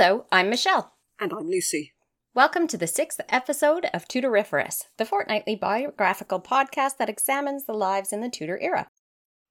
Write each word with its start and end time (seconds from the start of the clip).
Hello, 0.00 0.26
I'm 0.30 0.48
Michelle. 0.48 0.92
And 1.18 1.32
I'm 1.32 1.48
Lucy. 1.48 1.92
Welcome 2.32 2.68
to 2.68 2.76
the 2.76 2.86
sixth 2.86 3.20
episode 3.30 3.86
of 3.92 4.06
Tudoriferous, 4.06 4.84
the 4.96 5.04
fortnightly 5.04 5.56
biographical 5.56 6.40
podcast 6.40 6.98
that 6.98 7.08
examines 7.08 7.66
the 7.66 7.72
lives 7.72 8.12
in 8.12 8.20
the 8.20 8.28
Tudor 8.28 8.60
era. 8.60 8.86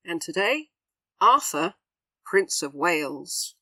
And 0.06 0.22
today, 0.22 0.70
Arthur, 1.20 1.74
Prince 2.26 2.62
of 2.64 2.74
Wales. 2.74 3.56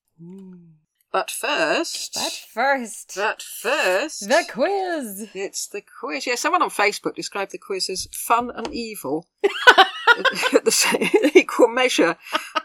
But 1.12 1.32
first. 1.32 2.14
But 2.14 2.46
first, 2.54 3.14
But 3.16 3.42
first. 3.42 4.30
the 4.30 4.46
quiz. 4.48 5.30
It's 5.34 5.68
the 5.68 5.82
quiz. 5.82 6.28
Yeah, 6.28 6.36
someone 6.36 6.62
on 6.62 6.70
Facebook 6.70 7.16
described 7.16 7.52
the 7.52 7.58
quiz 7.58 7.90
as 7.90 8.08
fun 8.12 8.52
and 8.56 8.72
evil 8.72 9.26
at 10.54 10.66
the 10.66 10.72
same 10.72 11.10
equal 11.34 11.68
measure. 11.68 12.16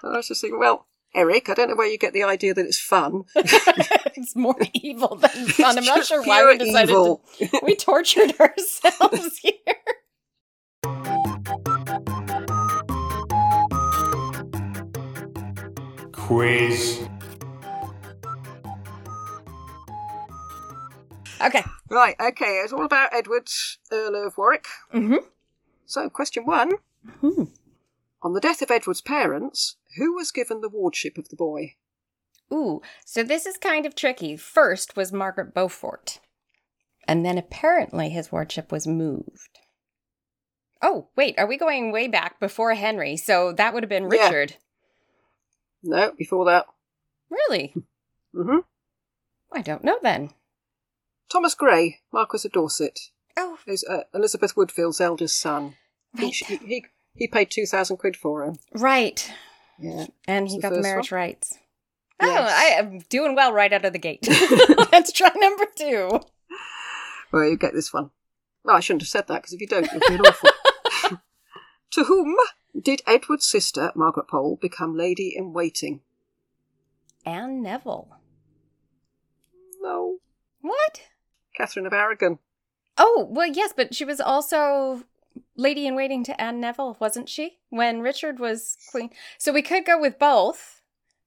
I 0.04 0.08
was 0.08 0.28
just 0.28 0.42
thinking, 0.42 0.60
well, 0.60 0.88
Eric, 1.12 1.48
I 1.48 1.54
don't 1.54 1.68
know 1.68 1.74
where 1.74 1.88
you 1.88 1.98
get 1.98 2.12
the 2.12 2.22
idea 2.22 2.54
that 2.54 2.64
it's 2.64 2.78
fun. 2.78 3.24
it's 3.34 4.36
more 4.36 4.56
evil 4.72 5.16
than 5.16 5.30
fun. 5.48 5.78
I'm 5.78 5.84
not 5.84 6.06
sure 6.06 6.22
why 6.22 6.44
we 6.44 6.58
decided 6.58 6.90
evil. 6.90 7.22
to. 7.38 7.60
We 7.64 7.74
tortured 7.74 8.34
ourselves 8.38 9.38
here. 9.38 9.54
Quiz. 16.12 17.08
Okay. 21.40 21.64
Right, 21.88 22.14
okay, 22.20 22.60
it's 22.62 22.72
all 22.72 22.84
about 22.84 23.12
Edward, 23.12 23.48
Earl 23.90 24.26
of 24.26 24.38
Warwick. 24.38 24.66
Mm-hmm. 24.94 25.16
So, 25.86 26.08
question 26.08 26.46
one. 26.46 26.74
Hmm. 27.20 27.44
On 28.22 28.32
the 28.32 28.40
death 28.40 28.62
of 28.62 28.70
Edward's 28.70 29.00
parents, 29.00 29.76
who 30.00 30.14
was 30.14 30.30
given 30.32 30.60
the 30.62 30.68
wardship 30.68 31.18
of 31.18 31.28
the 31.28 31.36
boy? 31.36 31.74
Ooh, 32.52 32.80
so 33.04 33.22
this 33.22 33.46
is 33.46 33.56
kind 33.56 33.84
of 33.86 33.94
tricky. 33.94 34.36
First 34.36 34.96
was 34.96 35.12
Margaret 35.12 35.54
Beaufort, 35.54 36.18
and 37.06 37.24
then 37.24 37.38
apparently 37.38 38.08
his 38.08 38.32
wardship 38.32 38.72
was 38.72 38.86
moved. 38.86 39.60
Oh, 40.82 41.08
wait, 41.16 41.38
are 41.38 41.46
we 41.46 41.58
going 41.58 41.92
way 41.92 42.08
back 42.08 42.40
before 42.40 42.74
Henry? 42.74 43.16
So 43.16 43.52
that 43.52 43.74
would 43.74 43.82
have 43.82 43.90
been 43.90 44.10
Yeah. 44.10 44.24
Richard. 44.28 44.56
No, 45.82 46.12
before 46.16 46.46
that. 46.46 46.66
Really? 47.30 47.74
hmm 48.34 48.58
I 49.52 49.60
don't 49.62 49.84
know 49.84 49.98
then. 50.02 50.30
Thomas 51.30 51.54
Grey, 51.54 52.00
Marquis 52.12 52.40
of 52.46 52.52
Dorset, 52.52 52.98
Oh, 53.36 53.58
is 53.66 53.84
uh, 53.88 54.02
Elizabeth 54.14 54.56
Woodville's 54.56 55.00
eldest 55.00 55.38
son. 55.38 55.76
He, 56.16 56.24
right. 56.24 56.34
he, 56.34 56.56
he, 56.56 56.84
he 57.14 57.28
paid 57.28 57.50
2,000 57.50 57.96
quid 57.98 58.16
for 58.16 58.44
him. 58.44 58.56
Right. 58.74 59.32
Yeah. 59.80 60.06
And 60.26 60.48
he 60.48 60.58
got 60.58 60.72
the 60.72 60.82
marriage 60.82 61.10
one? 61.10 61.18
rights. 61.18 61.58
Oh, 62.22 62.28
I 62.28 62.74
am 62.78 62.98
doing 63.08 63.34
well 63.34 63.52
right 63.52 63.72
out 63.72 63.84
of 63.84 63.92
the 63.92 63.98
gate. 63.98 64.28
Let's 64.92 65.12
try 65.12 65.30
number 65.34 65.64
two. 65.74 66.20
Well, 67.32 67.48
you 67.48 67.56
get 67.56 67.72
this 67.72 67.92
one. 67.92 68.10
Well, 68.62 68.76
I 68.76 68.80
shouldn't 68.80 69.02
have 69.02 69.08
said 69.08 69.26
that 69.28 69.36
because 69.36 69.54
if 69.54 69.60
you 69.60 69.66
don't, 69.66 69.90
you'll 69.90 70.00
feel 70.00 70.26
awful. 70.26 70.50
to 71.92 72.04
whom 72.04 72.36
did 72.78 73.00
Edward's 73.06 73.46
sister, 73.46 73.90
Margaret 73.94 74.28
Pole, 74.28 74.58
become 74.60 74.96
lady 74.96 75.34
in 75.34 75.52
waiting? 75.52 76.00
Anne 77.24 77.62
Neville. 77.62 78.08
No. 79.80 80.18
What? 80.60 81.02
Catherine 81.56 81.86
of 81.86 81.92
Aragon. 81.92 82.38
Oh, 82.98 83.26
well, 83.30 83.46
yes, 83.46 83.72
but 83.74 83.94
she 83.94 84.04
was 84.04 84.20
also 84.20 85.04
lady 85.60 85.86
in 85.86 85.94
waiting 85.94 86.24
to 86.24 86.40
Anne 86.40 86.60
Neville, 86.60 86.96
wasn't 86.98 87.28
she? 87.28 87.58
When 87.68 88.00
Richard 88.00 88.38
was 88.40 88.76
queen. 88.90 89.10
So 89.38 89.52
we 89.52 89.62
could 89.62 89.84
go 89.84 90.00
with 90.00 90.18
both. 90.18 90.80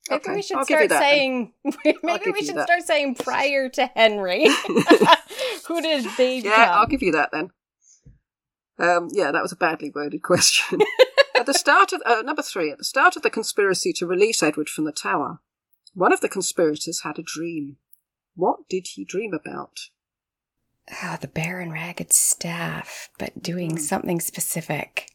Maybe 0.09 0.21
Okay, 0.21 0.35
we 0.35 0.41
should 0.41 0.57
I'll 0.57 0.66
start 0.66 0.89
then. 0.89 0.99
saying. 0.99 1.53
Maybe 2.03 2.31
we 2.31 2.43
should 2.43 2.59
start 2.59 2.81
saying 2.83 3.16
prior 3.16 3.69
to 3.69 3.85
Henry. 3.95 4.47
Who 5.67 5.81
did 5.81 6.05
they 6.17 6.41
become? 6.41 6.59
Yeah, 6.59 6.75
I'll 6.75 6.88
give 6.88 7.01
you 7.01 7.13
that 7.13 7.29
then. 7.31 7.51
Um, 8.79 9.07
yeah, 9.11 9.31
that 9.31 9.41
was 9.41 9.51
a 9.53 9.55
badly 9.55 9.91
worded 9.93 10.23
question. 10.23 10.79
at 11.35 11.45
the 11.45 11.53
start 11.53 11.93
of 11.93 12.01
uh, 12.05 12.22
number 12.23 12.41
three, 12.41 12.72
at 12.72 12.79
the 12.79 12.83
start 12.83 13.16
of 13.16 13.22
the 13.22 13.29
conspiracy 13.29 13.93
to 13.93 14.05
release 14.07 14.43
Edward 14.43 14.67
from 14.67 14.83
the 14.85 14.91
tower, 14.91 15.39
one 15.93 16.11
of 16.11 16.22
the 16.22 16.27
conspirators 16.27 17.03
had 17.03 17.17
a 17.19 17.23
dream. 17.23 17.77
What 18.35 18.67
did 18.67 18.88
he 18.95 19.05
dream 19.05 19.31
about? 19.33 19.89
Oh, 21.03 21.17
the 21.21 21.27
bear 21.27 21.59
and 21.59 21.71
ragged 21.71 22.11
staff, 22.11 23.09
but 23.17 23.41
doing 23.41 23.71
Hmm. 23.71 23.77
something 23.77 24.19
specific. 24.19 25.11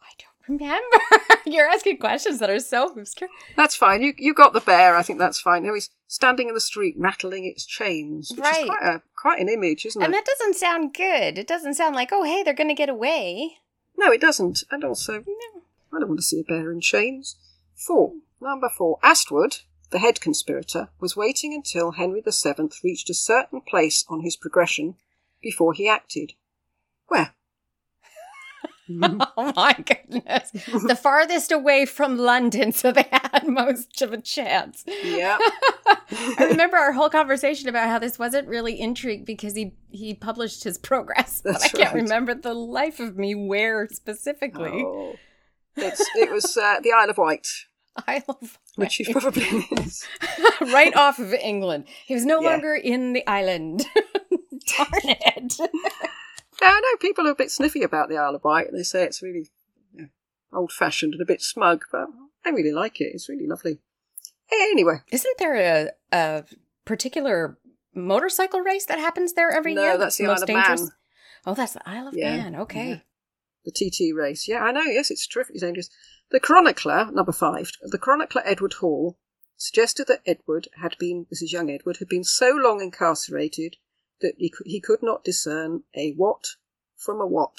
I 0.00 0.12
don't 0.18 0.60
remember. 0.60 1.40
You're 1.46 1.68
asking 1.68 1.98
questions 1.98 2.38
that 2.40 2.50
are 2.50 2.60
so 2.60 2.88
obscure. 2.88 3.30
That's 3.56 3.76
fine. 3.76 4.02
You 4.02 4.12
you 4.18 4.34
got 4.34 4.52
the 4.52 4.60
bear. 4.60 4.94
I 4.96 5.02
think 5.02 5.18
that's 5.18 5.40
fine. 5.40 5.64
Now 5.64 5.74
he's 5.74 5.90
standing 6.08 6.48
in 6.48 6.54
the 6.54 6.60
street 6.60 6.94
rattling 6.98 7.44
its 7.44 7.64
chains, 7.64 8.30
which 8.30 8.40
Right. 8.40 8.64
is 8.64 8.68
quite 8.68 8.82
a 8.82 9.02
quite 9.20 9.40
an 9.40 9.48
image, 9.48 9.86
isn't 9.86 10.00
it? 10.00 10.04
And 10.04 10.14
that 10.14 10.26
doesn't 10.26 10.54
sound 10.56 10.92
good. 10.94 11.38
It 11.38 11.46
doesn't 11.46 11.74
sound 11.74 11.94
like, 11.94 12.10
oh, 12.12 12.24
hey, 12.24 12.42
they're 12.42 12.52
going 12.54 12.68
to 12.68 12.74
get 12.74 12.88
away. 12.88 13.58
No, 13.96 14.10
it 14.12 14.20
doesn't. 14.20 14.64
And 14.70 14.84
also, 14.84 15.20
No. 15.26 15.62
I 15.92 16.00
don't 16.00 16.08
want 16.08 16.18
to 16.20 16.26
see 16.26 16.40
a 16.40 16.44
bear 16.44 16.70
in 16.70 16.80
chains. 16.80 17.36
Four. 17.74 18.14
Number 18.40 18.68
four. 18.68 18.98
Astwood, 19.02 19.62
the 19.90 19.98
head 19.98 20.20
conspirator, 20.20 20.88
was 21.00 21.16
waiting 21.16 21.54
until 21.54 21.92
Henry 21.92 22.22
VII 22.22 22.70
reached 22.82 23.10
a 23.10 23.14
certain 23.14 23.60
place 23.60 24.04
on 24.08 24.20
his 24.20 24.36
progression 24.36 24.96
before 25.40 25.72
he 25.72 25.88
acted. 25.88 26.32
Where? 27.08 27.34
Oh 28.88 29.52
my 29.56 29.72
goodness. 29.74 30.50
the 30.52 30.96
farthest 31.02 31.50
away 31.50 31.86
from 31.86 32.18
London, 32.18 32.70
so 32.70 32.92
they 32.92 33.08
had 33.10 33.46
most 33.46 34.00
of 34.00 34.12
a 34.12 34.18
chance. 34.18 34.84
yeah. 35.02 35.38
I 35.88 36.46
remember 36.50 36.76
our 36.76 36.92
whole 36.92 37.10
conversation 37.10 37.68
about 37.68 37.88
how 37.88 37.98
this 37.98 38.16
wasn't 38.16 38.46
really 38.46 38.78
intrigue 38.78 39.26
because 39.26 39.56
he 39.56 39.74
he 39.90 40.14
published 40.14 40.62
his 40.62 40.78
progress, 40.78 41.40
That's 41.40 41.58
but 41.58 41.64
I 41.64 41.82
can't 41.82 41.94
right. 41.94 42.02
remember 42.02 42.34
the 42.34 42.54
life 42.54 43.00
of 43.00 43.16
me 43.16 43.34
where 43.34 43.88
specifically. 43.88 44.84
Oh. 44.84 45.16
It's, 45.76 46.00
it 46.14 46.30
was 46.30 46.56
uh, 46.56 46.80
the 46.80 46.92
Isle 46.92 47.10
of 47.10 47.18
Wight, 47.18 47.48
Isle 48.06 48.22
of 48.40 48.58
which 48.76 48.96
he 48.96 49.12
probably 49.12 49.42
is. 49.82 50.06
right 50.72 50.94
off 50.96 51.18
of 51.18 51.32
England. 51.34 51.84
He 52.06 52.14
was 52.14 52.24
no 52.24 52.40
Yeah. 52.40 52.50
longer 52.50 52.74
in 52.74 53.12
the 53.12 53.26
island. 53.26 53.84
Darn 54.76 54.88
it. 55.04 55.54
No, 55.58 55.66
I 56.68 56.80
know 56.80 56.96
people 57.00 57.26
are 57.26 57.32
a 57.32 57.34
bit 57.34 57.50
sniffy 57.50 57.82
about 57.82 58.08
the 58.08 58.16
Isle 58.16 58.34
of 58.36 58.44
Wight. 58.44 58.68
They 58.72 58.82
say 58.82 59.02
it's 59.04 59.22
really 59.22 59.48
you 59.94 60.02
know, 60.02 60.08
old-fashioned 60.52 61.12
and 61.12 61.20
a 61.22 61.26
bit 61.26 61.42
smug, 61.42 61.84
but 61.92 62.08
I 62.44 62.50
really 62.50 62.72
like 62.72 63.00
it. 63.00 63.10
It's 63.14 63.28
really 63.28 63.46
lovely. 63.46 63.78
Anyway, 64.52 64.98
Isn't 65.10 65.36
there 65.38 65.54
a, 65.56 65.90
a 66.16 66.44
particular 66.84 67.58
motorcycle 67.94 68.60
race 68.60 68.86
that 68.86 68.98
happens 68.98 69.32
there 69.34 69.50
every 69.50 69.74
No, 69.74 69.82
year? 69.82 69.98
that's 69.98 70.16
the 70.16 70.24
most 70.24 70.38
Isle 70.38 70.42
of 70.44 70.48
Man. 70.48 70.56
dangerous? 70.70 70.90
Oh, 71.46 71.54
that's 71.54 71.72
the 71.74 71.88
Isle 71.88 72.08
of 72.08 72.14
Yeah, 72.14 72.36
Man. 72.36 72.56
Okay. 72.56 72.88
yeah. 72.88 72.98
the 73.64 73.72
TT 73.72 74.14
race. 74.16 74.46
Yeah, 74.48 74.62
I 74.62 74.72
know. 74.72 74.82
Yes, 74.82 75.10
it's 75.10 75.26
terrifically 75.26 75.60
dangerous. 75.60 75.90
The 76.30 76.40
chronicler, 76.40 77.10
number 77.12 77.32
five, 77.32 77.70
the 77.82 77.98
chronicler 77.98 78.42
Edward 78.44 78.74
Hall 78.74 79.16
suggested 79.56 80.06
that 80.08 80.22
Edward 80.26 80.68
had 80.80 80.96
been, 80.98 81.26
this 81.30 81.42
is 81.42 81.52
young 81.52 81.70
Edward, 81.70 81.98
had 81.98 82.08
been 82.08 82.24
so 82.24 82.50
long 82.50 82.80
incarcerated 82.80 83.76
that 84.20 84.34
he 84.36 84.50
could, 84.50 84.66
he 84.66 84.80
could 84.80 85.02
not 85.02 85.24
discern 85.24 85.84
a 85.94 86.12
what 86.12 86.44
from 86.96 87.20
a 87.20 87.26
what. 87.26 87.58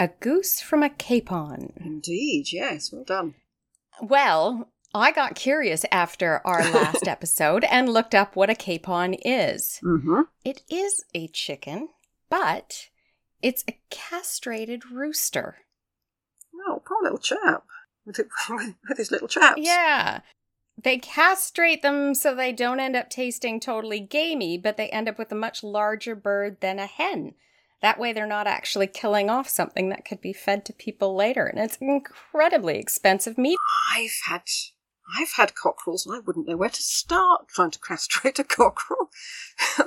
A 0.00 0.08
goose 0.08 0.60
from 0.60 0.82
a 0.82 0.90
capon. 0.90 1.74
Indeed, 1.76 2.46
yes, 2.52 2.92
well 2.92 3.04
done. 3.04 3.34
Well, 4.00 4.72
I 4.94 5.12
got 5.12 5.34
curious 5.34 5.84
after 5.92 6.40
our 6.44 6.60
last 6.72 7.06
episode 7.06 7.64
and 7.64 7.88
looked 7.88 8.14
up 8.14 8.34
what 8.34 8.50
a 8.50 8.54
capon 8.54 9.14
is. 9.14 9.80
Mm-hmm. 9.82 10.22
It 10.44 10.62
is 10.68 11.04
a 11.14 11.28
chicken, 11.28 11.88
but 12.28 12.88
it's 13.42 13.64
a 13.68 13.78
castrated 13.90 14.90
rooster. 14.90 15.58
Little 17.02 17.18
chap 17.18 17.64
with, 18.06 18.18
with 18.88 18.98
his 18.98 19.10
little 19.10 19.28
chaps. 19.28 19.60
Yeah. 19.60 20.20
They 20.82 20.98
castrate 20.98 21.82
them 21.82 22.14
so 22.14 22.34
they 22.34 22.52
don't 22.52 22.80
end 22.80 22.96
up 22.96 23.10
tasting 23.10 23.60
totally 23.60 24.00
gamey, 24.00 24.56
but 24.56 24.76
they 24.76 24.88
end 24.88 25.08
up 25.08 25.18
with 25.18 25.30
a 25.30 25.36
much 25.36 25.62
larger 25.62 26.14
bird 26.14 26.60
than 26.60 26.78
a 26.78 26.86
hen. 26.86 27.34
That 27.82 27.98
way, 27.98 28.12
they're 28.12 28.26
not 28.26 28.46
actually 28.46 28.86
killing 28.86 29.28
off 29.28 29.48
something 29.48 29.88
that 29.88 30.04
could 30.04 30.20
be 30.20 30.32
fed 30.32 30.64
to 30.66 30.72
people 30.72 31.14
later. 31.16 31.46
And 31.46 31.58
it's 31.58 31.76
incredibly 31.80 32.78
expensive 32.78 33.36
meat. 33.36 33.58
I've 33.92 34.16
had 34.26 34.42
I've 35.18 35.32
had 35.32 35.54
cockerels 35.54 36.06
and 36.06 36.14
I 36.14 36.20
wouldn't 36.20 36.48
know 36.48 36.56
where 36.56 36.68
to 36.68 36.82
start 36.82 37.48
trying 37.48 37.72
to 37.72 37.80
castrate 37.80 38.38
a 38.38 38.44
cockerel. 38.44 39.10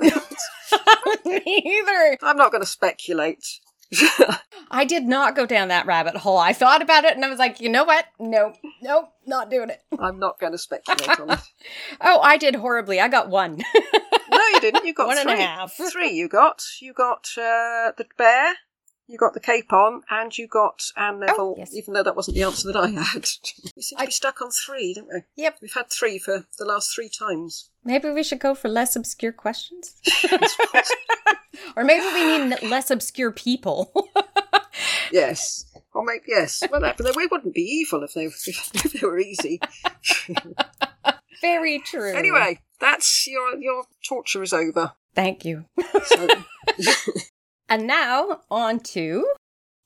Neither. 1.24 2.18
I'm 2.22 2.36
not 2.36 2.52
going 2.52 2.62
to 2.62 2.68
speculate. 2.68 3.44
I 4.70 4.84
did 4.84 5.04
not 5.04 5.36
go 5.36 5.46
down 5.46 5.68
that 5.68 5.86
rabbit 5.86 6.16
hole. 6.16 6.38
I 6.38 6.52
thought 6.52 6.82
about 6.82 7.04
it 7.04 7.14
and 7.14 7.24
I 7.24 7.28
was 7.28 7.38
like, 7.38 7.60
you 7.60 7.68
know 7.68 7.84
what? 7.84 8.06
Nope, 8.18 8.54
nope, 8.82 9.10
not 9.26 9.50
doing 9.50 9.70
it. 9.70 9.82
I'm 9.98 10.18
not 10.18 10.38
going 10.40 10.52
to 10.52 10.58
speculate 10.58 11.20
on 11.20 11.30
it. 11.30 11.38
Oh, 12.00 12.20
I 12.20 12.36
did 12.36 12.56
horribly. 12.56 13.00
I 13.00 13.08
got 13.08 13.28
one. 13.30 13.56
No, 14.30 14.38
you 14.54 14.60
didn't. 14.60 14.84
You 14.84 14.92
got 14.94 15.06
One 15.06 15.18
and 15.18 15.28
three. 15.28 15.42
a 15.42 15.46
half. 15.46 15.72
Three. 15.92 16.10
You 16.10 16.28
got. 16.28 16.62
You 16.80 16.92
got 16.92 17.26
uh, 17.38 17.92
the 17.96 18.04
bear, 18.18 18.54
You 19.08 19.18
got 19.18 19.34
the 19.34 19.40
capon, 19.40 20.02
and 20.10 20.36
you 20.36 20.46
got 20.46 20.82
Anne 20.96 21.20
Neville, 21.20 21.36
oh, 21.38 21.54
yes. 21.56 21.74
even 21.74 21.94
though 21.94 22.02
that 22.02 22.14
wasn't 22.16 22.36
the 22.36 22.42
answer 22.42 22.70
that 22.72 22.76
I 22.78 22.88
had. 22.88 23.26
we 23.76 23.82
seem 23.82 23.98
to 23.98 24.04
be 24.06 24.10
stuck 24.12 24.42
on 24.42 24.50
three, 24.50 24.94
don't 24.94 25.08
we? 25.08 25.22
Yep. 25.36 25.58
We've 25.62 25.74
had 25.74 25.90
three 25.90 26.18
for 26.18 26.44
the 26.58 26.64
last 26.64 26.92
three 26.94 27.08
times. 27.08 27.70
Maybe 27.84 28.10
we 28.10 28.22
should 28.22 28.40
go 28.40 28.54
for 28.54 28.68
less 28.68 28.94
obscure 28.96 29.32
questions. 29.32 29.94
Or 31.76 31.84
maybe 31.84 32.04
we 32.14 32.38
need 32.48 32.62
less 32.62 32.90
obscure 32.90 33.30
people. 33.32 33.92
yes. 35.12 35.64
Or 35.94 36.04
maybe, 36.04 36.24
yes. 36.28 36.62
Well, 36.70 36.80
that, 36.80 36.96
but 36.96 37.04
they 37.04 37.26
wouldn't 37.30 37.54
be 37.54 37.62
evil 37.62 38.02
if 38.02 38.12
they, 38.14 38.24
if 38.26 38.92
they 38.92 39.06
were 39.06 39.18
easy. 39.18 39.60
Very 41.40 41.78
true. 41.80 42.14
anyway, 42.14 42.60
that's 42.80 43.26
your, 43.26 43.56
your 43.58 43.84
torture 44.06 44.42
is 44.42 44.52
over. 44.52 44.92
Thank 45.14 45.44
you. 45.44 45.64
So, 46.04 46.28
And 47.68 47.86
now 47.86 48.40
on 48.50 48.80
to 48.80 49.26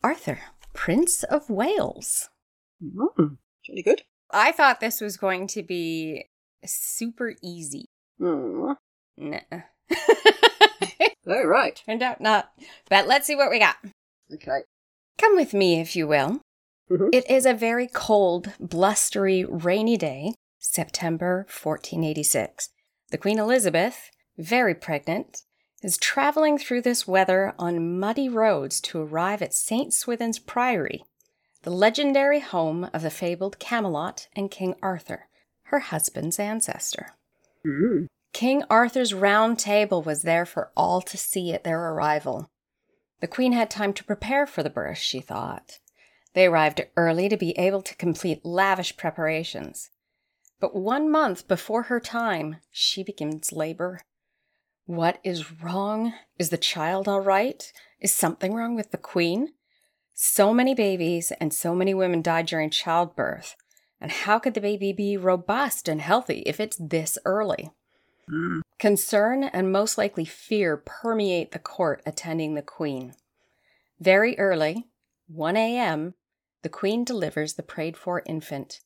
Arthur, 0.02 0.38
Prince 0.74 1.22
of 1.24 1.48
Wales. 1.50 2.28
mm, 2.82 3.36
jolly 3.64 3.82
good. 3.82 4.02
I 4.32 4.52
thought 4.52 4.80
this 4.80 5.00
was 5.00 5.16
going 5.16 5.46
to 5.48 5.62
be 5.62 6.24
super 6.64 7.34
easy. 7.42 7.86
Mm. 8.20 8.76
Nah. 9.16 9.38
Oh, 11.26 11.44
right. 11.44 11.80
Turned 11.86 12.02
out 12.02 12.20
not. 12.20 12.52
But 12.88 13.06
let's 13.06 13.26
see 13.26 13.36
what 13.36 13.50
we 13.50 13.58
got. 13.58 13.76
Okay. 14.32 14.60
Come 15.18 15.36
with 15.36 15.52
me, 15.52 15.80
if 15.80 15.94
you 15.94 16.06
will. 16.06 16.40
Mhm. 16.90 17.10
It 17.12 17.28
is 17.30 17.46
a 17.46 17.54
very 17.54 17.86
cold, 17.86 18.52
blustery, 18.58 19.44
rainy 19.44 19.96
day, 19.96 20.34
September 20.58 21.46
1486. 21.48 22.70
The 23.10 23.18
Queen 23.18 23.38
Elizabeth, 23.38 24.10
very 24.38 24.74
pregnant, 24.74 25.42
is 25.82 25.98
traveling 25.98 26.58
through 26.58 26.82
this 26.82 27.06
weather 27.06 27.54
on 27.58 27.98
muddy 27.98 28.28
roads 28.28 28.80
to 28.82 29.00
arrive 29.00 29.42
at 29.42 29.54
St. 29.54 29.92
Swithin's 29.94 30.38
Priory, 30.38 31.04
the 31.62 31.70
legendary 31.70 32.40
home 32.40 32.90
of 32.92 33.02
the 33.02 33.10
fabled 33.10 33.58
Camelot 33.58 34.28
and 34.34 34.50
King 34.50 34.74
Arthur, 34.82 35.28
her 35.64 35.78
husband's 35.80 36.38
ancestor. 36.38 37.14
Mm. 37.66 38.06
King 38.32 38.62
Arthur's 38.70 39.12
round 39.12 39.58
table 39.58 40.02
was 40.02 40.22
there 40.22 40.46
for 40.46 40.70
all 40.76 41.00
to 41.02 41.16
see 41.16 41.52
at 41.52 41.64
their 41.64 41.90
arrival. 41.90 42.50
The 43.20 43.26
Queen 43.26 43.52
had 43.52 43.70
time 43.70 43.92
to 43.94 44.04
prepare 44.04 44.46
for 44.46 44.62
the 44.62 44.70
birth, 44.70 44.98
she 44.98 45.20
thought. 45.20 45.78
They 46.34 46.46
arrived 46.46 46.86
early 46.96 47.28
to 47.28 47.36
be 47.36 47.58
able 47.58 47.82
to 47.82 47.96
complete 47.96 48.44
lavish 48.44 48.96
preparations. 48.96 49.90
But 50.60 50.76
one 50.76 51.10
month 51.10 51.48
before 51.48 51.84
her 51.84 52.00
time, 52.00 52.56
she 52.70 53.02
begins 53.02 53.52
labor. 53.52 54.00
What 54.86 55.18
is 55.24 55.62
wrong? 55.62 56.14
Is 56.38 56.50
the 56.50 56.58
child 56.58 57.08
all 57.08 57.20
right? 57.20 57.72
Is 58.00 58.14
something 58.14 58.54
wrong 58.54 58.74
with 58.74 58.90
the 58.90 58.98
Queen? 58.98 59.54
So 60.14 60.54
many 60.54 60.74
babies 60.74 61.32
and 61.40 61.52
so 61.52 61.74
many 61.74 61.94
women 61.94 62.22
died 62.22 62.46
during 62.46 62.70
childbirth. 62.70 63.56
And 64.00 64.10
how 64.10 64.38
could 64.38 64.54
the 64.54 64.60
baby 64.60 64.92
be 64.92 65.16
robust 65.16 65.88
and 65.88 66.00
healthy 66.00 66.42
if 66.46 66.60
it's 66.60 66.76
this 66.78 67.18
early? 67.24 67.70
Mm. 68.30 68.60
Concern 68.78 69.44
and 69.44 69.72
most 69.72 69.98
likely 69.98 70.24
fear 70.24 70.76
permeate 70.76 71.52
the 71.52 71.58
court 71.58 72.02
attending 72.06 72.54
the 72.54 72.62
Queen. 72.62 73.14
Very 73.98 74.38
early, 74.38 74.86
1 75.28 75.56
a.m., 75.56 76.14
the 76.62 76.68
Queen 76.68 77.04
delivers 77.04 77.54
the 77.54 77.62
prayed 77.62 77.96
for 77.96 78.22
infant, 78.26 78.80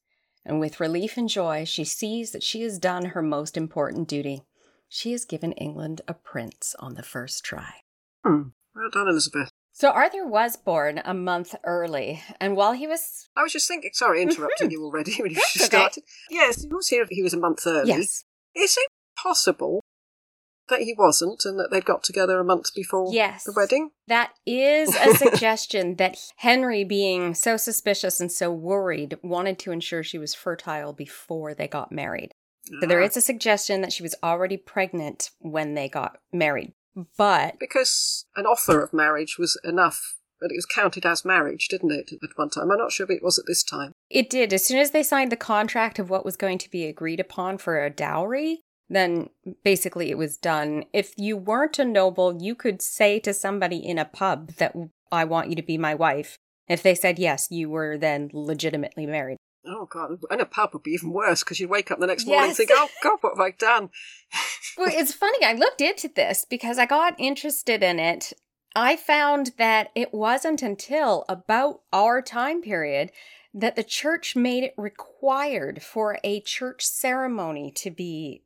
and 0.45 0.61
with 0.61 0.81
relief 0.81 1.17
and 1.17 1.29
joy, 1.29 1.65
she 1.65 1.85
sees 1.85 2.33
that 2.33 2.43
she 2.43 2.63
has 2.63 2.79
done 2.79 3.07
her 3.07 3.23
most 3.23 3.57
important 3.57 4.09
duty. 4.09 4.43
She 4.89 5.13
has 5.13 5.25
given 5.25 5.53
England 5.53 6.01
a 6.07 6.15
prince 6.15 6.75
on 6.79 6.95
the 6.95 7.03
first 7.03 7.45
try. 7.45 7.83
Hmm. 8.25 8.49
Well 8.75 8.91
done, 8.93 9.09
Elizabeth. 9.09 9.51
So 9.73 9.91
Arthur 9.91 10.27
was 10.27 10.57
born 10.57 11.01
a 11.05 11.15
month 11.15 11.55
early, 11.65 12.23
and 12.41 12.57
while 12.57 12.73
he 12.73 12.87
was 12.87 13.29
I 13.37 13.43
was 13.43 13.53
just 13.53 13.67
thinking, 13.67 13.91
sorry, 13.93 14.23
interrupting 14.23 14.71
you 14.71 14.85
already 14.85 15.15
when 15.21 15.31
you 15.31 15.37
That's 15.37 15.57
okay. 15.57 15.67
started. 15.67 16.05
Yes, 16.31 16.65
it 16.65 16.73
was 16.73 16.89
here 16.89 17.07
he 17.11 17.23
was 17.23 17.35
a 17.35 17.39
month 17.39 17.67
early. 17.67 17.89
yes, 17.89 18.25
Is 18.55 18.77
it 18.77 18.89
possible 19.21 19.81
that 20.69 20.81
he 20.81 20.95
wasn't 20.97 21.45
and 21.45 21.59
that 21.59 21.69
they'd 21.71 21.85
got 21.85 22.03
together 22.03 22.39
a 22.41 22.45
month 22.45 22.75
before 22.75 23.13
Yes. 23.13 23.45
the 23.45 23.53
wedding? 23.55 23.91
That 24.09 24.33
is 24.47 24.97
a 24.97 25.15
suggestion 25.17 25.97
that 25.97 26.17
Henry, 26.37 26.85
being 26.85 27.35
so 27.35 27.57
suspicious 27.59 28.19
and 28.19 28.33
so 28.33 28.51
worried, 28.51 29.19
wanted 29.23 29.59
to 29.61 29.73
ensure 29.73 30.03
she 30.03 30.17
was 30.19 30.35
fertile 30.35 30.93
before 30.95 31.53
they 31.55 31.69
got 31.69 31.93
married. 31.93 32.33
So 32.81 32.87
there 32.87 33.03
Ah. 33.03 33.05
a 33.05 33.21
suggestion 33.21 33.83
that 33.83 33.93
she 33.93 34.03
was 34.03 34.15
already 34.23 34.57
pregnant 34.57 35.33
when 35.39 35.75
they 35.75 35.87
got 35.89 36.17
married. 36.33 36.73
But 37.19 37.59
Because 37.59 38.25
an 38.37 38.47
offer 38.47 38.81
of 38.83 38.95
marriage 38.95 39.37
was 39.39 39.61
enough, 39.65 40.17
but 40.41 40.51
it 40.51 40.57
was 40.57 40.65
counted 40.65 41.05
as 41.05 41.27
marriage, 41.27 41.69
didn't 41.69 41.91
it, 41.93 42.11
at 42.23 42.31
one 42.37 42.49
time? 42.49 42.71
I'm 42.71 42.79
not 42.79 42.91
sure 42.93 43.05
if 43.05 43.11
it 43.11 43.23
was 43.23 43.39
at 43.39 43.45
this 43.47 43.63
time. 43.65 43.93
it 44.09 44.31
did. 44.31 44.53
As 44.55 44.65
soon 44.65 44.79
as 44.79 44.93
they 44.93 45.03
signed 45.03 45.31
the 45.31 45.37
contract 45.37 45.99
of 45.99 46.09
what 46.09 46.25
was 46.25 46.37
going 46.39 46.57
to 46.59 46.71
be 46.71 46.87
agreed 46.87 47.21
upon 47.21 47.59
for 47.59 47.85
a 47.85 47.91
dowry, 47.91 48.63
then 48.95 49.31
basically 49.63 50.11
it 50.11 50.19
was 50.19 50.37
done. 50.37 50.85
If 50.93 51.13
you 51.17 51.37
weren't 51.37 51.79
a 51.79 51.85
noble, 51.85 52.41
you 52.43 52.55
could 52.55 52.81
say 52.83 53.19
to 53.21 53.35
somebody 53.35 53.77
in 53.77 53.99
a 53.99 54.05
pub 54.05 54.53
that 54.55 54.75
I 55.11 55.25
want 55.25 55.49
you 55.51 55.57
to 55.57 55.63
be 55.63 55.79
my 55.79 55.95
wife. 55.95 56.39
If 56.69 56.83
they 56.83 56.95
said 56.95 57.19
yes, 57.19 57.49
you 57.51 57.69
were 57.69 57.99
then 57.99 58.31
legitimately 58.33 59.07
married. 59.07 59.37
Oh, 59.67 59.87
God. 59.87 60.19
And 60.31 60.41
a 60.41 60.47
pub 60.47 60.71
would 60.73 60.83
be 60.83 60.93
even 60.93 61.11
worse 61.13 61.43
because 61.43 61.59
you'd 61.59 61.71
wake 61.71 61.91
up 61.91 61.99
the 61.99 62.07
next 62.07 62.27
morning 62.27 62.51
Yes. 62.51 62.59
and 62.59 62.69
think, 62.69 62.71
oh, 62.75 62.89
God, 63.03 63.19
what 63.21 63.35
have 63.37 63.41
I 63.41 63.51
done? 63.51 63.91
Well, 64.77 64.91
it's 64.93 65.15
funny. 65.15 65.45
I 65.45 65.53
looked 65.53 65.81
into 65.81 66.09
this 66.09 66.45
because 66.45 66.79
I 66.79 66.87
got 66.87 67.15
interested 67.17 67.81
in 67.81 68.01
it. 68.01 68.33
I 68.75 68.97
found 68.97 69.53
that 69.57 69.91
it 69.95 70.13
wasn't 70.13 70.63
until 70.63 71.25
about 71.29 71.83
our 71.93 72.21
time 72.21 72.61
period 72.61 73.13
that 73.55 73.77
the 73.77 73.85
church 73.85 74.35
made 74.35 74.65
it 74.65 74.75
required 74.77 75.81
for 75.81 76.19
a 76.25 76.41
church 76.41 76.85
ceremony 76.85 77.71
to 77.77 77.91
be 77.93 78.43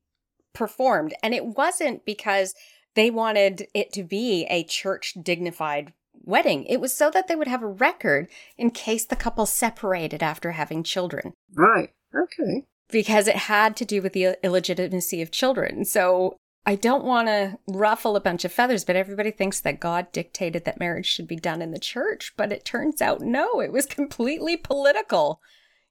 performed. 0.58 1.14
And 1.22 1.32
it 1.32 1.46
wasn't 1.46 2.04
because 2.04 2.54
they 2.94 3.10
wanted 3.10 3.68
it 3.74 3.92
to 3.94 4.02
be 4.02 4.44
a 4.50 4.64
church 4.64 5.14
dignified 5.22 5.92
wedding, 6.24 6.64
it 6.64 6.80
was 6.80 6.94
so 6.94 7.10
that 7.10 7.28
they 7.28 7.36
would 7.36 7.46
have 7.48 7.62
a 7.62 7.66
record 7.66 8.28
in 8.58 8.70
case 8.70 9.06
the 9.06 9.16
couple 9.16 9.46
separated 9.46 10.22
after 10.22 10.50
having 10.50 10.82
children 10.82 11.32
Right. 11.54 11.90
Okay. 12.14 12.66
because 12.90 13.28
it 13.28 13.36
had 13.36 13.76
to 13.76 13.84
do 13.84 14.02
with 14.02 14.12
the 14.12 14.36
illegitimacy 14.42 15.22
of 15.22 15.30
children. 15.30 15.84
So 15.84 16.36
I 16.66 16.74
don't 16.74 17.04
want 17.04 17.28
to 17.28 17.58
ruffle 17.68 18.16
a 18.16 18.20
bunch 18.20 18.44
of 18.44 18.52
feathers, 18.52 18.84
but 18.84 18.96
everybody 18.96 19.30
thinks 19.30 19.60
that 19.60 19.80
God 19.80 20.12
dictated 20.12 20.64
that 20.64 20.80
marriage 20.80 21.06
should 21.06 21.28
be 21.28 21.36
done 21.36 21.62
in 21.62 21.70
the 21.70 21.78
church. 21.78 22.34
But 22.36 22.52
it 22.52 22.64
turns 22.64 23.00
out 23.00 23.20
no, 23.22 23.60
it 23.60 23.72
was 23.72 23.86
completely 23.86 24.56
political. 24.56 25.40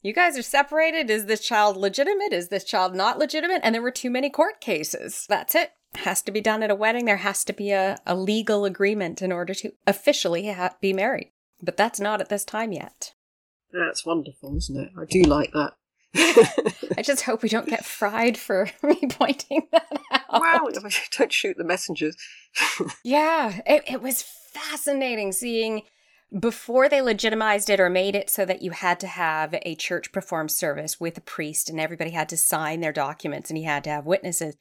You 0.02 0.14
guys 0.14 0.38
are 0.38 0.44
separated. 0.44 1.10
Is 1.10 1.26
this 1.26 1.42
child 1.46 1.76
legitimate? 1.76 2.32
Is 2.32 2.50
this 2.50 2.64
child 2.64 2.96
not 2.96 3.18
legitimate? 3.18 3.62
And 3.64 3.74
there 3.74 3.82
were 3.82 3.92
too 3.92 4.10
many 4.10 4.30
court 4.30 4.62
cases. 4.62 5.26
That's 5.28 5.56
it. 5.56 5.72
Has 5.96 6.22
to 6.24 6.32
be 6.32 6.42
done 6.42 6.62
at 6.64 6.70
a 6.72 6.76
wedding. 6.76 7.06
There 7.06 7.18
has 7.18 7.44
to 7.46 7.54
be 7.54 7.72
a, 7.72 7.98
a 8.06 8.16
legal 8.16 8.66
agreement 8.66 9.22
in 9.22 9.32
order 9.32 9.54
to 9.56 9.72
officially 9.88 10.52
ha- 10.52 10.76
be 10.82 10.94
married. 10.94 11.32
But 11.62 11.78
that's 11.78 12.00
not 12.00 12.22
at 12.22 12.30
this 12.30 12.46
time 12.46 12.72
yet. 12.72 13.14
That's 13.74 14.06
wonderful, 14.06 14.56
isn't 14.58 14.78
it? 14.80 14.92
I 14.98 15.06
do 15.06 15.24
like 15.24 15.52
that. 15.54 15.74
I 16.98 17.02
just 17.02 17.24
hope 17.24 17.42
we 17.44 17.50
don't 17.50 17.68
get 17.68 17.86
fried 17.86 18.38
for 18.38 18.70
me 18.84 19.02
pointing 19.10 19.68
that 19.72 19.88
out. 20.12 20.42
well, 20.42 20.70
don't 21.18 21.34
shoot 21.34 21.58
the 21.58 21.64
messengers. 21.64 22.16
yeah, 23.04 23.62
it, 23.66 23.84
it 23.88 24.02
was 24.02 24.24
fascinating 24.54 25.32
seeing 25.32 25.82
before 26.38 26.90
they 26.90 27.02
legitimized 27.02 27.70
it 27.70 27.80
or 27.80 27.90
made 27.90 28.16
it 28.16 28.30
so 28.30 28.46
that 28.46 28.62
you 28.62 28.72
had 28.72 29.00
to 29.00 29.08
have 29.08 29.56
a 29.62 29.76
church 29.76 30.12
perform 30.12 30.50
service 30.50 31.00
with 31.00 31.18
a 31.18 31.22
priest 31.22 31.70
and 31.70 31.80
everybody 31.80 32.12
had 32.12 32.30
to 32.30 32.38
sign 32.38 32.82
their 32.82 32.92
documents 32.92 33.50
and 33.50 33.58
he 33.58 33.64
had 33.64 33.84
to 33.86 33.90
have 33.90 34.06
witnesses. 34.06 34.56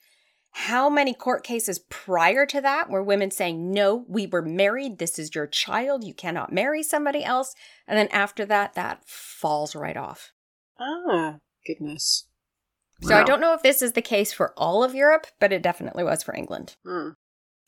How 0.53 0.89
many 0.89 1.13
court 1.13 1.45
cases 1.45 1.81
prior 1.91 2.47
to 2.47 2.61
that 2.63 2.89
were 2.89 3.03
women 3.03 3.31
saying, 3.31 3.73
No, 3.73 4.07
we 4.09 4.27
were 4.27 4.43
married. 4.43 4.99
This 4.99 5.19
is 5.19 5.35
your 5.35 5.47
child. 5.47 6.03
You 6.03 6.15
cannot 6.15 6.53
marry 6.53 6.83
somebody 6.83 7.23
else. 7.23 7.55
And 7.87 7.99
then 7.99 8.09
after 8.09 8.47
that, 8.47 8.75
that 8.75 9.03
falls 9.07 9.75
right 9.75 9.97
off. 9.97 10.33
ah, 10.81 11.37
goodness. 11.67 12.27
So 13.03 13.15
I 13.15 13.25
don't 13.25 13.43
know 13.43 13.53
if 13.53 13.63
this 13.63 13.83
is 13.83 13.93
the 13.93 14.01
case 14.01 14.33
for 14.33 14.55
all 14.57 14.83
of 14.83 14.95
Europe, 14.95 15.27
but 15.39 15.53
it 15.53 15.61
definitely 15.63 16.05
was 16.05 16.23
for 16.23 16.35
England. 16.35 16.77
Hmm. 16.87 17.11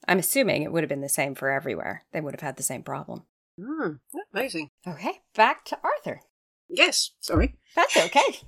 I'm 0.06 0.18
assuming 0.18 0.62
it 0.62 0.72
would 0.72 0.82
have 0.82 0.88
been 0.88 1.02
the 1.02 1.08
same 1.10 1.34
for 1.34 1.50
everywhere. 1.50 2.04
They 2.12 2.22
would 2.22 2.32
have 2.32 2.40
had 2.40 2.56
the 2.56 2.62
same 2.62 2.82
problem. 2.82 3.24
Hmm. 3.58 3.94
Amazing. 4.32 4.70
Okay, 4.86 5.22
back 5.34 5.64
to 5.66 5.78
Arthur. 5.82 6.20
Yes, 6.68 7.10
sorry. 7.20 7.56
That's 7.74 7.96
okay. 7.96 8.40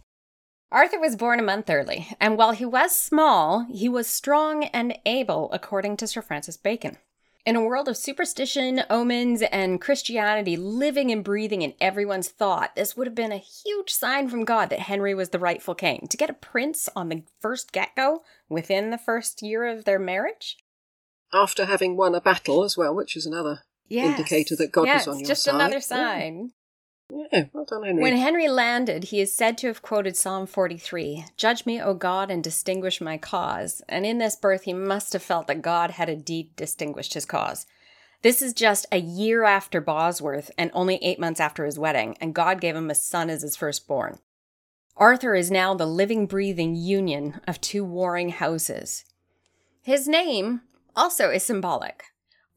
Arthur 0.73 1.01
was 1.01 1.17
born 1.17 1.41
a 1.41 1.43
month 1.43 1.69
early, 1.69 2.07
and 2.21 2.39
while 2.39 2.53
he 2.53 2.65
was 2.65 2.95
small, 2.95 3.67
he 3.73 3.89
was 3.89 4.07
strong 4.07 4.65
and 4.65 4.97
able, 5.05 5.51
according 5.53 5.97
to 5.97 6.07
Sir 6.07 6.23
Francis 6.23 6.57
Bacon. 6.57 6.99
In 7.45 7.57
a 7.57 7.65
world 7.65 7.89
of 7.89 7.97
superstition, 7.97 8.83
omens, 8.89 9.43
and 9.43 9.81
Christianity 9.81 10.57
living 10.57 11.11
and 11.11 11.25
breathing 11.25 11.63
in 11.63 11.75
everyone's 11.81 12.29
thought, 12.29 12.77
this 12.77 12.97
would 12.97 13.07
have 13.07 13.15
been 13.17 13.33
a 13.33 13.39
huge 13.39 13.91
sign 13.91 14.29
from 14.29 14.45
God 14.45 14.69
that 14.69 14.81
Henry 14.81 15.15
was 15.15 15.31
the 15.31 15.39
rightful 15.39 15.75
king. 15.75 16.07
To 16.09 16.17
get 16.17 16.31
a 16.31 16.35
prince 16.35 16.89
on 16.95 17.09
the 17.09 17.25
first 17.41 17.73
get 17.73 17.97
go, 17.97 18.23
within 18.49 18.91
the 18.91 18.99
first 18.99 19.43
year 19.43 19.67
of 19.67 19.87
their 19.87 19.99
marriage? 19.99 20.59
After 21.33 21.65
having 21.65 21.97
won 21.97 22.15
a 22.15 22.21
battle 22.21 22.63
as 22.63 22.77
well, 22.77 22.95
which 22.95 23.17
is 23.17 23.27
another. 23.27 23.63
Yes. 23.91 24.19
indicator 24.19 24.57
that 24.57 24.73
God 24.73 24.87
yeah, 24.87 24.95
was 24.95 25.09
on 25.09 25.19
your 25.19 25.27
just 25.27 25.43
side. 25.43 25.53
Just 25.53 25.55
another 25.57 25.75
Yeah. 25.75 25.81
sign. 25.81 26.53
Yeah, 27.13 27.45
well 27.53 27.65
done, 27.65 27.83
Henry. 27.83 28.03
When 28.03 28.17
Henry 28.17 28.49
landed, 28.49 29.05
he 29.05 29.21
is 29.21 29.35
said 29.35 29.59
to 29.59 29.67
have 29.67 29.83
quoted 29.83 30.17
Psalm 30.17 30.47
43 30.47 31.25
Judge 31.37 31.67
me, 31.67 31.83
O 31.83 31.93
God, 31.93 32.31
and 32.31 32.43
distinguish 32.43 33.01
my 33.01 33.19
cause. 33.19 33.83
And 33.89 34.07
in 34.07 34.19
this 34.19 34.37
birth, 34.37 34.63
he 34.63 34.73
must 34.73 35.13
have 35.13 35.23
felt 35.23 35.49
that 35.49 35.61
God 35.61 35.91
had 35.93 36.09
indeed 36.09 36.55
distinguished 36.55 37.15
his 37.15 37.27
cause. 37.27 37.67
This 38.23 38.43
is 38.43 38.53
just 38.53 38.87
a 38.93 39.01
year 39.01 39.45
after 39.45 39.81
Bosworth 39.81 40.51
and 40.57 40.71
only 40.73 40.97
eight 41.03 41.19
months 41.19 41.41
after 41.41 41.65
his 41.65 41.79
wedding, 41.79 42.17
and 42.21 42.35
God 42.35 42.61
gave 42.61 42.77
him 42.77 42.91
a 42.91 42.95
son 42.95 43.29
as 43.29 43.43
his 43.43 43.57
firstborn. 43.57 44.19
Arthur 44.97 45.35
is 45.35 45.51
now 45.51 45.75
the 45.75 45.87
living, 45.87 46.27
breathing 46.27 46.77
union 46.77 47.41
of 47.49 47.61
two 47.61 47.83
warring 47.83 48.29
houses. 48.29 49.05
His 49.83 50.07
name 50.07 50.61
also 50.95 51.31
is 51.31 51.43
symbolic. 51.43 52.05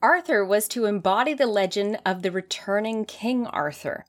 Arthur 0.04 0.44
was 0.44 0.68
to 0.68 0.84
embody 0.84 1.34
the 1.34 1.48
legend 1.48 1.98
of 2.06 2.24
the 2.24 2.32
returning 2.32 3.06
King 3.06 3.48
Arthur. 3.48 4.06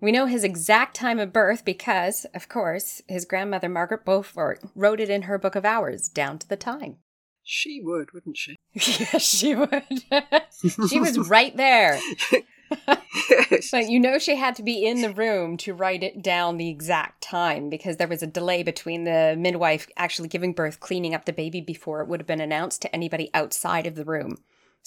We 0.00 0.10
know 0.10 0.24
his 0.24 0.42
exact 0.42 0.96
time 0.96 1.18
of 1.18 1.34
birth 1.34 1.66
because, 1.66 2.24
of 2.34 2.48
course, 2.48 3.02
his 3.06 3.26
grandmother 3.26 3.68
Margaret 3.68 4.06
Beaufort 4.06 4.60
wrote 4.74 5.00
it 5.00 5.10
in 5.10 5.22
her 5.22 5.36
Book 5.36 5.54
of 5.54 5.66
Hours 5.66 6.08
down 6.08 6.38
to 6.38 6.48
the 6.48 6.56
time. 6.56 6.96
She 7.42 7.78
would, 7.82 8.14
wouldn't 8.14 8.38
she? 8.38 8.56
yes, 8.72 9.22
she 9.22 9.54
would. 9.54 9.84
she 10.88 10.98
was 10.98 11.18
right 11.28 11.54
there. 11.56 12.00
yes. 12.30 13.70
But 13.70 13.90
you 13.90 14.00
know, 14.00 14.18
she 14.18 14.36
had 14.36 14.54
to 14.56 14.62
be 14.62 14.86
in 14.86 15.02
the 15.02 15.12
room 15.12 15.56
to 15.58 15.74
write 15.74 16.02
it 16.02 16.22
down 16.22 16.56
the 16.56 16.70
exact 16.70 17.22
time 17.22 17.68
because 17.68 17.96
there 17.96 18.08
was 18.08 18.22
a 18.22 18.26
delay 18.26 18.62
between 18.62 19.04
the 19.04 19.34
midwife 19.38 19.88
actually 19.96 20.28
giving 20.28 20.54
birth, 20.54 20.80
cleaning 20.80 21.14
up 21.14 21.24
the 21.26 21.32
baby 21.32 21.60
before 21.60 22.00
it 22.00 22.08
would 22.08 22.20
have 22.20 22.26
been 22.26 22.40
announced 22.40 22.80
to 22.82 22.94
anybody 22.94 23.30
outside 23.34 23.86
of 23.86 23.94
the 23.94 24.04
room. 24.04 24.36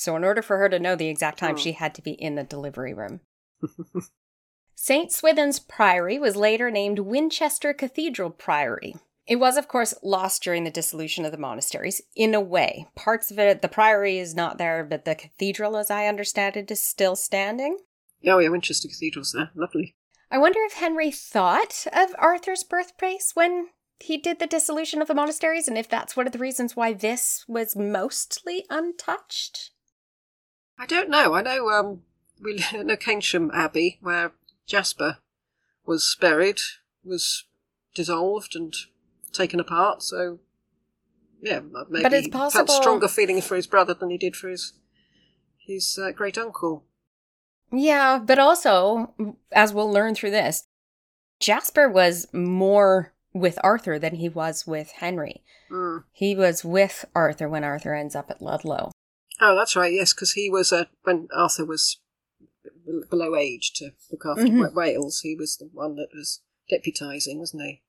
So, 0.01 0.15
in 0.15 0.23
order 0.23 0.41
for 0.41 0.57
her 0.57 0.67
to 0.67 0.79
know 0.79 0.95
the 0.95 1.09
exact 1.09 1.37
time, 1.37 1.53
Oh. 1.53 1.57
she 1.59 1.73
had 1.73 1.93
to 1.93 2.01
be 2.01 2.13
in 2.13 2.33
the 2.33 2.43
delivery 2.43 2.91
room. 2.91 3.19
St. 4.73 5.11
Swithin's 5.11 5.59
Priory 5.59 6.17
was 6.17 6.35
later 6.35 6.71
named 6.71 6.97
Winchester 6.97 7.71
Cathedral 7.71 8.31
Priory. 8.31 8.95
It 9.27 9.35
was, 9.35 9.57
of 9.57 9.67
course, 9.67 9.93
lost 10.01 10.41
during 10.41 10.63
the 10.63 10.71
dissolution 10.71 11.23
of 11.23 11.31
the 11.31 11.37
monasteries, 11.37 12.01
in 12.15 12.33
a 12.33 12.41
way. 12.41 12.87
Parts 12.95 13.29
of 13.29 13.37
it, 13.37 13.61
the 13.61 13.67
priory 13.67 14.17
is 14.17 14.33
not 14.33 14.57
there, 14.57 14.83
but 14.83 15.05
the 15.05 15.13
cathedral, 15.13 15.77
as 15.77 15.91
I 15.91 16.07
understand 16.07 16.57
it, 16.57 16.71
is 16.71 16.83
still 16.83 17.15
standing. 17.15 17.77
Oh, 18.25 18.39
yeah, 18.39 18.49
Winchester 18.49 18.87
Cathedral's 18.87 19.33
there. 19.33 19.51
Lovely. 19.53 19.95
I 20.31 20.39
wonder 20.39 20.61
if 20.63 20.73
Henry 20.73 21.11
thought 21.11 21.85
of 21.93 22.15
Arthur's 22.17 22.63
birthplace 22.63 23.35
when 23.35 23.67
he 23.99 24.17
did 24.17 24.39
the 24.39 24.47
dissolution 24.47 24.99
of 24.99 25.07
the 25.07 25.13
monasteries, 25.13 25.67
and 25.67 25.77
if 25.77 25.87
that's 25.87 26.15
one 26.17 26.25
of 26.25 26.33
the 26.33 26.39
reasons 26.39 26.75
why 26.75 26.91
this 26.91 27.45
was 27.47 27.75
mostly 27.75 28.65
untouched. 28.71 29.69
I 30.81 30.87
don't 30.87 31.11
know. 31.11 31.35
I 31.35 31.43
know 31.43 31.69
um, 31.69 32.01
we 32.41 32.55
know 32.73 32.97
Keynsham 32.97 33.51
Abbey, 33.53 33.99
where 34.01 34.31
Jasper 34.65 35.19
was 35.85 36.17
buried, 36.19 36.59
was 37.03 37.45
dissolved 37.93 38.55
and 38.55 38.73
taken 39.31 39.59
apart. 39.59 40.01
So, 40.01 40.39
yeah, 41.39 41.59
maybe 41.87 42.01
But 42.01 42.13
it's 42.13 42.25
he 42.25 42.31
possible- 42.31 42.65
felt 42.65 42.81
stronger 42.81 43.07
feeling 43.07 43.41
for 43.41 43.55
his 43.55 43.67
brother 43.67 43.93
than 43.93 44.09
he 44.09 44.17
did 44.17 44.35
for 44.35 44.49
his 44.49 44.73
his 45.67 45.99
uh, 46.01 46.11
great 46.11 46.37
uncle. 46.39 46.83
Yeah, 47.71 48.17
but 48.17 48.39
also, 48.39 49.13
as 49.51 49.73
we'll 49.73 49.91
learn 49.91 50.15
through 50.15 50.31
this, 50.31 50.65
Jasper 51.39 51.87
was 51.87 52.27
more 52.33 53.13
with 53.33 53.59
Arthur 53.63 53.99
than 53.99 54.15
he 54.15 54.27
was 54.27 54.65
with 54.65 54.91
Henry. 54.93 55.43
Mm. 55.69 56.03
He 56.11 56.35
was 56.35 56.65
with 56.65 57.05
Arthur 57.15 57.47
when 57.47 57.63
Arthur 57.63 57.93
ends 57.93 58.15
up 58.15 58.31
at 58.31 58.41
Ludlow. 58.41 58.91
Oh, 59.41 59.55
that's 59.55 59.75
right. 59.75 59.91
Yes, 59.91 60.13
because 60.13 60.33
he 60.33 60.49
was 60.49 60.71
uh, 60.71 60.85
when 61.03 61.27
Arthur 61.35 61.65
was 61.65 61.99
below 63.09 63.35
age 63.35 63.73
to 63.73 63.91
look 64.11 64.23
after 64.25 64.43
Mhm. 64.43 64.73
Wales. 64.73 65.21
He 65.21 65.35
was 65.35 65.57
the 65.57 65.69
one 65.73 65.95
that 65.95 66.09
was 66.13 66.41
deputising, 66.71 67.39
wasn't 67.39 67.63
he? 67.63 67.81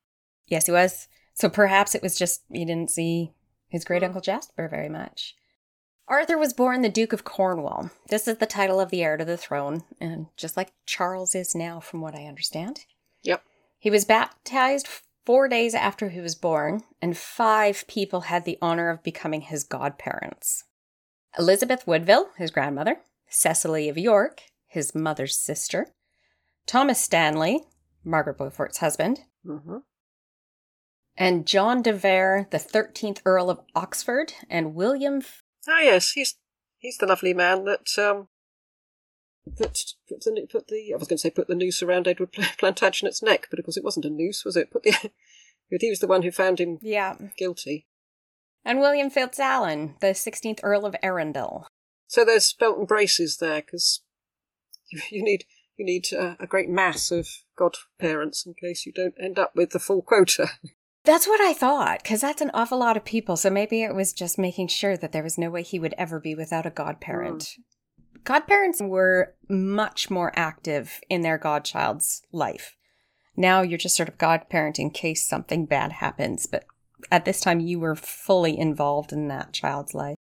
Yes, 0.46 0.66
he 0.66 0.72
was. 0.72 1.08
So 1.34 1.48
perhaps 1.48 1.94
it 1.94 2.02
was 2.02 2.18
just 2.18 2.42
he 2.50 2.64
didn't 2.64 2.90
see 2.90 3.32
his 3.68 3.84
great 3.84 4.02
uncle 4.02 4.20
Jasper 4.20 4.68
very 4.68 4.88
much. 4.88 5.34
Arthur 6.08 6.36
was 6.36 6.52
born 6.52 6.82
the 6.82 6.88
Duke 6.88 7.12
of 7.12 7.24
Cornwall. 7.24 7.90
This 8.08 8.26
is 8.26 8.38
the 8.38 8.46
title 8.46 8.80
of 8.80 8.90
the 8.90 9.02
heir 9.02 9.16
to 9.16 9.24
the 9.24 9.36
throne, 9.36 9.84
and 10.00 10.26
just 10.36 10.56
like 10.56 10.72
Charles 10.84 11.34
is 11.34 11.54
now, 11.54 11.80
from 11.80 12.00
what 12.00 12.14
I 12.14 12.24
understand. 12.26 12.80
Yep. 13.22 13.42
He 13.78 13.90
was 13.90 14.04
baptized 14.04 14.88
four 15.24 15.48
days 15.48 15.74
after 15.74 16.10
he 16.10 16.20
was 16.20 16.34
born, 16.34 16.82
and 17.00 17.16
five 17.16 17.84
people 17.86 18.22
had 18.22 18.44
the 18.44 18.58
honor 18.60 18.90
of 18.90 19.02
becoming 19.02 19.42
his 19.42 19.64
godparents 19.64 20.64
Elizabeth 21.38 21.86
Woodville, 21.86 22.30
his 22.36 22.50
grandmother, 22.50 23.00
Cecily 23.28 23.88
of 23.88 23.96
York, 23.96 24.42
his 24.66 24.94
mother's 24.94 25.38
sister, 25.38 25.88
Thomas 26.66 27.00
Stanley, 27.00 27.60
Margaret 28.04 28.38
Beaufort's 28.38 28.78
husband, 28.78 29.20
hmm 29.44 29.78
and 31.16 31.46
John 31.46 31.82
de 31.82 31.92
Vere, 31.92 32.48
the 32.50 32.56
13th 32.56 33.20
Earl 33.26 33.50
of 33.50 33.60
Oxford, 33.74 34.32
and 34.48 34.74
William. 34.74 35.18
F- 35.18 35.42
Oh 35.68 35.78
yes, 35.78 36.12
he's 36.12 36.36
he's 36.78 36.98
the 36.98 37.06
lovely 37.06 37.34
man 37.34 37.64
that 37.64 37.86
um 37.98 38.28
that 39.46 39.78
put 40.08 40.22
the 40.22 40.46
put 40.50 40.68
the 40.68 40.92
I 40.92 40.96
was 40.96 41.08
going 41.08 41.18
to 41.18 41.20
say 41.20 41.30
put 41.30 41.48
the 41.48 41.54
noose 41.54 41.82
around 41.82 42.08
Edward 42.08 42.32
Plantagenet's 42.32 43.22
neck, 43.22 43.46
but 43.50 43.58
of 43.58 43.64
course 43.64 43.76
it 43.76 43.84
wasn't 43.84 44.06
a 44.06 44.10
noose, 44.10 44.44
was 44.44 44.56
it? 44.56 44.70
Put 44.70 44.82
the 44.82 44.92
but 45.70 45.80
he 45.80 45.90
was 45.90 46.00
the 46.00 46.06
one 46.06 46.22
who 46.22 46.30
found 46.30 46.58
him 46.60 46.78
yeah. 46.82 47.16
guilty. 47.36 47.86
And 48.64 48.80
William 48.80 49.10
Fitzalan, 49.10 49.98
the 50.00 50.08
16th 50.08 50.60
Earl 50.62 50.86
of 50.86 50.96
Arundel. 51.02 51.66
So 52.06 52.24
there's 52.24 52.52
belt 52.52 52.78
and 52.78 52.86
braces 52.86 53.38
there 53.38 53.62
because 53.62 54.02
you, 54.90 55.00
you 55.10 55.24
need 55.24 55.44
you 55.76 55.84
need 55.84 56.06
uh, 56.12 56.34
a 56.38 56.46
great 56.46 56.68
mass 56.68 57.10
of 57.10 57.26
godparents 57.56 58.46
in 58.46 58.54
case 58.54 58.84
you 58.86 58.92
don't 58.92 59.14
end 59.20 59.38
up 59.38 59.52
with 59.56 59.70
the 59.70 59.78
full 59.78 60.02
quota. 60.02 60.48
That's 61.04 61.26
what 61.26 61.40
I 61.40 61.52
thought, 61.52 62.00
because 62.00 62.20
that's 62.20 62.40
an 62.40 62.52
awful 62.54 62.78
lot 62.78 62.96
of 62.96 63.04
people. 63.04 63.36
So 63.36 63.50
maybe 63.50 63.82
it 63.82 63.92
was 63.92 64.12
just 64.12 64.38
making 64.38 64.68
sure 64.68 64.96
that 64.96 65.10
there 65.10 65.24
was 65.24 65.36
no 65.36 65.50
way 65.50 65.64
he 65.64 65.80
would 65.80 65.96
ever 65.98 66.20
be 66.20 66.36
without 66.36 66.64
a 66.64 66.70
godparent. 66.70 67.56
Godparents 68.22 68.80
were 68.80 69.34
much 69.48 70.10
more 70.10 70.32
active 70.36 71.00
in 71.10 71.22
their 71.22 71.38
godchild's 71.38 72.22
life. 72.30 72.76
Now 73.36 73.62
you're 73.62 73.78
just 73.78 73.96
sort 73.96 74.08
of 74.08 74.16
godparent 74.16 74.78
in 74.78 74.90
case 74.90 75.26
something 75.26 75.66
bad 75.66 75.90
happens, 75.90 76.46
but 76.46 76.66
at 77.10 77.24
this 77.24 77.40
time 77.40 77.60
you 77.60 77.80
were 77.80 77.94
fully 77.94 78.58
involved 78.58 79.12
in 79.12 79.28
that 79.28 79.52
child's 79.52 79.94
life. 79.94 80.16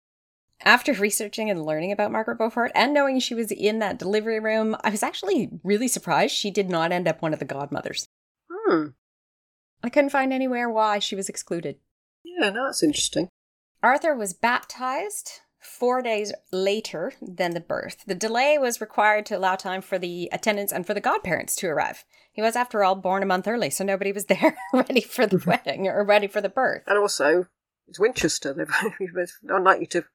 After 0.61 0.93
researching 0.93 1.49
and 1.49 1.65
learning 1.65 1.91
about 1.91 2.11
Margaret 2.11 2.37
Beaufort 2.37 2.71
and 2.75 2.93
knowing 2.93 3.19
she 3.19 3.33
was 3.33 3.51
in 3.51 3.79
that 3.79 3.97
delivery 3.97 4.39
room, 4.39 4.75
I 4.83 4.89
was 4.89 5.03
actually 5.03 5.49
really 5.63 5.87
surprised 5.87 6.35
she 6.35 6.51
did 6.51 6.69
not 6.69 6.91
end 6.91 7.07
up 7.07 7.21
one 7.21 7.33
of 7.33 7.39
the 7.39 7.45
godmothers. 7.45 8.07
Hmm. 8.51 8.87
I 9.81 9.89
couldn't 9.89 10.09
find 10.09 10.33
anywhere 10.33 10.69
why 10.69 10.99
she 10.99 11.15
was 11.15 11.29
excluded. 11.29 11.77
Yeah, 12.23 12.49
no, 12.49 12.65
that's 12.65 12.83
interesting. 12.83 13.29
Arthur 13.81 14.13
was 14.13 14.33
baptized 14.33 15.39
four 15.59 16.01
days 16.01 16.33
later 16.51 17.13
than 17.21 17.53
the 17.53 17.59
birth. 17.59 18.03
The 18.07 18.15
delay 18.15 18.57
was 18.57 18.81
required 18.81 19.25
to 19.27 19.37
allow 19.37 19.55
time 19.55 19.81
for 19.81 19.99
the 19.99 20.29
attendants 20.31 20.71
and 20.71 20.85
for 20.85 20.93
the 20.93 21.01
godparents 21.01 21.55
to 21.57 21.67
arrive. 21.67 22.05
He 22.31 22.41
was, 22.41 22.55
after 22.55 22.83
all, 22.83 22.95
born 22.95 23.23
a 23.23 23.25
month 23.25 23.47
early, 23.47 23.69
so 23.69 23.83
nobody 23.83 24.11
was 24.11 24.25
there 24.27 24.57
ready 24.73 25.01
for 25.01 25.27
the 25.27 25.37
mm-hmm. 25.37 25.49
wedding 25.49 25.87
or 25.87 26.03
ready 26.03 26.27
for 26.27 26.41
the 26.41 26.49
birth. 26.49 26.83
And 26.87 26.97
also, 26.97 27.47
it's 27.87 27.99
Winchester. 27.99 28.53
They're 29.43 29.57
unlikely 29.57 29.87
to 29.87 30.05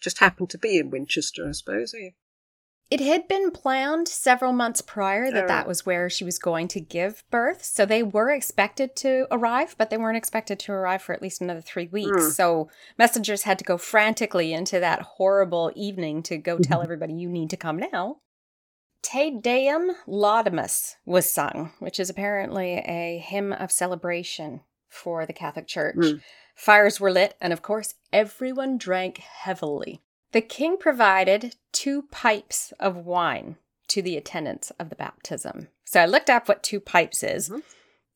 just 0.00 0.18
happen 0.18 0.46
to 0.48 0.58
be 0.58 0.78
in 0.78 0.90
Winchester, 0.90 1.48
I 1.48 1.52
suppose. 1.52 1.94
Are 1.94 1.98
you? 1.98 2.12
It 2.92 3.00
had 3.00 3.26
been 3.26 3.50
planned 3.50 4.06
several 4.06 4.52
months 4.52 4.82
prior 4.82 5.30
that 5.30 5.44
Oh. 5.44 5.48
that 5.48 5.66
was 5.66 5.86
where 5.86 6.10
she 6.10 6.24
was 6.24 6.38
going 6.38 6.68
to 6.68 6.80
give 6.80 7.24
birth. 7.30 7.64
So 7.64 7.86
they 7.86 8.02
were 8.02 8.30
expected 8.30 8.94
to 8.96 9.26
arrive, 9.30 9.74
but 9.78 9.88
they 9.88 9.96
weren't 9.96 10.18
expected 10.18 10.58
to 10.60 10.72
arrive 10.72 11.00
for 11.00 11.14
at 11.14 11.22
least 11.22 11.40
another 11.40 11.62
three 11.62 11.88
weeks. 11.88 12.24
Hmm. 12.24 12.30
So 12.30 12.68
messengers 12.98 13.44
had 13.44 13.58
to 13.60 13.64
go 13.64 13.78
frantically 13.78 14.52
into 14.52 14.78
that 14.80 15.00
horrible 15.02 15.72
evening 15.74 16.22
to 16.24 16.36
go 16.36 16.58
tell 16.58 16.82
everybody, 16.82 17.14
you 17.14 17.28
need 17.30 17.50
to 17.50 17.56
come 17.56 17.78
now. 17.78 18.18
Te 19.02 19.30
Deum 19.40 19.96
Laudamus 20.06 20.96
was 21.04 21.32
sung, 21.32 21.72
which 21.78 21.98
is 21.98 22.10
apparently 22.10 22.74
a 22.86 23.18
hymn 23.24 23.52
of 23.52 23.72
celebration 23.72 24.60
for 24.88 25.24
the 25.26 25.32
Catholic 25.32 25.66
Church. 25.66 25.96
Hmm. 25.98 26.16
Fires 26.54 27.00
were 27.00 27.10
lit, 27.10 27.34
and 27.40 27.52
of 27.52 27.62
course, 27.62 27.94
everyone 28.12 28.76
drank 28.76 29.18
heavily. 29.18 30.02
The 30.32 30.40
king 30.40 30.76
provided 30.78 31.56
two 31.72 32.02
pipes 32.10 32.72
of 32.80 32.96
wine 32.96 33.56
to 33.88 34.02
the 34.02 34.16
attendants 34.16 34.70
of 34.78 34.88
the 34.88 34.96
baptism. 34.96 35.68
So 35.84 36.00
I 36.00 36.06
looked 36.06 36.30
up 36.30 36.48
what 36.48 36.62
two 36.62 36.80
pipes 36.80 37.22
is. 37.22 37.48
Mhm. 37.50 37.62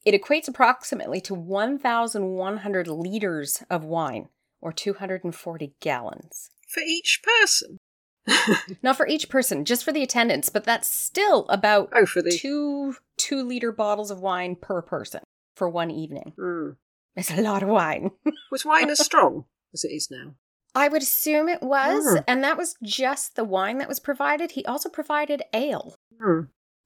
It 0.04 0.20
equates 0.20 0.48
approximately 0.48 1.20
to 1.22 1.34
1,100 1.34 2.86
liters 2.88 3.62
of 3.68 3.84
wine, 3.84 4.28
or 4.60 4.72
240 4.72 5.74
gallons. 5.80 6.50
For 6.68 6.80
each 6.80 7.22
person. 7.22 7.78
Not 8.82 8.96
for 8.96 9.06
each 9.06 9.28
person, 9.28 9.64
just 9.64 9.84
for 9.84 9.92
the 9.92 10.02
attendants, 10.02 10.48
but 10.48 10.64
that's 10.64 10.88
still 10.88 11.46
about 11.48 11.90
Oh, 11.92 12.06
for 12.06 12.22
the. 12.22 12.30
two 12.36 12.96
two 13.16 13.42
liter 13.42 13.72
bottles 13.72 14.10
of 14.10 14.20
wine 14.20 14.56
per 14.56 14.82
person 14.82 15.22
for 15.54 15.68
one 15.68 15.90
evening. 15.90 16.32
Hmm. 16.36 16.70
It's 17.14 17.30
a 17.30 17.40
lot 17.40 17.62
of 17.62 17.68
wine. 17.68 18.10
Was 18.50 18.64
wine 18.64 18.90
as 18.90 19.04
strong 19.04 19.44
as 19.72 19.84
it 19.84 19.88
is 19.92 20.10
now? 20.10 20.34
I 20.76 20.88
would 20.88 21.02
assume 21.02 21.48
it 21.48 21.62
was, 21.62 22.04
Hmm. 22.06 22.16
and 22.28 22.44
that 22.44 22.56
was 22.58 22.76
just 22.82 23.34
the 23.34 23.44
wine 23.44 23.78
that 23.78 23.88
was 23.88 23.98
provided. 23.98 24.52
He 24.52 24.64
also 24.66 24.88
provided 24.88 25.42
ale. 25.52 25.96
Hmm. 26.20 26.40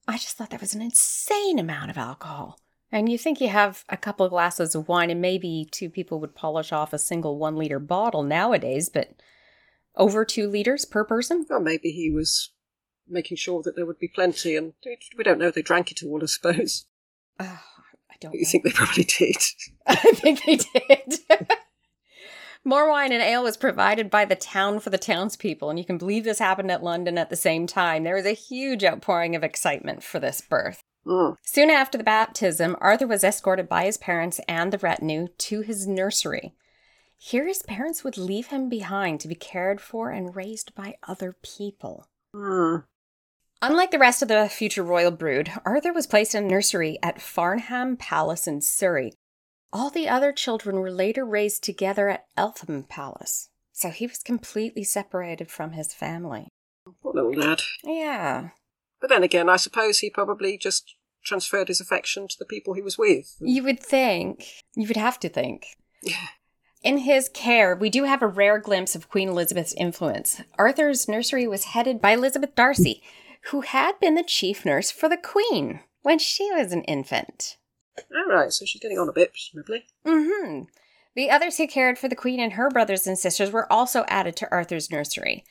I 0.07 0.17
just 0.17 0.37
thought 0.37 0.49
that 0.49 0.61
was 0.61 0.73
an 0.73 0.81
insane 0.81 1.59
amount 1.59 1.91
of 1.91 1.97
alcohol. 1.97 2.57
And 2.91 3.07
you 3.09 3.17
think 3.17 3.39
you 3.39 3.47
have 3.49 3.85
a 3.89 3.97
couple 3.97 4.25
of 4.25 4.31
glasses 4.31 4.75
of 4.75 4.87
wine, 4.87 5.09
and 5.09 5.21
maybe 5.21 5.67
two 5.71 5.89
people 5.89 6.19
would 6.21 6.35
polish 6.35 6.71
off 6.71 6.93
a 6.93 6.97
single 6.99 7.37
one 7.37 7.55
liter 7.55 7.79
bottle 7.79 8.23
nowadays, 8.23 8.89
but 8.89 9.09
over 9.95 10.25
two 10.25 10.47
liters 10.47 10.85
per 10.85 11.03
person? 11.03 11.45
Well, 11.49 11.59
maybe 11.59 11.91
he 11.91 12.09
was 12.09 12.51
making 13.07 13.37
sure 13.37 13.61
that 13.63 13.75
there 13.75 13.85
would 13.85 13.99
be 13.99 14.07
plenty, 14.07 14.55
and 14.55 14.73
we 15.17 15.23
don't 15.23 15.37
know 15.39 15.47
if 15.47 15.55
they 15.55 15.61
drank 15.61 15.91
it 15.91 16.01
all, 16.03 16.21
I 16.23 16.25
suppose. 16.27 16.85
Oh, 17.39 17.43
I 18.09 18.15
don't 18.19 18.31
But 18.31 18.39
you 18.39 18.45
know. 18.45 18.49
think 18.49 18.63
they 18.63 18.71
probably 18.71 19.03
did. 19.03 19.35
I 19.87 19.95
think 19.95 20.43
they 20.45 20.55
did. 20.57 21.19
More 22.63 22.89
wine 22.89 23.11
and 23.11 23.23
ale 23.23 23.43
was 23.43 23.57
provided 23.57 24.11
by 24.11 24.25
the 24.25 24.35
town 24.35 24.79
for 24.79 24.91
the 24.91 24.97
townspeople, 24.99 25.69
and 25.69 25.79
you 25.79 25.85
can 25.85 25.97
believe 25.97 26.23
this 26.23 26.39
happened 26.39 26.71
at 26.71 26.83
London 26.83 27.17
at 27.17 27.31
the 27.31 27.35
same 27.35 27.65
time. 27.65 28.03
There 28.03 28.15
was 28.15 28.25
a 28.25 28.33
huge 28.33 28.83
outpouring 28.83 29.35
of 29.35 29.43
excitement 29.43 30.03
for 30.03 30.19
this 30.19 30.41
birth. 30.41 30.83
Hmm. 31.03 31.31
Soon 31.43 31.71
after 31.71 31.97
the 31.97 32.03
baptism, 32.03 32.77
Arthur 32.79 33.07
was 33.07 33.23
escorted 33.23 33.67
by 33.67 33.85
his 33.85 33.97
parents 33.97 34.39
and 34.47 34.71
the 34.71 34.77
retinue 34.77 35.27
to 35.39 35.61
his 35.61 35.87
nursery. 35.87 36.53
Here, 37.17 37.47
his 37.47 37.63
parents 37.63 38.03
would 38.03 38.17
leave 38.17 38.47
him 38.47 38.69
behind 38.69 39.19
to 39.21 39.27
be 39.27 39.35
cared 39.35 39.81
for 39.81 40.11
and 40.11 40.35
raised 40.35 40.75
by 40.75 40.97
other 41.07 41.35
people. 41.41 42.07
Hmm. 42.35 42.77
Unlike 43.63 43.91
the 43.91 43.99
rest 43.99 44.21
of 44.21 44.27
the 44.27 44.49
future 44.49 44.83
royal 44.83 45.11
brood, 45.11 45.51
Arthur 45.65 45.93
was 45.93 46.07
placed 46.07 46.33
in 46.33 46.45
a 46.45 46.47
nursery 46.47 46.97
at 47.01 47.21
Farnham 47.21 47.95
Palace 47.95 48.47
in 48.47 48.61
Surrey. 48.61 49.13
All 49.73 49.89
the 49.89 50.09
other 50.09 50.33
children 50.33 50.77
were 50.77 50.91
later 50.91 51.25
raised 51.25 51.63
together 51.63 52.09
at 52.09 52.25
Eltham 52.35 52.83
Palace, 52.83 53.49
so 53.71 53.89
he 53.89 54.05
was 54.05 54.17
completely 54.17 54.83
separated 54.83 55.49
from 55.49 55.71
his 55.71 55.93
family. 55.93 56.49
Poor 57.01 57.13
little 57.13 57.33
lad. 57.33 57.61
Yeah. 57.83 58.49
But 58.99 59.09
then 59.09 59.23
again, 59.23 59.49
I 59.49 59.55
suppose 59.55 59.99
he 59.99 60.09
probably 60.09 60.57
just 60.57 60.95
transferred 61.23 61.69
his 61.69 61.79
affection 61.79 62.27
to 62.27 62.35
the 62.37 62.45
people 62.45 62.73
he 62.73 62.81
was 62.81 62.97
with. 62.97 63.37
You 63.39 63.63
would 63.63 63.79
think, 63.79 64.45
you 64.75 64.87
would 64.87 64.97
have 64.97 65.19
to 65.21 65.29
think. 65.29 65.67
Yeah. 66.03 66.27
In 66.83 66.97
his 66.99 67.29
care, 67.29 67.75
we 67.75 67.89
do 67.89 68.05
have 68.05 68.21
a 68.21 68.27
rare 68.27 68.59
glimpse 68.59 68.95
of 68.95 69.09
Queen 69.09 69.29
Elizabeth's 69.29 69.73
influence. 69.73 70.41
Arthur's 70.57 71.07
nursery 71.07 71.47
was 71.47 71.65
headed 71.65 72.01
by 72.01 72.11
Elizabeth 72.11 72.55
Darcy, 72.55 73.03
who 73.51 73.61
had 73.61 73.99
been 73.99 74.15
the 74.15 74.23
chief 74.23 74.65
nurse 74.65 74.91
for 74.91 75.07
the 75.07 75.17
Queen 75.17 75.81
when 76.01 76.17
she 76.19 76.51
was 76.51 76.71
an 76.71 76.83
infant. 76.83 77.57
All 78.15 78.33
right, 78.33 78.51
so 78.51 78.65
she's 78.65 78.81
getting 78.81 78.99
on 78.99 79.09
a 79.09 79.13
bit, 79.13 79.31
presumably. 79.31 79.85
hmm 80.05 80.63
The 81.15 81.29
others 81.29 81.57
who 81.57 81.67
cared 81.67 81.97
for 81.97 82.07
the 82.07 82.15
Queen 82.15 82.39
and 82.39 82.53
her 82.53 82.69
brothers 82.69 83.07
and 83.07 83.17
sisters 83.17 83.51
were 83.51 83.71
also 83.71 84.05
added 84.07 84.35
to 84.37 84.51
Arthur's 84.51 84.91
nursery. 84.91 85.43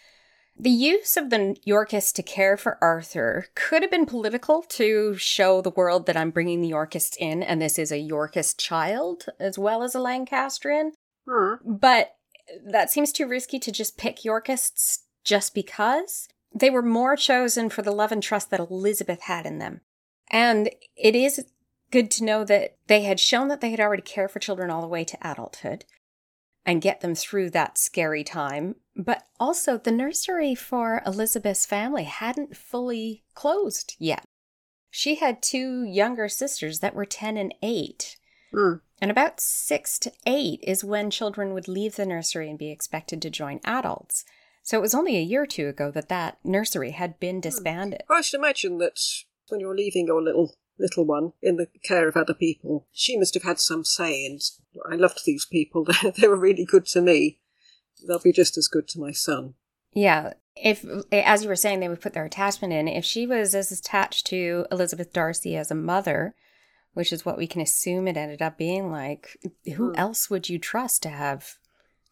The 0.59 0.71
use 0.71 1.17
of 1.17 1.31
the 1.31 1.57
Yorkists 1.65 2.13
to 2.13 2.23
care 2.23 2.57
for 2.59 2.77
Arthur 2.83 3.47
could 3.55 3.81
have 3.81 3.91
been 3.91 4.05
political 4.05 4.63
to 4.63 5.17
show 5.17 5.63
the 5.63 5.71
world 5.71 6.05
that 6.05 6.19
I'm 6.19 6.31
bringing 6.31 6.61
the 6.61 6.69
Yorkists 6.69 7.17
in 7.19 7.43
and 7.43 7.63
this 7.63 7.79
is 7.79 7.91
a 7.91 7.99
Yorkist 7.99 8.59
child 8.59 9.25
as 9.39 9.59
well 9.59 9.83
as 9.83 9.95
a 9.95 10.01
Lancastrian. 10.01 10.93
Hmm. 11.27 11.55
But 11.65 12.17
that 12.63 12.91
seems 12.91 13.11
too 13.11 13.27
risky 13.27 13.59
to 13.59 13.73
just 13.73 13.97
pick 13.97 14.23
Yorkists 14.23 15.05
just 15.25 15.55
because. 15.55 16.29
They 16.55 16.69
were 16.69 16.83
more 16.83 17.17
chosen 17.17 17.71
for 17.71 17.81
the 17.81 17.93
love 17.93 18.13
and 18.13 18.23
trust 18.23 18.51
that 18.51 18.61
Elizabeth 18.61 19.23
had 19.23 19.47
in 19.47 19.59
them. 19.59 19.81
And 20.31 20.71
it 20.97 21.15
is 21.15 21.47
good 21.91 22.11
to 22.13 22.25
know 22.25 22.45
that 22.45 22.77
they 22.87 23.03
had 23.03 23.21
shown 23.21 23.49
that 23.49 23.61
they 23.61 23.71
had 23.71 23.81
already 23.81 24.03
cared 24.03 24.31
for 24.31 24.39
children 24.39 24.71
all 24.71 24.81
the 24.81 24.89
way 24.89 25.05
to 25.05 25.19
adulthood 25.23 25.85
and 26.65 26.83
get 26.83 27.01
them 27.01 27.15
through 27.15 27.51
that 27.51 27.79
scary 27.79 28.23
time. 28.23 28.77
But 28.97 29.27
also, 29.39 29.79
the 29.79 29.91
nursery 29.91 30.55
for 30.55 31.03
Elizabeth's 31.07 31.67
family 31.67 32.05
hadn't 32.05 32.57
fully 32.57 33.25
closed 33.35 33.97
yet. 33.99 34.25
She 34.91 35.17
had 35.17 35.43
two 35.43 35.85
younger 35.85 36.29
sisters 36.29 36.81
that 36.81 36.95
were 36.95 37.07
10 37.07 37.37
and 37.37 37.55
8. 37.63 38.17
Hmm. 38.53 38.75
And 39.01 39.11
about 39.11 39.41
six 39.41 39.99
to 40.01 40.13
eight 40.27 40.61
is 40.63 40.85
when 40.85 41.11
children 41.11 41.55
would 41.55 41.69
leave 41.69 41.97
the 41.97 42.05
nursery 42.05 42.51
and 42.51 42.59
be 42.59 42.71
expected 42.71 43.23
to 43.23 43.31
join 43.31 43.61
adults. 43.65 44.25
So 44.63 44.77
it 44.77 44.83
was 44.83 44.95
only 44.95 45.17
a 45.17 45.23
year 45.23 45.45
or 45.45 45.47
two 45.47 45.69
ago 45.69 45.91
that 45.93 46.11
that 46.11 46.39
nursery 46.45 46.91
had 46.91 47.19
been 47.19 47.41
disbanded. 47.41 48.03
I 48.11 48.21
should 48.21 48.41
imagine 48.41 48.77
that 48.79 49.01
when 49.49 49.61
you're 49.61 49.75
leaving 49.77 50.07
your 50.07 50.23
little 50.23 50.55
little 50.81 51.05
one 51.05 51.33
in 51.43 51.57
the 51.57 51.67
care 51.85 52.09
of 52.09 52.17
other 52.17 52.35
people, 52.35 52.87
she 52.93 53.17
must 53.17 53.35
have 53.35 53.43
had 53.45 53.61
some 53.61 53.85
say 53.85 54.25
in. 54.25 54.39
I 54.91 54.97
loved 54.97 55.21
these 55.25 55.45
people; 55.47 55.87
they 56.17 56.27
were 56.29 56.37
really 56.37 56.65
good 56.65 56.87
to 56.87 57.01
me. 57.01 57.39
They'll 58.07 58.19
be 58.19 58.33
just 58.33 58.57
as 58.57 58.67
good 58.69 58.89
to 58.89 59.01
my 59.01 59.13
son. 59.13 59.55
Yeah, 59.93 60.35
if 60.57 60.85
as 61.13 61.43
you 61.43 61.49
were 61.49 61.57
saying, 61.57 61.81
they 61.81 61.89
would 61.89 62.01
put 62.01 62.13
their 62.13 62.25
attachment 62.25 62.73
in. 62.73 62.89
If 62.89 63.05
she 63.05 63.27
was 63.27 63.55
as 63.55 63.71
attached 63.71 64.27
to 64.29 64.67
Elizabeth 64.71 65.13
Darcy 65.13 65.57
as 65.57 65.71
a 65.71 65.75
mother, 65.75 66.35
which 66.95 67.13
is 67.13 67.25
what 67.25 67.39
we 67.39 67.47
can 67.47 67.61
assume 67.61 68.09
it 68.09 68.17
ended 68.17 68.41
up 68.43 68.57
being 68.57 68.91
like, 68.91 69.37
who 69.77 69.91
Hmm. 69.91 69.97
else 69.97 70.31
would 70.31 70.49
you 70.49 70.59
trust 70.59 71.03
to 71.03 71.09
have 71.11 71.59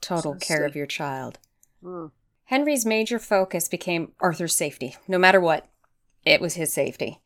total 0.01 0.35
care 0.35 0.65
of 0.65 0.77
your 0.77 0.87
child? 0.87 1.39
Hmm. 1.83 2.07
Henry's 2.45 2.87
major 2.87 3.19
focus 3.19 3.69
became 3.69 4.13
Arthur's 4.21 4.57
safety. 4.57 4.97
No 5.07 5.19
matter 5.19 5.41
what, 5.41 5.67
it 6.25 6.41
was 6.41 6.55
his 6.55 6.73
safety. 6.73 7.21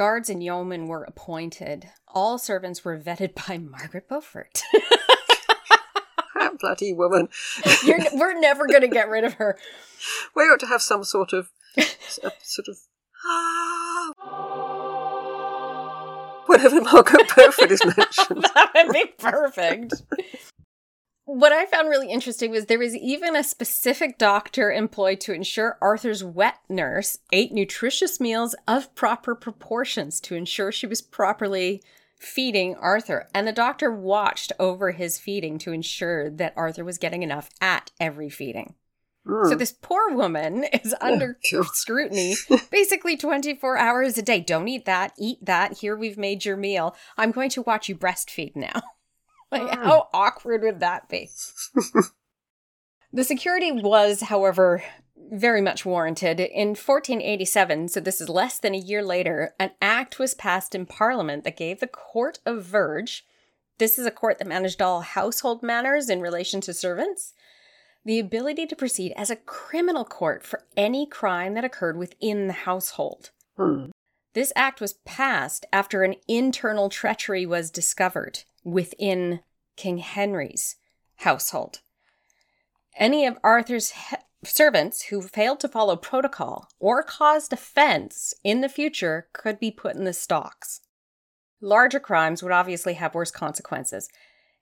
Guards 0.00 0.30
and 0.30 0.42
yeomen 0.42 0.86
were 0.86 1.04
appointed. 1.04 1.90
All 2.08 2.38
servants 2.38 2.86
were 2.86 2.98
vetted 2.98 3.34
by 3.46 3.58
Margaret 3.58 4.08
Beaufort. 4.08 4.62
That 6.34 6.52
bloody 6.58 6.94
woman! 6.94 7.28
You're, 7.84 7.98
we're 8.14 8.40
never 8.40 8.66
going 8.66 8.80
to 8.80 8.88
get 8.88 9.10
rid 9.10 9.24
of 9.24 9.34
her. 9.34 9.58
We 10.34 10.44
ought 10.44 10.60
to 10.60 10.68
have 10.68 10.80
some 10.80 11.04
sort 11.04 11.34
of, 11.34 11.50
sort 12.40 12.68
of. 12.68 12.78
Whenever 16.46 16.80
Margaret 16.80 17.30
Beaufort 17.36 17.70
is 17.70 17.84
mentioned. 17.84 18.46
that 18.54 18.70
would 18.74 18.94
be 18.94 19.04
perfect. 19.18 20.02
What 21.32 21.52
I 21.52 21.64
found 21.66 21.88
really 21.88 22.10
interesting 22.10 22.50
was 22.50 22.66
there 22.66 22.80
was 22.80 22.96
even 22.96 23.36
a 23.36 23.44
specific 23.44 24.18
doctor 24.18 24.72
employed 24.72 25.20
to 25.20 25.32
ensure 25.32 25.78
Arthur's 25.80 26.24
wet 26.24 26.58
nurse 26.68 27.18
ate 27.30 27.52
nutritious 27.52 28.18
meals 28.18 28.56
of 28.66 28.92
proper 28.96 29.36
proportions 29.36 30.20
to 30.22 30.34
ensure 30.34 30.72
she 30.72 30.88
was 30.88 31.00
properly 31.00 31.84
feeding 32.18 32.74
Arthur. 32.74 33.28
And 33.32 33.46
the 33.46 33.52
doctor 33.52 33.92
watched 33.92 34.50
over 34.58 34.90
his 34.90 35.20
feeding 35.20 35.58
to 35.58 35.70
ensure 35.70 36.30
that 36.30 36.52
Arthur 36.56 36.82
was 36.84 36.98
getting 36.98 37.22
enough 37.22 37.48
at 37.60 37.92
every 38.00 38.28
feeding. 38.28 38.74
So 39.24 39.52
Hmm. 39.52 39.56
this 39.56 39.72
poor 39.80 40.10
woman 40.12 40.64
is 40.84 40.96
under 41.00 41.38
God. 41.52 41.66
scrutiny 41.74 42.34
basically 42.72 43.16
24 43.16 43.78
hours 43.78 44.18
a 44.18 44.22
day. 44.22 44.40
Don't 44.40 44.66
eat 44.66 44.84
that, 44.86 45.12
eat 45.16 45.38
that. 45.42 45.78
Here 45.78 45.96
we've 45.96 46.18
made 46.18 46.44
your 46.44 46.56
meal. 46.56 46.96
I'm 47.16 47.30
going 47.30 47.50
to 47.50 47.62
watch 47.62 47.88
you 47.88 47.94
breastfeed 47.94 48.56
now. 48.56 48.82
like 49.68 49.74
how 49.78 50.08
awkward 50.12 50.62
would 50.62 50.80
that 50.80 51.08
be? 51.08 51.30
the 53.12 53.24
security 53.24 53.72
was, 53.72 54.22
however, 54.22 54.82
very 55.32 55.60
much 55.60 55.84
warranted. 55.84 56.40
In 56.40 56.68
1487, 56.68 57.88
so 57.88 58.00
this 58.00 58.20
is 58.20 58.28
less 58.28 58.58
than 58.58 58.74
a 58.74 58.78
year 58.78 59.02
later, 59.02 59.54
an 59.58 59.72
act 59.80 60.18
was 60.18 60.34
passed 60.34 60.74
in 60.74 60.86
Parliament 60.86 61.44
that 61.44 61.56
gave 61.56 61.80
the 61.80 61.86
Court 61.86 62.38
of 62.46 62.64
Verge, 62.64 63.24
this 63.80 63.98
is 63.98 64.04
a 64.04 64.10
court 64.10 64.38
that 64.38 64.46
managed 64.46 64.82
all 64.82 65.00
household 65.00 65.62
matters 65.62 66.10
in 66.10 66.20
relation 66.20 66.60
to 66.60 66.74
servants, 66.74 67.32
the 68.04 68.18
ability 68.18 68.66
to 68.66 68.76
proceed 68.76 69.14
as 69.16 69.30
a 69.30 69.36
criminal 69.36 70.04
court 70.04 70.44
for 70.44 70.64
any 70.76 71.06
crime 71.06 71.54
that 71.54 71.64
occurred 71.64 71.96
within 71.96 72.46
the 72.46 72.52
household. 72.52 73.30
Hmm. 73.56 73.86
This 74.32 74.52
act 74.54 74.80
was 74.80 74.94
passed 75.04 75.66
after 75.72 76.02
an 76.02 76.14
internal 76.28 76.88
treachery 76.88 77.46
was 77.46 77.70
discovered 77.70 78.44
within 78.62 79.40
King 79.76 79.98
Henry's 79.98 80.76
household. 81.16 81.80
Any 82.96 83.26
of 83.26 83.38
Arthur's 83.42 83.90
he- 83.90 84.16
servants 84.44 85.02
who 85.04 85.20
failed 85.22 85.60
to 85.60 85.68
follow 85.68 85.96
protocol 85.96 86.68
or 86.78 87.02
caused 87.02 87.52
offense 87.52 88.32
in 88.44 88.60
the 88.60 88.68
future 88.68 89.28
could 89.32 89.58
be 89.58 89.70
put 89.70 89.96
in 89.96 90.04
the 90.04 90.12
stocks. 90.12 90.80
Larger 91.60 92.00
crimes 92.00 92.42
would 92.42 92.52
obviously 92.52 92.94
have 92.94 93.14
worse 93.14 93.30
consequences. 93.30 94.08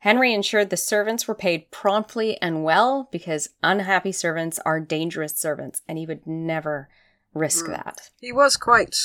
Henry 0.01 0.33
ensured 0.33 0.71
the 0.71 0.77
servants 0.77 1.27
were 1.29 1.35
paid 1.35 1.71
promptly 1.71 2.41
and 2.41 2.65
well 2.65 3.09
because 3.13 3.51
unhappy 3.63 4.13
servants 4.13 4.59
are 4.65 4.81
dangerous 4.81 5.37
servants, 5.37 5.83
and 5.89 5.99
he 5.99 6.07
would 6.07 6.27
never 6.27 6.89
risk 7.35 7.67
Hmm. 7.67 7.73
that. 7.73 8.11
He 8.21 8.33
was 8.33 8.57
quite. 8.57 8.97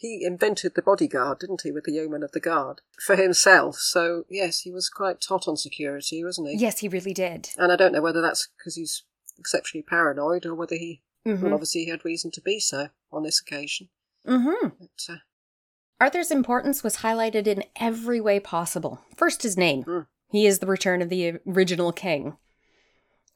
He 0.00 0.24
invented 0.24 0.76
the 0.76 0.82
bodyguard, 0.82 1.40
didn't 1.40 1.62
he, 1.64 1.72
with 1.72 1.82
the 1.82 1.92
yeoman 1.92 2.22
of 2.22 2.30
the 2.30 2.38
guard 2.38 2.82
for 3.04 3.16
himself. 3.16 3.78
So 3.78 4.22
yes, 4.30 4.60
he 4.60 4.70
was 4.70 4.88
quite 4.88 5.24
hot 5.28 5.48
on 5.48 5.56
security, 5.56 6.22
wasn't 6.22 6.50
he? 6.50 6.56
Yes, 6.56 6.78
he 6.78 6.88
really 6.88 7.12
did. 7.12 7.50
And 7.56 7.72
I 7.72 7.76
don't 7.76 7.92
know 7.92 8.00
whether 8.00 8.20
that's 8.20 8.48
because 8.56 8.76
he's 8.76 9.02
exceptionally 9.36 9.82
paranoid 9.82 10.46
or 10.46 10.54
whether 10.54 10.76
he, 10.76 11.02
Mm-hmm. 11.26 11.44
well, 11.44 11.54
obviously 11.54 11.84
he 11.84 11.90
had 11.90 12.04
reason 12.04 12.30
to 12.30 12.40
be 12.40 12.60
so 12.60 12.88
on 13.12 13.24
this 13.24 13.40
occasion. 13.40 13.88
Mm-hmm. 14.26 14.68
But, 14.78 15.12
uh, 15.12 15.16
Arthur's 16.00 16.30
importance 16.30 16.84
was 16.84 16.98
highlighted 16.98 17.48
in 17.48 17.64
every 17.76 18.20
way 18.20 18.38
possible. 18.38 19.02
First, 19.16 19.42
his 19.42 19.56
name. 19.56 19.82
Hmm. 19.82 20.00
He 20.30 20.46
is 20.46 20.60
the 20.60 20.66
return 20.66 21.02
of 21.02 21.08
the 21.08 21.38
original 21.46 21.92
king. 21.92 22.36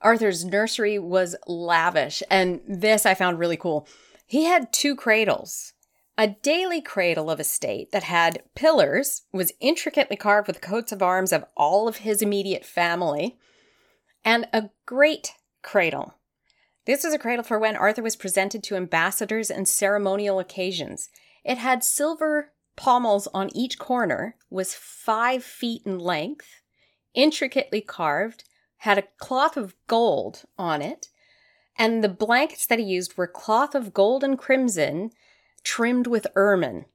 Arthur's 0.00 0.44
nursery 0.44 0.98
was 0.98 1.34
lavish, 1.46 2.22
and 2.30 2.60
this 2.68 3.04
I 3.04 3.14
found 3.14 3.38
really 3.38 3.56
cool. 3.56 3.86
He 4.26 4.44
had 4.44 4.72
two 4.72 4.94
cradles. 4.94 5.71
A 6.18 6.28
daily 6.28 6.82
cradle 6.82 7.30
of 7.30 7.40
a 7.40 7.44
state 7.44 7.90
that 7.92 8.02
had 8.02 8.42
pillars, 8.54 9.22
was 9.32 9.52
intricately 9.60 10.16
carved 10.16 10.46
with 10.46 10.60
coats 10.60 10.92
of 10.92 11.02
arms 11.02 11.32
of 11.32 11.44
all 11.56 11.88
of 11.88 11.98
his 11.98 12.20
immediate 12.20 12.66
family, 12.66 13.38
and 14.24 14.46
a 14.52 14.70
great 14.84 15.32
cradle. 15.62 16.14
This 16.84 17.04
was 17.04 17.14
a 17.14 17.18
cradle 17.18 17.44
for 17.44 17.58
when 17.58 17.76
Arthur 17.76 18.02
was 18.02 18.16
presented 18.16 18.62
to 18.64 18.76
ambassadors 18.76 19.50
and 19.50 19.66
ceremonial 19.66 20.38
occasions. 20.38 21.08
It 21.44 21.58
had 21.58 21.82
silver 21.82 22.52
pommels 22.76 23.26
on 23.32 23.54
each 23.56 23.78
corner, 23.78 24.36
was 24.50 24.74
five 24.74 25.42
feet 25.42 25.82
in 25.86 25.98
length, 25.98 26.60
intricately 27.14 27.80
carved, 27.80 28.44
had 28.78 28.98
a 28.98 29.08
cloth 29.18 29.56
of 29.56 29.74
gold 29.86 30.42
on 30.58 30.82
it, 30.82 31.08
and 31.78 32.04
the 32.04 32.08
blankets 32.08 32.66
that 32.66 32.78
he 32.78 32.84
used 32.84 33.16
were 33.16 33.26
cloth 33.26 33.74
of 33.74 33.94
gold 33.94 34.22
and 34.22 34.38
crimson 34.38 35.10
trimmed 35.64 36.06
with 36.06 36.26
ermine. 36.36 36.86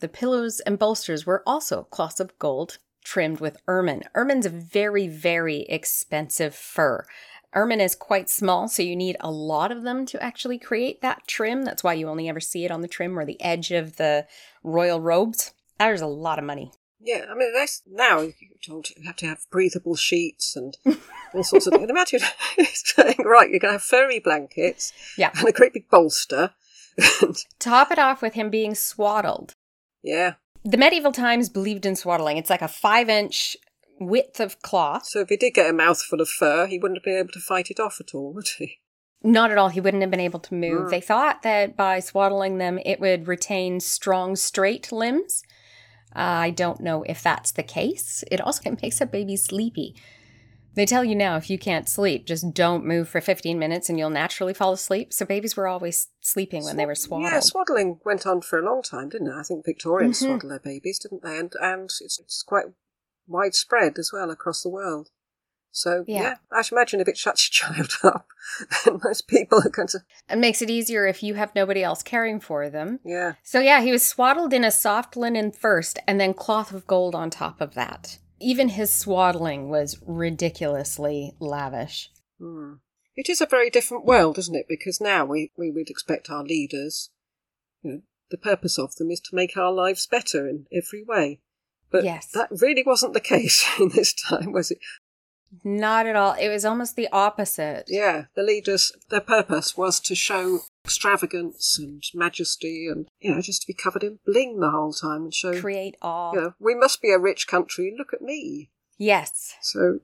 The 0.00 0.08
pillows 0.08 0.60
and 0.60 0.78
bolsters 0.78 1.24
were 1.26 1.42
also 1.46 1.84
cloths 1.84 2.20
of 2.20 2.38
gold 2.38 2.78
trimmed 3.04 3.40
with 3.40 3.56
ermine. 3.68 4.02
Ermine's 4.14 4.46
a 4.46 4.50
very, 4.50 5.06
very 5.08 5.60
expensive 5.68 6.54
fur. 6.54 7.06
Ermine 7.54 7.80
is 7.80 7.94
quite 7.94 8.28
small, 8.28 8.68
so 8.68 8.82
you 8.82 8.96
need 8.96 9.16
a 9.20 9.30
lot 9.30 9.72
of 9.72 9.82
them 9.84 10.04
to 10.06 10.22
actually 10.22 10.58
create 10.58 11.00
that 11.00 11.26
trim. 11.26 11.64
That's 11.64 11.82
why 11.84 11.94
you 11.94 12.08
only 12.08 12.28
ever 12.28 12.40
see 12.40 12.64
it 12.64 12.70
on 12.70 12.82
the 12.82 12.88
trim 12.88 13.18
or 13.18 13.24
the 13.24 13.40
edge 13.40 13.70
of 13.70 13.96
the 13.96 14.26
royal 14.62 15.00
robes. 15.00 15.52
There's 15.78 16.00
a 16.02 16.06
lot 16.06 16.38
of 16.38 16.44
money. 16.44 16.72
Yeah, 17.00 17.26
I 17.30 17.34
mean, 17.34 17.52
that's 17.54 17.82
now 17.86 18.20
you're 18.20 18.32
told 18.66 18.90
you 18.90 19.04
have 19.06 19.16
to 19.16 19.26
have 19.26 19.46
breathable 19.50 19.94
sheets 19.94 20.56
and 20.56 20.76
all 21.32 21.44
sorts 21.44 21.66
of 21.68 21.74
things. 21.74 21.88
Imagine 21.88 22.20
saying, 22.72 23.16
right, 23.24 23.48
you're 23.48 23.60
going 23.60 23.70
to 23.70 23.78
have 23.78 23.82
furry 23.82 24.18
blankets 24.18 24.92
Yeah. 25.16 25.30
and 25.38 25.48
a 25.48 25.52
great 25.52 25.72
big 25.72 25.88
bolster. 25.88 26.50
Top 27.58 27.90
it 27.90 27.98
off 27.98 28.22
with 28.22 28.34
him 28.34 28.50
being 28.50 28.74
swaddled. 28.74 29.52
yeah. 30.02 30.34
The 30.64 30.78
medieval 30.78 31.12
times 31.12 31.48
believed 31.48 31.86
in 31.86 31.94
swaddling. 31.94 32.38
It's 32.38 32.50
like 32.50 32.62
a 32.62 32.66
five 32.66 33.08
inch 33.08 33.56
width 34.00 34.40
of 34.40 34.60
cloth. 34.62 35.06
So 35.06 35.20
if 35.20 35.28
he 35.28 35.36
did 35.36 35.54
get 35.54 35.70
a 35.70 35.72
mouthful 35.72 36.20
of 36.20 36.28
fur, 36.28 36.66
he 36.66 36.76
wouldn't 36.76 36.98
have 36.98 37.04
been 37.04 37.18
able 37.18 37.32
to 37.34 37.40
fight 37.40 37.70
it 37.70 37.78
off 37.78 38.00
at 38.00 38.14
all, 38.14 38.32
would 38.32 38.48
he? 38.58 38.80
Not 39.22 39.52
at 39.52 39.58
all. 39.58 39.68
He 39.68 39.80
wouldn't 39.80 40.02
have 40.02 40.10
been 40.10 40.18
able 40.18 40.40
to 40.40 40.54
move. 40.54 40.86
Mm. 40.86 40.90
They 40.90 41.00
thought 41.00 41.42
that 41.42 41.76
by 41.76 42.00
swaddling 42.00 42.58
them, 42.58 42.80
it 42.84 42.98
would 43.00 43.28
retain 43.28 43.78
strong, 43.78 44.34
straight 44.34 44.90
limbs. 44.90 45.42
Uh, 46.14 46.20
I 46.20 46.50
don't 46.50 46.80
know 46.80 47.02
if 47.04 47.22
that's 47.22 47.52
the 47.52 47.62
case. 47.62 48.24
It 48.30 48.40
also 48.40 48.76
makes 48.82 49.00
a 49.00 49.06
baby 49.06 49.36
sleepy. 49.36 49.94
They 50.76 50.86
tell 50.86 51.02
you 51.02 51.14
now 51.14 51.36
if 51.36 51.48
you 51.50 51.58
can't 51.58 51.88
sleep, 51.88 52.26
just 52.26 52.52
don't 52.54 52.84
move 52.84 53.08
for 53.08 53.20
15 53.20 53.58
minutes 53.58 53.88
and 53.88 53.98
you'll 53.98 54.10
naturally 54.10 54.52
fall 54.54 54.72
asleep. 54.72 55.12
So 55.12 55.24
babies 55.24 55.56
were 55.56 55.66
always 55.66 56.08
sleeping 56.20 56.62
when 56.64 56.76
they 56.76 56.86
were 56.86 56.94
swaddled. 56.94 57.32
Yeah, 57.32 57.40
swaddling 57.40 57.98
went 58.04 58.26
on 58.26 58.42
for 58.42 58.58
a 58.58 58.64
long 58.64 58.82
time, 58.82 59.08
didn't 59.08 59.28
it? 59.28 59.34
I 59.34 59.42
think 59.42 59.64
Victorians 59.64 60.18
Mhm. 60.20 60.26
swaddled 60.26 60.52
their 60.52 60.58
babies, 60.60 60.98
didn't 60.98 61.22
they? 61.22 61.38
And 61.38 61.52
and 61.60 61.84
it's, 61.84 62.20
it's 62.20 62.42
quite 62.42 62.66
widespread 63.26 63.98
as 63.98 64.10
well 64.12 64.30
across 64.30 64.62
the 64.62 64.68
world. 64.68 65.08
So 65.72 66.04
Yeah. 66.06 66.22
yeah. 66.22 66.34
I 66.52 66.62
should 66.62 66.74
imagine 66.76 67.00
if 67.00 67.08
it 67.08 67.18
shuts 67.18 67.48
your 67.48 67.74
child 67.74 67.90
up, 68.02 68.26
then 68.84 69.00
most 69.02 69.28
people 69.28 69.60
are 69.64 69.68
going 69.70 69.88
to 69.88 70.00
It 70.30 70.38
makes 70.38 70.62
it 70.62 70.70
easier 70.70 71.06
if 71.06 71.22
you 71.22 71.34
have 71.34 71.54
nobody 71.54 71.82
else 71.82 72.02
caring 72.02 72.38
for 72.40 72.68
them. 72.70 73.00
yeah. 73.04 73.34
So 73.42 73.60
yeah, 73.60 73.80
he 73.80 73.92
was 73.92 74.04
swaddled 74.04 74.52
in 74.52 74.64
a 74.64 74.70
soft 74.70 75.16
linen 75.16 75.52
first 75.52 75.98
and 76.06 76.20
then 76.20 76.34
cloth 76.34 76.72
of 76.72 76.86
gold 76.86 77.14
on 77.14 77.30
top 77.30 77.60
of 77.60 77.74
that. 77.74 78.18
Even 78.40 78.70
his 78.70 78.92
swaddling 78.92 79.68
was 79.68 80.00
ridiculously 80.06 81.34
lavish. 81.40 82.10
Hmm. 82.38 82.74
It 83.16 83.30
is 83.30 83.40
a 83.40 83.46
very 83.46 83.70
different 83.70 84.04
world, 84.04 84.36
isn't 84.36 84.54
it? 84.54 84.66
Because 84.68 85.00
now 85.00 85.24
we, 85.24 85.50
we 85.56 85.70
would 85.70 85.88
expect 85.88 86.28
our 86.28 86.44
leaders, 86.44 87.10
you 87.82 87.90
know, 87.90 88.00
the 88.30 88.36
purpose 88.36 88.78
of 88.78 88.96
them 88.96 89.10
is 89.10 89.20
to 89.20 89.34
make 89.36 89.56
our 89.56 89.72
lives 89.72 90.06
better 90.06 90.48
in 90.48 90.66
every 90.72 91.02
way. 91.02 91.40
But 91.90 92.04
Yes. 92.04 92.30
that 92.32 92.50
really 92.50 92.82
wasn't 92.84 93.14
the 93.14 93.20
case 93.34 93.66
in 93.80 93.90
this 93.90 94.12
time, 94.12 94.52
was 94.52 94.70
it? 94.70 94.78
Not 95.64 96.06
at 96.06 96.16
all. 96.16 96.34
It 96.34 96.48
was 96.48 96.64
almost 96.64 96.96
the 96.96 97.08
opposite. 97.12 97.84
Yeah, 97.88 98.24
the 98.34 98.42
leaders, 98.42 98.92
their 99.10 99.20
purpose 99.20 99.76
was 99.76 100.00
to 100.00 100.14
show 100.14 100.60
extravagance 100.84 101.78
and 101.78 102.02
majesty 102.14 102.88
and, 102.90 103.08
you 103.20 103.34
know, 103.34 103.40
just 103.40 103.62
to 103.62 103.66
be 103.66 103.74
covered 103.74 104.02
in 104.04 104.18
bling 104.26 104.60
the 104.60 104.70
whole 104.70 104.92
time 104.92 105.24
and 105.24 105.34
show, 105.34 105.60
Create 105.60 105.96
awe. 106.02 106.32
you 106.32 106.40
know, 106.40 106.54
we 106.60 106.74
must 106.74 107.02
be 107.02 107.10
a 107.10 107.18
rich 107.18 107.46
country, 107.46 107.94
look 107.96 108.12
at 108.12 108.22
me. 108.22 108.70
Yes. 108.98 109.54
So, 109.62 110.00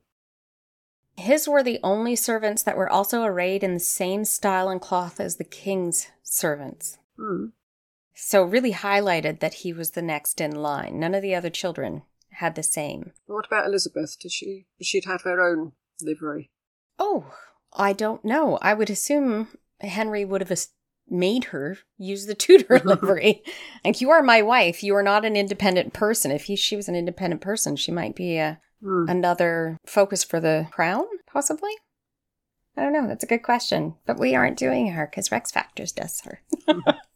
His 1.17 1.49
were 1.49 1.63
the 1.63 1.81
only 1.83 2.17
servants 2.17 2.63
that 2.63 2.77
were 2.77 2.91
also 2.91 3.23
arrayed 3.23 3.63
in 3.63 3.75
the 3.75 3.81
same 3.81 4.25
style 4.25 4.69
and 4.69 4.81
cloth 4.81 5.21
as 5.21 5.37
the 5.37 5.45
king's 5.45 6.09
servants. 6.23 6.99
hmm. 7.17 7.47
So 8.15 8.43
really 8.43 8.73
highlighted 8.73 9.41
that 9.41 9.55
he 9.55 9.73
was 9.73 9.91
the 9.93 10.03
next 10.03 10.41
in 10.41 10.55
line. 10.55 11.01
None 11.01 11.15
of 11.15 11.23
the 11.23 11.35
other 11.35 11.51
children 11.51 12.03
had 12.35 12.55
the 12.55 12.63
same. 12.63 13.13
what 13.27 13.47
about 13.47 13.67
Elizabeth? 13.67 14.17
Did 14.19 14.33
she, 14.33 14.67
she'd 14.81 15.05
have 15.05 15.23
her 15.23 15.41
own 15.41 15.73
livery? 16.01 16.51
Oh, 16.99 17.33
I 17.73 17.93
don't 17.93 18.25
know. 18.25 18.59
I 18.61 18.75
would 18.75 18.91
assume 18.91 19.49
Henry 19.81 20.25
would 20.25 20.41
have 20.47 20.67
made 21.09 21.45
her 21.45 21.79
use 21.99 22.27
the 22.27 22.35
Tudor 22.35 22.79
livery. 22.85 23.43
like, 23.85 24.01
you 24.01 24.11
are 24.11 24.23
my 24.23 24.43
wife. 24.43 24.83
You 24.83 24.95
are 24.97 25.03
not 25.03 25.25
an 25.25 25.37
independent 25.37 25.93
person. 25.93 26.31
If 26.31 26.45
he, 26.45 26.57
she 26.57 26.77
was 26.77 26.89
an 26.89 26.95
independent 26.97 27.41
person, 27.41 27.77
she 27.77 27.93
might 27.93 28.15
be 28.17 28.37
a, 28.39 28.61
Hmm. 28.83 29.05
another 29.09 29.79
focus 29.87 30.25
for 30.25 30.41
the 30.41 30.67
crown, 30.73 31.05
possibly. 31.33 31.71
I 32.77 32.83
don't 32.83 32.93
know. 32.93 33.07
That's 33.07 33.23
a 33.23 33.29
good 33.29 33.45
question. 33.45 33.95
But 34.07 34.19
we 34.19 34.35
aren't 34.35 34.59
doing 34.59 34.89
her 34.89 35.07
because 35.07 35.31
Rex 35.31 35.53
Factors 35.53 35.93
does 35.93 36.21
her. 36.23 36.41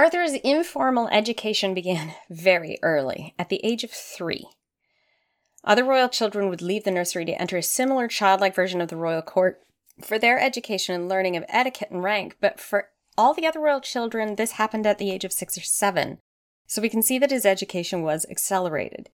Arthur's 0.00 0.32
informal 0.32 1.08
education 1.08 1.74
began 1.74 2.14
very 2.30 2.78
early, 2.82 3.34
at 3.38 3.50
the 3.50 3.60
age 3.62 3.84
of 3.84 3.90
three. 3.90 4.46
Other 5.62 5.84
royal 5.84 6.08
children 6.08 6.48
would 6.48 6.62
leave 6.62 6.84
the 6.84 6.90
nursery 6.90 7.26
to 7.26 7.38
enter 7.38 7.58
a 7.58 7.62
similar 7.62 8.08
childlike 8.08 8.54
version 8.54 8.80
of 8.80 8.88
the 8.88 8.96
royal 8.96 9.20
court 9.20 9.60
for 10.02 10.18
their 10.18 10.40
education 10.40 10.94
and 10.94 11.06
learning 11.06 11.36
of 11.36 11.44
etiquette 11.50 11.90
and 11.90 12.02
rank, 12.02 12.38
but 12.40 12.58
for 12.58 12.88
all 13.18 13.34
the 13.34 13.46
other 13.46 13.60
royal 13.60 13.82
children, 13.82 14.36
this 14.36 14.52
happened 14.52 14.86
at 14.86 14.96
the 14.96 15.10
age 15.10 15.26
of 15.26 15.34
six 15.34 15.58
or 15.58 15.60
seven. 15.60 16.16
So 16.66 16.80
we 16.80 16.88
can 16.88 17.02
see 17.02 17.18
that 17.18 17.30
his 17.30 17.44
education 17.44 18.00
was 18.00 18.24
accelerated. 18.30 19.10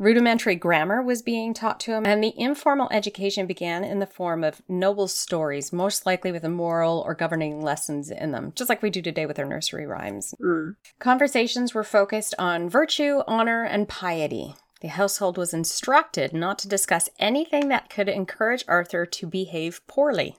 Rudimentary 0.00 0.54
grammar 0.54 1.02
was 1.02 1.22
being 1.22 1.52
taught 1.52 1.80
to 1.80 1.92
him, 1.92 2.06
and 2.06 2.22
the 2.22 2.32
informal 2.36 2.88
education 2.92 3.46
began 3.46 3.82
in 3.82 3.98
the 3.98 4.06
form 4.06 4.44
of 4.44 4.62
noble 4.68 5.08
stories, 5.08 5.72
most 5.72 6.06
likely 6.06 6.30
with 6.30 6.44
a 6.44 6.48
moral 6.48 7.02
or 7.04 7.16
governing 7.16 7.60
lessons 7.60 8.08
in 8.08 8.30
them, 8.30 8.52
just 8.54 8.68
like 8.68 8.80
we 8.80 8.90
do 8.90 9.02
today 9.02 9.26
with 9.26 9.40
our 9.40 9.44
nursery 9.44 9.86
rhymes. 9.86 10.34
Hmm. 10.40 10.70
Conversations 11.00 11.74
were 11.74 11.82
focused 11.82 12.32
on 12.38 12.70
virtue, 12.70 13.22
honor, 13.26 13.64
and 13.64 13.88
piety. 13.88 14.54
The 14.82 14.88
household 14.88 15.36
was 15.36 15.52
instructed 15.52 16.32
not 16.32 16.60
to 16.60 16.68
discuss 16.68 17.10
anything 17.18 17.66
that 17.68 17.90
could 17.90 18.08
encourage 18.08 18.64
Arthur 18.68 19.04
to 19.04 19.26
behave 19.26 19.84
poorly. 19.88 20.36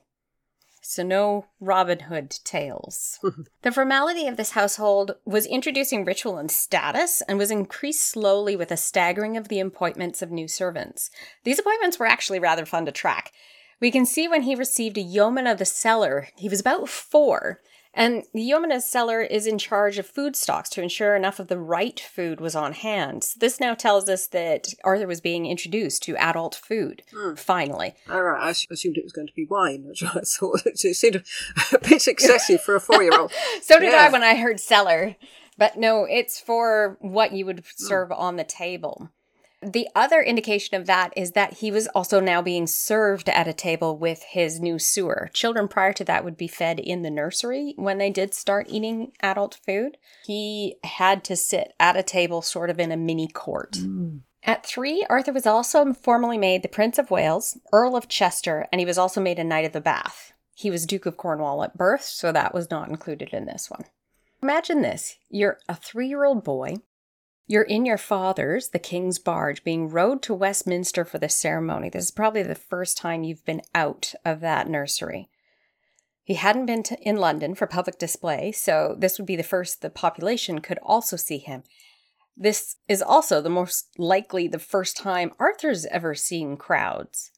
So, 0.81 1.03
no 1.03 1.45
Robin 1.59 1.99
Hood 1.99 2.31
tales. 2.43 3.19
the 3.61 3.71
formality 3.71 4.27
of 4.27 4.37
this 4.37 4.51
household 4.51 5.15
was 5.25 5.45
introducing 5.45 6.05
ritual 6.05 6.37
and 6.37 6.49
status 6.49 7.21
and 7.27 7.37
was 7.37 7.51
increased 7.51 8.03
slowly 8.03 8.55
with 8.55 8.71
a 8.71 8.77
staggering 8.77 9.37
of 9.37 9.49
the 9.49 9.59
appointments 9.59 10.21
of 10.21 10.31
new 10.31 10.47
servants. 10.47 11.11
These 11.43 11.59
appointments 11.59 11.99
were 11.99 12.05
actually 12.05 12.39
rather 12.39 12.65
fun 12.65 12.85
to 12.85 12.91
track. 12.91 13.33
We 13.79 13.91
can 13.91 14.05
see 14.05 14.27
when 14.27 14.43
he 14.43 14.55
received 14.55 14.97
a 14.97 15.01
yeoman 15.01 15.47
of 15.47 15.57
the 15.57 15.65
cellar, 15.65 16.29
he 16.35 16.49
was 16.49 16.59
about 16.59 16.89
four, 16.89 17.61
and 17.93 18.23
the 18.33 18.41
the 18.43 18.79
cellar 18.79 19.21
is 19.21 19.47
in 19.47 19.57
charge 19.57 19.97
of 19.97 20.05
food 20.05 20.35
stocks 20.35 20.69
to 20.69 20.81
ensure 20.81 21.15
enough 21.15 21.39
of 21.39 21.47
the 21.47 21.57
right 21.57 21.99
food 21.99 22.39
was 22.39 22.55
on 22.55 22.73
hand. 22.73 23.23
So 23.23 23.37
this 23.39 23.59
now 23.59 23.73
tells 23.73 24.07
us 24.09 24.27
that 24.27 24.67
Arthur 24.83 25.07
was 25.07 25.21
being 25.21 25.45
introduced 25.45 26.03
to 26.03 26.15
adult 26.17 26.55
food, 26.55 27.03
Hmm. 27.11 27.33
finally. 27.35 27.95
All 28.09 28.21
right, 28.23 28.41
I 28.41 28.49
assumed 28.49 28.97
it 28.97 29.03
was 29.03 29.13
going 29.13 29.27
to 29.27 29.33
be 29.33 29.45
wine. 29.49 29.85
That's 30.13 30.41
what 30.41 30.61
I 30.61 30.61
thought. 30.63 30.85
It 30.85 30.95
seemed 30.95 31.23
a 31.73 31.79
bit 31.79 32.07
excessive 32.07 32.61
for 32.61 32.75
a 32.75 32.79
four-year-old. 32.81 33.31
So 33.61 33.79
did 33.79 33.91
Yeah. 33.91 34.05
I 34.07 34.09
when 34.09 34.23
I 34.23 34.35
heard 34.35 34.59
cellar. 34.59 35.15
But 35.57 35.77
no, 35.77 36.05
it's 36.05 36.39
for 36.39 36.97
what 37.01 37.33
you 37.33 37.45
would 37.45 37.63
serve 37.75 38.11
on 38.13 38.37
the 38.37 38.45
table. 38.45 39.09
The 39.61 39.89
other 39.93 40.21
indication 40.21 40.79
of 40.79 40.87
that 40.87 41.11
is 41.17 41.31
that 41.31 41.55
he 41.55 41.69
was 41.69 41.87
also 41.87 42.21
now 42.21 42.41
being 42.41 42.65
served 42.65 43.27
at 43.27 43.47
a 43.47 43.53
table 43.53 43.97
with 43.97 44.23
his 44.29 44.59
new 44.59 44.79
sewer. 44.79 45.29
Children 45.33 45.67
prior 45.67 45.91
to 45.93 46.05
that 46.05 46.23
would 46.23 46.37
be 46.37 46.47
fed 46.47 46.79
in 46.79 47.01
the 47.01 47.09
nursery 47.09 47.73
when 47.75 47.97
they 47.97 48.09
did 48.09 48.33
start 48.33 48.67
eating 48.69 49.11
adult 49.21 49.59
food. 49.65 49.97
He 50.25 50.77
had 50.83 51.25
to 51.25 51.35
sit 51.35 51.73
at 51.79 51.97
a 51.97 52.03
table 52.03 52.41
sort 52.41 52.69
of 52.69 52.79
in 52.79 52.91
a 52.91 52.97
mini 52.97 53.27
court. 53.27 53.73
Mm. 53.73 54.21
At 54.43 54.65
three, 54.65 55.05
Arthur 55.09 55.33
was 55.33 55.45
also 55.45 55.93
formally 55.93 56.37
made 56.37 56.63
the 56.63 56.69
Prince 56.69 56.97
of 56.97 57.11
Wales, 57.11 57.57
Earl 57.73 57.97
of 57.97 58.07
Chester, 58.07 58.67
and 58.71 58.79
he 58.79 58.85
was 58.85 58.97
also 58.97 59.19
made 59.19 59.39
a 59.39 59.43
Knight 59.43 59.65
of 59.65 59.73
the 59.73 59.81
Bath. 59.81 60.31
He 60.55 60.71
was 60.71 60.85
Duke 60.85 61.05
of 61.05 61.17
Cornwall 61.17 61.63
at 61.63 61.77
birth, 61.77 62.03
so 62.03 62.31
that 62.31 62.53
was 62.53 62.71
not 62.71 62.89
included 62.89 63.29
in 63.33 63.45
this 63.45 63.69
one. 63.69 63.83
Imagine 64.41 64.81
this 64.81 65.17
you're 65.29 65.59
a 65.67 65.75
three 65.75 66.07
year 66.07 66.23
old 66.23 66.43
boy, 66.43 66.77
You're 67.49 67.63
in 67.63 67.83
your 67.83 67.97
father's, 67.97 68.67
the 68.67 68.77
king's 68.77 69.17
barge, 69.17 69.63
being 69.63 69.89
rowed 69.89 70.21
to 70.21 70.35
Westminster 70.35 71.03
for 71.03 71.17
the 71.17 71.29
ceremony. 71.29 71.89
This 71.89 72.05
is 72.05 72.11
probably 72.11 72.43
the 72.43 72.53
first 72.53 72.95
time 72.95 73.23
you've 73.23 73.43
been 73.43 73.63
out 73.73 74.13
of 74.23 74.39
that 74.41 74.69
nursery. 74.69 75.29
He 76.23 76.35
hadn't 76.35 76.67
been 76.67 76.83
to, 76.83 76.99
in 77.01 77.17
London 77.17 77.55
for 77.55 77.65
public 77.65 77.97
display, 77.97 78.51
so 78.51 78.95
this 78.95 79.17
would 79.17 79.25
be 79.25 79.35
the 79.35 79.41
first 79.41 79.81
the 79.81 79.89
population 79.89 80.59
could 80.59 80.77
also 80.83 81.15
see 81.15 81.39
him. 81.39 81.63
This 82.37 82.75
is 82.87 83.01
also 83.01 83.41
the 83.41 83.49
most 83.49 83.97
likely 83.97 84.47
the 84.47 84.59
first 84.59 84.95
time 84.95 85.31
Arthur's 85.39 85.87
ever 85.87 86.13
seen 86.13 86.55
crowds. 86.55 87.31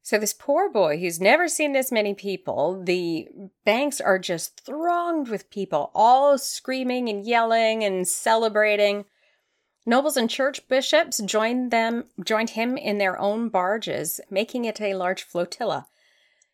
So, 0.00 0.16
this 0.16 0.32
poor 0.32 0.70
boy 0.70 0.98
who's 0.98 1.20
never 1.20 1.46
seen 1.46 1.74
this 1.74 1.92
many 1.92 2.14
people, 2.14 2.82
the 2.82 3.28
banks 3.66 4.00
are 4.00 4.18
just 4.18 4.64
thronged 4.64 5.28
with 5.28 5.50
people, 5.50 5.90
all 5.94 6.38
screaming 6.38 7.10
and 7.10 7.26
yelling 7.26 7.84
and 7.84 8.08
celebrating. 8.08 9.04
Nobles 9.84 10.16
and 10.16 10.30
church 10.30 10.66
bishops 10.68 11.18
joined 11.18 11.70
them 11.70 12.04
joined 12.24 12.50
him 12.50 12.76
in 12.76 12.98
their 12.98 13.18
own 13.18 13.48
barges, 13.48 14.20
making 14.30 14.64
it 14.64 14.80
a 14.80 14.94
large 14.94 15.24
flotilla. 15.24 15.86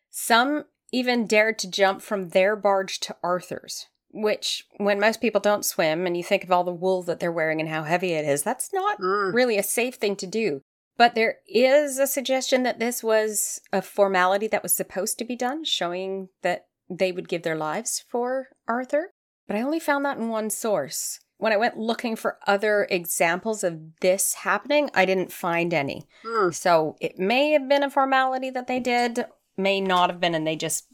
Some 0.09 0.65
even 0.91 1.27
dared 1.27 1.59
to 1.59 1.69
jump 1.69 2.01
from 2.01 2.29
their 2.29 2.55
barge 2.55 2.99
to 3.01 3.15
Arthur's, 3.23 3.85
which 4.11 4.65
when 4.77 4.99
most 4.99 5.21
people 5.21 5.39
don't 5.39 5.63
swim 5.65 6.07
and 6.07 6.17
you 6.17 6.23
think 6.23 6.43
of 6.43 6.51
all 6.51 6.63
the 6.63 6.71
wool 6.73 7.03
that 7.03 7.19
they're 7.19 7.31
wearing 7.31 7.59
and 7.59 7.69
how 7.69 7.83
heavy 7.83 8.13
it 8.13 8.25
is, 8.25 8.41
that's 8.41 8.73
not 8.73 8.99
Mm. 8.99 9.33
really 9.33 9.57
a 9.57 9.63
safe 9.63 9.95
thing 9.95 10.15
to 10.15 10.25
do. 10.27 10.61
But 10.97 11.15
there 11.15 11.37
is 11.47 11.99
a 11.99 12.07
suggestion 12.07 12.63
that 12.63 12.79
this 12.79 13.03
was 13.03 13.61
a 13.71 13.81
formality 13.81 14.47
that 14.47 14.63
was 14.63 14.75
supposed 14.75 15.17
to 15.19 15.25
be 15.25 15.35
done, 15.35 15.63
showing 15.63 16.29
that 16.41 16.65
they 16.89 17.11
would 17.11 17.29
give 17.29 17.43
their 17.43 17.55
lives 17.55 18.03
for 18.09 18.49
Arthur. 18.67 19.13
But 19.47 19.55
I 19.55 19.61
only 19.61 19.79
found 19.79 20.03
that 20.05 20.17
in 20.17 20.29
one 20.29 20.49
source. 20.49 21.19
When 21.39 21.53
I 21.53 21.57
went 21.57 21.77
looking 21.77 22.17
for 22.17 22.37
other 22.45 22.85
examples 22.91 23.63
of 23.63 23.97
this 24.01 24.33
happening, 24.33 24.89
I 24.93 25.05
didn't 25.05 25.31
find 25.31 25.73
any. 25.73 26.05
Mm. 26.25 26.53
So 26.53 26.97
it 26.99 27.17
may 27.17 27.51
have 27.51 27.67
been 27.67 27.81
a 27.81 27.89
formality 27.89 28.49
that 28.49 28.67
they 28.67 28.81
did, 28.81 29.25
may 29.55 29.79
not 29.79 30.09
have 30.09 30.19
been, 30.19 30.35
and 30.35 30.45
they 30.45 30.57
just 30.57 30.85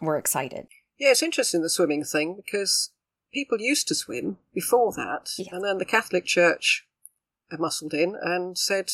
were 0.00 0.18
excited. 0.18 0.66
Yeah, 0.98 1.12
it's 1.12 1.22
interesting 1.22 1.62
the 1.62 1.70
swimming 1.70 2.02
thing 2.02 2.34
because 2.34 2.90
people 3.32 3.60
used 3.60 3.86
to 3.88 3.94
swim 3.94 4.38
before 4.52 4.92
that, 4.92 5.30
Yeah. 5.38 5.54
and 5.54 5.64
then 5.64 5.78
the 5.78 5.84
Catholic 5.84 6.24
Church 6.24 6.84
muscled 7.56 7.94
in 7.94 8.16
and 8.20 8.58
said, 8.58 8.90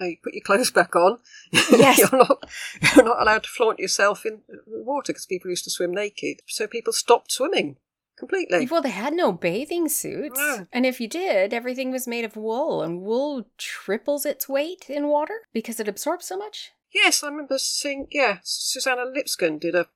"No, 0.00 0.06
you 0.06 0.16
put 0.22 0.34
your 0.34 0.42
clothes 0.42 0.70
back 0.80 0.96
on. 0.96 1.18
Yes. 1.52 1.98
you're 2.10 2.10
not 2.18 2.50
you're 2.96 3.04
not 3.04 3.22
allowed 3.22 3.44
to 3.44 3.48
flaunt 3.48 3.78
yourself 3.78 4.26
in 4.26 4.40
the 4.48 4.82
water 4.82 5.12
because 5.12 5.26
people 5.26 5.48
used 5.50 5.64
to 5.64 5.70
swim 5.70 5.92
naked. 5.92 6.40
So 6.46 6.66
people 6.66 6.92
stopped 6.92 7.30
swimming 7.30 7.76
completely. 8.18 8.66
Well, 8.70 8.82
they 8.82 8.90
had 8.90 9.14
no 9.14 9.32
bathing 9.32 9.88
suits. 9.88 10.38
Yeah. 10.38 10.64
And 10.72 10.84
if 10.84 11.00
you 11.00 11.08
did, 11.08 11.54
everything 11.54 11.90
was 11.90 12.06
made 12.06 12.24
of 12.24 12.36
wool, 12.36 12.82
and 12.82 13.00
wool 13.02 13.46
triples 13.56 14.26
its 14.26 14.48
weight 14.48 14.86
in 14.88 15.08
water 15.08 15.40
because 15.52 15.80
it 15.80 15.88
absorbs 15.88 16.26
so 16.26 16.36
much. 16.36 16.72
Yes, 16.92 17.22
I 17.22 17.28
remember 17.28 17.58
seeing. 17.58 18.06
Yeah, 18.10 18.38
Suzannah 18.42 19.04
Lipscomb 19.04 19.58
did 19.58 19.74
a 19.74 19.88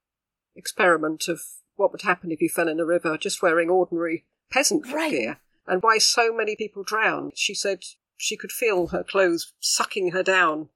experiment 0.54 1.28
of 1.28 1.42
what 1.76 1.92
would 1.92 2.02
happen 2.02 2.30
if 2.30 2.40
you 2.40 2.48
fell 2.48 2.68
in 2.68 2.80
a 2.80 2.84
river 2.84 3.16
just 3.16 3.42
wearing 3.42 3.70
ordinary 3.70 4.26
peasant 4.50 4.86
Right. 4.92 5.10
gear, 5.10 5.40
and 5.66 5.82
why 5.82 5.98
so 5.98 6.34
many 6.34 6.54
people 6.56 6.84
drowned. 6.84 7.32
She 7.34 7.54
said 7.54 7.84
she 8.16 8.36
could 8.36 8.52
feel 8.52 8.88
her 8.88 9.02
clothes 9.02 9.52
sucking 9.60 10.12
her 10.12 10.22
down 10.22 10.68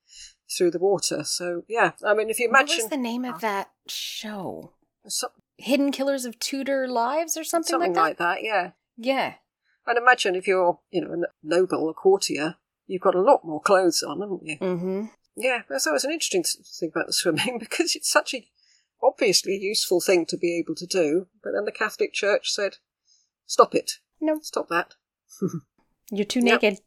through 0.57 0.71
the 0.71 0.79
water. 0.79 1.23
So 1.25 1.65
yeah, 1.69 1.93
I 2.05 2.15
mean, 2.15 2.31
if 2.31 2.39
you 2.39 2.49
imagine. 2.49 2.77
What 2.77 2.85
was 2.85 2.91
the 2.91 2.97
name 2.97 3.25
of 3.25 3.35
ah. 3.37 3.39
that 3.39 3.71
show? 3.87 4.73
some- 5.09 5.31
Hidden 5.59 5.93
Killers 5.93 6.25
of 6.25 6.39
Tudor 6.39 6.87
Lives 6.87 7.37
or 7.37 7.45
something, 7.45 7.71
something 7.71 7.95
like 7.95 8.19
that? 8.19 8.25
Something 8.25 8.27
like 8.27 8.41
that, 8.41 8.45
yeah. 8.45 8.71
Yeah. 8.97 9.35
And 9.87 9.99
imagine 9.99 10.35
if 10.35 10.47
you're, 10.47 10.81
you 10.91 11.01
know, 11.01 11.13
a 11.13 11.17
noble, 11.43 11.89
a 11.89 11.95
courtier, 11.95 12.57
you've 12.87 13.03
got 13.03 13.15
a 13.15 13.21
lot 13.21 13.45
more 13.45 13.61
clothes 13.61 14.03
on, 14.03 14.21
haven't 14.21 14.45
you? 14.45 14.59
Mm-hmm. 14.59 15.05
Yeah, 15.37 15.63
so 15.79 15.93
was 15.93 16.05
an 16.05 16.13
interesting 16.13 16.43
thing 16.43 16.91
about 16.95 17.07
the 17.07 17.13
swimming 17.13 17.59
because 17.61 17.95
it's 17.95 18.11
such 18.11 18.35
a 18.35 18.47
obviously 19.03 19.57
useful 19.57 20.01
thing 20.01 20.27
to 20.27 20.37
be 20.37 20.59
able 20.59 20.75
to 20.77 20.87
do. 20.87 21.27
But 21.43 21.53
then 21.55 21.65
the 21.67 21.73
Catholic 21.73 22.13
Church 22.13 22.51
said, 22.51 22.77
"Stop 23.45 23.75
it! 23.75 23.99
No, 24.21 24.41
Stop 24.43 24.69
that!" 24.71 24.95
you're 26.11 26.25
too 26.25 26.41
Yep. 26.41 26.63
naked. 26.63 26.81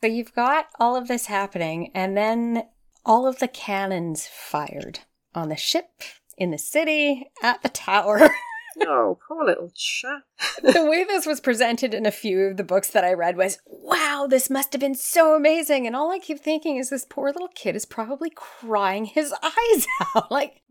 So 0.00 0.08
you've 0.08 0.34
got 0.34 0.66
all 0.80 0.96
of 0.96 1.06
this 1.08 1.26
happening, 1.26 1.90
and 1.94 2.16
then 2.16 2.64
all 3.06 3.26
of 3.26 3.38
the 3.38 3.48
cannons 3.48 4.26
fired 4.26 5.00
on 5.34 5.48
the 5.48 5.56
ship, 5.56 6.02
in 6.38 6.50
the 6.50 6.58
city, 6.58 7.30
at 7.42 7.62
the 7.62 7.68
tower. 7.68 8.28
oh, 8.82 9.18
poor 9.26 9.44
little 9.44 9.70
chap. 9.74 10.22
the 10.62 10.84
way 10.84 11.04
this 11.04 11.26
was 11.26 11.40
presented 11.40 11.94
in 11.94 12.06
a 12.06 12.10
few 12.10 12.40
of 12.40 12.56
the 12.56 12.64
books 12.64 12.90
that 12.90 13.04
I 13.04 13.12
read 13.12 13.36
was, 13.36 13.58
wow, 13.66 14.26
this 14.28 14.50
must 14.50 14.72
have 14.72 14.80
been 14.80 14.94
so 14.94 15.34
amazing. 15.34 15.86
And 15.86 15.94
all 15.94 16.10
I 16.10 16.18
keep 16.18 16.40
thinking 16.40 16.76
is 16.76 16.90
this 16.90 17.06
poor 17.08 17.28
little 17.28 17.50
kid 17.54 17.76
is 17.76 17.86
probably 17.86 18.30
crying 18.34 19.04
his 19.04 19.32
eyes 19.42 19.86
out. 20.14 20.30
like, 20.30 20.62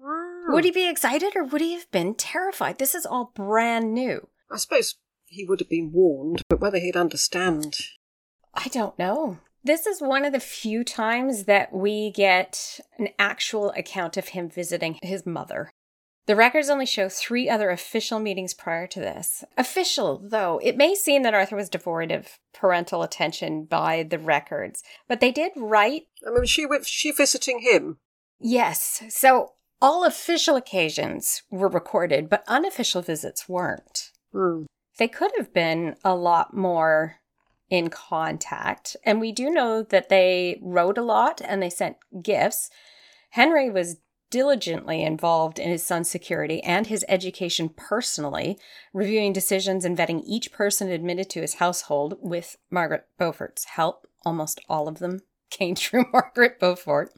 would 0.48 0.66
he 0.66 0.72
be 0.72 0.90
excited 0.90 1.34
or 1.36 1.44
would 1.44 1.62
he 1.62 1.74
have 1.74 1.90
been 1.92 2.16
terrified? 2.16 2.80
This 2.80 2.96
is 2.96 3.06
all 3.06 3.32
brand 3.36 3.94
new. 3.94 4.28
I 4.52 4.58
suppose 4.58 4.96
he 5.26 5.46
would 5.46 5.60
have 5.60 5.70
been 5.70 5.92
warned, 5.92 6.44
but 6.50 6.60
whether 6.60 6.80
he'd 6.80 6.98
understand. 6.98 7.78
I 8.54 8.68
don't 8.68 8.98
know. 9.00 9.40
This 9.66 9.86
is 9.88 10.02
one 10.02 10.26
of 10.26 10.34
the 10.34 10.42
few 10.42 10.84
times 10.84 11.46
that 11.46 11.72
we 11.72 12.12
get 12.12 12.82
an 12.98 13.10
actual 13.18 13.72
account 13.72 14.18
of 14.18 14.30
him 14.30 14.50
visiting 14.50 15.00
his 15.02 15.26
mother. 15.26 15.72
The 16.26 16.36
records 16.36 16.70
only 16.70 16.86
show 16.86 17.10
three 17.10 17.50
other 17.50 17.70
official 17.70 18.20
meetings 18.20 18.54
prior 18.54 18.88
to 18.88 19.00
this. 19.00 19.44
Official, 19.58 20.22
though, 20.24 20.60
it 20.64 20.78
may 20.78 20.96
seem 20.96 21.24
that 21.24 21.34
Arthur 21.34 21.56
was 21.56 21.70
devoid 21.70 22.12
of 22.12 22.40
parental 22.54 23.04
attention 23.04 23.66
by 23.66 24.04
the 24.04 24.20
records, 24.20 24.84
but 25.08 25.20
they 25.20 25.32
did 25.32 25.52
write 25.56 26.04
I 26.26 26.32
mean, 26.32 26.46
she 26.46 26.66
was 26.66 26.88
she 26.88 27.12
visiting 27.12 27.60
him? 27.60 27.98
yes. 28.40 29.04
So 29.10 29.54
all 29.82 30.06
official 30.06 30.56
occasions 30.56 31.44
were 31.50 31.68
recorded, 31.68 32.30
but 32.30 32.46
unofficial 32.48 33.02
visits 33.02 33.50
weren't. 33.50 34.12
Hmm. 34.32 34.64
they 34.98 35.08
could 35.08 35.32
have 35.38 35.54
been 35.54 35.96
a 36.04 36.16
lot 36.16 36.54
more 36.54 37.18
in 37.74 37.90
contact. 37.90 38.96
And 39.04 39.20
we 39.20 39.32
do 39.32 39.50
know 39.50 39.82
that 39.82 40.10
they 40.10 40.60
wrote 40.62 41.00
a 41.00 41.02
lot 41.02 41.42
and 41.44 41.60
they 41.60 41.72
sent 41.72 41.98
gifts. 42.22 42.70
Henry 43.32 43.72
was 43.72 43.98
diligently 44.30 45.02
involved 45.02 45.58
in 45.58 45.70
his 45.70 45.84
son's 45.84 46.08
security 46.08 46.62
and 46.62 46.86
his 46.86 47.04
education 47.10 47.70
personally, 47.70 48.60
reviewing 48.94 49.34
decisions 49.34 49.86
and 49.86 49.98
vetting 49.98 50.22
each 50.24 50.52
person 50.52 50.92
admitted 50.92 51.32
to 51.32 51.42
his 51.42 51.56
household 51.56 52.16
with 52.22 52.58
Margaret 52.70 53.08
Beaufort's 53.18 53.64
help. 53.64 54.06
Almost 54.24 54.62
all 54.70 54.88
of 54.88 55.00
them 55.00 55.22
came 55.50 55.74
through 55.74 56.06
Margaret 56.14 56.60
Beaufort. 56.60 57.12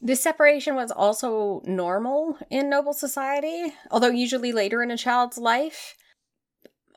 This 0.00 0.22
separation 0.22 0.76
was 0.76 0.92
also 0.92 1.60
normal 1.64 2.38
in 2.50 2.70
noble 2.70 2.92
society, 2.92 3.74
although 3.90 4.10
usually 4.10 4.52
later 4.52 4.80
in 4.80 4.92
a 4.92 4.96
child's 4.96 5.38
life. 5.38 5.96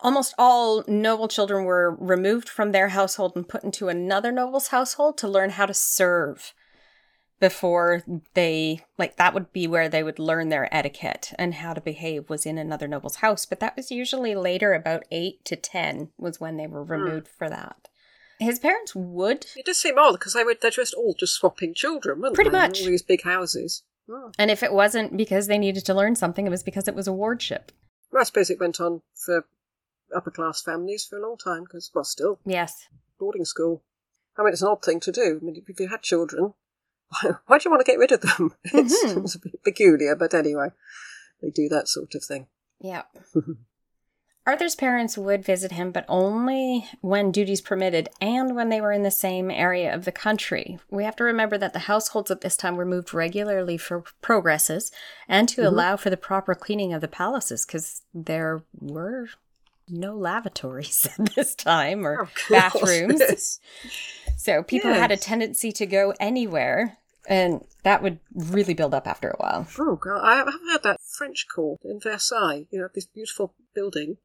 Almost 0.02 0.34
all 0.38 0.84
noble 0.88 1.28
children 1.28 1.64
were 1.66 1.96
removed 1.96 2.50
from 2.50 2.72
their 2.72 2.90
household 2.90 3.34
and 3.36 3.48
put 3.48 3.64
into 3.64 3.88
another 3.88 4.32
noble's 4.32 4.70
household 4.70 5.18
to 5.20 5.28
learn 5.28 5.52
how 5.52 5.68
to 5.68 5.74
serve 5.74 6.54
before 7.40 8.04
they, 8.36 8.84
like, 8.98 9.18
that 9.18 9.34
would 9.34 9.52
be 9.52 9.68
where 9.68 9.90
they 9.90 10.04
would 10.04 10.20
learn 10.20 10.50
their 10.50 10.74
etiquette 10.74 11.34
and 11.38 11.56
how 11.56 11.74
to 11.74 11.82
behave 11.82 12.30
was 12.30 12.46
in 12.46 12.58
another 12.58 12.88
noble's 12.88 13.18
house. 13.18 13.46
But 13.46 13.60
that 13.60 13.76
was 13.76 13.92
usually 13.92 14.36
later, 14.36 14.74
about 14.74 15.04
eight 15.12 15.44
to 15.46 15.56
10 15.56 16.10
was 16.18 16.40
when 16.40 16.58
they 16.58 16.68
were 16.68 16.84
hmm. 16.84 16.92
removed 16.92 17.28
for 17.28 17.50
that. 17.50 17.90
His 18.40 18.58
parents 18.58 18.96
would 18.96 19.46
It 19.56 19.66
does 19.66 19.78
seem 19.78 20.00
odd 20.00 20.14
because 20.14 20.34
they 20.34 20.44
were 20.44 20.56
they're 20.60 20.72
just 20.72 20.96
all 20.96 21.14
just 21.14 21.36
swapping 21.36 21.76
children, 21.76 22.22
weren't 22.22 22.34
Pretty 22.34 22.50
they? 22.50 22.58
in 22.58 22.62
much. 22.64 22.82
All 22.82 22.88
these 22.88 23.04
big 23.04 23.24
houses. 23.24 23.84
Oh. 24.10 24.32
And 24.40 24.50
if 24.50 24.64
it 24.64 24.74
wasn't 24.74 25.16
because 25.16 25.46
they 25.46 25.60
needed 25.60 25.86
to 25.86 25.94
learn 25.94 26.16
something, 26.16 26.48
it 26.48 26.50
was 26.50 26.64
because 26.64 26.88
it 26.88 26.96
was 26.96 27.08
a 27.08 27.14
wardship. 27.14 27.72
Well, 28.12 28.22
I 28.22 28.24
suppose 28.24 28.50
it 28.50 28.60
went 28.60 28.82
on 28.82 29.04
for 29.14 29.46
upper 30.15 30.32
class 30.32 30.62
families 30.62 31.06
for 31.06 31.17
a 31.17 31.21
long 31.21 31.38
time 31.38 31.63
because, 31.63 31.91
well, 31.93 32.04
still 32.04 32.39
Yes. 32.45 32.88
boarding 33.19 33.45
school. 33.45 33.84
I 34.38 34.43
mean, 34.43 34.54
it's 34.54 34.62
an 34.62 34.69
odd 34.69 34.84
thing 34.84 35.00
to 35.02 35.12
do. 35.12 35.39
I 35.41 35.45
mean, 35.45 35.63
if 35.67 35.80
you 35.80 35.88
had 35.89 36.02
children, 36.02 36.54
why, 37.10 37.32
why 37.47 37.58
do 37.58 37.63
you 37.65 37.71
want 37.71 37.86
to 37.86 37.91
get 37.91 38.00
rid 38.00 38.12
of 38.12 38.21
them? 38.21 38.56
It's, 38.63 39.04
Mhm. 39.04 39.24
it's 39.24 39.36
a 39.36 39.39
bit 39.39 39.63
peculiar, 39.63 40.15
but 40.15 40.34
anyway, 40.34 40.69
they 41.41 41.50
do 41.50 41.67
that 41.69 41.88
sort 41.88 42.15
of 42.15 42.24
thing. 42.24 42.47
Yeah. 42.80 43.04
Arthur's 44.47 44.76
parents 44.76 45.19
would 45.19 45.45
visit 45.45 45.71
him, 45.74 45.91
but 45.91 46.04
only 46.10 46.88
when 47.02 47.32
duties 47.32 47.62
permitted 47.62 48.10
and 48.19 48.56
when 48.56 48.69
they 48.69 48.82
were 48.82 48.91
in 48.91 49.04
the 49.04 49.12
same 49.12 49.52
area 49.52 49.93
of 49.93 50.04
the 50.04 50.12
country. 50.12 50.80
We 50.89 51.04
have 51.04 51.15
to 51.17 51.24
remember 51.24 51.60
that 51.60 51.74
the 51.74 51.80
households 51.80 52.32
at 52.32 52.41
this 52.41 52.58
time 52.58 52.76
were 52.76 52.86
moved 52.86 53.13
regularly 53.13 53.78
for 53.78 54.04
progresses 54.24 54.91
and 55.28 55.47
to 55.50 55.62
Mhm. 55.62 55.67
allow 55.67 55.95
for 55.95 56.10
the 56.10 56.17
proper 56.17 56.56
cleaning 56.56 56.91
of 56.91 57.02
the 57.02 57.08
palaces 57.08 57.67
because 57.67 58.02
there 58.15 58.63
were 58.80 59.28
no 59.91 60.15
lavatories 60.15 61.08
at 61.19 61.36
this 61.36 61.56
time 61.56 62.06
or 62.06 62.21
Of 62.21 62.32
bathrooms. 62.49 63.19
yes. 63.19 63.60
So 64.38 64.63
people 64.63 64.91
had 64.91 65.12
a 65.12 65.17
tendency 65.17 65.71
to 65.73 65.86
go 65.86 66.15
anywhere, 66.19 66.97
and 67.30 67.63
that 67.84 68.01
would 68.01 68.17
really 68.34 68.73
build 68.73 68.91
up 68.95 69.06
after 69.06 69.30
a 69.30 69.36
while. 69.38 69.67
Oh, 69.77 69.95
God, 69.97 70.19
I 70.23 70.36
have 70.38 70.47
heard 70.47 70.82
that 70.82 70.99
French 71.15 71.45
court 71.54 71.80
in 71.84 71.99
Versailles. 71.99 72.65
You 72.71 72.80
know, 72.80 72.88
this 72.95 73.06
beautiful 73.06 73.54
building. 73.75 74.17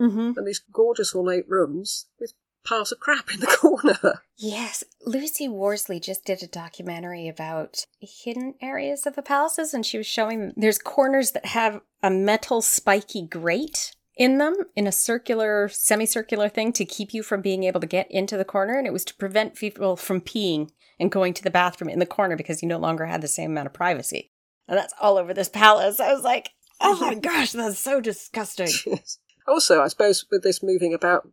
Mm-hmm. 0.00 0.36
and 0.36 0.46
these 0.46 0.60
gorgeous 0.72 1.14
ornate 1.14 1.48
rooms 1.48 2.06
with 2.20 2.34
piles 2.64 2.90
of 2.90 2.98
crap 2.98 3.32
in 3.32 3.38
the 3.40 3.46
corner. 3.46 4.22
Yes, 4.36 4.82
Lucy 5.04 5.48
Worsley 5.48 6.00
just 6.00 6.24
did 6.24 6.42
a 6.42 6.48
documentary 6.48 7.28
about 7.28 7.86
hidden 8.00 8.54
areas 8.60 9.06
of 9.06 9.14
the 9.16 9.22
palaces, 9.22 9.72
and 9.74 9.84
she 9.86 9.96
was 9.98 10.06
showing 10.06 10.52
there's 10.56 10.78
corners 10.78 11.30
that 11.32 11.46
have 11.46 11.80
a 12.02 12.10
metal 12.10 12.60
spiky 12.60 13.22
grate 13.26 13.93
in 14.16 14.38
them 14.38 14.54
in 14.76 14.86
a 14.86 14.92
circular, 14.92 15.68
semicircular 15.68 16.48
thing 16.48 16.72
to 16.74 16.84
keep 16.84 17.12
you 17.12 17.22
from 17.22 17.40
being 17.42 17.64
able 17.64 17.80
to 17.80 17.86
get 17.86 18.10
into 18.10 18.36
the 18.36 18.44
corner, 18.44 18.78
and 18.78 18.86
it 18.86 18.92
was 18.92 19.04
to 19.06 19.14
prevent 19.14 19.54
people 19.56 19.96
from 19.96 20.20
peeing 20.20 20.70
and 21.00 21.10
going 21.10 21.34
to 21.34 21.42
the 21.42 21.50
bathroom 21.50 21.90
in 21.90 21.98
the 21.98 22.06
corner 22.06 22.36
because 22.36 22.62
you 22.62 22.68
no 22.68 22.78
longer 22.78 23.06
had 23.06 23.20
the 23.20 23.28
same 23.28 23.50
amount 23.50 23.66
of 23.66 23.72
privacy. 23.72 24.30
And 24.68 24.78
that's 24.78 24.94
all 25.00 25.18
over 25.18 25.34
this 25.34 25.48
palace. 25.48 25.98
I 26.00 26.12
was 26.12 26.22
like, 26.22 26.50
oh 26.80 26.98
my 27.00 27.14
gosh, 27.20 27.52
that's 27.52 27.78
so 27.78 28.00
disgusting. 28.00 28.70
also, 29.48 29.82
I 29.82 29.88
suppose 29.88 30.24
with 30.30 30.42
this 30.42 30.62
moving 30.62 30.94
about 30.94 31.28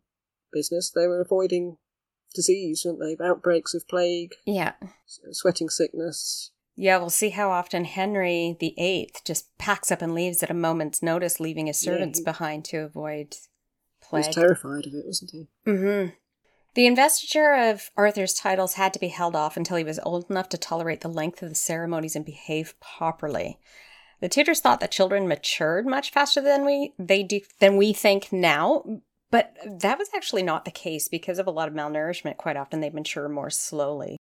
business, 0.52 0.92
they 0.94 1.08
were 1.08 1.22
avoiding 1.22 1.78
disease, 2.34 2.84
weren't 2.86 3.00
they? 3.00 3.24
Outbreaks 3.24 3.74
of 3.74 3.88
plague, 3.88 4.32
Yeah. 4.46 4.74
sweating 5.32 5.70
sickness. 5.70 6.52
Yeah, 6.82 6.98
we'll 6.98 7.12
see 7.12 7.30
how 7.30 7.52
often 7.52 7.86
Henry 7.86 8.58
VIII 8.60 9.12
just 9.24 9.56
packs 9.60 9.92
up 9.92 10.02
and 10.02 10.16
leaves 10.16 10.42
at 10.42 10.50
a 10.50 10.56
moment's 10.56 11.04
notice, 11.04 11.40
leaving 11.40 11.68
his 11.68 11.86
Yeah, 11.86 11.92
servants 11.94 12.18
he- 12.18 12.26
behind 12.26 12.66
to 12.66 12.78
avoid 12.78 13.36
He 14.10 14.18
was 14.18 14.28
terrified 14.28 14.88
of 14.88 14.94
it, 14.96 15.06
wasn't 15.06 15.30
he? 15.32 15.48
Mm-hmm. 15.68 16.10
The 16.74 16.88
investiture 16.88 17.54
of 17.54 17.92
Arthur's 17.96 18.34
titles 18.34 18.74
had 18.74 18.94
to 18.94 19.00
be 19.00 19.10
held 19.10 19.36
off 19.36 19.58
until 19.58 19.78
he 19.78 19.84
was 19.84 20.00
old 20.02 20.26
enough 20.32 20.50
to 20.50 20.58
tolerate 20.58 21.02
the 21.02 21.08
length 21.08 21.44
of 21.44 21.50
the 21.50 21.56
ceremonies 21.56 22.16
and 22.16 22.26
behave 22.26 22.74
properly. 22.80 23.60
The 24.20 24.30
Tudors 24.30 24.60
thought 24.60 24.80
that 24.80 24.90
children 24.92 25.28
matured 25.28 25.86
much 25.86 26.10
faster 26.12 26.42
than 26.42 26.66
we 26.66 26.94
they 26.98 27.22
do 27.22 27.42
than 27.60 27.78
we 27.78 27.94
think 27.94 28.34
now, 28.34 28.84
but 29.30 29.56
that 29.82 30.00
was 30.00 30.10
actually 30.16 30.42
not 30.42 30.66
the 30.66 30.72
case 30.72 31.08
because 31.08 31.38
of 31.38 31.46
a 31.46 31.52
lot 31.52 31.68
of 31.68 31.76
malnourishment. 31.76 32.38
Quite 32.38 32.58
often, 32.58 32.80
they 32.80 32.90
mature 32.90 33.30
more 33.30 33.52
slowly. 33.52 34.18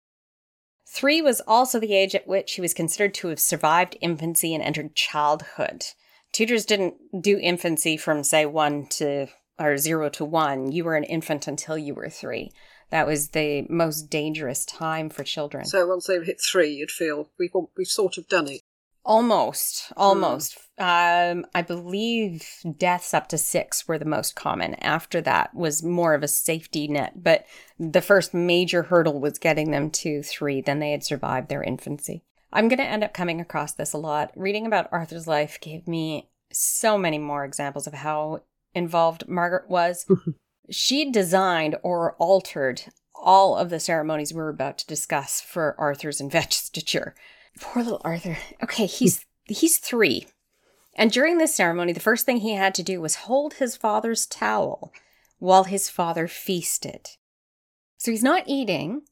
Three 0.92 1.22
was 1.22 1.40
also 1.42 1.80
the 1.80 1.94
age 1.94 2.16
at 2.16 2.28
which 2.28 2.54
he 2.54 2.62
was 2.62 2.74
considered 2.74 3.14
to 3.16 3.28
have 3.28 3.40
survived 3.40 3.96
infancy 4.02 4.56
and 4.56 4.64
entered 4.64 4.96
childhood. 4.96 5.86
Tudors 6.32 6.66
didn't 6.66 6.96
do 7.22 7.38
infancy 7.38 7.96
from, 7.96 8.24
say, 8.24 8.46
one 8.46 8.88
to 8.88 9.28
or 9.60 9.78
zero 9.78 10.10
to 10.10 10.26
one. 10.26 10.72
You 10.72 10.86
were 10.86 10.96
an 10.96 11.04
infant 11.04 11.48
until 11.48 11.78
you 11.78 11.94
were 11.94 12.10
three. 12.10 12.52
That 12.90 13.06
was 13.06 13.30
the 13.30 13.68
most 13.70 14.10
dangerous 14.10 14.66
time 14.66 15.10
for 15.10 15.24
children. 15.24 15.66
So 15.66 15.86
once 15.86 16.08
they 16.08 16.20
hit 16.24 16.42
three, 16.42 16.72
you'd 16.72 16.90
feel 16.90 17.30
we've 17.38 17.52
we've 17.78 17.88
sort 17.88 18.18
of 18.18 18.28
done 18.28 18.48
it. 18.48 18.62
Almost, 19.06 19.92
almost. 19.98 20.58
Um, 20.78 21.46
I 21.56 21.62
believe 21.62 22.48
deaths 22.78 23.14
up 23.14 23.28
to 23.30 23.38
six 23.38 23.88
were 23.88 23.98
the 23.98 24.06
most 24.06 24.36
common. 24.36 24.76
After 24.76 25.20
that 25.22 25.54
was 25.54 25.84
more 25.84 26.14
of 26.14 26.24
a 26.24 26.28
safety 26.28 26.88
net, 26.88 27.24
but 27.24 27.46
the 27.80 28.02
first 28.02 28.34
major 28.34 28.84
hurdle 28.84 29.20
was 29.20 29.40
getting 29.40 29.72
them 29.72 29.90
to 29.92 30.22
three. 30.22 30.62
Then 30.62 30.80
they 30.80 30.92
had 30.92 31.04
survived 31.04 31.50
their 31.50 31.64
infancy. 31.64 32.24
I'm 32.52 32.68
going 32.68 32.80
to 32.80 32.86
end 32.86 33.04
up 33.04 33.14
coming 33.14 33.40
across 33.40 33.74
this 33.74 33.94
a 33.94 33.98
lot. 33.98 34.32
Reading 34.36 34.66
about 34.66 34.90
Arthur's 34.92 35.28
life 35.28 35.60
gave 35.62 35.88
me 35.88 36.30
so 36.52 36.98
many 36.98 37.18
more 37.18 37.46
examples 37.46 37.88
of 37.88 37.94
how 37.94 38.42
involved 38.74 39.28
Margaret 39.28 39.70
was. 39.70 40.06
she 40.70 41.12
designed 41.12 41.76
or 41.84 42.14
altered 42.14 42.84
all 43.14 43.56
of 43.56 43.70
the 43.70 43.80
ceremonies 43.80 44.34
we're 44.34 44.50
about 44.50 44.78
to 44.80 44.88
discuss 44.88 45.42
for 45.42 45.76
Arthur's 45.78 46.22
investiture. 46.22 47.16
Poor 47.60 47.84
little 47.84 48.02
Arthur. 48.04 48.38
Okay, 48.64 48.86
hmm. 48.86 48.92
he's 48.92 49.26
he's 49.46 49.78
3. 49.78 50.28
And 50.96 51.12
during 51.12 51.38
this 51.38 51.56
ceremony, 51.56 51.94
the 51.94 52.00
first 52.00 52.26
thing 52.26 52.38
he 52.38 52.54
had 52.54 52.76
to 52.76 52.84
do 52.84 53.00
was 53.00 53.16
hold 53.16 53.56
his 53.56 53.78
father's 53.78 54.26
towel 54.26 54.92
while 55.38 55.64
his 55.64 55.90
father 55.90 56.28
feasted. 56.28 57.12
So 57.98 58.12
he's 58.12 58.24
not 58.24 58.44
eating. 58.48 59.04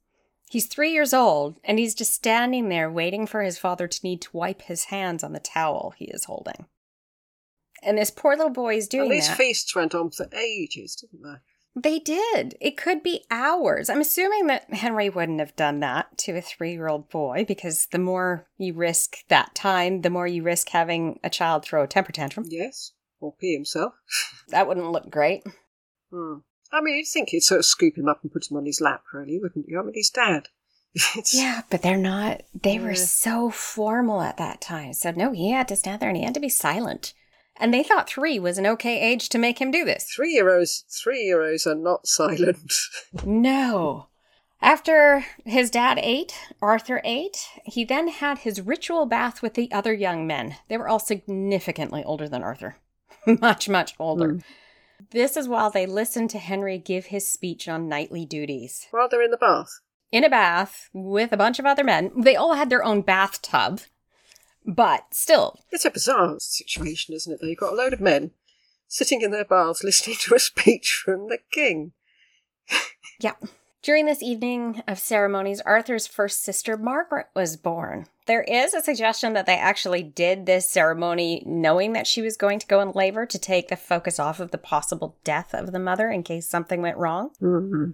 He's 0.50 0.66
3 0.66 0.92
years 0.92 1.14
old 1.14 1.60
and 1.64 1.78
he's 1.78 1.96
just 1.96 2.14
standing 2.14 2.70
there 2.70 2.90
waiting 2.90 3.28
for 3.28 3.42
his 3.42 3.58
father 3.58 3.88
to 3.88 4.00
need 4.04 4.22
to 4.22 4.38
wipe 4.38 4.64
his 4.64 4.86
hands 4.86 5.24
on 5.24 5.34
the 5.34 5.40
towel 5.40 5.94
he 5.98 6.06
is 6.06 6.26
holding. 6.26 6.66
And 7.84 7.98
this 7.98 8.12
poor 8.12 8.36
little 8.36 8.52
boy 8.52 8.78
is 8.78 8.88
doing 8.88 9.04
and 9.04 9.12
these 9.12 9.28
that. 9.28 9.38
feasts 9.38 9.76
went 9.76 9.94
on 9.94 10.12
for 10.12 10.28
ages, 10.34 10.96
didn't 10.96 11.22
they? 11.24 11.40
They 11.78 12.00
did. 12.00 12.56
It 12.60 12.76
could 12.76 13.04
be 13.04 13.26
hours. 13.30 13.88
I'm 13.88 14.02
assuming 14.02 14.48
that 14.48 14.74
Henry 14.74 15.10
wouldn't 15.10 15.40
have 15.40 15.56
done 15.56 15.80
that 15.82 16.18
to 16.20 16.36
a 16.36 16.42
three 16.42 16.72
year 16.72 16.88
old 16.88 17.08
boy 17.10 17.46
because 17.48 17.86
the 17.92 18.00
more 18.00 18.48
you 18.58 18.74
risk 18.74 19.18
that 19.28 19.54
time, 19.54 20.02
the 20.02 20.10
more 20.10 20.26
you 20.26 20.42
risk 20.42 20.70
having 20.70 21.20
a 21.24 21.30
child 21.30 21.64
throw 21.64 21.84
a 21.84 21.88
temper 21.88 22.12
tantrum. 22.12 22.46
Yes, 22.50 22.94
or 23.20 23.34
pee 23.40 23.54
himself. 23.54 23.94
That 24.50 24.66
wouldn't 24.66 24.92
look 24.94 25.10
great. 25.10 25.44
Hmm. 26.10 26.36
I 26.72 26.80
mean, 26.80 26.96
you'd 26.96 27.08
think 27.08 27.34
you'd 27.34 27.44
sort 27.44 27.60
of 27.60 27.66
scoop 27.66 27.98
him 27.98 28.08
up 28.08 28.22
and 28.24 28.32
put 28.32 28.50
him 28.50 28.56
on 28.56 28.66
his 28.66 28.80
lap, 28.80 29.04
really, 29.14 29.38
wouldn't 29.38 29.68
you? 29.68 29.78
I 29.78 29.84
mean, 29.84 29.94
he's 29.94 30.10
dad. 30.10 30.48
Yeah, 31.34 31.62
but 31.70 31.82
they're 31.82 31.98
not. 31.98 32.44
They 32.60 32.80
were 32.80 32.96
so 32.96 33.50
formal 33.50 34.22
at 34.22 34.38
that 34.38 34.62
time. 34.62 34.94
So, 34.94 35.12
no, 35.12 35.32
he 35.34 35.52
had 35.52 35.68
to 35.68 35.76
stand 35.76 36.02
there 36.02 36.10
and 36.10 36.18
he 36.18 36.24
had 36.24 36.34
to 36.34 36.40
be 36.40 36.50
silent. 36.50 37.14
And 37.60 37.74
they 37.74 37.84
thought 37.84 38.10
three 38.10 38.40
was 38.40 38.58
an 38.58 38.68
okay 38.68 39.00
age 39.00 39.30
to 39.30 39.38
make 39.38 39.60
him 39.60 39.72
do 39.72 39.84
this. 39.84 40.12
Three 40.16 40.32
year 40.32 40.56
olds, 40.56 40.86
three 40.90 41.24
year 41.24 41.42
olds 41.42 41.66
are 41.66 41.76
not 41.76 42.08
silent. 42.08 42.72
No. 43.26 44.08
After 44.62 45.24
his 45.46 45.70
dad 45.70 46.00
ate, 46.02 46.34
Arthur 46.62 47.00
ate, 47.04 47.48
he 47.64 47.86
then 47.86 48.08
had 48.08 48.40
his 48.40 48.62
ritual 48.62 49.06
bath 49.06 49.42
with 49.42 49.54
the 49.54 49.72
other 49.72 49.94
young 49.94 50.26
men. 50.26 50.56
They 50.68 50.78
were 50.78 50.88
all 50.88 51.00
significantly 51.00 52.04
older 52.04 52.28
than 52.28 52.44
Arthur. 52.44 52.78
much, 53.28 53.70
much 53.70 53.94
older. 54.00 54.34
Hmm. 54.34 54.40
This 55.12 55.38
is 55.38 55.48
while 55.48 55.70
they 55.70 55.86
listened 55.86 56.32
to 56.32 56.40
Henry 56.40 56.80
give 56.80 57.08
his 57.08 57.28
speech 57.28 57.68
on 57.68 57.88
knightly 57.88 58.26
duties. 58.26 58.88
While 58.90 59.08
they're 59.10 59.22
in 59.22 59.32
the 59.32 59.38
bath. 59.38 59.70
In 60.12 60.24
a 60.24 60.30
bath 60.30 60.90
with 60.92 61.32
a 61.32 61.38
bunch 61.38 61.60
of 61.60 61.66
other 61.66 61.84
men. 61.84 62.12
They 62.16 62.36
all 62.36 62.54
had 62.54 62.70
their 62.70 62.84
own 62.84 63.02
bathtub. 63.02 63.82
But 64.68 65.06
still, 65.14 65.58
It's 65.72 65.86
a 65.86 65.92
bizarre 65.92 66.36
situation, 66.40 67.16
isn't 67.16 67.32
it? 67.32 67.40
Though 67.40 67.48
you've 67.48 67.58
got 67.58 67.72
a 67.72 67.76
load 67.76 67.94
of 67.94 68.02
men 68.02 68.32
sitting 68.88 69.22
in 69.22 69.32
their 69.32 69.46
baths 69.46 69.84
listening 69.84 70.18
to 70.22 70.36
a 70.36 70.40
speech 70.40 71.02
from 71.04 71.30
the 71.30 71.40
king. 71.52 71.94
Yeah. 73.20 73.34
During 73.82 74.06
this 74.06 74.22
evening 74.22 74.84
of 74.88 75.00
ceremonies, 75.00 75.60
Arthur's 75.62 76.06
first 76.06 76.44
sister, 76.44 76.78
Margaret, 76.78 77.28
was 77.36 77.58
born. 77.58 78.06
There 78.28 78.44
is 78.44 78.76
a 78.76 78.82
suggestion 78.82 79.34
that 79.34 79.48
they 79.48 79.58
actually 79.58 80.04
did 80.04 80.46
this 80.46 80.70
ceremony 80.70 81.42
knowing 81.46 81.94
that 81.94 82.06
she 82.06 82.22
was 82.22 82.38
going 82.38 82.60
to 82.60 82.68
go 82.68 82.80
in 82.82 82.92
labor 82.92 83.26
to 83.26 83.40
take 83.40 83.70
the 83.70 83.76
focus 83.76 84.20
off 84.20 84.40
of 84.40 84.52
the 84.52 84.60
possible 84.60 85.18
death 85.24 85.54
of 85.56 85.72
the 85.72 85.80
mother 85.80 86.12
in 86.12 86.22
case 86.22 86.48
something 86.48 86.82
went 86.82 86.98
wrong. 86.98 87.32
Mm-hmm. 87.42 87.92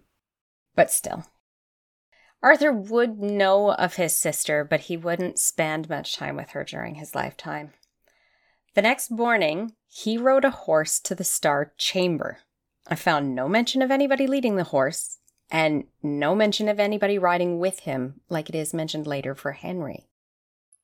But 0.75 0.91
still. 0.91 1.25
Arthur 2.43 2.73
would 2.73 3.19
know 3.19 3.71
of 3.71 3.95
his 3.95 4.15
sister, 4.15 4.65
but 4.65 4.81
he 4.81 4.97
wouldn't 4.97 5.39
spend 5.39 5.89
much 5.89 6.17
time 6.17 6.35
with 6.35 6.49
her 6.49 6.65
during 6.65 6.95
his 6.95 7.15
lifetime. 7.15 7.71
The 8.75 8.81
next 8.81 9.09
morning, 9.09 9.75
he 9.87 10.17
rode 10.17 10.43
a 10.43 10.51
horse 10.51 10.99
to 10.99 11.15
the 11.15 11.23
Star 11.23 11.71
Chamber. 11.77 12.39
I 12.85 12.95
found 12.95 13.33
no 13.33 13.47
mention 13.47 13.81
of 13.81 13.91
anybody 13.91 14.27
leading 14.27 14.57
the 14.57 14.65
horse, 14.65 15.19
and 15.49 15.85
no 16.01 16.35
mention 16.35 16.67
of 16.67 16.81
anybody 16.81 17.17
riding 17.17 17.59
with 17.59 17.81
him, 17.81 18.19
like 18.27 18.49
it 18.49 18.55
is 18.55 18.73
mentioned 18.73 19.07
later 19.07 19.35
for 19.35 19.53
Henry. 19.53 20.09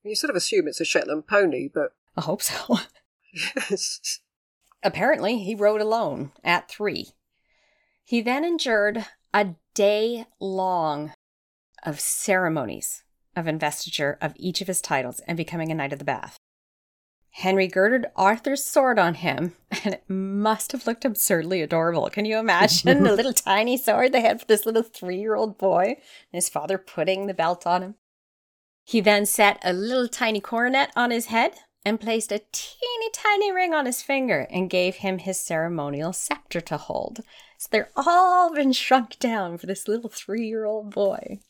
You 0.02 0.14
sort 0.14 0.30
of 0.30 0.36
assume 0.36 0.66
it's 0.66 0.80
a 0.80 0.86
Shetland 0.86 1.26
pony, 1.26 1.68
but 1.72 1.92
I 2.16 2.22
hope 2.22 2.40
so. 2.40 2.78
yes. 3.32 4.20
Apparently, 4.82 5.38
he 5.38 5.54
rode 5.54 5.82
alone 5.82 6.32
at 6.42 6.70
three. 6.70 7.08
He 8.02 8.22
then 8.22 8.46
endured 8.46 9.04
a 9.34 9.56
day 9.74 10.24
long 10.40 11.12
of 11.82 12.00
ceremonies 12.00 13.02
of 13.36 13.46
investiture 13.46 14.18
of 14.20 14.34
each 14.36 14.60
of 14.60 14.66
his 14.66 14.80
titles 14.80 15.20
and 15.26 15.36
becoming 15.36 15.70
a 15.70 15.74
Knight 15.74 15.92
of 15.92 15.98
the 15.98 16.04
Bath. 16.04 16.36
Henry 17.32 17.68
girded 17.68 18.06
Arthur's 18.16 18.64
sword 18.64 18.98
on 18.98 19.14
him, 19.14 19.54
and 19.84 19.94
it 19.94 20.04
must 20.08 20.72
have 20.72 20.86
looked 20.86 21.04
absurdly 21.04 21.62
adorable. 21.62 22.10
Can 22.10 22.24
you 22.24 22.38
imagine 22.38 23.04
the 23.04 23.12
little 23.16 23.32
tiny 23.32 23.76
sword 23.76 24.12
they 24.12 24.20
had 24.20 24.40
for 24.40 24.46
this 24.46 24.66
little 24.66 24.82
three 24.82 25.18
year 25.18 25.36
old 25.36 25.56
boy, 25.56 25.84
and 25.84 25.96
his 26.32 26.48
father 26.48 26.76
putting 26.76 27.26
the 27.26 27.34
belt 27.34 27.66
on 27.66 27.82
him? 27.82 27.94
He 28.84 29.00
then 29.00 29.26
set 29.26 29.60
a 29.62 29.72
little 29.72 30.08
tiny 30.08 30.40
coronet 30.40 30.90
on 30.96 31.12
his 31.12 31.26
head 31.26 31.52
and 31.84 32.00
placed 32.00 32.32
a 32.32 32.42
teeny 32.52 33.10
tiny 33.14 33.52
ring 33.52 33.72
on 33.72 33.86
his 33.86 34.02
finger 34.02 34.46
and 34.50 34.68
gave 34.68 34.96
him 34.96 35.18
his 35.18 35.38
ceremonial 35.38 36.12
scepter 36.12 36.60
to 36.60 36.76
hold. 36.76 37.20
So 37.58 37.68
they're 37.70 37.90
all 37.96 38.52
been 38.52 38.72
shrunk 38.72 39.18
down 39.18 39.58
for 39.58 39.66
this 39.66 39.86
little 39.86 40.10
three 40.10 40.46
year 40.46 40.64
old 40.64 40.92
boy. 40.92 41.40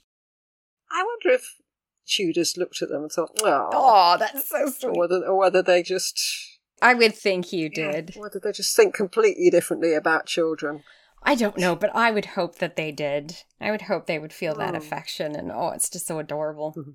I 0.91 1.03
wonder 1.03 1.35
if 1.37 1.57
Tudors 2.07 2.57
looked 2.57 2.83
at 2.83 2.89
them 2.89 3.03
and 3.03 3.13
thought, 3.13 3.31
oh, 3.43 3.71
Oh, 3.73 4.17
that's 4.19 4.49
so 4.49 4.65
or 4.65 4.71
sweet. 4.71 4.97
whether, 4.97 5.25
or 5.25 5.37
whether 5.37 5.63
they 5.63 5.83
just 5.83 6.21
I 6.83 6.95
would 6.95 7.15
think 7.15 7.53
you 7.53 7.69
did. 7.69 8.15
whether 8.17 8.41
they 8.41 8.53
just 8.53 8.75
think 8.75 8.95
completely 8.95 9.51
differently 9.51 9.95
about 9.95 10.27
children. 10.27 10.83
I 11.23 11.35
don't 11.35 11.59
know, 11.59 11.77
but 11.77 11.95
I 11.95 12.11
would 12.11 12.25
hope 12.27 12.57
that 12.59 12.77
they 12.77 12.91
did. 12.93 13.37
I 13.61 13.71
would 13.71 13.83
hope 13.83 14.07
they 14.07 14.19
would 14.19 14.33
feel 14.33 14.55
that 14.57 14.75
Oh. 14.75 14.79
affection, 14.79 15.37
and 15.37 15.53
oh, 15.53 15.69
it's 15.69 15.91
just 15.91 16.07
so 16.07 16.19
adorable. 16.19 16.73
Mhm. 16.77 16.95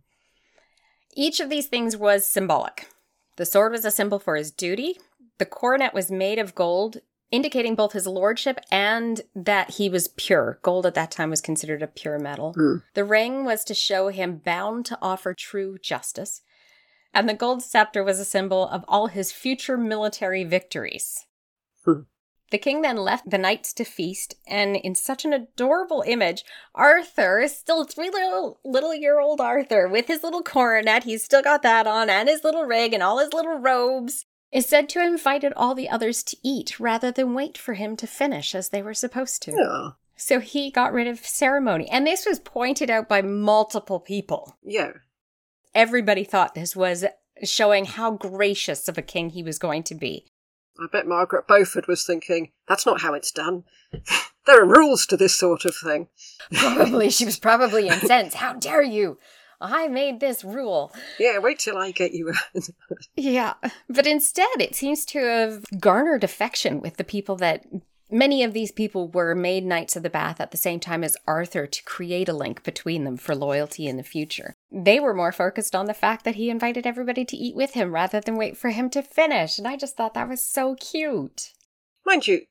Each 1.16 1.40
of 1.40 1.50
these 1.50 1.68
things 1.68 1.96
was 1.96 2.28
symbolic. 2.28 2.88
The 3.38 3.46
sword 3.46 3.72
was 3.72 3.86
a 3.86 3.92
symbol 3.92 4.20
for 4.20 4.36
his 4.36 4.52
duty. 4.52 4.98
The 5.38 5.46
coronet 5.46 5.94
was 5.94 6.10
made 6.12 6.40
of 6.40 6.56
gold 6.56 7.02
indicating 7.32 7.76
both 7.76 7.94
his 7.94 8.08
lordship 8.08 8.60
and 8.72 9.22
that 9.36 9.72
he 9.72 9.90
was 9.90 10.08
pure. 10.10 10.60
Gold 10.62 10.86
at 10.86 10.94
that 10.94 11.12
time 11.12 11.30
was 11.30 11.42
considered 11.42 11.82
a 11.82 11.88
pure 11.88 12.20
metal. 12.20 12.54
Hmm. 12.54 12.78
The 12.94 13.04
ring 13.04 13.46
was 13.46 13.64
to 13.66 13.74
show 13.74 14.10
him 14.10 14.38
bound 14.38 14.86
to 14.88 14.98
offer 15.02 15.34
true 15.34 15.78
justice, 15.78 16.42
and 17.14 17.28
the 17.28 17.34
gold 17.34 17.64
scepter 17.64 18.04
was 18.04 18.20
a 18.20 18.26
symbol 18.26 18.68
of 18.68 18.86
all 18.88 19.08
his 19.08 19.32
future 19.32 19.78
military 19.78 20.44
victories. 20.44 21.26
Hmm. 21.84 22.02
The 22.52 22.60
king 22.60 22.84
then 22.84 22.98
left 22.98 23.30
the 23.30 23.40
knights 23.40 23.74
to 23.74 23.84
feast, 23.84 24.36
and 24.48 24.76
in 24.76 24.94
such 24.94 25.26
an 25.26 25.34
adorable 25.34 26.04
image, 26.06 26.46
Arthur, 26.76 27.48
still 27.48 27.84
three 27.86 28.10
little 28.10 28.60
little 28.64 28.94
year 28.94 29.20
old 29.20 29.42
Arthur, 29.42 29.88
with 29.88 30.08
his 30.08 30.24
little 30.24 30.44
coronet, 30.44 31.06
he's 31.06 31.24
still 31.24 31.42
got 31.42 31.64
that 31.64 31.88
on, 31.88 32.10
and 32.10 32.30
his 32.30 32.44
little 32.44 32.64
rig 32.64 32.94
and 32.94 33.02
all 33.02 33.18
his 33.18 33.34
little 33.34 33.58
robes, 33.58 34.26
is 34.56 34.66
said 34.66 34.88
to 34.88 35.00
have 35.00 35.12
invited 35.12 35.52
all 35.58 35.76
the 35.76 35.90
others 35.90 36.24
to 36.24 36.38
eat 36.42 36.80
rather 36.80 37.12
than 37.12 37.34
wait 37.34 37.58
for 37.58 37.74
him 37.74 37.98
to 37.98 38.08
finish 38.08 38.56
as 38.56 38.70
they 38.70 38.82
were 38.82 38.94
supposed 38.94 39.42
to. 39.42 39.52
Yeah. 39.52 39.90
So 40.16 40.40
he 40.40 40.72
got 40.72 40.94
rid 40.94 41.08
of 41.08 41.20
ceremony. 41.20 41.90
And 41.90 42.08
this 42.08 42.26
was 42.26 42.40
pointed 42.40 42.90
out 42.90 43.10
by 43.10 43.22
multiple 43.22 44.00
people. 44.00 44.56
Yeah. 44.64 44.92
Everybody 45.74 46.24
thought 46.24 46.56
this 46.56 46.74
was 46.74 47.04
showing 47.44 47.84
how 47.84 48.12
gracious 48.12 48.88
of 48.88 48.98
a 48.98 49.02
king 49.02 49.32
he 49.32 49.44
was 49.44 49.60
going 49.60 49.84
to 49.84 49.96
be. 49.96 50.26
I 50.80 50.88
bet 50.90 51.06
Margaret 51.06 51.50
Beaufort 51.50 51.90
was 51.90 52.06
thinking, 52.06 52.54
that's 52.66 52.86
not 52.86 53.02
how 53.02 53.14
it's 53.14 53.32
done. 53.32 53.66
there 54.46 54.62
are 54.62 54.66
rules 54.66 55.06
to 55.08 55.18
this 55.18 55.36
sort 55.36 55.66
of 55.66 55.76
thing. 55.76 56.08
Probably, 56.54 57.10
she 57.10 57.26
was 57.26 57.38
probably 57.38 57.88
incensed. 57.90 58.38
How 58.38 58.54
dare 58.54 58.84
you? 58.84 59.18
I 59.62 59.88
made 59.88 60.20
this 60.20 60.44
rule. 60.44 60.94
Yeah, 61.20 61.40
wait 61.40 61.60
till 61.60 61.78
I 61.78 61.92
get 61.92 62.14
you. 62.14 62.34
Yeah, 63.16 63.54
but 63.90 64.06
instead, 64.08 64.60
it 64.60 64.76
seems 64.76 65.06
to 65.06 65.20
have 65.20 65.66
garnered 65.80 66.24
affection 66.24 66.82
with 66.82 66.98
the 66.98 67.04
people 67.04 67.36
that 67.38 67.66
many 68.12 68.44
of 68.44 68.54
these 68.54 68.72
people 68.72 69.08
were 69.10 69.34
made 69.36 69.66
Knights 69.66 69.96
of 69.96 70.04
the 70.04 70.10
Bath 70.10 70.40
at 70.40 70.52
the 70.52 70.58
same 70.58 70.80
time 70.80 71.04
as 71.04 71.18
Arthur 71.28 71.66
to 71.66 71.84
create 71.84 72.30
a 72.30 72.34
link 72.34 72.64
between 72.64 73.04
them 73.04 73.18
for 73.18 73.36
loyalty 73.36 73.88
in 73.88 73.98
the 73.98 74.04
future. 74.04 74.54
They 74.72 75.00
were 75.00 75.14
more 75.14 75.32
focused 75.32 75.76
on 75.76 75.86
the 75.86 75.94
fact 75.94 76.26
that 76.26 76.36
he 76.36 76.50
invited 76.50 76.86
everybody 76.86 77.26
to 77.26 77.38
eat 77.38 77.56
with 77.56 77.72
him 77.72 77.94
rather 77.94 78.20
than 78.20 78.38
wait 78.38 78.58
for 78.58 78.70
him 78.70 78.90
to 78.92 79.02
finish, 79.02 79.58
and 79.58 79.68
I 79.68 79.78
just 79.78 79.98
thought 79.98 80.14
that 80.14 80.30
was 80.30 80.42
so 80.42 80.76
cute. 80.76 81.54
Mind 82.06 82.28
you, 82.28 82.36
it'd 82.36 82.48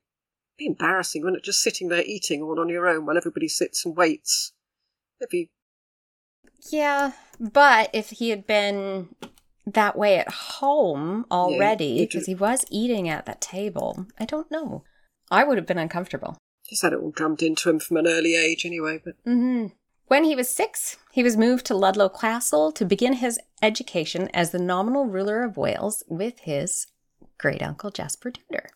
be 0.57 0.67
embarrassing, 0.67 1.23
wouldn't 1.23 1.41
it? 1.41 1.45
Just 1.45 1.61
sitting 1.61 1.89
there 1.89 2.03
eating 2.03 2.41
all 2.41 2.59
on 2.59 2.69
your 2.69 2.87
own 2.87 3.05
while 3.05 3.17
everybody 3.17 3.47
sits 3.47 3.85
and 3.85 3.95
waits. 3.95 4.51
It'd 5.19 5.29
be 5.29 5.49
Yeah, 6.71 7.11
but 7.39 7.89
if 7.93 8.09
he 8.11 8.29
had 8.29 8.47
been 8.47 9.09
that 9.65 9.97
way 9.97 10.17
at 10.17 10.31
home 10.31 11.25
already, 11.31 11.99
because 11.99 12.25
do- 12.25 12.31
he 12.31 12.35
was 12.35 12.65
eating 12.69 13.09
at 13.09 13.25
that 13.25 13.41
table, 13.41 14.07
I 14.19 14.25
don't 14.25 14.49
know. 14.51 14.83
I 15.31 15.43
would 15.43 15.57
have 15.57 15.67
been 15.67 15.77
uncomfortable. 15.77 16.37
just 16.69 16.81
had 16.81 16.93
it 16.93 16.99
all 16.99 17.11
drummed 17.11 17.41
into 17.41 17.69
him 17.69 17.79
from 17.79 17.97
an 17.97 18.07
early 18.07 18.35
age 18.35 18.65
anyway, 18.65 18.99
but 19.03 19.15
mm-hmm. 19.25 19.67
When 20.07 20.23
he 20.23 20.35
was 20.35 20.49
six, 20.49 20.97
he 21.11 21.23
was 21.23 21.35
moved 21.35 21.65
to 21.65 21.75
Ludlow 21.75 22.09
Castle 22.09 22.71
to 22.73 22.85
begin 22.85 23.13
his 23.13 23.39
education 23.63 24.29
as 24.35 24.51
the 24.51 24.59
nominal 24.59 25.07
ruler 25.07 25.43
of 25.43 25.57
Wales 25.57 26.03
with 26.07 26.41
his 26.41 26.85
great 27.39 27.63
uncle 27.63 27.89
Jasper 27.89 28.29
Tudor. 28.29 28.69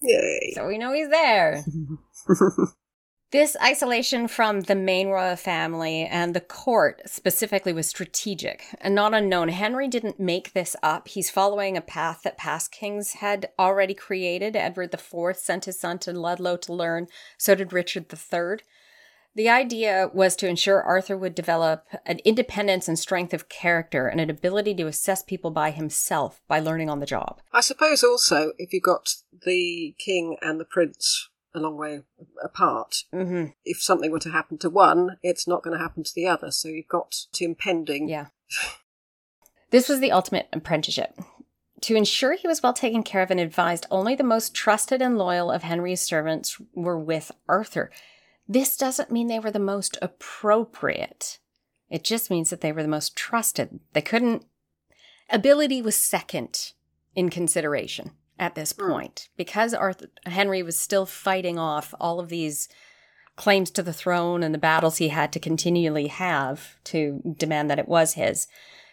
yay. 0.00 0.52
So 0.54 0.68
we 0.68 0.78
know 0.78 0.92
he's 0.92 1.08
there. 1.08 1.64
This 3.32 3.56
isolation 3.60 4.28
from 4.28 4.60
the 4.60 4.76
main 4.76 5.08
royal 5.08 5.34
family 5.34 6.04
and 6.04 6.32
the 6.32 6.40
court 6.40 7.02
specifically 7.06 7.72
was 7.72 7.88
strategic 7.88 8.64
and 8.80 8.94
not 8.94 9.14
unknown. 9.14 9.48
Henry 9.48 9.88
didn't 9.88 10.20
make 10.20 10.52
this 10.52 10.76
up. 10.80 11.08
He's 11.08 11.28
following 11.28 11.76
a 11.76 11.80
path 11.80 12.20
that 12.22 12.38
past 12.38 12.70
kings 12.70 13.14
had 13.14 13.48
already 13.58 13.94
created. 13.94 14.54
Edward 14.54 14.94
IV 14.94 15.36
sent 15.36 15.64
his 15.64 15.78
son 15.78 15.98
to 16.00 16.12
Ludlow 16.12 16.56
to 16.58 16.72
learn, 16.72 17.08
so 17.36 17.56
did 17.56 17.72
Richard 17.72 18.06
III. 18.12 18.58
The 19.34 19.48
idea 19.50 20.08
was 20.14 20.36
to 20.36 20.48
ensure 20.48 20.80
Arthur 20.80 21.18
would 21.18 21.34
develop 21.34 21.84
an 22.06 22.20
independence 22.24 22.86
and 22.86 22.98
strength 22.98 23.34
of 23.34 23.48
character 23.48 24.06
and 24.06 24.20
an 24.20 24.30
ability 24.30 24.74
to 24.76 24.86
assess 24.86 25.24
people 25.24 25.50
by 25.50 25.72
himself 25.72 26.40
by 26.46 26.60
learning 26.60 26.88
on 26.88 27.00
the 27.00 27.06
job. 27.06 27.42
I 27.52 27.60
suppose 27.60 28.04
also 28.04 28.52
if 28.56 28.72
you 28.72 28.80
got 28.80 29.16
the 29.44 29.96
king 29.98 30.36
and 30.40 30.60
the 30.60 30.64
prince 30.64 31.28
a 31.56 31.60
long 31.60 31.76
way 31.76 32.02
apart, 32.42 33.04
hmm 33.12 33.46
if 33.64 33.82
something 33.82 34.10
were 34.10 34.20
to 34.20 34.30
happen 34.30 34.58
to 34.58 34.70
one, 34.70 35.18
it's 35.22 35.46
not 35.46 35.62
going 35.62 35.76
to 35.76 35.82
happen 35.82 36.04
to 36.04 36.14
the 36.14 36.26
other. 36.26 36.50
So 36.50 36.68
you've 36.68 36.88
got 36.88 37.12
to 37.32 37.44
impending. 37.44 38.08
Yeah. 38.08 38.26
This 39.70 39.88
was 39.88 40.00
the 40.00 40.12
ultimate 40.12 40.48
apprenticeship. 40.52 41.18
To 41.82 41.96
ensure 41.96 42.34
he 42.34 42.48
was 42.48 42.62
well 42.62 42.72
taken 42.72 43.02
care 43.02 43.22
of 43.22 43.30
and 43.30 43.40
advised, 43.40 43.86
only 43.90 44.14
the 44.14 44.24
most 44.24 44.54
trusted 44.54 45.02
and 45.02 45.18
loyal 45.18 45.50
of 45.50 45.62
Henry's 45.62 46.00
servants 46.00 46.60
were 46.74 46.98
with 46.98 47.32
Arthur. 47.48 47.90
This 48.48 48.76
doesn't 48.76 49.10
mean 49.10 49.26
they 49.26 49.38
were 49.38 49.50
the 49.50 49.58
most 49.58 49.98
appropriate. 50.00 51.38
It 51.90 52.04
just 52.04 52.30
means 52.30 52.50
that 52.50 52.60
they 52.60 52.72
were 52.72 52.82
the 52.82 52.88
most 52.88 53.16
trusted. 53.16 53.80
They 53.92 54.02
couldn't. 54.02 54.44
Ability 55.28 55.82
was 55.82 55.96
second 55.96 56.72
in 57.14 57.28
consideration 57.28 58.12
at 58.38 58.54
this 58.54 58.72
Hmm. 58.72 58.90
point 58.90 59.28
because 59.36 59.72
Arthur 59.74 60.08
Henry 60.26 60.62
was 60.62 60.78
still 60.78 61.06
fighting 61.06 61.58
off 61.58 61.94
all 62.00 62.20
of 62.20 62.28
these 62.28 62.68
claims 63.36 63.70
to 63.70 63.82
the 63.82 63.92
throne 63.92 64.42
and 64.42 64.54
the 64.54 64.58
battles 64.58 64.96
he 64.96 65.08
had 65.08 65.32
to 65.32 65.40
continually 65.40 66.06
have 66.06 66.76
to 66.84 67.20
demand 67.38 67.70
that 67.70 67.78
it 67.78 67.88
was 67.88 68.14
his. 68.14 68.46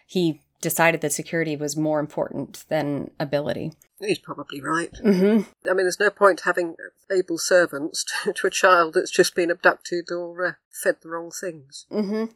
He 0.06 0.40
decided 0.60 1.00
that 1.00 1.12
security 1.12 1.56
was 1.56 1.76
more 1.76 2.00
important 2.00 2.64
than 2.68 3.10
ability. 3.20 3.72
He's 4.00 4.18
probably 4.18 4.60
right. 4.60 4.92
Mm-hmm. 5.02 5.68
I 5.68 5.72
mean, 5.74 5.84
there's 5.84 6.00
no 6.00 6.10
point 6.10 6.42
having 6.44 6.76
able 7.10 7.38
servants 7.38 8.04
to, 8.24 8.32
to 8.32 8.46
a 8.46 8.50
child 8.50 8.94
that's 8.94 9.10
just 9.10 9.34
been 9.34 9.50
abducted 9.50 10.10
or 10.10 10.46
uh, 10.46 10.52
fed 10.70 10.96
the 11.02 11.08
wrong 11.10 11.30
things. 11.30 11.86
Mm-hmm. 11.90 12.32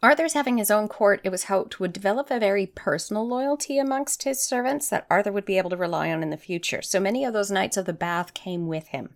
Arthur's 0.00 0.34
having 0.34 0.58
his 0.58 0.70
own 0.70 0.86
court, 0.86 1.20
it 1.24 1.30
was 1.30 1.44
hoped, 1.44 1.80
would 1.80 1.92
develop 1.92 2.30
a 2.30 2.38
very 2.38 2.66
personal 2.66 3.26
loyalty 3.26 3.78
amongst 3.78 4.22
his 4.22 4.40
servants 4.40 4.88
that 4.88 5.06
Arthur 5.10 5.32
would 5.32 5.44
be 5.44 5.58
able 5.58 5.70
to 5.70 5.76
rely 5.76 6.12
on 6.12 6.22
in 6.22 6.30
the 6.30 6.36
future. 6.36 6.82
So 6.82 7.00
many 7.00 7.24
of 7.24 7.32
those 7.32 7.50
Knights 7.50 7.76
of 7.76 7.84
the 7.84 7.92
Bath 7.92 8.32
came 8.32 8.68
with 8.68 8.88
him. 8.88 9.10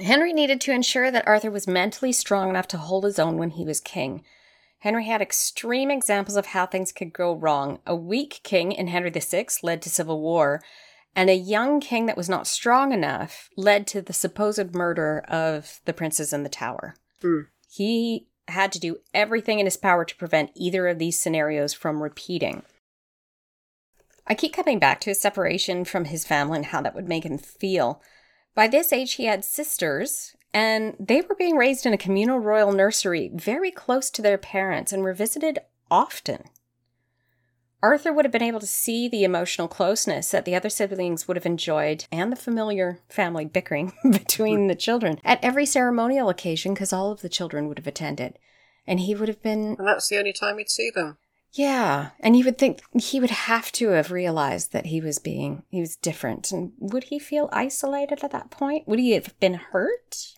Henry 0.00 0.32
needed 0.32 0.60
to 0.62 0.72
ensure 0.72 1.12
that 1.12 1.26
Arthur 1.26 1.52
was 1.52 1.68
mentally 1.68 2.12
strong 2.12 2.50
enough 2.50 2.66
to 2.68 2.78
hold 2.78 3.04
his 3.04 3.18
own 3.18 3.38
when 3.38 3.50
he 3.50 3.64
was 3.64 3.80
king. 3.80 4.24
Henry 4.80 5.06
had 5.06 5.22
extreme 5.22 5.90
examples 5.90 6.36
of 6.36 6.46
how 6.46 6.66
things 6.66 6.92
could 6.92 7.12
go 7.12 7.32
wrong. 7.34 7.78
A 7.86 7.94
weak 7.94 8.40
king 8.42 8.72
in 8.72 8.88
Henry 8.88 9.10
VI 9.10 9.46
led 9.62 9.82
to 9.82 9.90
civil 9.90 10.20
war, 10.20 10.62
and 11.14 11.30
a 11.30 11.34
young 11.34 11.80
king 11.80 12.06
that 12.06 12.16
was 12.16 12.28
not 12.28 12.46
strong 12.46 12.92
enough 12.92 13.50
led 13.56 13.86
to 13.88 14.00
the 14.00 14.12
supposed 14.12 14.74
murder 14.74 15.24
of 15.28 15.80
the 15.84 15.92
princes 15.92 16.32
in 16.32 16.44
the 16.44 16.48
tower. 16.48 16.94
Hmm. 17.20 17.40
He 17.68 18.27
had 18.50 18.72
to 18.72 18.80
do 18.80 18.98
everything 19.14 19.60
in 19.60 19.66
his 19.66 19.76
power 19.76 20.04
to 20.04 20.16
prevent 20.16 20.52
either 20.54 20.88
of 20.88 20.98
these 20.98 21.20
scenarios 21.20 21.72
from 21.72 22.02
repeating. 22.02 22.62
I 24.26 24.34
keep 24.34 24.52
coming 24.52 24.78
back 24.78 25.00
to 25.00 25.10
his 25.10 25.20
separation 25.20 25.84
from 25.84 26.06
his 26.06 26.26
family 26.26 26.58
and 26.58 26.66
how 26.66 26.82
that 26.82 26.94
would 26.94 27.08
make 27.08 27.24
him 27.24 27.38
feel. 27.38 28.02
By 28.54 28.68
this 28.68 28.92
age, 28.92 29.14
he 29.14 29.24
had 29.24 29.44
sisters, 29.44 30.36
and 30.52 30.96
they 31.00 31.22
were 31.22 31.34
being 31.34 31.56
raised 31.56 31.86
in 31.86 31.94
a 31.94 31.98
communal 31.98 32.38
royal 32.38 32.72
nursery 32.72 33.30
very 33.34 33.70
close 33.70 34.10
to 34.10 34.22
their 34.22 34.38
parents 34.38 34.92
and 34.92 35.02
were 35.02 35.14
visited 35.14 35.60
often. 35.90 36.44
Arthur 37.82 38.12
would 38.12 38.24
have 38.24 38.32
been 38.32 38.42
able 38.42 38.60
to 38.60 38.66
see 38.66 39.08
the 39.08 39.22
emotional 39.24 39.68
closeness 39.68 40.30
that 40.32 40.44
the 40.44 40.54
other 40.54 40.68
siblings 40.68 41.28
would 41.28 41.36
have 41.36 41.46
enjoyed 41.46 42.06
and 42.10 42.32
the 42.32 42.36
familiar 42.36 42.98
family 43.08 43.44
bickering 43.44 43.92
between 44.10 44.66
the 44.66 44.74
children 44.74 45.20
at 45.24 45.42
every 45.44 45.64
ceremonial 45.64 46.28
occasion 46.28 46.74
because 46.74 46.92
all 46.92 47.12
of 47.12 47.20
the 47.20 47.28
children 47.28 47.68
would 47.68 47.78
have 47.78 47.86
attended. 47.86 48.38
And 48.86 49.00
he 49.00 49.14
would 49.14 49.28
have 49.28 49.42
been 49.42 49.76
And 49.78 49.86
that's 49.86 50.08
the 50.08 50.18
only 50.18 50.32
time 50.32 50.58
he'd 50.58 50.70
see 50.70 50.90
them. 50.92 51.18
yeah, 51.52 52.10
and 52.18 52.36
you 52.36 52.44
would 52.44 52.58
think 52.58 52.80
he 53.00 53.20
would 53.20 53.30
have 53.30 53.70
to 53.72 53.90
have 53.90 54.10
realized 54.10 54.72
that 54.72 54.86
he 54.86 55.00
was 55.00 55.18
being 55.18 55.62
he 55.70 55.80
was 55.80 55.94
different. 55.94 56.50
And 56.50 56.72
would 56.78 57.04
he 57.04 57.18
feel 57.18 57.48
isolated 57.52 58.24
at 58.24 58.32
that 58.32 58.50
point? 58.50 58.88
Would 58.88 58.98
he 58.98 59.12
have 59.12 59.38
been 59.38 59.54
hurt? 59.54 60.34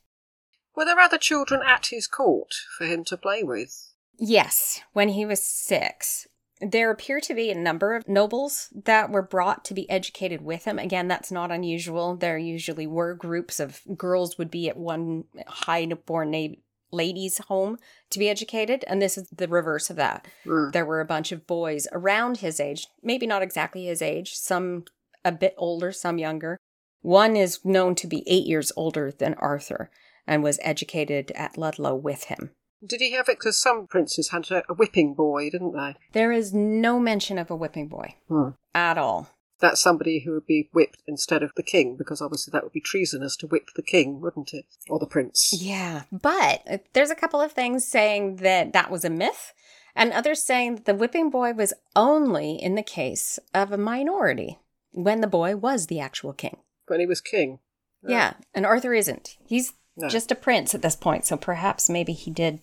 Were 0.77 0.85
there 0.85 0.99
other 0.99 1.19
children 1.19 1.63
at 1.67 1.87
his 1.87 2.07
court 2.07 2.53
for 2.77 2.85
him 2.87 3.05
to 3.05 3.17
play 3.17 3.43
with? 3.43 3.93
Yes, 4.19 4.81
when 4.93 5.11
he 5.11 5.25
was 5.25 5.43
6. 5.43 6.27
There 6.61 6.91
appear 6.91 7.21
to 7.21 7.35
be 7.35 7.51
a 7.51 7.55
number 7.55 7.95
of 7.95 8.07
nobles 8.07 8.69
that 8.85 9.11
were 9.11 9.23
brought 9.23 9.65
to 9.67 9.75
be 9.75 9.89
educated 9.89 10.43
with 10.43 10.67
him. 10.67 10.79
Again, 10.79 11.09
that's 11.09 11.33
not 11.33 11.51
unusual. 11.51 12.17
There 12.17 12.37
usually 12.37 12.87
were 12.87 13.15
groups 13.15 13.59
of 13.59 13.81
girls 13.97 14.37
would 14.37 14.51
be 14.51 14.69
at 14.69 14.77
one 14.77 15.25
high-born 15.47 16.31
na- 16.31 16.57
lady's 16.93 17.39
home 17.39 17.79
to 18.11 18.19
be 18.19 18.29
educated, 18.29 18.85
and 18.87 19.01
this 19.01 19.17
is 19.17 19.29
the 19.31 19.49
reverse 19.49 19.91
of 19.91 19.97
that. 19.97 20.27
Mm. 20.45 20.73
there 20.73 20.85
were 20.85 21.01
a 21.01 21.07
bunch 21.07 21.33
of 21.33 21.47
boys 21.47 21.87
around 21.93 22.39
his 22.39 22.61
age, 22.61 22.87
maybe 23.03 23.27
not 23.27 23.43
exactly 23.43 23.87
his 23.87 24.03
age, 24.03 24.35
some 24.35 24.85
a 25.25 25.33
bit 25.33 25.55
older, 25.57 25.93
some 25.93 26.19
younger. 26.19 26.59
One 27.03 27.37
is 27.37 27.65
known 27.65 27.95
to 27.97 28.07
be 28.07 28.23
eight 28.27 28.47
years 28.47 28.73
older 28.77 29.11
than 29.11 29.35
Arthur 29.35 29.91
and 30.27 30.43
was 30.43 30.59
educated 30.63 31.31
at 31.33 31.57
Ludlow 31.57 31.95
with 31.95 32.25
him. 32.25 32.51
Did 32.87 33.01
he 33.01 33.13
have 33.13 33.29
it? 33.29 33.39
Because 33.39 33.61
some 33.61 33.87
princes 33.87 34.31
had 34.31 34.51
a, 34.51 34.63
a 34.71 34.75
whipping 34.75 35.15
boy, 35.15 35.51
didn't 35.51 35.73
they? 35.75 35.97
There 36.13 36.33
is 36.33 36.53
no 36.55 36.99
mention 36.99 37.39
of 37.39 37.51
a 37.51 37.57
whipping 37.57 37.89
boy 37.89 38.15
Hmm. 38.29 38.51
at 38.75 38.97
all. 38.99 39.29
that's 39.61 39.83
somebody 39.83 40.21
who 40.21 40.33
would 40.33 40.47
be 40.47 40.71
whipped 40.73 41.03
instead 41.07 41.43
of 41.43 41.53
the 41.55 41.63
king, 41.63 41.95
because 41.97 42.23
obviously 42.23 42.51
that 42.51 42.63
would 42.63 42.73
be 42.73 42.81
treasonous 42.81 43.37
to 43.37 43.47
whip 43.47 43.67
the 43.77 43.83
king, 43.83 44.19
wouldn't 44.23 44.55
it? 44.55 44.65
Or 44.89 44.99
the 44.99 45.05
prince. 45.07 45.53
Yeah, 45.53 46.05
but 46.11 46.63
uh, 46.67 46.79
there's 46.95 47.11
a 47.11 47.15
couple 47.15 47.43
of 47.43 47.53
things 47.53 47.87
saying 47.87 48.37
that 48.37 48.73
that 48.73 48.91
was 48.91 49.05
a 49.05 49.11
myth, 49.11 49.53
and 49.95 50.13
others 50.15 50.43
saying 50.43 50.77
that 50.77 50.85
the 50.87 50.95
whipping 50.95 51.29
boy 51.29 51.53
was 51.53 51.75
only 51.95 52.53
in 52.55 52.75
the 52.75 52.83
case 52.83 53.39
of 53.53 53.71
a 53.71 53.77
minority 53.77 54.59
when 54.93 55.21
the 55.21 55.27
boy 55.27 55.55
was 55.57 55.89
the 55.89 56.01
actual 56.01 56.33
king. 56.33 56.57
When 56.87 57.01
he 57.01 57.05
was 57.07 57.21
king. 57.21 57.59
Yeah, 58.03 58.33
and 58.55 58.65
Arthur 58.65 58.95
isn't. 58.95 59.37
He's 59.45 59.75
No. 60.01 60.09
just 60.09 60.33
a 60.33 60.35
prince 60.35 60.75
at 60.75 60.83
this 60.83 60.97
point, 60.97 61.25
so 61.25 61.37
perhaps 61.37 61.89
maybe 61.89 62.13
he 62.13 62.31
did. 62.31 62.61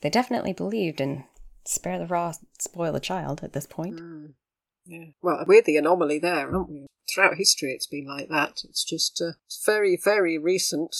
They 0.00 0.10
definitely 0.10 0.52
believed 0.52 1.00
in 1.00 1.24
spare 1.64 1.98
the 1.98 2.06
raw, 2.06 2.32
spoil 2.58 2.92
the 2.92 3.00
child 3.00 3.40
at 3.42 3.52
this 3.52 3.66
point. 3.66 4.00
Mm. 4.00 4.32
Yeah. 4.86 5.04
Well, 5.20 5.44
we're 5.46 5.62
the 5.62 5.76
anomaly 5.76 6.18
there, 6.18 6.54
aren't 6.54 6.70
we? 6.70 6.86
Throughout 7.12 7.36
history, 7.36 7.72
it's 7.72 7.86
been 7.86 8.06
like 8.06 8.28
that. 8.28 8.62
It's 8.64 8.84
just 8.84 9.20
uh, 9.20 9.32
it's 9.46 9.64
very, 9.64 9.98
very 10.02 10.38
recent 10.38 10.94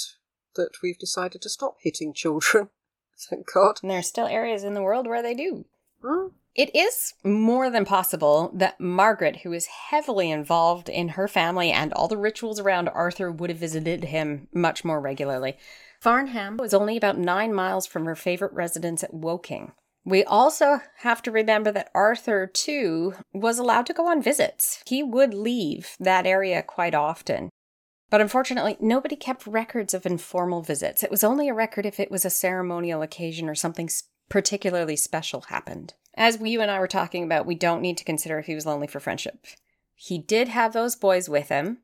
that 0.57 0.71
we've 0.83 0.99
decided 0.99 1.43
to 1.43 1.49
stop 1.49 1.77
hitting 1.81 2.13
children. 2.13 2.69
Thank 3.31 3.47
God. 3.53 3.79
And 3.83 3.91
there 3.91 3.99
are 3.99 4.03
still 4.03 4.27
areas 4.27 4.63
in 4.63 4.75
the 4.75 4.83
world 4.83 5.07
where 5.07 5.23
they 5.23 5.35
do. 5.35 5.65
Hmm? 6.03 6.29
It 6.59 6.75
is 6.75 7.15
more 7.23 7.71
than 7.71 7.85
possible 7.85 8.51
that 8.53 8.81
Margaret, 8.81 9.37
who 9.37 9.53
is 9.53 9.67
heavily 9.67 10.29
involved 10.29 10.89
in 10.89 11.11
her 11.11 11.29
family 11.29 11.71
and 11.71 11.93
all 11.93 12.09
the 12.09 12.17
rituals 12.17 12.59
around 12.59 12.89
Arthur, 12.89 13.31
would 13.31 13.51
have 13.51 13.61
visited 13.61 14.07
him 14.07 14.49
much 14.53 14.85
more 14.85 15.01
regularly. 15.01 15.57
Farnham 16.01 16.57
was 16.57 16.75
only 16.75 16.97
about 16.97 17.17
nine 17.17 17.55
miles 17.55 17.87
from 17.87 18.07
her 18.07 18.17
favorite 18.17 18.53
residence 18.53 19.05
at 19.05 19.15
Woking. 19.15 19.71
We 20.05 20.25
also 20.25 20.81
have 21.03 21.23
to 21.23 21.31
remember 21.31 21.71
that 21.71 21.93
Arthur, 21.95 22.49
too, 22.49 23.15
was 23.33 23.61
allowed 23.61 23.87
to 23.87 23.93
go 23.93 24.09
on 24.09 24.21
visits. 24.21 24.83
He 24.85 25.01
would 25.01 25.35
leave 25.35 25.95
that 26.01 26.27
area 26.27 26.65
quite 26.65 26.95
often. 26.95 27.51
But 28.11 28.21
unfortunately, 28.21 28.77
nobody 28.81 29.15
kept 29.15 29.47
records 29.47 29.95
of 29.95 30.07
informal 30.07 30.63
visits. 30.63 31.05
It 31.05 31.11
was 31.11 31.23
only 31.23 31.49
a 31.49 31.55
record 31.55 31.87
if 31.87 32.01
it 32.01 32.11
was 32.11 32.25
a 32.25 32.31
ceremonial 32.31 33.01
occasion 33.01 33.49
or 33.49 33.55
something 33.55 33.89
particularly 34.29 34.97
special 34.97 35.43
happened. 35.43 35.95
As 36.19 36.41
you 36.41 36.61
and 36.61 36.69
I 36.69 36.81
were 36.81 36.89
talking 36.89 37.23
about, 37.23 37.47
we 37.47 37.55
don't 37.55 37.81
need 37.81 37.97
to 37.99 38.05
consider 38.05 38.41
if 38.41 38.47
he 38.47 38.57
was 38.57 38.67
lonely 38.67 38.89
for 38.89 38.99
friendship. 38.99 39.47
He 39.95 40.19
did 40.19 40.49
have 40.49 40.73
those 40.73 40.97
boys 40.97 41.29
with 41.29 41.49
him. 41.49 41.79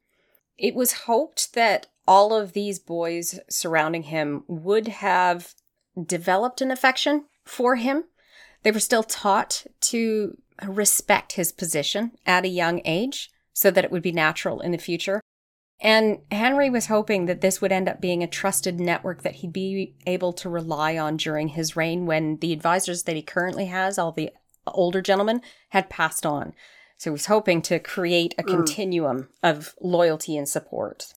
It 0.59 0.75
was 0.75 1.05
hoped 1.05 1.55
that 1.55 1.87
all 2.07 2.35
of 2.35 2.53
these 2.53 2.81
boys 2.81 3.39
surrounding 3.49 4.03
him 4.03 4.43
would 4.49 4.89
have 4.89 5.55
developed 6.05 6.61
an 6.61 6.73
affection 6.73 7.27
for 7.45 7.77
him. 7.77 8.05
They 8.65 8.73
were 8.73 8.81
still 8.81 9.05
taught 9.05 9.67
to 9.83 10.37
respect 10.67 11.33
his 11.33 11.53
position 11.53 12.13
at 12.27 12.45
a 12.45 12.49
young 12.49 12.83
age 12.85 13.31
so 13.53 13.71
that 13.71 13.85
it 13.85 13.93
would 13.93 14.03
be 14.03 14.13
natural 14.13 14.61
in 14.61 14.73
the 14.73 14.79
future. 14.79 15.21
And 15.85 16.21
Henry 16.33 16.71
was 16.71 16.87
hoping 16.87 17.27
that 17.27 17.43
this 17.43 17.61
would 17.61 17.71
end 17.71 17.91
up 17.91 18.01
being 18.01 18.23
a 18.23 18.27
trusted 18.27 18.81
network 18.81 19.23
that 19.23 19.37
he'd 19.37 19.53
be 19.53 19.95
able 20.07 20.33
to 20.33 20.49
rely 20.49 20.97
on 20.97 21.19
during 21.19 21.49
his 21.49 21.77
reign 21.77 22.07
when 22.07 22.39
the 22.39 22.55
advisors 22.55 23.03
that 23.03 23.17
he 23.17 23.23
currently 23.23 23.67
has, 23.67 23.99
all 23.99 24.11
the 24.11 24.31
older 24.67 25.03
gentlemen, 25.03 25.43
had 25.69 25.91
passed 25.91 26.25
on. 26.25 26.55
So 26.97 27.11
he 27.11 27.13
was 27.13 27.27
hoping 27.27 27.61
to 27.63 27.79
create 27.79 28.35
a 28.39 28.43
hmm. 28.43 28.49
continuum 28.49 29.29
of 29.43 29.75
loyalty 29.79 30.39
and 30.39 30.49
support. 30.49 31.13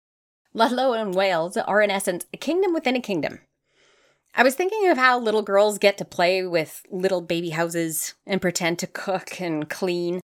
Ludlow 0.53 0.91
and 0.91 1.15
Wales 1.15 1.55
are, 1.55 1.81
in 1.81 1.89
essence, 1.89 2.25
a 2.33 2.37
kingdom 2.37 2.73
within 2.73 2.97
a 2.97 3.01
kingdom. 3.01 3.39
I 4.35 4.43
was 4.43 4.55
thinking 4.55 4.89
of 4.89 4.97
how 4.97 5.17
little 5.17 5.43
girls 5.43 5.77
get 5.77 5.97
to 5.99 6.05
play 6.05 6.45
with 6.45 6.83
little 6.91 7.21
baby 7.21 7.51
houses 7.51 8.15
and 8.25 8.41
pretend 8.41 8.79
to 8.79 8.87
cook 8.87 9.39
and 9.39 9.69
clean. 9.69 10.19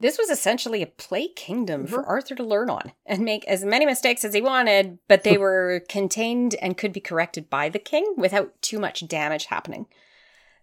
This 0.00 0.16
was 0.16 0.30
essentially 0.30 0.80
a 0.80 0.86
play 0.86 1.28
kingdom 1.28 1.86
for 1.86 2.06
Arthur 2.06 2.36
to 2.36 2.44
learn 2.44 2.70
on 2.70 2.92
and 3.04 3.24
make 3.24 3.44
as 3.46 3.64
many 3.64 3.84
mistakes 3.84 4.24
as 4.24 4.32
he 4.32 4.40
wanted, 4.40 4.98
but 5.08 5.24
they 5.24 5.36
were 5.38 5.82
contained 5.88 6.54
and 6.56 6.76
could 6.76 6.92
be 6.92 7.00
corrected 7.00 7.50
by 7.50 7.68
the 7.68 7.80
king 7.80 8.14
without 8.16 8.60
too 8.62 8.78
much 8.78 9.08
damage 9.08 9.46
happening. 9.46 9.86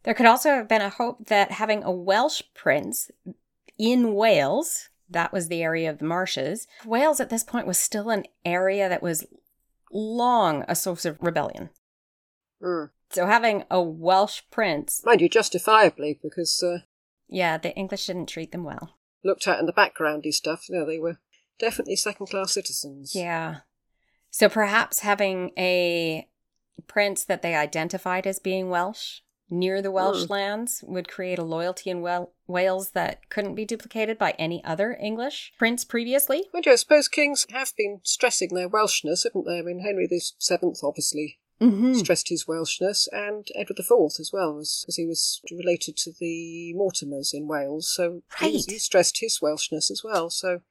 There 0.04 0.14
could 0.14 0.26
also 0.26 0.52
have 0.52 0.70
been 0.70 0.82
a 0.82 0.90
hope 0.90 1.28
that 1.28 1.52
having 1.52 1.84
a 1.84 1.92
Welsh 1.92 2.44
prince 2.54 3.12
in 3.78 4.14
Wales, 4.14 4.90
that 5.10 5.34
was 5.34 5.48
the 5.48 5.64
area 5.64 5.90
of 5.90 5.98
the 5.98 6.06
marshes, 6.06 6.68
Wales 6.86 7.20
at 7.20 7.30
this 7.30 7.44
point 7.44 7.68
was 7.68 7.78
still 7.78 8.10
an 8.10 8.24
area 8.46 8.88
that 8.88 9.04
was 9.04 9.26
long 9.92 10.64
a 10.68 10.76
source 10.76 11.04
of 11.04 11.18
rebellion. 11.22 11.72
Hmm. 12.64 12.86
So 13.10 13.26
having 13.26 13.66
a 13.70 13.82
Welsh 13.82 14.44
prince, 14.50 15.02
Mind 15.06 15.22
you, 15.22 15.30
justifiably, 15.30 16.20
because 16.22 16.64
uh, 16.64 16.80
yeah, 17.28 17.58
the 17.58 17.74
English 17.76 18.08
didn't 18.08 18.30
treat 18.30 18.52
them 18.52 18.64
well. 18.64 18.96
Looked 19.26 19.48
at 19.48 19.60
in 19.60 19.66
the 19.66 19.74
backgroundy 19.74 20.34
stuff, 20.34 20.70
you 20.70 20.76
know, 20.78 20.86
they 20.86 21.00
were 21.00 21.20
definitely 21.60 21.96
second 21.98 22.28
class 22.28 22.54
citizens. 22.54 23.14
Yeah. 23.16 23.58
So 24.30 24.48
perhaps 24.48 25.00
having 25.00 25.52
a 25.58 26.28
prince 26.88 27.24
that 27.26 27.42
they 27.42 27.56
identified 27.56 28.28
as 28.28 28.40
being 28.40 28.70
Welsh 28.70 29.22
near 29.50 29.82
the 29.82 29.92
Welsh 29.92 30.26
Hmm. 30.26 30.32
lands 30.34 30.84
would 30.88 31.08
create 31.08 31.40
a 31.40 31.44
loyalty 31.44 31.90
in 31.90 32.02
Wel- 32.02 32.34
Wales 32.48 32.92
that 32.92 33.30
couldn't 33.30 33.56
be 33.56 33.64
duplicated 33.66 34.18
by 34.18 34.32
any 34.32 34.64
other 34.64 34.98
English 35.00 35.54
prince 35.58 35.86
previously. 35.86 36.50
You, 36.54 36.72
I 36.72 36.76
suppose 36.76 37.08
kings 37.08 37.46
have 37.52 37.72
been 37.78 38.02
stressing 38.04 38.54
their 38.54 38.70
Welshness, 38.70 39.24
haven't 39.24 39.46
they? 39.46 39.60
I 39.60 39.62
mean, 39.62 39.80
Henry 39.80 40.08
the 40.08 40.20
Seventh 40.40 40.80
obviously 40.84 41.40
Mm-hmm. 41.62 41.94
stressed 41.94 42.28
his 42.30 42.46
Welshness, 42.46 43.08
and 43.12 43.48
Edward 43.56 43.80
Fourth 43.86 44.20
as 44.20 44.32
well, 44.34 44.54
because 44.56 44.96
he 44.98 45.06
was 45.06 45.42
related 45.52 45.96
to 45.98 46.12
the 46.20 46.74
Mortimers 46.76 47.34
in 47.34 47.48
Wales, 47.48 47.94
so 47.96 48.24
Right. 48.42 48.52
he 48.68 48.78
stressed 48.78 49.20
his 49.22 49.40
Welshness 49.42 49.90
as 49.90 50.02
well. 50.04 50.30
So 50.30 50.62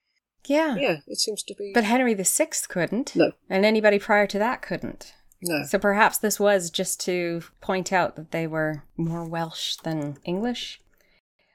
Yeah. 0.46 0.76
yeah, 0.76 0.96
it 1.06 1.18
seems 1.18 1.42
to 1.44 1.54
be 1.54 1.72
But 1.72 1.84
Henry 1.84 2.12
the 2.12 2.24
Sixth 2.24 2.68
couldn't. 2.68 3.16
No. 3.16 3.32
And 3.48 3.64
anybody 3.64 3.98
prior 3.98 4.26
to 4.26 4.38
that 4.38 4.60
couldn't. 4.60 5.14
no. 5.40 5.64
So 5.64 5.78
perhaps 5.78 6.18
this 6.18 6.38
was 6.38 6.70
just 6.70 7.00
to 7.06 7.42
point 7.62 7.92
out 7.92 8.16
that 8.16 8.30
they 8.30 8.46
were 8.46 8.84
more 8.96 9.24
Welsh 9.24 9.76
than 9.76 10.18
English. 10.24 10.80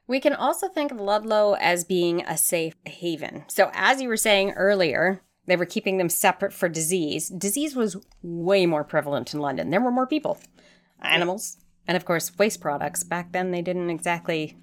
We 0.08 0.20
can 0.20 0.34
also 0.34 0.68
think 0.70 0.92
of 0.92 1.00
Ludlow 1.00 1.54
as 1.60 1.84
being 1.84 2.22
a 2.24 2.36
safe 2.36 2.76
haven. 2.86 3.46
So, 3.48 3.70
as 3.76 4.02
you 4.02 4.08
were 4.10 4.18
saying 4.18 4.52
earlier, 4.54 5.22
they 5.50 5.56
were 5.56 5.66
keeping 5.66 5.98
them 5.98 6.10
separate 6.10 6.54
for 6.54 6.70
disease. 6.70 7.30
Disease 7.30 7.76
was 7.76 7.98
way 8.22 8.66
more 8.66 8.84
prevalent 8.84 9.34
in 9.34 9.40
London. 9.40 9.70
There 9.70 9.82
were 9.82 9.92
more 9.92 10.08
people, 10.08 10.38
animals, 11.02 11.58
and 11.88 11.96
of 11.98 12.06
course, 12.06 12.38
waste 12.38 12.62
products. 12.62 13.04
Back 13.04 13.32
then, 13.32 13.52
they 13.52 13.62
didn't 13.62 13.90
exactly 13.90 14.58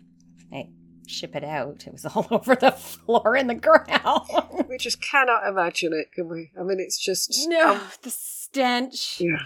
ship 1.09 1.37
it 1.37 1.45
out, 1.45 1.87
it 1.87 1.93
was 1.93 2.05
all 2.15 2.27
over 2.31 2.55
the 2.55 2.73
floor 2.73 3.37
and 3.37 3.49
the 3.51 3.55
ground. 3.55 4.23
We 4.69 4.79
just 4.79 5.01
cannot 5.01 5.47
imagine 5.47 5.93
it, 5.93 6.13
can 6.13 6.29
we? 6.29 6.51
I 6.59 6.63
mean, 6.63 6.81
it's 6.81 6.99
just 6.99 7.47
no, 7.49 7.75
um, 7.75 7.81
the 8.03 8.11
stench. 8.11 9.21
yeah. 9.21 9.45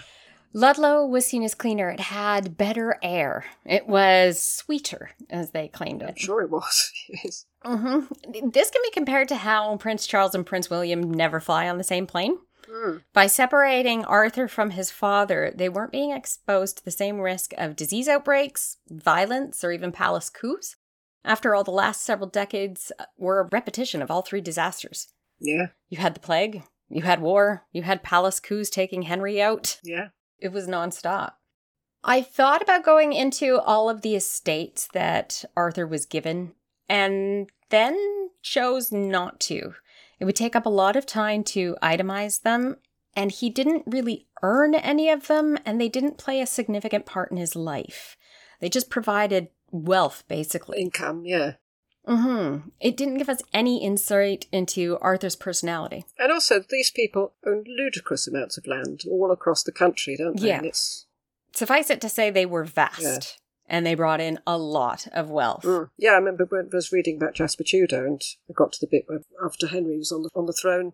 Ludlow 0.51 1.05
was 1.05 1.25
seen 1.25 1.43
as 1.43 1.55
cleaner. 1.55 1.89
It 1.89 1.99
had 1.99 2.57
better 2.57 2.97
air. 3.01 3.45
It 3.63 3.87
was 3.87 4.41
sweeter, 4.41 5.11
as 5.29 5.51
they 5.51 5.69
claimed 5.69 6.03
I'm 6.03 6.09
it. 6.09 6.19
sure 6.19 6.41
it 6.41 6.49
was. 6.49 6.91
yes. 7.23 7.45
Hmm 7.63 8.01
This 8.49 8.71
can 8.71 8.81
be 8.83 8.91
compared 8.91 9.27
to 9.29 9.35
how 9.35 9.77
Prince 9.77 10.07
Charles 10.07 10.35
and 10.35 10.45
Prince 10.45 10.69
William 10.69 11.11
never 11.11 11.39
fly 11.39 11.69
on 11.69 11.77
the 11.77 11.83
same 11.83 12.07
plane. 12.07 12.37
Hmm. 12.69 12.97
By 13.13 13.27
separating 13.27 14.05
Arthur 14.05 14.47
from 14.47 14.71
his 14.71 14.91
father, 14.91 15.51
they 15.53 15.69
weren't 15.69 15.91
being 15.91 16.11
exposed 16.11 16.77
to 16.77 16.85
the 16.85 16.91
same 16.91 17.19
risk 17.19 17.53
of 17.57 17.75
disease 17.75 18.07
outbreaks, 18.07 18.77
violence, 18.89 19.63
or 19.63 19.71
even 19.71 19.91
palace 19.91 20.29
coups. 20.29 20.75
After 21.23 21.53
all, 21.53 21.63
the 21.63 21.71
last 21.71 22.01
several 22.01 22.29
decades 22.29 22.91
were 23.17 23.39
a 23.39 23.49
repetition 23.51 24.01
of 24.01 24.09
all 24.09 24.21
three 24.21 24.41
disasters. 24.41 25.09
Yeah. 25.39 25.67
You 25.89 25.97
had 25.97 26.15
the 26.15 26.19
plague, 26.19 26.63
you 26.89 27.03
had 27.03 27.21
war, 27.21 27.65
you 27.71 27.83
had 27.83 28.03
palace 28.03 28.39
coups 28.39 28.69
taking 28.69 29.03
Henry 29.03 29.41
out. 29.41 29.79
Yeah. 29.83 30.09
It 30.39 30.51
was 30.51 30.67
nonstop. 30.67 31.33
I 32.03 32.21
thought 32.23 32.63
about 32.63 32.83
going 32.83 33.13
into 33.13 33.59
all 33.59 33.89
of 33.89 34.01
the 34.01 34.15
estates 34.15 34.87
that 34.93 35.45
Arthur 35.55 35.85
was 35.85 36.07
given 36.07 36.53
and 36.91 37.49
then 37.69 37.97
chose 38.41 38.91
not 38.91 39.39
to. 39.39 39.73
It 40.19 40.25
would 40.25 40.35
take 40.35 40.57
up 40.57 40.65
a 40.65 40.69
lot 40.69 40.97
of 40.97 41.05
time 41.05 41.41
to 41.45 41.77
itemize 41.81 42.41
them, 42.41 42.75
and 43.15 43.31
he 43.31 43.49
didn't 43.49 43.83
really 43.87 44.27
earn 44.43 44.75
any 44.75 45.09
of 45.09 45.27
them, 45.27 45.57
and 45.65 45.79
they 45.79 45.87
didn't 45.87 46.17
play 46.17 46.41
a 46.41 46.45
significant 46.45 47.05
part 47.05 47.31
in 47.31 47.37
his 47.37 47.55
life. 47.55 48.17
They 48.59 48.67
just 48.67 48.89
provided 48.89 49.47
wealth, 49.71 50.25
basically. 50.27 50.81
Income. 50.81 51.23
Yeah. 51.25 51.53
Mm-hmm. 52.05 52.69
It 52.81 52.97
didn't 52.97 53.19
give 53.19 53.29
us 53.29 53.41
any 53.53 53.81
insight 53.81 54.47
into 54.51 54.97
Arthur's 54.99 55.37
personality. 55.37 56.03
And 56.19 56.31
also, 56.31 56.59
these 56.59 56.91
people 56.91 57.35
own 57.45 57.63
ludicrous 57.65 58.27
amounts 58.27 58.57
of 58.57 58.67
land 58.67 59.03
all 59.09 59.31
across 59.31 59.63
the 59.63 59.71
country, 59.71 60.17
don't 60.17 60.39
they? 60.39 60.47
Yeah. 60.49 60.61
Suffice 61.53 61.89
it 61.89 62.01
to 62.01 62.09
say, 62.09 62.29
they 62.29 62.45
were 62.45 62.65
vast. 62.65 63.39
And 63.71 63.85
they 63.85 63.95
brought 63.95 64.19
in 64.19 64.37
a 64.45 64.57
lot 64.57 65.07
of 65.13 65.29
wealth. 65.29 65.63
Mm. 65.63 65.89
Yeah, 65.97 66.11
I 66.11 66.15
remember 66.15 66.45
when 66.45 66.69
I 66.71 66.75
was 66.75 66.91
reading 66.91 67.15
about 67.15 67.33
Jasper 67.33 67.63
Tudor, 67.63 68.05
and 68.05 68.21
I 68.49 68.53
got 68.53 68.73
to 68.73 68.79
the 68.81 68.87
bit 68.91 69.05
where 69.07 69.21
after 69.43 69.67
Henry 69.67 69.97
was 69.97 70.11
on 70.11 70.23
the 70.23 70.29
on 70.35 70.45
the 70.45 70.53
throne, 70.53 70.91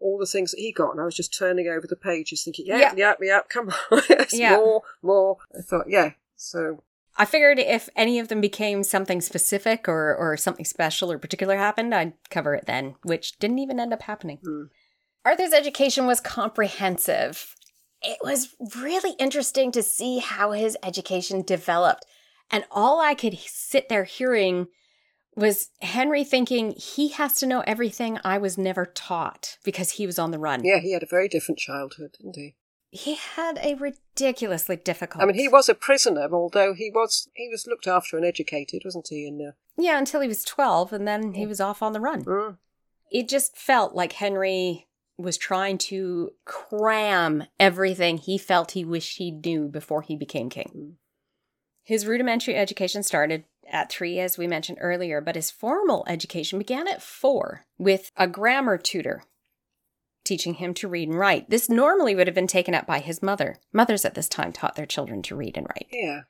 all 0.00 0.18
the 0.18 0.26
things 0.26 0.50
that 0.50 0.58
he 0.60 0.72
got, 0.72 0.90
and 0.90 1.00
I 1.00 1.04
was 1.04 1.14
just 1.14 1.36
turning 1.38 1.68
over 1.68 1.86
the 1.86 1.94
pages, 1.96 2.42
thinking, 2.44 2.66
yeah, 2.66 2.78
Yeah. 2.78 2.94
yeah, 2.96 3.12
yeah, 3.22 3.40
come 3.48 3.70
on, 3.90 4.02
yes, 4.10 4.36
Yeah. 4.36 4.56
more, 4.56 4.82
more. 5.02 5.36
I 5.56 5.62
thought, 5.62 5.88
yeah. 5.88 6.12
So 6.36 6.82
I 7.16 7.24
figured 7.26 7.58
if 7.60 7.88
any 7.94 8.18
of 8.18 8.26
them 8.28 8.40
became 8.40 8.82
something 8.82 9.20
specific 9.20 9.88
or, 9.88 10.14
or 10.16 10.36
something 10.36 10.64
special 10.64 11.12
or 11.12 11.18
particular 11.18 11.56
happened, 11.58 11.94
I'd 11.94 12.14
cover 12.28 12.54
it 12.54 12.66
then, 12.66 12.96
which 13.04 13.38
didn't 13.38 13.60
even 13.60 13.78
end 13.78 13.92
up 13.92 14.02
happening. 14.02 14.38
Hmm. 14.42 14.64
Arthur's 15.24 15.52
education 15.52 16.06
was 16.06 16.18
comprehensive. 16.20 17.54
It 18.02 18.18
was 18.22 18.54
really 18.76 19.12
interesting 19.18 19.72
to 19.72 19.82
see 19.82 20.18
how 20.18 20.52
his 20.52 20.76
education 20.82 21.42
developed. 21.42 22.04
And 22.50 22.64
all 22.70 23.00
I 23.00 23.14
could 23.14 23.38
sit 23.38 23.88
there 23.88 24.04
hearing 24.04 24.68
was 25.36 25.70
Henry 25.80 26.24
thinking 26.24 26.72
he 26.72 27.08
has 27.08 27.34
to 27.34 27.46
know 27.46 27.60
everything 27.60 28.18
I 28.24 28.38
was 28.38 28.58
never 28.58 28.84
taught 28.86 29.58
because 29.64 29.92
he 29.92 30.06
was 30.06 30.18
on 30.18 30.30
the 30.32 30.38
run. 30.38 30.64
Yeah, 30.64 30.78
he 30.78 30.92
had 30.92 31.02
a 31.02 31.06
very 31.06 31.28
different 31.28 31.58
childhood, 31.58 32.16
didn't 32.18 32.36
he? 32.36 32.56
He 32.90 33.14
had 33.14 33.58
a 33.62 33.74
ridiculously 33.74 34.74
difficult. 34.76 35.22
I 35.22 35.26
mean, 35.26 35.36
he 35.36 35.46
was 35.46 35.68
a 35.68 35.74
prisoner, 35.74 36.28
although 36.32 36.74
he 36.74 36.90
was 36.92 37.28
he 37.34 37.48
was 37.48 37.66
looked 37.66 37.86
after 37.86 38.16
and 38.16 38.26
educated, 38.26 38.82
wasn't 38.84 39.06
he? 39.08 39.26
And 39.28 39.40
uh, 39.40 39.52
Yeah, 39.78 39.96
until 39.96 40.20
he 40.20 40.26
was 40.26 40.42
12, 40.42 40.92
and 40.92 41.06
then 41.06 41.34
he 41.34 41.46
was 41.46 41.60
off 41.60 41.82
on 41.82 41.92
the 41.92 42.00
run. 42.00 42.24
mm, 42.24 42.56
It 43.12 43.28
just 43.28 43.56
felt 43.56 43.94
like 43.94 44.14
Henry 44.14 44.88
was 45.20 45.36
trying 45.36 45.78
to 45.78 46.30
cram 46.44 47.44
everything 47.58 48.18
he 48.18 48.38
felt 48.38 48.72
he 48.72 48.84
wished 48.84 49.18
he 49.18 49.30
knew 49.30 49.68
before 49.68 50.02
he 50.02 50.16
became 50.16 50.50
king. 50.50 50.70
Mm. 50.76 50.92
His 51.82 52.06
rudimentary 52.06 52.56
education 52.56 53.02
started 53.02 53.44
at 53.70 53.90
three, 53.90 54.18
as 54.18 54.36
we 54.36 54.46
mentioned 54.46 54.78
earlier, 54.80 55.20
but 55.20 55.36
his 55.36 55.50
formal 55.50 56.04
education 56.06 56.58
began 56.58 56.86
at 56.86 57.02
four 57.02 57.64
with 57.78 58.10
a 58.16 58.26
grammar 58.26 58.78
tutor 58.78 59.24
teaching 60.24 60.54
him 60.54 60.74
to 60.74 60.88
read 60.88 61.08
and 61.08 61.18
write. 61.18 61.48
This 61.50 61.68
normally 61.68 62.14
would 62.14 62.26
have 62.26 62.34
been 62.34 62.46
taken 62.46 62.74
up 62.74 62.86
by 62.86 63.00
his 63.00 63.22
mother. 63.22 63.56
Mothers 63.72 64.04
at 64.04 64.14
this 64.14 64.28
time 64.28 64.52
taught 64.52 64.76
their 64.76 64.86
children 64.86 65.22
to 65.22 65.36
read 65.36 65.56
and 65.56 65.66
write. 65.66 65.88
yeah, 65.90 66.22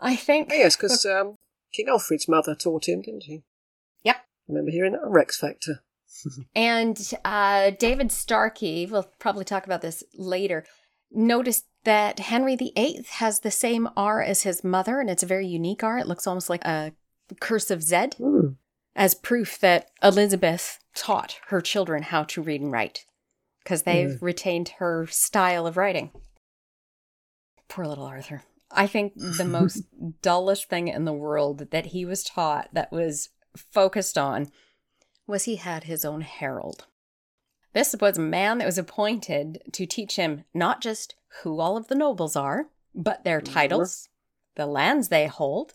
I 0.00 0.16
think. 0.16 0.48
oh, 0.50 0.54
yes, 0.54 0.76
because 0.76 1.04
um, 1.04 1.36
King 1.72 1.88
Alfred's 1.88 2.28
mother 2.28 2.54
taught 2.54 2.88
him, 2.88 3.02
didn't 3.02 3.24
she? 3.24 3.42
Yep. 4.02 4.16
I 4.16 4.22
remember 4.48 4.70
hearing 4.70 4.92
that 4.92 5.02
on 5.02 5.12
Rex 5.12 5.38
Factor. 5.38 5.82
And 6.54 7.12
uh, 7.24 7.70
David 7.78 8.10
Starkey, 8.12 8.86
we'll 8.86 9.08
probably 9.18 9.44
talk 9.44 9.66
about 9.66 9.82
this 9.82 10.02
later, 10.14 10.64
noticed 11.10 11.66
that 11.84 12.18
Henry 12.18 12.56
VIII 12.56 13.04
has 13.12 13.40
the 13.40 13.50
same 13.50 13.88
R 13.96 14.22
as 14.22 14.42
his 14.42 14.62
mother, 14.64 15.00
and 15.00 15.08
it's 15.08 15.22
a 15.22 15.26
very 15.26 15.46
unique 15.46 15.82
R. 15.82 15.98
It 15.98 16.06
looks 16.06 16.26
almost 16.26 16.50
like 16.50 16.64
a 16.64 16.92
cursive 17.40 17.82
Z, 17.82 17.96
Mm. 18.20 18.56
as 18.96 19.14
proof 19.14 19.58
that 19.60 19.90
Elizabeth 20.02 20.78
taught 20.94 21.38
her 21.48 21.60
children 21.60 22.02
how 22.02 22.24
to 22.24 22.42
read 22.42 22.60
and 22.60 22.72
write, 22.72 23.06
because 23.62 23.82
they've 23.84 24.20
retained 24.22 24.70
her 24.78 25.06
style 25.06 25.66
of 25.66 25.76
writing. 25.76 26.10
Poor 27.68 27.86
little 27.86 28.04
Arthur. 28.06 28.42
I 28.70 28.86
think 28.86 29.12
the 29.16 29.44
most 29.48 29.82
dullest 30.22 30.68
thing 30.68 30.88
in 30.88 31.04
the 31.04 31.12
world 31.12 31.70
that 31.70 31.86
he 31.86 32.04
was 32.04 32.24
taught 32.24 32.68
that 32.72 32.90
was 32.92 33.30
focused 33.56 34.18
on 34.18 34.50
was 35.28 35.44
he 35.44 35.56
had 35.56 35.84
his 35.84 36.04
own 36.04 36.22
herald. 36.22 36.86
This 37.74 37.94
was 38.00 38.18
a 38.18 38.22
man 38.22 38.58
that 38.58 38.66
was 38.66 38.78
appointed 38.78 39.60
to 39.72 39.86
teach 39.86 40.16
him 40.16 40.44
not 40.54 40.80
just 40.80 41.14
who 41.42 41.60
all 41.60 41.76
of 41.76 41.88
the 41.88 41.94
nobles 41.94 42.34
are, 42.34 42.68
but 42.94 43.22
their 43.22 43.40
titles, 43.40 44.08
the 44.56 44.66
lands 44.66 45.08
they 45.08 45.26
hold, 45.26 45.74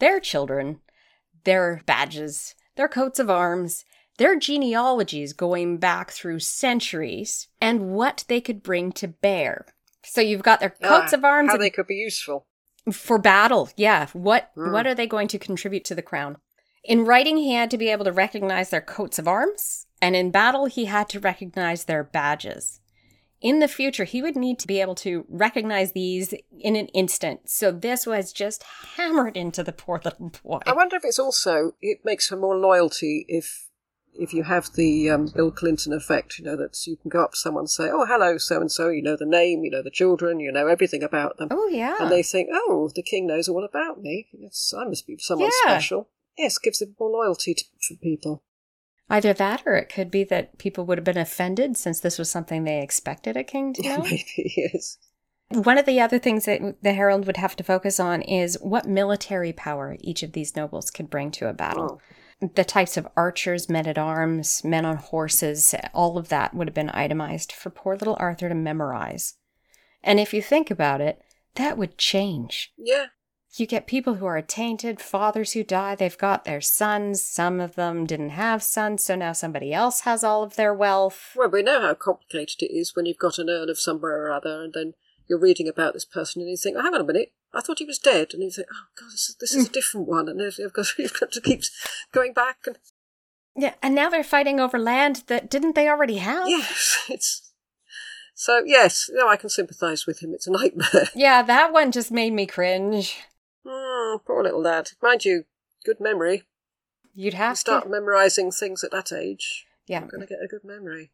their 0.00 0.20
children, 0.20 0.80
their 1.44 1.80
badges, 1.86 2.54
their 2.76 2.88
coats 2.88 3.18
of 3.18 3.30
arms, 3.30 3.84
their 4.18 4.36
genealogies 4.36 5.32
going 5.32 5.78
back 5.78 6.10
through 6.10 6.40
centuries, 6.40 7.48
and 7.60 7.90
what 7.92 8.24
they 8.28 8.40
could 8.40 8.62
bring 8.62 8.90
to 8.92 9.06
bear. 9.08 9.64
So 10.04 10.20
you've 10.20 10.42
got 10.42 10.58
their 10.60 10.70
coats 10.70 11.12
Ah, 11.12 11.16
of 11.18 11.24
arms 11.24 11.48
How 11.50 11.54
and 11.54 11.62
they 11.62 11.70
could 11.70 11.86
be 11.86 11.94
useful. 11.94 12.46
for 12.92 13.18
battle 13.18 13.68
yeah 13.76 14.06
what 14.12 14.50
Mm. 14.56 14.72
what 14.72 14.86
are 14.86 14.94
they 14.94 15.06
going 15.06 15.28
to 15.28 15.38
contribute 15.38 15.84
to 15.84 15.94
the 15.94 16.00
crown 16.02 16.38
in 16.88 17.04
writing 17.04 17.36
he 17.36 17.52
had 17.52 17.70
to 17.70 17.78
be 17.78 17.90
able 17.90 18.04
to 18.06 18.12
recognize 18.12 18.70
their 18.70 18.80
coats 18.80 19.18
of 19.18 19.28
arms 19.28 19.86
and 20.00 20.16
in 20.16 20.30
battle 20.30 20.64
he 20.64 20.86
had 20.86 21.08
to 21.10 21.20
recognize 21.20 21.84
their 21.84 22.02
badges 22.02 22.80
in 23.40 23.60
the 23.60 23.68
future 23.68 24.04
he 24.04 24.22
would 24.22 24.34
need 24.34 24.58
to 24.58 24.66
be 24.66 24.80
able 24.80 24.94
to 24.96 25.24
recognize 25.28 25.92
these 25.92 26.34
in 26.58 26.74
an 26.74 26.86
instant 26.88 27.48
so 27.48 27.70
this 27.70 28.06
was 28.06 28.32
just 28.32 28.64
hammered 28.96 29.36
into 29.36 29.62
the 29.62 29.72
poor 29.72 30.00
little 30.04 30.32
boy 30.42 30.60
I 30.66 30.72
wonder 30.72 30.96
if 30.96 31.04
it's 31.04 31.18
also 31.20 31.72
it 31.80 31.98
makes 32.04 32.26
for 32.28 32.36
more 32.36 32.56
loyalty 32.56 33.24
if 33.28 33.68
if 34.14 34.34
you 34.34 34.42
have 34.42 34.72
the 34.74 35.10
um, 35.10 35.26
Bill 35.26 35.52
Clinton 35.52 35.92
effect. 35.92 36.40
You 36.40 36.44
know 36.44 36.56
that 36.56 36.76
you 36.88 36.96
can 36.96 37.08
go 37.08 37.22
up 37.22 37.32
to 37.32 37.36
someone 37.36 37.62
and 37.62 37.70
say, 37.70 37.88
"Oh, 37.88 38.04
hello, 38.04 38.36
so 38.36 38.60
and 38.60 38.72
so." 38.72 38.88
You 38.88 39.00
know 39.00 39.16
the 39.16 39.24
name, 39.24 39.62
you 39.62 39.70
know 39.70 39.82
the 39.82 39.92
children, 39.92 40.40
you 40.40 40.50
know 40.50 40.66
everything 40.66 41.04
about 41.04 41.36
them, 41.36 41.48
oh 41.52 41.68
yeah 41.68 41.94
and 42.00 42.10
they 42.10 42.24
think, 42.24 42.48
"Oh, 42.52 42.90
the 42.92 43.02
king 43.02 43.28
knows 43.28 43.48
all 43.48 43.64
about 43.64 44.02
me. 44.02 44.26
Yes, 44.32 44.74
I 44.76 44.86
must 44.86 45.06
be 45.06 45.16
someone 45.18 45.50
Yeah. 45.66 45.74
special." 45.74 46.08
Yes, 46.38 46.56
gives 46.58 46.78
them 46.78 46.94
more 46.98 47.10
loyalty 47.10 47.54
to, 47.54 47.64
for 47.86 47.96
people. 47.96 48.42
either 49.10 49.32
that 49.32 49.62
or 49.66 49.74
it 49.74 49.88
could 49.92 50.10
be 50.10 50.24
that 50.24 50.58
people 50.58 50.84
would 50.86 50.98
have 50.98 51.04
been 51.04 51.18
offended 51.18 51.76
since 51.76 52.00
this 52.00 52.18
was 52.18 52.30
something 52.30 52.64
they 52.64 52.80
expected 52.80 53.36
a 53.36 53.44
king 53.44 53.72
to 53.74 53.82
know 53.88 54.02
Maybe 54.02 54.54
yes. 54.56 54.98
One 55.50 55.78
of 55.78 55.86
the 55.86 55.98
other 56.00 56.18
things 56.18 56.44
that 56.44 56.60
the 56.82 56.92
herald 56.92 57.26
would 57.26 57.38
have 57.38 57.56
to 57.56 57.64
focus 57.64 57.98
on 57.98 58.20
is 58.20 58.58
what 58.60 58.86
military 58.86 59.52
power 59.52 59.96
each 60.00 60.22
of 60.22 60.32
these 60.32 60.54
nobles 60.54 60.90
could 60.90 61.08
bring 61.08 61.30
to 61.32 61.48
a 61.48 61.54
battle. 61.54 62.00
Oh. 62.42 62.48
The 62.54 62.64
types 62.64 62.96
of 62.96 63.08
archers, 63.16 63.68
men 63.68 63.86
at 63.86 63.98
arms, 63.98 64.62
men 64.62 64.84
on 64.84 64.96
horses, 64.96 65.74
all 65.94 66.18
of 66.18 66.28
that 66.28 66.54
would 66.54 66.68
have 66.68 66.74
been 66.74 66.90
itemized 66.90 67.50
for 67.50 67.70
poor 67.70 67.96
little 67.96 68.16
Arthur 68.20 68.48
to 68.48 68.54
memorize. 68.54 69.34
And 70.04 70.20
if 70.20 70.32
you 70.32 70.40
think 70.40 70.70
about 70.70 71.00
it, 71.00 71.20
that 71.54 71.76
would 71.76 71.98
change. 71.98 72.72
Yeah. 72.76 73.06
You 73.56 73.66
get 73.66 73.86
people 73.86 74.14
who 74.14 74.26
are 74.26 74.42
tainted, 74.42 75.00
fathers 75.00 75.52
who 75.52 75.64
die, 75.64 75.94
they've 75.94 76.18
got 76.18 76.44
their 76.44 76.60
sons. 76.60 77.24
Some 77.24 77.60
of 77.60 77.76
them 77.76 78.04
didn't 78.04 78.30
have 78.30 78.62
sons, 78.62 79.04
so 79.04 79.16
now 79.16 79.32
somebody 79.32 79.72
else 79.72 80.00
has 80.00 80.22
all 80.22 80.42
of 80.42 80.56
their 80.56 80.74
wealth. 80.74 81.32
Well, 81.34 81.48
we 81.48 81.62
know 81.62 81.80
how 81.80 81.94
complicated 81.94 82.62
it 82.62 82.72
is 82.72 82.94
when 82.94 83.06
you've 83.06 83.18
got 83.18 83.38
an 83.38 83.48
earl 83.48 83.70
of 83.70 83.78
somewhere 83.78 84.26
or 84.26 84.32
other, 84.32 84.62
and 84.62 84.74
then 84.74 84.94
you're 85.28 85.40
reading 85.40 85.66
about 85.66 85.94
this 85.94 86.04
person, 86.04 86.42
and 86.42 86.50
you 86.50 86.56
think, 86.56 86.76
"Oh, 86.76 86.82
hang 86.82 86.94
on 86.94 87.00
a 87.00 87.04
minute, 87.04 87.32
I 87.52 87.60
thought 87.60 87.78
he 87.78 87.84
was 87.84 87.98
dead," 87.98 88.34
and 88.34 88.42
you 88.42 88.50
think, 88.50 88.68
"Oh 88.70 88.86
God, 89.00 89.12
this 89.12 89.30
is, 89.30 89.36
this 89.40 89.54
is 89.54 89.66
a 89.66 89.70
mm. 89.70 89.72
different 89.72 90.06
one," 90.06 90.28
and 90.28 90.40
you've 90.40 90.72
got, 90.72 90.86
you've 90.98 91.18
got 91.18 91.32
to 91.32 91.40
keep 91.40 91.62
going 92.12 92.34
back 92.34 92.58
and 92.66 92.78
Yeah, 93.56 93.74
and 93.82 93.94
now 93.94 94.10
they're 94.10 94.22
fighting 94.22 94.60
over 94.60 94.78
land 94.78 95.24
that 95.28 95.48
didn't 95.48 95.74
they 95.74 95.88
already 95.88 96.18
have? 96.18 96.46
yes, 96.48 97.04
it's 97.08 97.50
so 98.34 98.62
yes. 98.64 99.10
No, 99.12 99.28
I 99.28 99.36
can 99.36 99.48
sympathise 99.48 100.06
with 100.06 100.22
him. 100.22 100.32
It's 100.32 100.46
a 100.46 100.52
nightmare. 100.52 101.08
Yeah, 101.14 101.42
that 101.42 101.72
one 101.72 101.90
just 101.90 102.12
made 102.12 102.32
me 102.32 102.46
cringe. 102.46 103.16
Mm, 103.66 104.24
poor 104.24 104.42
little 104.42 104.62
lad. 104.62 104.90
Mind 105.02 105.24
you, 105.24 105.44
good 105.84 106.00
memory. 106.00 106.44
You'd 107.14 107.34
You 107.34 107.38
have 107.38 107.58
start 107.58 107.84
to. 107.84 107.88
memorising 107.90 108.50
things 108.52 108.84
at 108.84 108.90
that 108.92 109.12
age. 109.12 109.66
Yeah. 109.86 110.00
You're 110.00 110.08
going 110.08 110.20
to 110.20 110.26
get 110.26 110.42
a 110.42 110.46
good 110.46 110.64
memory. 110.64 111.10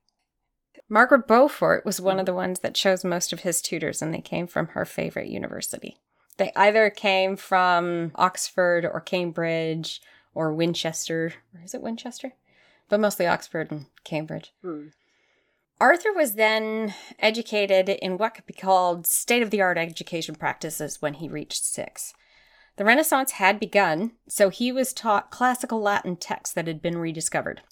Margaret 0.89 1.27
Beaufort 1.27 1.85
was 1.85 2.01
one 2.01 2.19
of 2.19 2.27
the 2.27 2.35
ones 2.35 2.61
that 2.61 2.75
chose 2.75 3.05
most 3.05 3.33
of 3.33 3.41
his 3.41 3.63
tutors, 3.63 4.03
and 4.03 4.13
they 4.13 4.21
came 4.21 4.47
from 4.47 4.69
her 4.69 4.85
favorite 4.85 5.29
university. 5.29 5.97
They 6.37 6.53
either 6.57 6.91
came 6.91 7.37
from 7.37 8.11
Oxford 8.17 8.85
or 8.85 9.01
Cambridge 9.01 10.01
or 10.35 10.53
Winchester. 10.53 11.33
Or 11.55 11.61
is 11.65 11.75
it 11.75 11.81
Winchester? 11.83 12.33
But 12.89 13.01
mostly 13.01 13.27
Oxford 13.27 13.71
and 13.71 13.87
Cambridge. 14.03 14.53
Hmm. 14.63 14.89
Arthur 15.81 16.13
was 16.13 16.35
then 16.35 16.95
educated 17.19 17.89
in 17.89 18.19
what 18.19 18.35
could 18.35 18.47
be 18.47 18.53
called 18.53 19.07
state 19.07 19.43
of 19.43 19.51
the 19.51 19.63
art 19.63 19.79
education 19.79 20.35
practices 20.35 21.01
when 21.01 21.15
he 21.15 21.29
reached 21.29 21.65
six. 21.65 22.15
The 22.77 22.85
Renaissance 22.85 23.33
had 23.33 23.61
begun, 23.61 24.13
so 24.29 24.49
he 24.49 24.73
was 24.73 24.93
taught 24.93 25.31
classical 25.31 25.81
Latin 25.81 26.17
texts 26.17 26.55
that 26.55 26.67
had 26.67 26.83
been 26.83 26.99
rediscovered. 26.99 27.63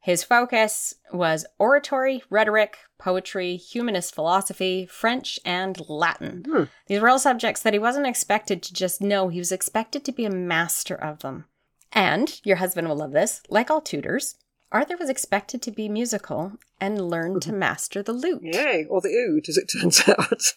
His 0.00 0.22
focus 0.22 0.94
was 1.12 1.44
oratory, 1.58 2.22
rhetoric, 2.30 2.78
poetry, 2.96 3.56
humanist 3.56 4.14
philosophy, 4.14 4.86
French, 4.86 5.40
and 5.44 5.78
Latin. 5.88 6.44
Hmm. 6.48 6.62
These 6.86 7.00
were 7.00 7.08
all 7.08 7.18
subjects 7.18 7.60
that 7.62 7.72
he 7.72 7.78
wasn't 7.78 8.06
expected 8.06 8.62
to 8.62 8.72
just 8.72 9.00
know, 9.00 9.28
he 9.28 9.40
was 9.40 9.50
expected 9.50 10.04
to 10.04 10.12
be 10.12 10.24
a 10.24 10.30
master 10.30 10.94
of 10.94 11.18
them. 11.18 11.46
And, 11.92 12.40
your 12.44 12.56
husband 12.56 12.88
will 12.88 12.96
love 12.96 13.12
this, 13.12 13.42
like 13.48 13.70
all 13.70 13.80
Tudors, 13.80 14.36
Arthur 14.72 14.96
was 14.96 15.08
expected 15.08 15.62
to 15.62 15.70
be 15.70 15.88
musical 15.88 16.52
and 16.80 17.08
learn 17.08 17.40
to 17.40 17.52
master 17.52 18.02
the 18.02 18.12
lute. 18.12 18.42
Yay, 18.42 18.84
or 18.88 19.00
the 19.00 19.08
oud, 19.08 19.48
as 19.48 19.56
it 19.56 19.66
turns 19.72 20.00
out. 20.08 20.52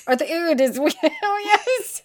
Or 0.08 0.16
the 0.16 0.32
oud 0.32 0.60
is, 0.60 0.78
oh 1.22 1.40
yes! 1.44 2.02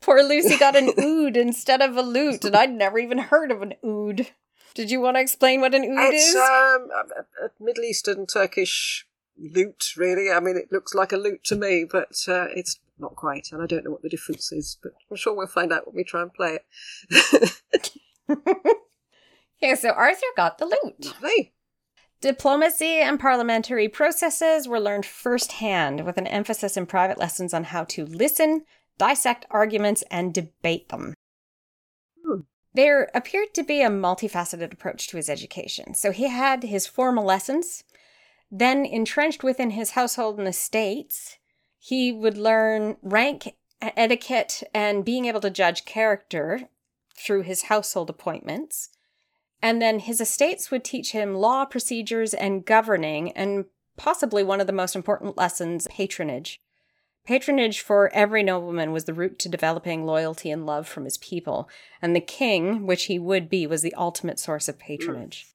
Poor 0.00 0.22
Lucy 0.22 0.56
got 0.58 0.76
an 0.76 0.90
oud 0.98 1.36
instead 1.36 1.80
of 1.80 1.96
a 1.96 2.02
lute, 2.02 2.44
and 2.44 2.54
I'd 2.54 2.70
never 2.72 2.98
even 2.98 3.18
heard 3.18 3.50
of 3.50 3.62
an 3.62 3.74
oud. 3.84 4.28
Did 4.74 4.90
you 4.90 5.00
want 5.00 5.16
to 5.16 5.20
explain 5.20 5.60
what 5.60 5.74
an 5.74 5.84
oud 5.84 6.14
it's 6.14 6.28
is? 6.28 6.36
um, 6.36 6.88
a, 6.90 7.46
a 7.46 7.50
Middle 7.60 7.84
Eastern 7.84 8.26
Turkish 8.26 9.06
lute, 9.38 9.92
really. 9.96 10.30
I 10.30 10.40
mean, 10.40 10.56
it 10.56 10.70
looks 10.70 10.94
like 10.94 11.12
a 11.12 11.16
lute 11.16 11.42
to 11.44 11.56
me, 11.56 11.84
but 11.90 12.12
uh, 12.28 12.46
it's 12.54 12.78
not 12.98 13.16
quite, 13.16 13.48
and 13.50 13.62
I 13.62 13.66
don't 13.66 13.84
know 13.84 13.90
what 13.90 14.02
the 14.02 14.08
difference 14.08 14.52
is, 14.52 14.78
but 14.82 14.92
I'm 15.10 15.16
sure 15.16 15.34
we'll 15.34 15.46
find 15.46 15.72
out 15.72 15.86
when 15.86 15.96
we 15.96 16.04
try 16.04 16.22
and 16.22 16.32
play 16.32 16.58
it. 17.10 17.90
Yeah, 19.62 19.74
so 19.74 19.90
Arthur 19.90 20.26
got 20.36 20.58
the 20.58 20.66
lute. 20.66 21.06
Lovely. 21.06 21.52
Diplomacy 22.20 22.98
and 22.98 23.18
parliamentary 23.18 23.88
processes 23.88 24.68
were 24.68 24.80
learned 24.80 25.06
firsthand 25.06 26.04
with 26.04 26.18
an 26.18 26.26
emphasis 26.26 26.76
in 26.76 26.86
private 26.86 27.18
lessons 27.18 27.54
on 27.54 27.64
how 27.64 27.84
to 27.84 28.04
listen, 28.04 28.64
dissect 28.98 29.46
arguments, 29.50 30.02
and 30.10 30.34
debate 30.34 30.88
them. 30.88 31.14
Hmm. 32.24 32.40
There 32.74 33.10
appeared 33.14 33.54
to 33.54 33.62
be 33.62 33.82
a 33.82 33.88
multifaceted 33.88 34.72
approach 34.72 35.08
to 35.08 35.16
his 35.16 35.30
education. 35.30 35.94
So 35.94 36.10
he 36.10 36.28
had 36.28 36.64
his 36.64 36.86
formal 36.86 37.24
lessons, 37.24 37.84
then 38.50 38.84
entrenched 38.84 39.42
within 39.42 39.70
his 39.70 39.92
household 39.92 40.38
and 40.38 40.46
estates, 40.46 41.38
he 41.78 42.12
would 42.12 42.36
learn 42.36 42.96
rank, 43.02 43.56
etiquette, 43.80 44.62
and 44.72 45.04
being 45.04 45.24
able 45.24 45.40
to 45.40 45.50
judge 45.50 45.84
character 45.84 46.68
through 47.16 47.42
his 47.42 47.64
household 47.64 48.08
appointments. 48.08 48.90
And 49.62 49.80
then 49.80 50.00
his 50.00 50.20
estates 50.20 50.70
would 50.70 50.84
teach 50.84 51.12
him 51.12 51.36
law, 51.36 51.64
procedures, 51.64 52.34
and 52.34 52.64
governing, 52.64 53.30
and 53.32 53.66
possibly 53.96 54.42
one 54.42 54.60
of 54.60 54.66
the 54.66 54.72
most 54.72 54.96
important 54.96 55.36
lessons 55.36 55.86
patronage. 55.88 56.58
Patronage 57.24 57.80
for 57.80 58.12
every 58.12 58.42
nobleman 58.42 58.90
was 58.90 59.04
the 59.04 59.14
route 59.14 59.38
to 59.38 59.48
developing 59.48 60.04
loyalty 60.04 60.50
and 60.50 60.66
love 60.66 60.88
from 60.88 61.04
his 61.04 61.18
people, 61.18 61.68
and 62.02 62.16
the 62.16 62.20
king, 62.20 62.84
which 62.84 63.04
he 63.04 63.18
would 63.18 63.48
be, 63.48 63.64
was 63.64 63.82
the 63.82 63.94
ultimate 63.94 64.40
source 64.40 64.68
of 64.68 64.78
patronage. 64.78 65.46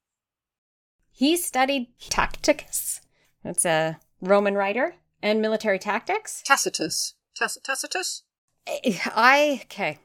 He 1.10 1.36
studied 1.36 1.88
Tacticus, 2.00 3.02
that's 3.44 3.66
a 3.66 3.98
Roman 4.22 4.54
writer, 4.54 4.94
and 5.22 5.42
military 5.42 5.78
tactics. 5.78 6.42
Tacitus. 6.46 7.14
Tac- 7.36 7.62
Tacitus? 7.62 8.22
I, 8.66 9.60
okay. 9.64 9.98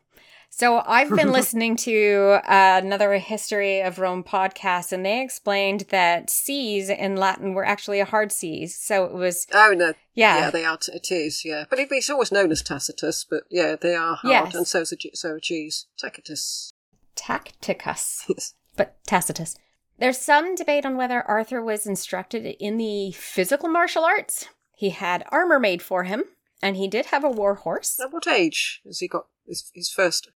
So 0.56 0.84
I've 0.86 1.10
been 1.10 1.32
listening 1.40 1.76
to 1.78 2.40
uh, 2.48 2.80
another 2.84 3.16
history 3.18 3.82
of 3.82 3.98
Rome 3.98 4.24
podcast, 4.24 4.92
and 4.92 5.04
they 5.04 5.20
explained 5.24 5.86
that 5.90 6.30
C's 6.30 6.90
in 6.90 7.16
Latin 7.16 7.56
were 7.56 7.66
actually 7.66 8.00
a 8.00 8.06
hard 8.06 8.32
C's. 8.32 8.78
So 8.78 9.04
it 9.06 9.14
was, 9.14 9.48
Oh, 9.52 9.74
no. 9.76 9.94
yeah, 10.14 10.38
Yeah, 10.38 10.50
they 10.52 10.64
are. 10.64 10.78
T- 10.78 10.92
it 10.94 11.12
is, 11.12 11.44
yeah. 11.44 11.66
But 11.68 11.80
it, 11.80 11.92
he's 11.92 12.08
always 12.12 12.32
known 12.32 12.52
as 12.52 12.62
Tacitus, 12.62 13.26
but 13.28 13.46
yeah, 13.50 13.76
they 13.82 13.96
are 13.96 14.14
hard, 14.16 14.32
Yes. 14.32 14.54
and 14.56 14.68
so's 14.68 14.94
a, 14.94 14.98
so 15.16 15.30
are 15.32 15.40
G's. 15.40 15.88
Tacitus. 15.98 16.72
Tacticus, 17.16 18.26
Yes. 18.30 18.54
but 18.76 18.96
Tacitus. 19.08 19.56
There's 19.98 20.20
some 20.20 20.54
debate 20.54 20.86
on 20.86 20.98
whether 20.98 21.24
Arthur 21.24 21.64
was 21.64 21.88
instructed 21.88 22.46
in 22.60 22.78
the 22.78 23.12
physical 23.14 23.70
martial 23.70 24.04
arts. 24.06 24.50
He 24.76 24.92
had 24.92 25.24
armor 25.32 25.60
made 25.60 25.82
for 25.82 26.04
him, 26.04 26.26
and 26.62 26.78
he 26.78 26.88
did 26.88 27.08
have 27.08 27.24
a 27.24 27.30
war 27.30 27.56
horse. 27.56 28.00
At 28.00 28.14
what 28.14 28.28
age 28.28 28.82
has 28.86 29.00
he 29.00 29.08
got 29.08 29.26
his, 29.48 29.72
his 29.74 29.90
first? 29.90 30.30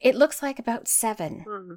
It 0.00 0.14
looks 0.14 0.42
like 0.42 0.58
about 0.58 0.88
seven. 0.88 1.44
Hmm. 1.46 1.74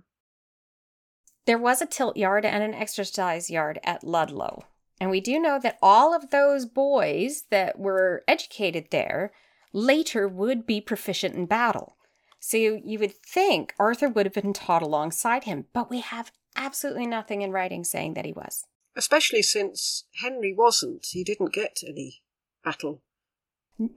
There 1.46 1.58
was 1.58 1.82
a 1.82 1.88
tilt 1.88 2.18
yard 2.18 2.46
and 2.46 2.64
an 2.64 2.74
exercise 2.74 3.50
yard 3.50 3.80
at 3.84 4.04
Ludlow. 4.04 4.66
And 5.00 5.10
we 5.10 5.20
do 5.20 5.40
know 5.40 5.60
that 5.60 5.80
all 5.82 6.14
of 6.14 6.30
those 6.30 6.68
boys 6.68 7.46
that 7.50 7.80
were 7.80 8.24
educated 8.28 8.88
there 8.92 9.32
later 9.74 10.28
would 10.28 10.68
be 10.68 10.80
proficient 10.80 11.34
in 11.34 11.48
battle. 11.48 11.98
So 12.40 12.58
you, 12.58 12.82
you 12.86 13.00
would 13.00 13.16
think 13.16 13.74
Arthur 13.80 14.10
would 14.10 14.26
have 14.28 14.34
been 14.34 14.54
taught 14.54 14.84
alongside 14.84 15.46
him, 15.46 15.66
but 15.74 15.90
we 15.90 16.02
have 16.02 16.32
absolutely 16.56 17.08
nothing 17.08 17.42
in 17.42 17.52
writing 17.52 17.84
saying 17.84 18.14
that 18.14 18.26
he 18.26 18.34
was. 18.34 18.66
Especially 18.96 19.42
since 19.42 20.04
Henry 20.22 20.54
wasn't. 20.54 21.08
He 21.10 21.24
didn't 21.24 21.54
get 21.54 21.80
any 21.88 22.22
battle 22.64 23.02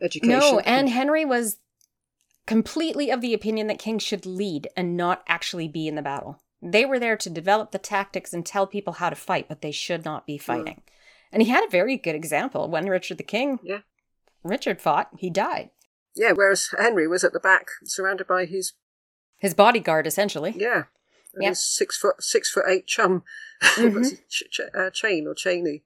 education. 0.01 0.39
No, 0.39 0.61
and 0.61 0.89
Henry 0.89 1.25
was 1.25 1.59
completely 2.47 3.11
of 3.11 3.21
the 3.21 3.35
opinion 3.35 3.67
that 3.69 3.79
kings 3.79 4.03
should 4.03 4.27
lead 4.27 4.69
and 4.77 4.97
not 4.97 5.23
actually 5.29 5.69
be 5.69 5.87
in 5.89 5.95
the 5.95 6.03
battle. 6.03 6.41
They 6.63 6.85
were 6.85 6.99
there 6.99 7.17
to 7.17 7.31
develop 7.31 7.71
the 7.73 7.79
tactics 7.79 8.33
and 8.33 8.45
tell 8.45 8.67
people 8.67 8.95
how 8.95 9.11
to 9.11 9.17
fight, 9.17 9.49
but 9.49 9.61
they 9.61 9.73
should 9.73 10.05
not 10.05 10.27
be 10.27 10.39
fighting. 10.39 10.83
And 11.33 11.43
he 11.43 11.49
had 11.51 11.65
a 11.65 11.71
very 11.71 11.97
good 11.97 12.15
example 12.15 12.69
when 12.71 12.89
Richard 12.89 13.19
the 13.19 13.25
King, 13.25 13.59
Yeah. 13.63 13.81
Richard 14.43 14.81
fought, 14.81 15.11
he 15.19 15.31
died. 15.31 15.71
Yeah, 16.15 16.33
whereas 16.33 16.69
Henry 16.79 17.09
was 17.09 17.25
at 17.25 17.33
the 17.33 17.41
back, 17.41 17.67
surrounded 17.85 18.27
by 18.27 18.45
his 18.47 18.73
His 19.37 19.53
bodyguard, 19.53 20.07
essentially. 20.07 20.55
yeah, 20.57 20.85
and 21.35 21.43
Yeah. 21.43 21.49
his 21.51 21.65
six 21.65 21.97
foot 21.99 22.23
six 22.23 22.51
foot 22.51 22.65
eight 22.69 22.87
chum, 22.87 23.25
Mhm. 23.61 24.21
Ch- 24.29 24.45
ch- 24.51 24.61
uh, 24.75 24.91
chain 24.91 25.27
or 25.27 25.35
Cheney. 25.35 25.83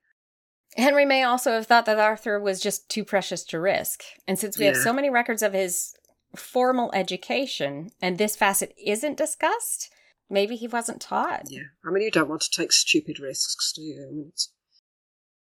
Henry 0.76 1.06
may 1.06 1.22
also 1.24 1.52
have 1.52 1.66
thought 1.66 1.86
that 1.86 1.98
Arthur 1.98 2.38
was 2.38 2.60
just 2.60 2.88
too 2.90 3.04
precious 3.04 3.42
to 3.44 3.58
risk. 3.58 4.02
And 4.28 4.38
since 4.38 4.58
we 4.58 4.66
have 4.66 4.76
so 4.76 4.92
many 4.92 5.08
records 5.08 5.42
of 5.42 5.54
his 5.54 5.94
formal 6.36 6.90
education 6.94 7.90
and 8.00 8.18
this 8.18 8.36
facet 8.36 8.74
isn't 8.82 9.16
discussed, 9.16 9.90
maybe 10.28 10.56
he 10.56 10.68
wasn't 10.68 11.00
taught. 11.00 11.50
Yeah, 11.50 11.68
I 11.84 11.90
mean 11.90 12.02
you 12.02 12.10
don't 12.10 12.28
want 12.28 12.42
to 12.42 12.50
take 12.50 12.72
stupid 12.72 13.18
risks, 13.20 13.72
do 13.74 13.82
you? 13.82 14.06
I 14.08 14.12
mean, 14.14 14.26
it's, 14.28 14.52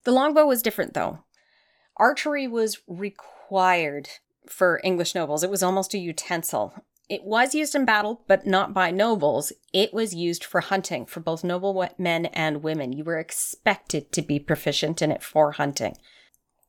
The 0.05 0.12
longbow 0.12 0.47
was 0.47 0.62
different, 0.62 0.95
though. 0.95 1.25
Archery 1.97 2.49
was 2.49 2.79
required 2.89 4.09
for 4.49 4.81
English 4.85 5.14
nobles, 5.14 5.43
it 5.43 5.51
was 5.51 5.62
almost 5.62 5.95
a 5.95 5.99
utensil. 5.99 6.75
It 7.09 7.22
was 7.25 7.55
used 7.55 7.75
in 7.75 7.85
battle, 7.85 8.22
but 8.27 8.47
not 8.47 8.72
by 8.72 8.91
nobles. 8.91 9.53
It 9.75 9.93
was 9.93 10.14
used 10.14 10.43
for 10.43 10.62
hunting 10.62 11.05
for 11.05 11.20
both 11.20 11.45
noble 11.45 11.87
men 11.99 12.27
and 12.27 12.62
women. 12.62 12.95
You 12.95 13.05
were 13.05 13.18
expected 13.18 14.11
to 14.12 14.22
be 14.22 14.39
proficient 14.39 15.03
in 15.03 15.12
it 15.12 15.22
for 15.22 15.53
hunting. 15.53 15.97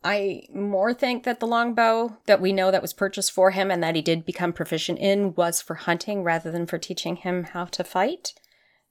I 0.06 0.44
more 0.54 0.94
think 0.94 1.24
that 1.24 1.40
the 1.40 1.48
longbow 1.48 2.18
that 2.28 2.40
we 2.40 2.54
know 2.54 2.70
that 2.70 2.84
was 2.84 2.94
purchased 2.94 3.32
for 3.32 3.50
him 3.50 3.72
and 3.72 3.82
that 3.82 3.96
he 3.96 4.04
did 4.04 4.24
become 4.24 4.54
proficient 4.54 5.00
in 5.00 5.34
was 5.34 5.64
for 5.64 5.74
hunting 5.74 6.22
rather 6.22 6.52
than 6.52 6.68
for 6.68 6.78
teaching 6.78 7.16
him 7.16 7.46
how 7.46 7.66
to 7.66 7.84
fight. 7.84 8.34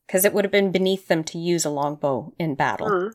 Because 0.07 0.25
it 0.25 0.35
would 0.35 0.45
have 0.45 0.51
been 0.51 0.73
beneath 0.73 1.07
them 1.07 1.23
to 1.25 1.39
use 1.39 1.65
a 1.65 1.71
longbow 1.71 2.35
in 2.37 2.57
battle. 2.57 2.89
Hmm. 2.89 3.09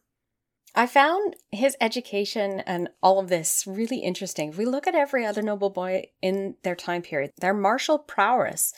I 0.73 0.87
found 0.87 1.35
his 1.51 1.75
education 1.81 2.61
and 2.61 2.87
all 3.03 3.19
of 3.19 3.27
this 3.27 3.65
really 3.67 3.97
interesting. 3.97 4.49
If 4.49 4.57
we 4.57 4.65
look 4.65 4.87
at 4.87 4.95
every 4.95 5.25
other 5.25 5.41
noble 5.41 5.69
boy 5.69 6.05
in 6.21 6.55
their 6.63 6.75
time 6.75 7.01
period, 7.01 7.31
their 7.41 7.53
martial 7.53 7.99
prowess 7.99 8.73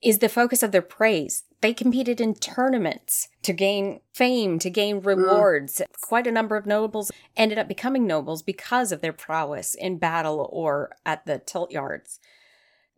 is 0.00 0.18
the 0.18 0.28
focus 0.28 0.62
of 0.62 0.70
their 0.70 0.80
praise. 0.80 1.42
They 1.60 1.74
competed 1.74 2.20
in 2.20 2.34
tournaments 2.34 3.28
to 3.42 3.52
gain 3.52 4.00
fame, 4.14 4.58
to 4.60 4.70
gain 4.70 5.00
rewards. 5.00 5.82
Quite 6.00 6.26
a 6.26 6.32
number 6.32 6.56
of 6.56 6.64
nobles 6.64 7.10
ended 7.36 7.58
up 7.58 7.68
becoming 7.68 8.06
nobles 8.06 8.42
because 8.42 8.92
of 8.92 9.02
their 9.02 9.12
prowess 9.12 9.74
in 9.74 9.98
battle 9.98 10.48
or 10.52 10.96
at 11.04 11.26
the 11.26 11.38
tilt 11.38 11.70
yards. 11.70 12.18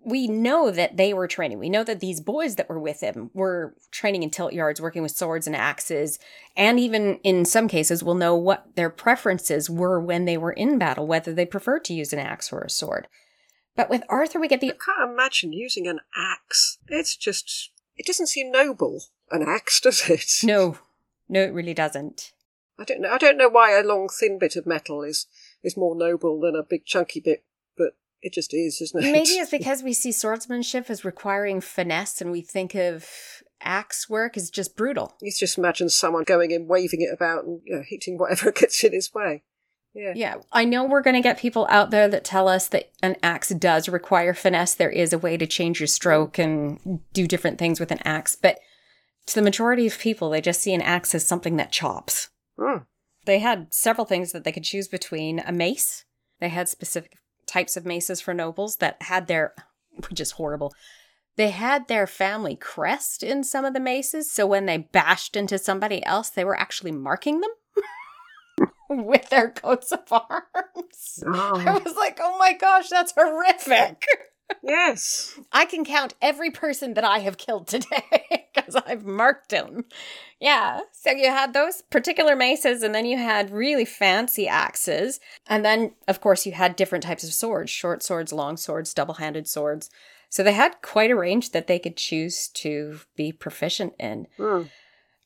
We 0.05 0.27
know 0.27 0.71
that 0.71 0.97
they 0.97 1.13
were 1.15 1.29
training. 1.29 1.59
We 1.59 1.71
know 1.71 1.85
that 1.85 2.01
these 2.01 2.21
boys 2.21 2.57
that 2.57 2.69
were 2.69 2.79
with 2.79 3.01
him 3.01 3.31
were 3.35 3.75
training 3.91 4.23
in 4.23 4.31
tilt 4.31 4.53
yards, 4.53 4.81
working 4.81 5.03
with 5.03 5.13
swords 5.13 5.47
and 5.47 5.55
axes, 5.55 6.19
and 6.57 6.79
even 6.79 7.17
in 7.23 7.45
some 7.45 7.69
cases, 7.69 8.03
we'll 8.03 8.17
know 8.17 8.35
what 8.35 8.75
their 8.75 8.91
preferences 8.91 9.71
were 9.71 10.01
when 10.01 10.25
they 10.25 10.37
were 10.37 10.53
in 10.53 10.77
battle, 10.77 11.07
whether 11.07 11.33
they 11.33 11.47
preferred 11.47 11.85
to 11.85 11.95
use 11.95 12.13
an 12.13 12.19
axe 12.19 12.53
or 12.53 12.63
a 12.63 12.71
sword. 12.71 13.07
But 13.77 13.91
with 13.91 14.03
Arthur, 14.09 14.41
we 14.41 14.49
get 14.49 14.61
the. 14.61 14.71
I 14.71 14.75
can't 14.75 15.13
imagine 15.13 15.53
using 15.53 15.87
an 15.87 16.01
axe. 16.17 16.79
It's 16.89 17.17
just 17.17 17.72
it 17.97 18.07
doesn't 18.07 18.29
seem 18.29 18.51
noble. 18.51 19.03
An 19.31 19.43
axe, 19.43 19.81
does 19.83 20.09
it? 20.09 20.31
no, 20.43 20.79
no, 21.29 21.43
it 21.43 21.53
really 21.53 21.75
doesn't. 21.75 22.33
I 22.79 22.85
don't 22.85 23.01
know. 23.01 23.11
I 23.11 23.19
don't 23.19 23.37
know 23.37 23.49
why 23.49 23.79
a 23.79 23.83
long 23.83 24.09
thin 24.09 24.39
bit 24.39 24.57
of 24.57 24.67
metal 24.67 25.03
is 25.03 25.27
is 25.63 25.77
more 25.77 25.95
noble 25.95 26.41
than 26.41 26.57
a 26.57 26.63
big 26.63 26.85
chunky 26.85 27.21
bit, 27.21 27.45
but 27.77 27.97
it 28.21 28.33
just 28.33 28.53
is, 28.53 28.81
isn't 28.81 29.05
it? 29.05 29.13
Maybe 29.13 29.29
it's 29.29 29.51
because 29.59 29.83
we 29.83 29.93
see 29.93 30.13
swordsmanship 30.13 30.91
as 30.91 31.05
requiring 31.05 31.61
finesse, 31.61 32.21
and 32.21 32.33
we 32.33 32.41
think 32.41 32.75
of 32.75 33.09
axe 33.61 34.09
work 34.09 34.37
as 34.37 34.51
just 34.51 34.77
brutal. 34.77 35.15
You 35.21 35.31
just 35.31 35.59
imagine 35.59 35.89
someone 35.89 36.25
going 36.25 36.51
in, 36.51 36.67
waving 36.67 37.03
it 37.03 37.13
about, 37.13 37.45
and 37.45 37.61
you 37.65 37.77
know, 37.77 37.83
hitting 37.87 38.19
whatever 38.19 38.51
gets 38.53 38.83
in 38.83 38.93
his 38.93 39.15
way. 39.15 39.43
Yeah. 39.95 40.13
Yeah, 40.17 40.35
I 40.53 40.65
know 40.65 40.85
we're 40.85 41.03
going 41.03 41.17
to 41.17 41.21
get 41.21 41.39
people 41.39 41.67
out 41.69 41.91
there 41.91 42.09
that 42.09 42.25
tell 42.25 42.49
us 42.49 42.67
that 42.69 42.91
an 43.03 43.17
axe 43.23 43.51
does 43.51 43.89
require 43.89 44.33
finesse. 44.33 44.75
There 44.75 44.91
is 44.91 45.13
a 45.13 45.19
way 45.19 45.37
to 45.37 45.47
change 45.47 45.81
your 45.81 45.87
stroke 45.87 46.39
and 46.39 47.01
do 47.13 47.27
different 47.27 47.59
things 47.59 47.79
with 47.79 47.91
an 47.91 48.01
axe, 48.05 48.35
but 48.35 48.59
to 49.27 49.35
the 49.35 49.43
majority 49.43 49.87
of 49.87 49.99
people, 49.99 50.31
they 50.31 50.41
just 50.41 50.63
see 50.63 50.73
an 50.73 50.83
axe 50.83 51.15
as 51.15 51.27
something 51.27 51.57
that 51.57 51.73
chops. 51.73 52.31
Hmm. 52.59 52.79
They 53.25 53.39
had 53.39 53.73
several 53.73 54.07
things 54.07 54.33
that 54.33 54.45
they 54.45 54.53
could 54.53 54.65
choose 54.65 54.89
between 54.89 55.41
a 55.41 55.53
mace. 55.53 56.05
They 56.41 56.49
had 56.49 56.69
specific 56.69 57.19
types 57.47 57.77
of 57.77 57.87
maces 57.87 58.21
for 58.21 58.35
nobles 58.35 58.77
that 58.77 59.01
had 59.03 59.27
their, 59.27 59.55
which 60.09 60.21
is 60.21 60.33
horrible. 60.33 60.73
They 61.37 61.51
had 61.51 61.89
their 61.89 62.07
family 62.07 62.57
crest 62.57 63.23
in 63.23 63.45
some 63.45 63.65
of 63.65 63.75
the 63.75 63.81
maces, 63.81 64.31
so 64.31 64.47
when 64.47 64.67
they 64.67 64.79
bashed 64.79 65.37
into 65.37 65.59
somebody 65.59 66.05
else, 66.05 66.31
they 66.31 66.45
were 66.45 66.59
actually 66.59 66.93
marking 66.93 67.41
them 67.41 67.51
with 69.07 69.29
their 69.31 69.51
coats 69.51 69.93
of 69.93 70.01
arms. 70.11 71.23
I 71.27 71.65
Oh, 71.67 71.81
was 71.85 71.97
like, 71.97 72.19
oh 72.21 72.37
my 72.39 72.53
gosh, 72.55 72.89
that's 72.89 73.13
horrific. 73.17 74.05
yes. 74.63 75.39
I 75.53 75.65
can 75.65 75.85
count 75.85 76.15
every 76.21 76.51
person 76.51 76.95
that 76.95 77.05
I 77.05 77.19
have 77.21 77.39
killed 77.39 77.67
today 77.67 78.49
because 78.55 78.77
I've 78.77 79.05
marked 79.05 79.51
them. 79.51 79.85
Yeah. 80.41 80.81
So 80.93 81.11
you 81.11 81.29
had 81.29 81.53
those 81.53 81.83
particular 81.91 82.35
maces, 82.37 82.83
and 82.83 82.95
then 82.95 83.07
you 83.07 83.17
had 83.19 83.51
really 83.51 83.85
fancy 83.85 84.49
axes. 84.49 85.21
And 85.47 85.65
then, 85.65 85.93
of 86.09 86.21
course, 86.21 86.45
you 86.47 86.53
had 86.53 86.77
different 86.77 87.05
types 87.05 87.25
of 87.25 87.33
swords 87.33 87.71
short 87.71 88.03
swords, 88.03 88.33
long 88.33 88.57
swords, 88.57 88.93
double 88.95 89.15
handed 89.15 89.47
swords. 89.49 89.89
So 90.29 90.43
they 90.43 90.53
had 90.55 90.81
quite 90.83 91.11
a 91.11 91.17
range 91.17 91.51
that 91.53 91.67
they 91.67 91.79
could 91.79 91.97
choose 91.97 92.49
to 92.55 93.01
be 93.17 93.33
proficient 93.33 93.93
in. 93.99 94.27
Hmm. 94.39 94.63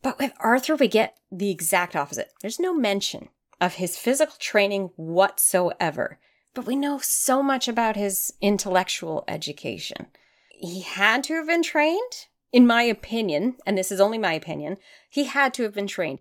But 0.03 0.19
with 0.19 0.33
Arthur, 0.41 0.75
we 0.77 0.89
get 0.89 1.17
the 1.33 1.51
exact 1.51 1.97
opposite. 1.97 2.33
There's 2.43 2.59
no 2.61 2.75
mention 2.75 3.29
of 3.61 3.75
his 3.75 3.97
physical 3.97 4.37
training 4.39 4.91
whatsoever. 4.97 6.19
but 6.55 6.65
we 6.67 6.75
know 6.77 6.97
so 6.99 7.43
much 7.43 7.69
about 7.69 7.97
his 7.97 8.33
intellectual 8.41 9.25
education. 9.29 10.07
He 10.49 10.81
had 10.81 11.23
to 11.25 11.35
have 11.35 11.47
been 11.47 11.63
trained, 11.63 12.27
in 12.51 12.67
my 12.67 12.83
opinion, 12.83 13.57
and 13.67 13.77
this 13.77 13.93
is 13.93 14.01
only 14.01 14.17
my 14.17 14.33
opinion, 14.33 14.79
he 15.11 15.25
had 15.25 15.53
to 15.55 15.65
have 15.65 15.75
been 15.75 15.87
trained. 15.87 16.19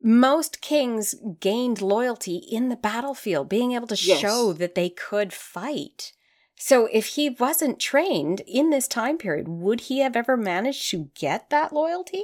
Most 0.00 0.60
kings 0.60 1.16
gained 1.40 1.82
loyalty 1.82 2.36
in 2.36 2.68
the 2.68 2.76
battlefield, 2.76 3.48
being 3.48 3.72
able 3.72 3.88
to 3.88 3.96
Yes. 3.96 4.20
show 4.20 4.52
that 4.52 4.76
they 4.76 4.88
could 4.88 5.32
fight. 5.32 6.12
So 6.54 6.86
if 6.92 7.06
he 7.16 7.28
wasn't 7.30 7.80
trained 7.80 8.40
in 8.46 8.70
this 8.70 8.86
time 8.86 9.18
period, 9.18 9.48
would 9.48 9.80
he 9.82 9.98
have 9.98 10.14
ever 10.14 10.36
managed 10.36 10.88
to 10.92 11.10
get 11.14 11.50
that 11.50 11.72
loyalty? 11.72 12.22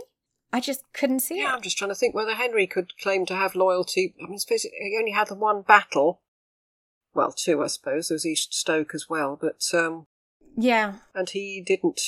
I 0.52 0.60
just 0.60 0.84
couldn't 0.92 1.20
see 1.20 1.38
Yeah, 1.38 1.52
it. 1.52 1.56
I'm 1.56 1.62
just 1.62 1.78
trying 1.78 1.90
to 1.90 1.94
think 1.94 2.14
whether 2.14 2.34
Henry 2.34 2.66
could 2.66 2.98
claim 2.98 3.24
to 3.26 3.34
have 3.34 3.54
loyalty. 3.54 4.14
I 4.20 4.24
mean, 4.24 4.34
I 4.34 4.36
suppose 4.38 4.62
he 4.62 4.96
only 4.98 5.12
had 5.12 5.28
the 5.28 5.34
one 5.34 5.62
battle. 5.62 6.20
Well, 7.14 7.32
two, 7.32 7.62
I 7.62 7.66
suppose. 7.68 8.08
There 8.08 8.14
was 8.16 8.26
East 8.26 8.52
Stoke 8.54 8.94
as 8.94 9.08
well, 9.08 9.38
but 9.40 9.62
um, 9.74 10.06
Yeah. 10.56 10.96
and 11.14 11.28
he 11.30 11.62
didn't. 11.64 12.00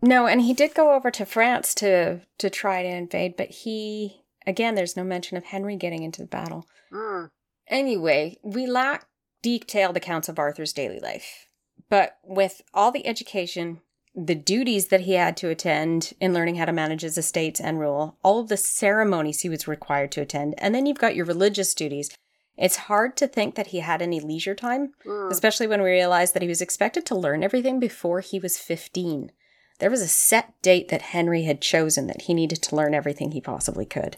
No, 0.00 0.26
and 0.26 0.42
he 0.42 0.54
did 0.54 0.74
go 0.74 0.92
over 0.94 1.10
to 1.10 1.26
France 1.26 1.74
to 1.76 2.20
to 2.38 2.50
try 2.50 2.82
to 2.82 2.88
invade, 2.88 3.36
but 3.36 3.50
he 3.50 4.22
again 4.46 4.74
there's 4.76 4.96
no 4.96 5.02
mention 5.04 5.36
of 5.36 5.44
Henry 5.44 5.76
getting 5.76 6.02
into 6.02 6.20
the 6.22 6.28
battle. 6.28 6.66
Mm. 6.92 7.30
Anyway, 7.66 8.38
we 8.42 8.66
lack 8.66 9.06
detailed 9.42 9.96
accounts 9.96 10.28
of 10.28 10.38
Arthur's 10.38 10.72
daily 10.72 11.00
life. 11.00 11.48
But 11.90 12.18
with 12.22 12.62
all 12.72 12.92
the 12.92 13.06
education, 13.06 13.80
the 14.26 14.34
duties 14.34 14.88
that 14.88 15.02
he 15.02 15.12
had 15.12 15.36
to 15.38 15.48
attend 15.48 16.12
in 16.20 16.34
learning 16.34 16.56
how 16.56 16.64
to 16.64 16.72
manage 16.72 17.02
his 17.02 17.16
estates 17.16 17.60
and 17.60 17.78
rule, 17.78 18.18
all 18.24 18.40
of 18.40 18.48
the 18.48 18.56
ceremonies 18.56 19.40
he 19.40 19.48
was 19.48 19.68
required 19.68 20.10
to 20.12 20.20
attend, 20.20 20.54
and 20.58 20.74
then 20.74 20.86
you've 20.86 20.98
got 20.98 21.14
your 21.14 21.24
religious 21.26 21.72
duties, 21.74 22.10
it's 22.56 22.76
hard 22.76 23.16
to 23.18 23.28
think 23.28 23.54
that 23.54 23.68
he 23.68 23.78
had 23.80 24.02
any 24.02 24.18
leisure 24.18 24.54
time, 24.54 24.92
Mm. 25.06 25.30
especially 25.30 25.68
when 25.68 25.80
we 25.82 25.90
realize 25.90 26.32
that 26.32 26.42
he 26.42 26.48
was 26.48 26.60
expected 26.60 27.06
to 27.06 27.14
learn 27.14 27.44
everything 27.44 27.78
before 27.78 28.20
he 28.20 28.40
was 28.40 28.58
15. 28.58 29.30
There 29.78 29.90
was 29.90 30.00
a 30.02 30.08
set 30.08 30.60
date 30.62 30.88
that 30.88 31.02
Henry 31.02 31.44
had 31.44 31.60
chosen 31.60 32.08
that 32.08 32.22
he 32.22 32.34
needed 32.34 32.60
to 32.62 32.74
learn 32.74 32.94
everything 32.94 33.30
he 33.30 33.40
possibly 33.40 33.86
could. 33.86 34.16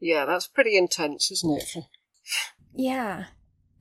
Yeah, 0.00 0.24
that's 0.24 0.46
pretty 0.46 0.76
intense, 0.78 1.30
isn't 1.30 1.60
it? 1.62 1.84
Yeah. 2.74 3.26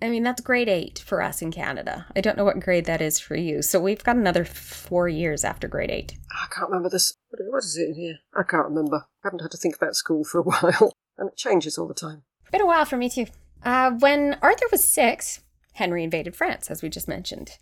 I 0.02 0.10
mean, 0.10 0.24
that's 0.24 0.42
grade 0.42 0.68
eight 0.68 1.00
for 1.00 1.22
us 1.22 1.42
in 1.42 1.52
Canada. 1.52 2.06
I 2.16 2.22
don't 2.22 2.38
know 2.38 2.44
what 2.44 2.60
grade 2.60 2.86
that 2.86 3.02
is 3.02 3.20
for 3.20 3.36
you. 3.36 3.62
So 3.62 3.80
we've 3.80 4.04
got 4.04 4.18
another 4.18 4.44
four 4.44 5.08
years 5.08 5.44
after 5.44 5.68
grade 5.68 5.90
eight. 5.90 6.18
I 6.32 6.48
can't 6.54 6.70
remember 6.70 6.90
this. 6.90 7.14
What 7.30 7.64
is 7.64 7.78
it 7.78 7.90
in 7.90 7.96
here? 7.96 8.18
I 8.36 8.44
can't 8.44 8.68
remember. 8.68 9.06
I 9.24 9.28
haven't 9.28 9.42
had 9.42 9.52
to 9.52 9.58
think 9.58 9.76
about 9.76 9.96
school 9.96 10.24
for 10.24 10.40
a 10.40 10.44
while, 10.44 10.94
and 11.18 11.30
it 11.30 11.38
changes 11.38 11.78
all 11.78 11.88
the 11.88 11.94
time. 11.94 12.24
Been 12.52 12.62
a 12.62 12.66
while 12.66 12.86
for 12.86 12.98
me, 12.98 13.10
too. 13.10 13.28
Uh, 13.64 13.92
when 13.92 14.38
Arthur 14.42 14.66
was 14.72 14.88
six, 14.88 15.42
Henry 15.74 16.04
invaded 16.04 16.36
France, 16.36 16.70
as 16.70 16.82
we 16.82 16.90
just 16.90 17.08
mentioned. 17.08 17.58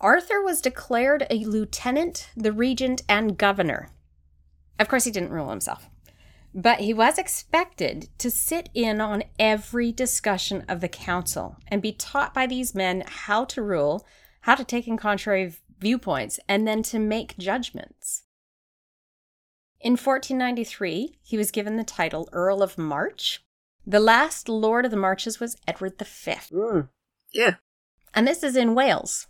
Arthur 0.00 0.42
was 0.42 0.60
declared 0.60 1.26
a 1.30 1.44
lieutenant, 1.44 2.28
the 2.36 2.52
regent, 2.52 3.02
and 3.08 3.38
governor. 3.38 3.90
Of 4.78 4.88
course, 4.88 5.04
he 5.04 5.10
didn't 5.10 5.30
rule 5.30 5.50
himself. 5.50 5.88
But 6.58 6.80
he 6.80 6.94
was 6.94 7.18
expected 7.18 8.08
to 8.16 8.30
sit 8.30 8.70
in 8.72 8.98
on 8.98 9.24
every 9.38 9.92
discussion 9.92 10.64
of 10.68 10.80
the 10.80 10.88
council 10.88 11.58
and 11.68 11.82
be 11.82 11.92
taught 11.92 12.32
by 12.32 12.46
these 12.46 12.74
men 12.74 13.04
how 13.06 13.44
to 13.44 13.60
rule, 13.60 14.06
how 14.40 14.54
to 14.54 14.64
take 14.64 14.88
in 14.88 14.96
contrary 14.96 15.54
viewpoints, 15.78 16.40
and 16.48 16.66
then 16.66 16.82
to 16.84 16.98
make 16.98 17.36
judgments. 17.36 18.22
In 19.82 19.92
1493, 19.92 21.18
he 21.22 21.36
was 21.36 21.50
given 21.50 21.76
the 21.76 21.84
title 21.84 22.26
Earl 22.32 22.62
of 22.62 22.78
March. 22.78 23.44
The 23.86 24.00
last 24.00 24.48
Lord 24.48 24.86
of 24.86 24.90
the 24.90 24.96
Marches 24.96 25.38
was 25.38 25.58
Edward 25.68 25.98
V. 25.98 26.32
Mm. 26.50 26.88
Yeah. 27.34 27.56
And 28.14 28.26
this 28.26 28.42
is 28.42 28.56
in 28.56 28.74
Wales. 28.74 29.26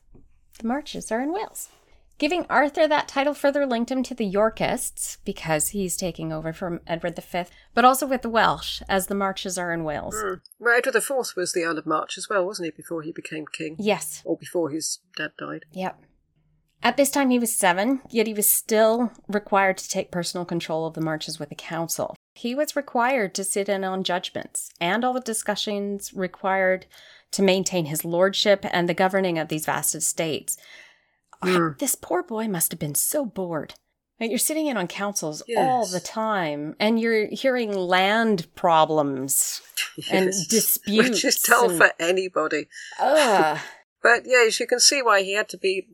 The 0.60 0.68
Marches 0.68 1.10
are 1.10 1.20
in 1.20 1.32
Wales. 1.32 1.70
Giving 2.18 2.46
Arthur 2.48 2.88
that 2.88 3.08
title 3.08 3.34
further 3.34 3.66
linked 3.66 3.90
him 3.90 4.02
to 4.04 4.14
the 4.14 4.24
Yorkists, 4.24 5.18
because 5.26 5.68
he's 5.68 5.98
taking 5.98 6.32
over 6.32 6.54
from 6.54 6.80
Edward 6.86 7.14
V, 7.16 7.44
but 7.74 7.84
also 7.84 8.06
with 8.06 8.22
the 8.22 8.30
Welsh, 8.30 8.80
as 8.88 9.08
the 9.08 9.14
Marches 9.14 9.58
are 9.58 9.70
in 9.70 9.84
Wales. 9.84 10.14
Mm. 10.14 10.40
Well, 10.58 10.78
Edward 10.78 10.96
IV 10.96 11.10
was 11.36 11.52
the 11.52 11.64
Earl 11.64 11.76
of 11.76 11.84
March 11.84 12.16
as 12.16 12.28
well, 12.30 12.46
wasn't 12.46 12.66
he, 12.66 12.70
before 12.70 13.02
he 13.02 13.12
became 13.12 13.44
king? 13.52 13.76
Yes. 13.78 14.22
Or 14.24 14.38
before 14.38 14.70
his 14.70 15.00
dad 15.14 15.32
died. 15.38 15.66
Yep. 15.72 16.00
At 16.82 16.96
this 16.96 17.10
time, 17.10 17.30
he 17.30 17.38
was 17.38 17.54
seven, 17.54 18.00
yet 18.10 18.26
he 18.26 18.34
was 18.34 18.48
still 18.48 19.12
required 19.28 19.76
to 19.78 19.88
take 19.88 20.10
personal 20.10 20.44
control 20.44 20.86
of 20.86 20.94
the 20.94 21.00
marches 21.00 21.38
with 21.38 21.50
the 21.50 21.54
council. 21.54 22.16
He 22.34 22.54
was 22.54 22.76
required 22.76 23.34
to 23.34 23.44
sit 23.44 23.68
in 23.68 23.82
on 23.82 24.04
judgments 24.04 24.70
and 24.80 25.04
all 25.04 25.12
the 25.12 25.20
discussions 25.20 26.14
required 26.14 26.86
to 27.32 27.42
maintain 27.42 27.86
his 27.86 28.04
lordship 28.04 28.64
and 28.70 28.88
the 28.88 28.94
governing 28.94 29.38
of 29.38 29.48
these 29.48 29.66
vast 29.66 29.94
estates. 29.94 30.56
Mm. 31.46 31.78
This 31.78 31.94
poor 31.94 32.22
boy 32.22 32.48
must 32.48 32.72
have 32.72 32.78
been 32.80 32.94
so 32.94 33.24
bored. 33.24 33.74
Like, 34.18 34.30
you're 34.30 34.38
sitting 34.38 34.66
in 34.66 34.76
on 34.78 34.86
councils 34.86 35.42
all 35.58 35.84
the 35.86 36.00
time, 36.00 36.74
and 36.80 36.98
you're 36.98 37.26
hearing 37.26 37.72
land 37.76 38.46
problems 38.54 39.60
and 40.10 40.32
disputes. 40.48 41.08
Which 41.10 41.24
is 41.24 41.42
dull 41.42 41.68
and- 41.70 41.78
for 41.78 41.92
anybody. 42.00 42.66
Ugh. 42.98 43.58
But 44.02 44.22
yes, 44.24 44.60
you 44.60 44.66
can 44.68 44.78
see 44.80 45.02
why 45.02 45.22
he 45.22 45.34
had 45.34 45.48
to 45.48 45.58
be 45.58 45.88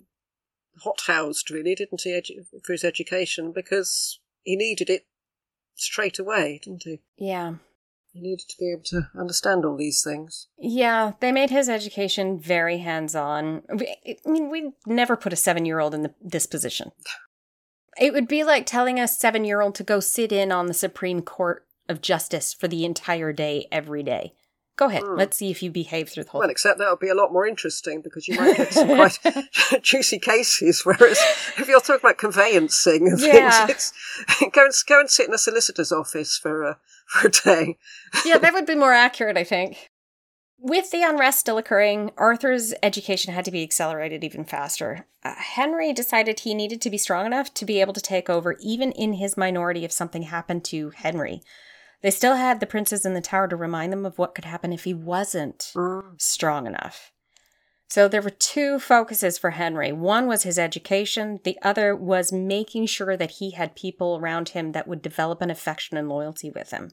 hothoused, 0.84 1.50
really, 1.50 1.74
didn't 1.74 2.02
he, 2.02 2.10
edu- 2.10 2.44
for 2.62 2.72
his 2.72 2.84
education, 2.84 3.52
because 3.52 4.20
he 4.42 4.54
needed 4.56 4.90
it 4.90 5.06
straight 5.74 6.18
away, 6.18 6.60
didn't 6.62 6.82
he? 6.84 7.00
yeah. 7.16 7.54
He 8.12 8.20
needed 8.20 8.44
to 8.48 8.56
be 8.58 8.70
able 8.70 8.82
to 8.84 9.08
understand 9.18 9.64
all 9.64 9.76
these 9.76 10.02
things. 10.02 10.48
Yeah, 10.58 11.12
they 11.20 11.32
made 11.32 11.48
his 11.48 11.68
education 11.68 12.38
very 12.38 12.78
hands 12.78 13.14
on. 13.14 13.62
I 13.70 14.16
mean, 14.26 14.50
we'd 14.50 14.72
never 14.86 15.16
put 15.16 15.32
a 15.32 15.36
seven 15.36 15.64
year 15.64 15.80
old 15.80 15.94
in 15.94 16.02
the, 16.02 16.14
this 16.20 16.46
position. 16.46 16.92
It 17.98 18.12
would 18.12 18.28
be 18.28 18.44
like 18.44 18.66
telling 18.66 19.00
a 19.00 19.08
seven 19.08 19.44
year 19.44 19.62
old 19.62 19.74
to 19.76 19.82
go 19.82 20.00
sit 20.00 20.30
in 20.30 20.52
on 20.52 20.66
the 20.66 20.74
Supreme 20.74 21.22
Court 21.22 21.66
of 21.88 22.02
Justice 22.02 22.52
for 22.52 22.68
the 22.68 22.84
entire 22.84 23.32
day, 23.32 23.66
every 23.72 24.02
day. 24.02 24.34
Go 24.76 24.86
ahead. 24.86 25.02
Hmm. 25.02 25.16
Let's 25.16 25.36
see 25.36 25.50
if 25.50 25.62
you 25.62 25.70
behave 25.70 26.08
through 26.08 26.24
the 26.24 26.30
whole 26.30 26.40
Well, 26.40 26.50
except 26.50 26.78
that 26.78 26.88
would 26.90 26.98
be 26.98 27.08
a 27.10 27.14
lot 27.14 27.32
more 27.32 27.46
interesting 27.46 28.00
because 28.00 28.26
you 28.26 28.36
might 28.36 28.56
get 28.56 28.72
some 28.72 28.88
quite 28.88 29.18
juicy 29.82 30.18
cases. 30.18 30.82
Whereas 30.84 31.18
if 31.58 31.68
you're 31.68 31.80
talking 31.80 31.96
about 31.96 32.18
conveyancing 32.18 33.08
and 33.08 33.20
Yeah. 33.20 33.66
things, 33.66 33.92
it's, 34.30 34.40
go 34.52 34.64
and 34.64 34.72
go 34.88 35.00
and 35.00 35.10
sit 35.10 35.28
in 35.28 35.34
a 35.34 35.38
solicitor's 35.38 35.92
office 35.92 36.38
for 36.38 36.62
a 36.62 36.78
for 37.06 37.28
a 37.28 37.30
day. 37.30 37.76
yeah, 38.24 38.38
that 38.38 38.54
would 38.54 38.64
be 38.66 38.74
more 38.74 38.92
accurate, 38.94 39.36
I 39.36 39.44
think. 39.44 39.88
With 40.58 40.92
the 40.92 41.02
unrest 41.02 41.40
still 41.40 41.58
occurring, 41.58 42.12
Arthur's 42.16 42.72
education 42.84 43.34
had 43.34 43.44
to 43.46 43.50
be 43.50 43.64
accelerated 43.64 44.22
even 44.22 44.44
faster. 44.44 45.06
Uh, 45.24 45.34
Henry 45.34 45.92
decided 45.92 46.40
he 46.40 46.54
needed 46.54 46.80
to 46.82 46.90
be 46.90 46.96
strong 46.98 47.26
enough 47.26 47.52
to 47.54 47.64
be 47.64 47.80
able 47.80 47.92
to 47.94 48.00
take 48.00 48.30
over, 48.30 48.56
even 48.60 48.92
in 48.92 49.14
his 49.14 49.36
minority, 49.36 49.84
if 49.84 49.90
something 49.90 50.22
happened 50.22 50.64
to 50.66 50.90
Henry. 50.90 51.42
They 52.02 52.10
still 52.10 52.34
had 52.34 52.60
the 52.60 52.66
princes 52.66 53.06
in 53.06 53.14
the 53.14 53.20
tower 53.20 53.48
to 53.48 53.56
remind 53.56 53.92
them 53.92 54.04
of 54.04 54.18
what 54.18 54.34
could 54.34 54.44
happen 54.44 54.72
if 54.72 54.84
he 54.84 54.92
wasn't 54.92 55.72
Mm. 55.74 56.20
strong 56.20 56.66
enough. 56.66 57.12
So 57.88 58.08
there 58.08 58.22
were 58.22 58.30
two 58.30 58.78
focuses 58.78 59.38
for 59.38 59.50
Henry. 59.50 59.92
One 59.92 60.26
was 60.26 60.42
his 60.44 60.58
education, 60.58 61.40
the 61.44 61.58
other 61.62 61.94
was 61.94 62.32
making 62.32 62.86
sure 62.86 63.16
that 63.16 63.32
he 63.32 63.50
had 63.50 63.76
people 63.76 64.16
around 64.16 64.50
him 64.50 64.72
that 64.72 64.88
would 64.88 65.02
develop 65.02 65.42
an 65.42 65.50
affection 65.50 65.96
and 65.96 66.08
loyalty 66.08 66.50
with 66.50 66.70
him. 66.70 66.92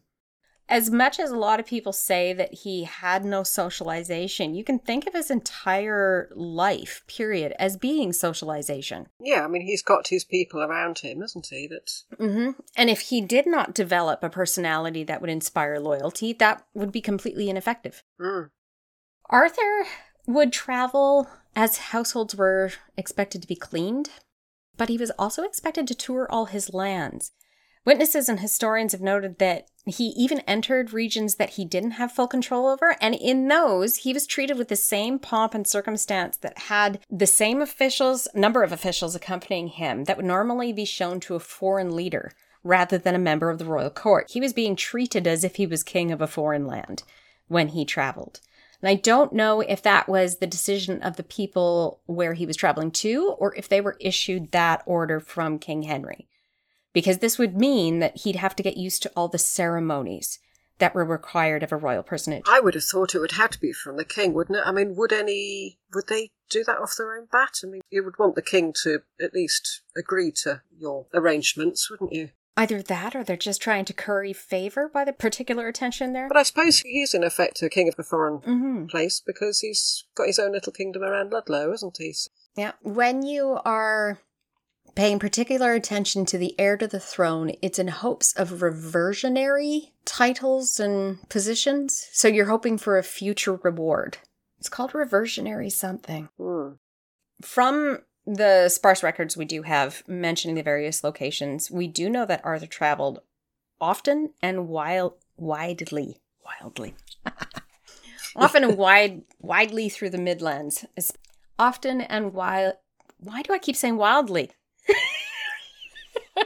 As 0.69 0.91
much 0.91 1.19
as 1.19 1.31
a 1.31 1.37
lot 1.37 1.59
of 1.59 1.65
people 1.65 1.91
say 1.91 2.31
that 2.31 2.53
he 2.53 2.83
had 2.83 3.25
no 3.25 3.41
socialization, 3.41 4.53
you 4.53 4.63
can 4.63 4.77
think 4.77 5.07
of 5.07 5.13
his 5.13 5.31
entire 5.31 6.29
life, 6.35 7.01
period, 7.07 7.53
as 7.57 7.75
being 7.75 8.13
socialization. 8.13 9.07
Yeah, 9.19 9.43
I 9.43 9.47
mean 9.47 9.63
he's 9.63 9.81
got 9.81 10.07
his 10.07 10.23
people 10.23 10.61
around 10.61 10.99
him, 10.99 11.21
hasn't 11.21 11.47
he? 11.47 11.67
That 11.67 11.91
hmm 12.17 12.51
And 12.77 12.89
if 12.89 13.01
he 13.01 13.19
did 13.19 13.47
not 13.47 13.73
develop 13.73 14.23
a 14.23 14.29
personality 14.29 15.03
that 15.05 15.21
would 15.21 15.29
inspire 15.31 15.79
loyalty, 15.79 16.33
that 16.33 16.63
would 16.75 16.91
be 16.91 17.01
completely 17.01 17.49
ineffective. 17.49 18.03
mm. 18.21 18.49
Arthur 19.29 19.85
would 20.27 20.53
travel 20.53 21.27
as 21.55 21.77
households 21.77 22.35
were 22.35 22.71
expected 22.95 23.41
to 23.41 23.47
be 23.47 23.55
cleaned, 23.55 24.09
but 24.77 24.89
he 24.89 24.97
was 24.97 25.11
also 25.17 25.43
expected 25.43 25.87
to 25.87 25.95
tour 25.95 26.27
all 26.29 26.45
his 26.45 26.73
lands. 26.73 27.31
Witnesses 27.89 28.29
and 28.29 28.39
historians 28.39 28.91
have 28.91 29.01
noted 29.01 29.39
that 29.39 29.65
he 29.87 30.09
even 30.09 30.41
entered 30.41 30.93
regions 30.93 31.37
that 31.37 31.49
he 31.49 31.65
didn't 31.65 31.97
have 31.97 32.11
full 32.11 32.27
control 32.27 32.67
over, 32.67 32.95
and 33.01 33.15
in 33.15 33.47
those, 33.47 33.95
he 33.95 34.13
was 34.13 34.27
treated 34.27 34.59
with 34.59 34.67
the 34.67 34.75
same 34.75 35.17
pomp 35.17 35.55
and 35.55 35.65
circumstance 35.65 36.37
that 36.37 36.55
had 36.59 36.99
the 37.09 37.25
same 37.25 37.63
officials, 37.63 38.27
number 38.35 38.61
of 38.61 38.71
officials 38.71 39.15
accompanying 39.15 39.69
him 39.69 40.03
that 40.03 40.17
would 40.17 40.25
normally 40.27 40.71
be 40.71 40.85
shown 40.85 41.19
to 41.19 41.33
a 41.33 41.39
foreign 41.39 41.95
leader 41.95 42.31
rather 42.63 42.99
than 42.99 43.15
a 43.15 43.17
member 43.17 43.49
of 43.49 43.57
the 43.57 43.65
royal 43.65 43.89
court. 43.89 44.29
He 44.29 44.39
was 44.39 44.53
being 44.53 44.75
treated 44.75 45.25
as 45.25 45.43
if 45.43 45.55
he 45.55 45.65
was 45.65 45.81
king 45.81 46.11
of 46.11 46.21
a 46.21 46.27
foreign 46.27 46.67
land 46.67 47.01
when 47.47 47.69
he 47.69 47.85
traveled. 47.85 48.39
And 48.83 48.89
I 48.89 48.93
don't 48.93 49.33
know 49.33 49.61
if 49.61 49.81
that 49.81 50.07
was 50.07 50.37
the 50.37 50.45
decision 50.45 51.01
of 51.01 51.15
the 51.15 51.23
people 51.23 52.01
where 52.05 52.35
he 52.35 52.45
was 52.45 52.55
traveling 52.55 52.91
to, 52.91 53.35
or 53.39 53.55
if 53.55 53.67
they 53.67 53.81
were 53.81 53.97
issued 53.99 54.51
that 54.51 54.83
order 54.85 55.19
from 55.19 55.57
King 55.57 55.81
Henry. 55.81 56.28
Because 56.93 57.19
this 57.19 57.37
would 57.37 57.55
mean 57.55 57.99
that 57.99 58.17
he'd 58.17 58.37
have 58.37 58.55
to 58.55 58.63
get 58.63 58.77
used 58.77 59.03
to 59.03 59.11
all 59.15 59.27
the 59.27 59.37
ceremonies, 59.37 60.39
that 60.79 60.95
were 60.95 61.05
required 61.05 61.61
of 61.61 61.71
a 61.71 61.77
royal 61.77 62.03
personage. 62.03 62.43
I 62.47 62.59
would 62.59 62.73
have 62.73 62.83
thought 62.83 63.13
it 63.13 63.19
would 63.19 63.33
have 63.33 63.51
to 63.51 63.59
be 63.59 63.71
from 63.71 63.97
the 63.97 64.05
king, 64.05 64.33
wouldn't 64.33 64.57
it? 64.57 64.63
I 64.65 64.71
mean, 64.71 64.95
would 64.95 65.13
any 65.13 65.77
would 65.93 66.07
they 66.07 66.31
do 66.49 66.63
that 66.63 66.79
off 66.79 66.95
their 66.97 67.15
own 67.15 67.27
bat? 67.31 67.59
I 67.63 67.67
mean, 67.67 67.81
you 67.89 68.03
would 68.03 68.17
want 68.17 68.35
the 68.35 68.41
king 68.41 68.73
to 68.83 69.01
at 69.21 69.33
least 69.33 69.81
agree 69.95 70.31
to 70.43 70.61
your 70.75 71.05
arrangements, 71.13 71.89
wouldn't 71.89 72.13
you? 72.13 72.29
Either 72.57 72.81
that 72.81 73.15
or 73.15 73.23
they're 73.23 73.37
just 73.37 73.61
trying 73.61 73.85
to 73.85 73.93
curry 73.93 74.33
favor 74.33 74.89
by 74.93 75.05
the 75.05 75.13
particular 75.13 75.67
attention 75.67 76.11
there. 76.11 76.27
But 76.27 76.37
I 76.37 76.43
suppose 76.43 76.79
he 76.79 77.01
is 77.01 77.13
in 77.13 77.23
effect 77.23 77.61
a 77.61 77.69
king 77.69 77.87
of 77.87 77.95
a 77.97 78.03
foreign 78.03 78.39
hmm 78.39 78.85
place 78.87 79.21
because 79.25 79.59
he's 79.59 80.05
got 80.15 80.27
his 80.27 80.39
own 80.39 80.53
little 80.53 80.73
kingdom 80.73 81.03
around 81.03 81.31
Ludlow, 81.31 81.71
isn't 81.73 81.97
he? 81.97 82.15
Yeah. 82.55 82.71
When 82.81 83.23
you 83.23 83.59
are 83.65 84.19
paying 84.95 85.19
particular 85.19 85.73
attention 85.73 86.25
to 86.27 86.37
the 86.37 86.55
heir 86.59 86.77
to 86.77 86.87
the 86.87 86.99
throne, 86.99 87.51
it's 87.61 87.79
in 87.79 87.87
hopes 87.87 88.33
of 88.33 88.61
reversionary 88.61 89.93
titles 90.05 90.79
and 90.79 91.27
positions. 91.29 92.07
So 92.11 92.27
you're 92.27 92.45
hoping 92.45 92.77
for 92.77 92.97
a 92.97 93.03
future 93.03 93.55
reward. 93.55 94.17
It's 94.59 94.69
called 94.69 94.93
reversionary 94.93 95.69
something. 95.69 96.29
Hmm. 96.37 96.71
From 97.41 97.99
the 98.25 98.69
sparse 98.69 99.01
records 99.01 99.37
we 99.37 99.45
do 99.45 99.63
have 99.63 100.03
mentioning 100.07 100.55
the 100.55 100.63
various 100.63 101.03
locations, 101.03 101.71
we 101.71 101.87
do 101.87 102.09
know 102.09 102.25
that 102.25 102.43
Arthur 102.43 102.67
traveled 102.67 103.19
often 103.79 104.33
and 104.41 104.67
wild, 104.67 105.13
widely, 105.37 106.19
wildly, 106.45 106.95
often 108.35 108.63
and 108.63 108.77
wide, 108.77 109.21
widely 109.39 109.89
through 109.89 110.09
the 110.09 110.17
Midlands. 110.17 110.85
Often 111.57 112.01
and 112.01 112.33
wild. 112.33 112.75
Why 113.17 113.41
do 113.41 113.53
I 113.53 113.59
keep 113.59 113.75
saying 113.75 113.97
wildly? 113.97 114.51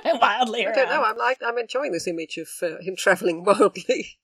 wildly. 0.21 0.67
I 0.67 0.73
don't 0.73 0.89
know. 0.89 1.03
I'm 1.03 1.17
like 1.17 1.39
I'm 1.45 1.57
enjoying 1.57 1.91
this 1.91 2.07
image 2.07 2.37
of 2.37 2.49
uh, 2.61 2.81
him 2.81 2.95
travelling 2.95 3.43
wildly. 3.45 4.17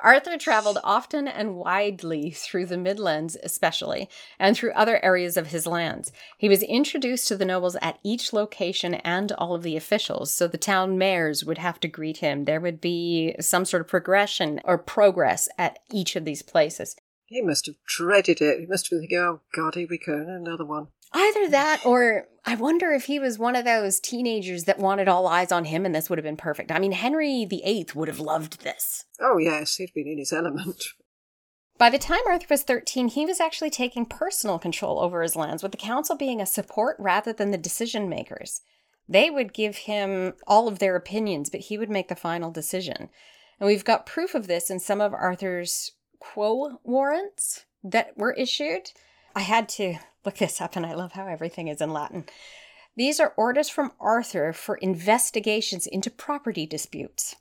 Arthur 0.00 0.36
traveled 0.36 0.78
often 0.82 1.28
and 1.28 1.56
widely 1.56 2.30
through 2.30 2.66
the 2.66 2.76
Midlands, 2.76 3.36
especially, 3.42 4.08
and 4.38 4.56
through 4.56 4.72
other 4.72 5.02
areas 5.04 5.36
of 5.36 5.48
his 5.48 5.66
lands. 5.66 6.12
He 6.36 6.48
was 6.48 6.62
introduced 6.62 7.28
to 7.28 7.36
the 7.36 7.44
nobles 7.44 7.76
at 7.80 7.98
each 8.02 8.32
location 8.32 8.94
and 8.94 9.32
all 9.32 9.54
of 9.54 9.62
the 9.62 9.76
officials, 9.76 10.32
so 10.34 10.46
the 10.46 10.58
town 10.58 10.98
mayors 10.98 11.44
would 11.44 11.58
have 11.58 11.80
to 11.80 11.88
greet 11.88 12.18
him. 12.18 12.44
There 12.44 12.60
would 12.60 12.80
be 12.80 13.34
some 13.40 13.64
sort 13.64 13.82
of 13.82 13.88
progression 13.88 14.60
or 14.64 14.78
progress 14.78 15.48
at 15.58 15.78
each 15.92 16.16
of 16.16 16.24
these 16.24 16.42
places. 16.42 16.96
He 17.26 17.40
must 17.40 17.66
have 17.66 17.76
dreaded 17.86 18.40
it. 18.40 18.60
He 18.60 18.66
must 18.66 18.86
have 18.86 18.90
been 18.90 19.00
thinking, 19.00 19.18
"Oh 19.18 19.40
God, 19.54 19.74
here 19.74 19.86
we 19.88 19.98
go, 19.98 20.12
another 20.12 20.64
one." 20.64 20.88
Either 21.14 21.48
that, 21.48 21.80
or 21.86 22.26
I 22.44 22.56
wonder 22.56 22.90
if 22.90 23.04
he 23.04 23.18
was 23.20 23.38
one 23.38 23.54
of 23.54 23.64
those 23.64 24.00
teenagers 24.00 24.64
that 24.64 24.80
wanted 24.80 25.08
all 25.08 25.28
eyes 25.28 25.52
on 25.52 25.66
him 25.66 25.86
and 25.86 25.94
this 25.94 26.10
would 26.10 26.18
have 26.18 26.24
been 26.24 26.36
perfect. 26.36 26.72
I 26.72 26.80
mean, 26.80 26.92
Henry 26.92 27.44
VIII 27.44 27.86
would 27.94 28.08
have 28.08 28.20
loved 28.20 28.62
this. 28.62 29.04
Oh 29.20 29.38
yes, 29.38 29.76
he'd 29.76 29.94
been 29.94 30.08
in 30.08 30.18
his 30.18 30.32
element. 30.32 30.84
By 31.78 31.90
the 31.90 31.98
time 31.98 32.20
Arthur 32.26 32.46
was 32.50 32.62
13, 32.62 33.08
he 33.08 33.26
was 33.26 33.40
actually 33.40 33.70
taking 33.70 34.06
personal 34.06 34.58
control 34.58 35.00
over 35.00 35.22
his 35.22 35.34
lands, 35.34 35.62
with 35.62 35.72
the 35.72 35.78
council 35.78 36.16
being 36.16 36.40
a 36.40 36.46
support 36.46 36.96
rather 36.98 37.32
than 37.32 37.50
the 37.50 37.58
decision 37.58 38.08
makers. 38.08 38.60
They 39.08 39.30
would 39.30 39.52
give 39.52 39.76
him 39.76 40.34
all 40.46 40.68
of 40.68 40.78
their 40.78 40.96
opinions, 40.96 41.50
but 41.50 41.60
he 41.60 41.76
would 41.76 41.90
make 41.90 42.08
the 42.08 42.14
final 42.14 42.50
decision. 42.50 43.08
And 43.58 43.66
we've 43.66 43.84
got 43.84 44.06
proof 44.06 44.34
of 44.34 44.46
this 44.46 44.70
in 44.70 44.78
some 44.80 45.00
of 45.00 45.12
Arthur's 45.12 45.92
quo 46.18 46.80
warrants 46.84 47.66
that 47.82 48.16
were 48.16 48.32
issued. 48.32 48.92
I 49.34 49.40
had 49.40 49.68
to 49.70 49.96
look 50.24 50.38
this 50.38 50.60
up, 50.60 50.76
and 50.76 50.86
I 50.86 50.94
love 50.94 51.12
how 51.12 51.26
everything 51.26 51.68
is 51.68 51.80
in 51.80 51.92
Latin. 51.92 52.24
These 52.96 53.18
are 53.20 53.34
orders 53.36 53.68
from 53.68 53.92
Arthur 54.00 54.52
for 54.52 54.76
investigations 54.76 55.86
into 55.86 56.10
property 56.10 56.66
disputes. 56.66 57.34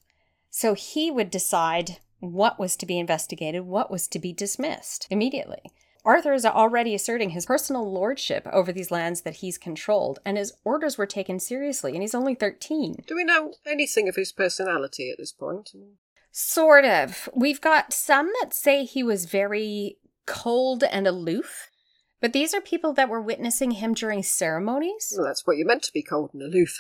So 0.50 0.74
he 0.74 1.12
would 1.12 1.30
decide 1.30 1.98
what 2.20 2.60
was 2.60 2.76
to 2.78 2.86
be 2.86 2.98
investigated, 2.98 3.64
what 3.64 3.92
was 3.92 4.08
to 4.08 4.20
be 4.20 4.34
dismissed 4.34 5.08
immediately. 5.10 5.62
Arthur 6.06 6.34
is 6.34 6.46
already 6.46 6.94
asserting 6.94 7.30
his 7.30 7.46
personal 7.46 7.90
lordship 7.90 8.46
over 8.52 8.74
these 8.74 8.92
lands 8.92 9.22
that 9.22 9.36
he's 9.36 9.58
controlled, 9.58 10.20
and 10.26 10.38
his 10.38 10.54
orders 10.66 10.98
were 10.98 11.06
taken 11.06 11.40
seriously, 11.40 11.94
and 11.94 12.02
he's 12.02 12.16
only 12.16 12.36
13. 12.36 13.04
Do 13.08 13.16
we 13.16 13.24
know 13.24 13.54
anything 13.66 14.10
of 14.10 14.16
his 14.16 14.32
personality 14.32 15.10
at 15.12 15.18
this 15.18 15.32
point? 15.32 15.72
Sort 16.32 16.84
of. 16.84 17.30
We've 17.34 17.62
got 17.62 17.94
some 17.94 18.32
that 18.42 18.54
say 18.54 18.84
he 18.84 19.04
was 19.04 19.26
very 19.26 19.98
cold 20.26 20.84
and 20.84 21.08
aloof, 21.08 21.70
but 22.24 22.32
these 22.32 22.54
are 22.54 22.62
people 22.62 22.94
that 22.94 23.10
were 23.10 23.22
witnessing 23.22 23.72
him 23.72 23.94
during 23.94 24.24
ceremonies. 24.24 25.14
Well, 25.14 25.28
that's 25.28 25.46
what 25.46 25.58
you're 25.58 25.68
meant 25.68 25.84
to 25.84 25.92
be 25.92 26.02
cold 26.02 26.30
and 26.34 26.42
aloof. 26.42 26.80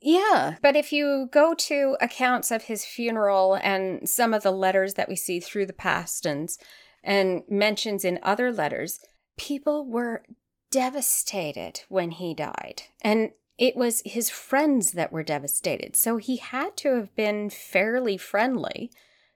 Yeah, 0.00 0.56
but 0.62 0.74
if 0.74 0.90
you 0.90 1.28
go 1.30 1.52
to 1.52 1.98
accounts 2.00 2.50
of 2.50 2.62
his 2.62 2.82
funeral 2.82 3.58
and 3.62 4.08
some 4.08 4.32
of 4.32 4.42
the 4.42 4.50
letters 4.50 4.94
that 4.94 5.08
we 5.08 5.16
see 5.16 5.38
through 5.38 5.66
the 5.66 5.74
Pastons 5.74 6.58
and 7.02 7.42
mentions 7.46 8.06
in 8.06 8.18
other 8.22 8.50
letters, 8.50 9.00
people 9.36 9.86
were 9.86 10.22
devastated 10.70 11.82
when 11.90 12.12
he 12.12 12.32
died. 12.32 12.84
And 13.02 13.32
it 13.58 13.76
was 13.76 14.00
his 14.06 14.30
friends 14.30 14.92
that 14.92 15.12
were 15.12 15.22
devastated. 15.22 15.94
So 15.94 16.16
he 16.16 16.38
had 16.38 16.74
to 16.78 16.94
have 16.96 17.14
been 17.14 17.50
fairly 17.50 18.16
friendly 18.16 18.90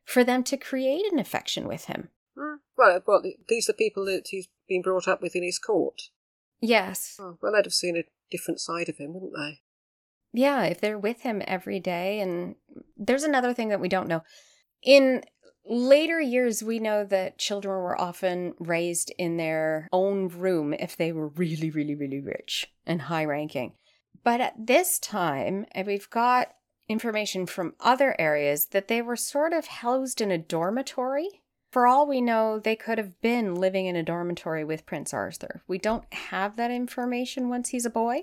for 0.04 0.24
them 0.24 0.42
to 0.44 0.56
create 0.56 1.04
an 1.12 1.18
affection 1.18 1.68
with 1.68 1.84
him. 1.84 2.08
Hmm. 2.38 2.56
well, 2.76 3.02
well, 3.06 3.22
these 3.48 3.68
are 3.68 3.74
people 3.74 4.04
that 4.04 4.28
he's 4.28 4.48
been 4.68 4.82
brought 4.82 5.08
up 5.08 5.20
with 5.20 5.34
in 5.34 5.42
his 5.42 5.58
court. 5.58 6.02
Yes. 6.60 7.16
Oh, 7.20 7.38
well, 7.42 7.52
they'd 7.52 7.64
have 7.64 7.74
seen 7.74 7.96
a 7.96 8.04
different 8.30 8.60
side 8.60 8.88
of 8.88 8.98
him, 8.98 9.14
wouldn't 9.14 9.32
they? 9.36 9.60
Yeah, 10.32 10.64
if 10.64 10.80
they're 10.80 10.98
with 10.98 11.22
him 11.22 11.42
every 11.46 11.80
day. 11.80 12.20
And 12.20 12.54
there's 12.96 13.24
another 13.24 13.54
thing 13.54 13.68
that 13.68 13.80
we 13.80 13.88
don't 13.88 14.08
know. 14.08 14.22
In 14.82 15.22
later 15.64 16.20
years, 16.20 16.62
we 16.62 16.78
know 16.78 17.04
that 17.04 17.38
children 17.38 17.74
were 17.74 18.00
often 18.00 18.54
raised 18.58 19.12
in 19.18 19.36
their 19.36 19.88
own 19.92 20.28
room 20.28 20.74
if 20.74 20.96
they 20.96 21.12
were 21.12 21.28
really, 21.28 21.70
really, 21.70 21.94
really 21.94 22.20
rich 22.20 22.66
and 22.86 23.02
high 23.02 23.24
ranking. 23.24 23.74
But 24.22 24.40
at 24.40 24.66
this 24.66 24.98
time, 24.98 25.66
and 25.72 25.86
we've 25.86 26.10
got 26.10 26.48
information 26.88 27.46
from 27.46 27.74
other 27.80 28.16
areas 28.18 28.66
that 28.66 28.88
they 28.88 29.02
were 29.02 29.16
sort 29.16 29.52
of 29.52 29.66
housed 29.66 30.20
in 30.20 30.30
a 30.30 30.38
dormitory. 30.38 31.42
For 31.70 31.86
all 31.86 32.06
we 32.06 32.20
know, 32.20 32.58
they 32.58 32.76
could 32.76 32.98
have 32.98 33.20
been 33.20 33.54
living 33.54 33.86
in 33.86 33.96
a 33.96 34.02
dormitory 34.02 34.64
with 34.64 34.86
Prince 34.86 35.12
Arthur. 35.12 35.62
We 35.68 35.78
don't 35.78 36.10
have 36.12 36.56
that 36.56 36.70
information 36.70 37.48
once 37.48 37.68
he's 37.70 37.84
a 37.86 37.90
boy. 37.90 38.22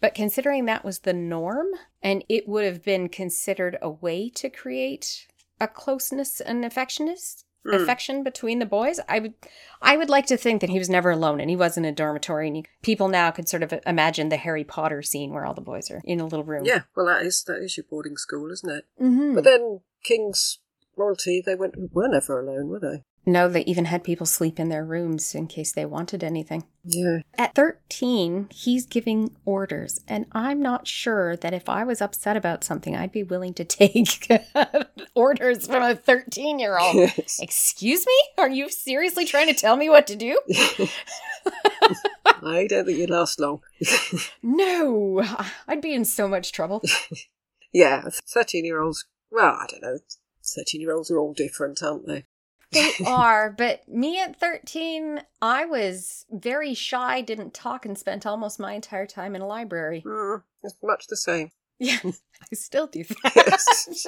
But 0.00 0.14
considering 0.14 0.64
that 0.64 0.84
was 0.84 1.00
the 1.00 1.12
norm, 1.12 1.66
and 2.02 2.24
it 2.28 2.48
would 2.48 2.64
have 2.64 2.82
been 2.82 3.10
considered 3.10 3.76
a 3.82 3.90
way 3.90 4.30
to 4.30 4.48
create 4.48 5.26
a 5.60 5.68
closeness 5.68 6.40
and 6.40 6.64
affectionate 6.64 7.44
Hmm. 7.62 7.74
affection 7.74 8.22
between 8.22 8.58
the 8.58 8.64
boys, 8.64 8.98
I 9.06 9.18
would 9.18 9.34
I 9.82 9.98
would 9.98 10.08
like 10.08 10.24
to 10.28 10.38
think 10.38 10.62
that 10.62 10.70
he 10.70 10.78
was 10.78 10.88
never 10.88 11.10
alone 11.10 11.40
and 11.42 11.50
he 11.50 11.56
was 11.56 11.76
in 11.76 11.84
a 11.84 11.92
dormitory. 11.92 12.46
And 12.46 12.56
he, 12.56 12.64
people 12.80 13.08
now 13.08 13.30
could 13.30 13.50
sort 13.50 13.62
of 13.62 13.74
imagine 13.86 14.30
the 14.30 14.38
Harry 14.38 14.64
Potter 14.64 15.02
scene 15.02 15.30
where 15.34 15.44
all 15.44 15.52
the 15.52 15.60
boys 15.60 15.90
are 15.90 16.00
in 16.04 16.20
a 16.20 16.24
little 16.24 16.44
room. 16.44 16.64
Yeah, 16.64 16.84
well, 16.96 17.04
that 17.04 17.20
is 17.20 17.44
that 17.44 17.58
is 17.58 17.76
your 17.76 17.84
boarding 17.84 18.16
school, 18.16 18.50
isn't 18.50 18.70
it? 18.70 18.86
hmm 18.96 19.34
But 19.34 19.44
then 19.44 19.80
kings, 20.02 20.60
royalty, 21.00 21.42
they 21.44 21.54
went 21.54 21.74
were 21.92 22.08
never 22.08 22.40
alone, 22.40 22.68
were 22.68 22.80
they? 22.80 23.02
No, 23.26 23.48
they 23.48 23.64
even 23.64 23.84
had 23.84 24.02
people 24.02 24.24
sleep 24.24 24.58
in 24.58 24.70
their 24.70 24.84
rooms 24.84 25.34
in 25.34 25.46
case 25.46 25.72
they 25.72 25.84
wanted 25.84 26.24
anything. 26.24 26.64
Yeah. 26.84 27.18
At 27.36 27.54
13, 27.54 28.48
he's 28.50 28.86
giving 28.86 29.36
orders, 29.44 30.00
and 30.08 30.24
I'm 30.32 30.62
not 30.62 30.88
sure 30.88 31.36
that 31.36 31.52
if 31.52 31.68
I 31.68 31.84
was 31.84 32.00
upset 32.00 32.36
about 32.36 32.64
something, 32.64 32.96
I'd 32.96 33.12
be 33.12 33.22
willing 33.22 33.52
to 33.54 33.64
take 33.80 34.26
orders 35.14 35.66
from 35.66 35.82
a 35.82 35.94
13 35.94 36.58
year 36.58 36.78
old. 36.78 36.94
Yes. 36.94 37.38
Excuse 37.42 38.06
me? 38.06 38.18
Are 38.38 38.48
you 38.48 38.70
seriously 38.70 39.26
trying 39.26 39.48
to 39.48 39.54
tell 39.54 39.76
me 39.76 39.90
what 39.90 40.06
to 40.06 40.16
do? 40.16 40.40
I 42.42 42.66
don't 42.68 42.86
think 42.86 42.98
you'd 42.98 43.10
last 43.10 43.38
long. 43.38 43.60
No, 44.42 45.22
I'd 45.68 45.82
be 45.82 45.94
in 45.94 46.06
so 46.06 46.26
much 46.26 46.52
trouble. 46.52 46.82
yeah, 47.72 48.04
thirteen-year-olds. 48.26 49.04
Well, 49.30 49.54
I 49.54 49.66
don't 49.68 49.82
know. 49.82 49.98
Thirteen-year-olds 50.54 51.10
are 51.10 51.18
all 51.18 51.32
different, 51.32 51.82
aren't 51.82 52.06
they? 52.06 52.24
They 52.72 52.92
are, 53.06 53.50
but 53.50 53.88
me 53.88 54.20
at 54.20 54.38
13, 54.38 55.22
I 55.42 55.64
was 55.64 56.24
very 56.30 56.74
shy, 56.74 57.20
didn't 57.20 57.52
talk, 57.52 57.84
and 57.84 57.98
spent 57.98 58.26
almost 58.26 58.60
my 58.60 58.74
entire 58.74 59.06
time 59.06 59.34
in 59.34 59.42
a 59.42 59.46
library. 59.46 60.02
Mm, 60.06 60.42
it's 60.62 60.76
much 60.82 61.06
the 61.08 61.16
same. 61.16 61.50
Yeah, 61.78 61.98
I 62.04 62.54
still 62.54 62.86
do 62.86 63.04
that. 63.04 63.32
Yes. 63.34 64.06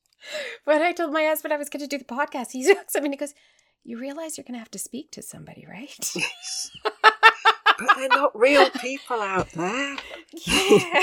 when 0.64 0.82
I 0.82 0.92
told 0.92 1.12
my 1.12 1.24
husband 1.24 1.54
I 1.54 1.56
was 1.56 1.68
going 1.68 1.82
to 1.82 1.86
do 1.86 1.98
the 1.98 2.04
podcast, 2.04 2.52
he 2.52 2.66
looks 2.66 2.96
at 2.96 3.02
me 3.02 3.06
and 3.06 3.14
he 3.14 3.18
goes, 3.18 3.34
You 3.84 3.98
realize 3.98 4.36
you're 4.36 4.44
going 4.44 4.54
to 4.54 4.58
have 4.58 4.70
to 4.72 4.78
speak 4.78 5.12
to 5.12 5.22
somebody, 5.22 5.66
right? 5.68 6.10
Yes. 6.16 6.70
but 7.78 7.96
they're 7.96 8.08
not 8.08 8.38
real 8.38 8.70
people 8.70 9.20
out 9.20 9.50
there. 9.52 9.96
yeah. 10.46 11.02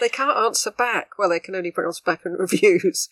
They 0.00 0.08
can't 0.08 0.36
answer 0.36 0.70
back. 0.70 1.18
Well, 1.18 1.28
they 1.28 1.40
can 1.40 1.54
only 1.54 1.72
answer 1.76 2.02
back 2.04 2.24
in 2.24 2.32
reviews. 2.32 3.08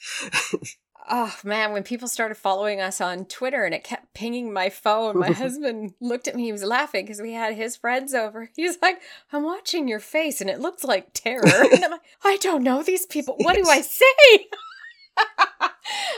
oh, 1.10 1.34
man. 1.44 1.72
When 1.72 1.82
people 1.82 2.08
started 2.08 2.36
following 2.36 2.80
us 2.80 3.00
on 3.00 3.24
Twitter 3.26 3.64
and 3.64 3.74
it 3.74 3.84
kept 3.84 4.14
pinging 4.14 4.52
my 4.52 4.70
phone, 4.70 5.18
my 5.18 5.30
husband 5.32 5.94
looked 6.00 6.28
at 6.28 6.36
me. 6.36 6.44
He 6.44 6.52
was 6.52 6.64
laughing 6.64 7.04
because 7.04 7.20
we 7.20 7.32
had 7.32 7.54
his 7.54 7.76
friends 7.76 8.14
over. 8.14 8.50
He 8.56 8.64
was 8.64 8.78
like, 8.82 9.00
I'm 9.32 9.44
watching 9.44 9.88
your 9.88 10.00
face 10.00 10.40
and 10.40 10.50
it 10.50 10.60
looks 10.60 10.84
like 10.84 11.12
terror. 11.14 11.44
And 11.72 11.84
I'm 11.84 11.90
like, 11.90 12.00
I 12.24 12.36
don't 12.38 12.62
know 12.62 12.82
these 12.82 13.06
people. 13.06 13.36
What 13.38 13.56
do 13.56 13.68
I 13.68 13.80
say? 13.80 14.46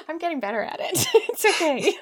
I'm 0.09 0.19
getting 0.19 0.41
better 0.41 0.63
at 0.63 0.79
it. 0.81 1.07
It's 1.15 1.45
okay. 1.45 1.95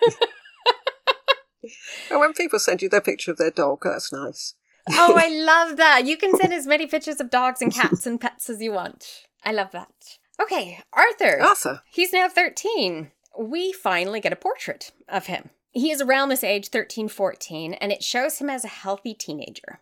And 2.10 2.20
when 2.20 2.32
people 2.32 2.58
send 2.58 2.82
you 2.82 2.88
their 2.88 3.00
picture 3.00 3.30
of 3.30 3.36
their 3.36 3.50
dog, 3.50 3.80
that's 3.82 4.12
nice. 4.12 4.54
Oh, 4.92 5.14
I 5.16 5.28
love 5.44 5.76
that. 5.76 6.06
You 6.06 6.16
can 6.16 6.36
send 6.36 6.52
as 6.52 6.66
many 6.66 6.86
pictures 6.86 7.20
of 7.20 7.30
dogs 7.30 7.62
and 7.62 7.72
cats 7.72 8.06
and 8.06 8.20
pets 8.20 8.48
as 8.50 8.60
you 8.62 8.72
want. 8.72 9.26
I 9.44 9.52
love 9.52 9.70
that. 9.72 10.18
Okay, 10.40 10.80
Arthur. 10.92 11.40
Arthur. 11.40 11.82
He's 11.90 12.12
now 12.12 12.28
13. 12.28 13.10
We 13.38 13.72
finally 13.72 14.20
get 14.20 14.32
a 14.32 14.36
portrait 14.36 14.92
of 15.08 15.26
him. 15.26 15.50
He 15.70 15.90
is 15.90 16.00
around 16.00 16.28
this 16.28 16.44
age, 16.44 16.68
13, 16.68 17.08
14, 17.08 17.74
and 17.74 17.92
it 17.92 18.02
shows 18.02 18.38
him 18.38 18.50
as 18.50 18.64
a 18.64 18.68
healthy 18.68 19.14
teenager. 19.14 19.80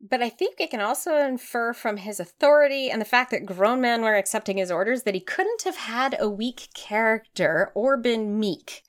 But 0.00 0.22
I 0.22 0.30
think 0.30 0.58
it 0.58 0.70
can 0.70 0.80
also 0.80 1.16
infer 1.16 1.74
from 1.74 1.98
his 1.98 2.20
authority 2.20 2.90
and 2.90 3.00
the 3.00 3.06
fact 3.06 3.30
that 3.32 3.44
grown 3.44 3.82
men 3.82 4.00
were 4.00 4.14
accepting 4.14 4.56
his 4.56 4.70
orders 4.70 5.02
that 5.02 5.14
he 5.14 5.20
couldn't 5.20 5.62
have 5.62 5.76
had 5.76 6.16
a 6.18 6.30
weak 6.30 6.68
character 6.74 7.70
or 7.74 7.98
been 7.98 8.40
meek, 8.40 8.82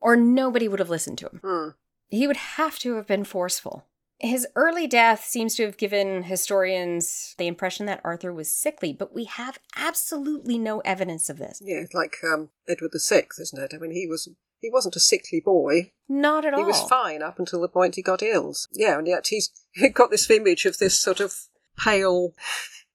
or 0.00 0.16
nobody 0.16 0.66
would 0.66 0.78
have 0.78 0.88
listened 0.88 1.18
to 1.18 1.26
him. 1.26 1.40
Hmm. 1.42 1.68
He 2.08 2.26
would 2.26 2.36
have 2.36 2.78
to 2.78 2.94
have 2.94 3.06
been 3.06 3.24
forceful. 3.24 3.84
His 4.24 4.46
early 4.56 4.86
death 4.86 5.24
seems 5.24 5.54
to 5.56 5.64
have 5.64 5.76
given 5.76 6.22
historians 6.22 7.34
the 7.36 7.46
impression 7.46 7.84
that 7.86 8.00
Arthur 8.02 8.32
was 8.32 8.50
sickly, 8.50 8.92
but 8.92 9.14
we 9.14 9.24
have 9.24 9.58
absolutely 9.76 10.58
no 10.58 10.80
evidence 10.80 11.28
of 11.28 11.38
this. 11.38 11.60
Yeah, 11.62 11.82
like 11.92 12.16
um, 12.24 12.48
Edward 12.66 12.92
Sixth, 12.94 13.38
isn't 13.40 13.62
it? 13.62 13.72
I 13.74 13.78
mean, 13.78 13.90
he 13.92 14.06
was 14.06 14.28
he 14.60 14.70
wasn't 14.70 14.96
a 14.96 15.00
sickly 15.00 15.42
boy. 15.44 15.92
Not 16.08 16.46
at 16.46 16.54
all. 16.54 16.60
He 16.60 16.64
was 16.64 16.80
fine 16.88 17.22
up 17.22 17.38
until 17.38 17.60
the 17.60 17.68
point 17.68 17.96
he 17.96 18.02
got 18.02 18.22
ill. 18.22 18.54
Yeah, 18.72 18.96
and 18.98 19.06
yet 19.06 19.26
he's 19.28 19.50
he 19.72 19.88
got 19.90 20.10
this 20.10 20.30
image 20.30 20.64
of 20.64 20.78
this 20.78 20.98
sort 20.98 21.20
of 21.20 21.34
pale 21.78 22.32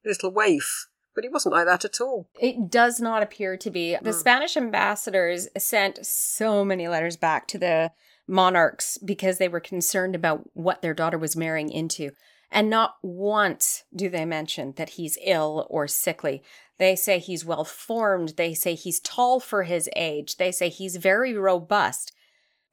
little 0.03 0.31
waif, 0.31 0.87
but 1.13 1.23
he 1.23 1.29
wasn't 1.29 1.53
like 1.53 1.65
that 1.67 1.85
at 1.85 2.01
all. 2.01 2.27
It 2.39 2.71
does 2.71 2.99
not 2.99 3.21
appear 3.21 3.55
to 3.57 3.69
be. 3.69 3.95
The 4.01 4.13
Hmm. 4.13 4.17
Spanish 4.19 4.57
ambassadors 4.57 5.47
sent 5.57 6.03
so 6.05 6.65
many 6.65 6.87
letters 6.87 7.17
back 7.17 7.47
to 7.49 7.59
the 7.59 7.91
monarchs 8.29 8.97
because 8.99 9.37
they 9.37 9.47
were 9.47 9.59
concerned 9.59 10.15
about 10.15 10.49
what 10.53 10.81
their 10.81 10.93
daughter 10.93 11.17
was 11.17 11.35
marrying 11.35 11.71
into. 11.71 12.11
And 12.51 12.69
not 12.69 12.95
once 13.03 13.83
do 13.95 14.09
they 14.09 14.25
mention 14.25 14.73
that 14.77 14.89
he's 14.91 15.17
ill 15.23 15.67
or 15.69 15.87
sickly. 15.87 16.41
They 16.77 16.95
say 16.95 17.19
he's 17.19 17.45
well 17.45 17.65
formed. 17.65 18.33
They 18.37 18.53
say 18.53 18.75
he's 18.75 18.99
tall 18.99 19.39
for 19.39 19.63
his 19.63 19.89
age. 19.95 20.37
They 20.37 20.51
say 20.51 20.69
he's 20.69 20.95
very 20.95 21.35
robust. 21.35 22.11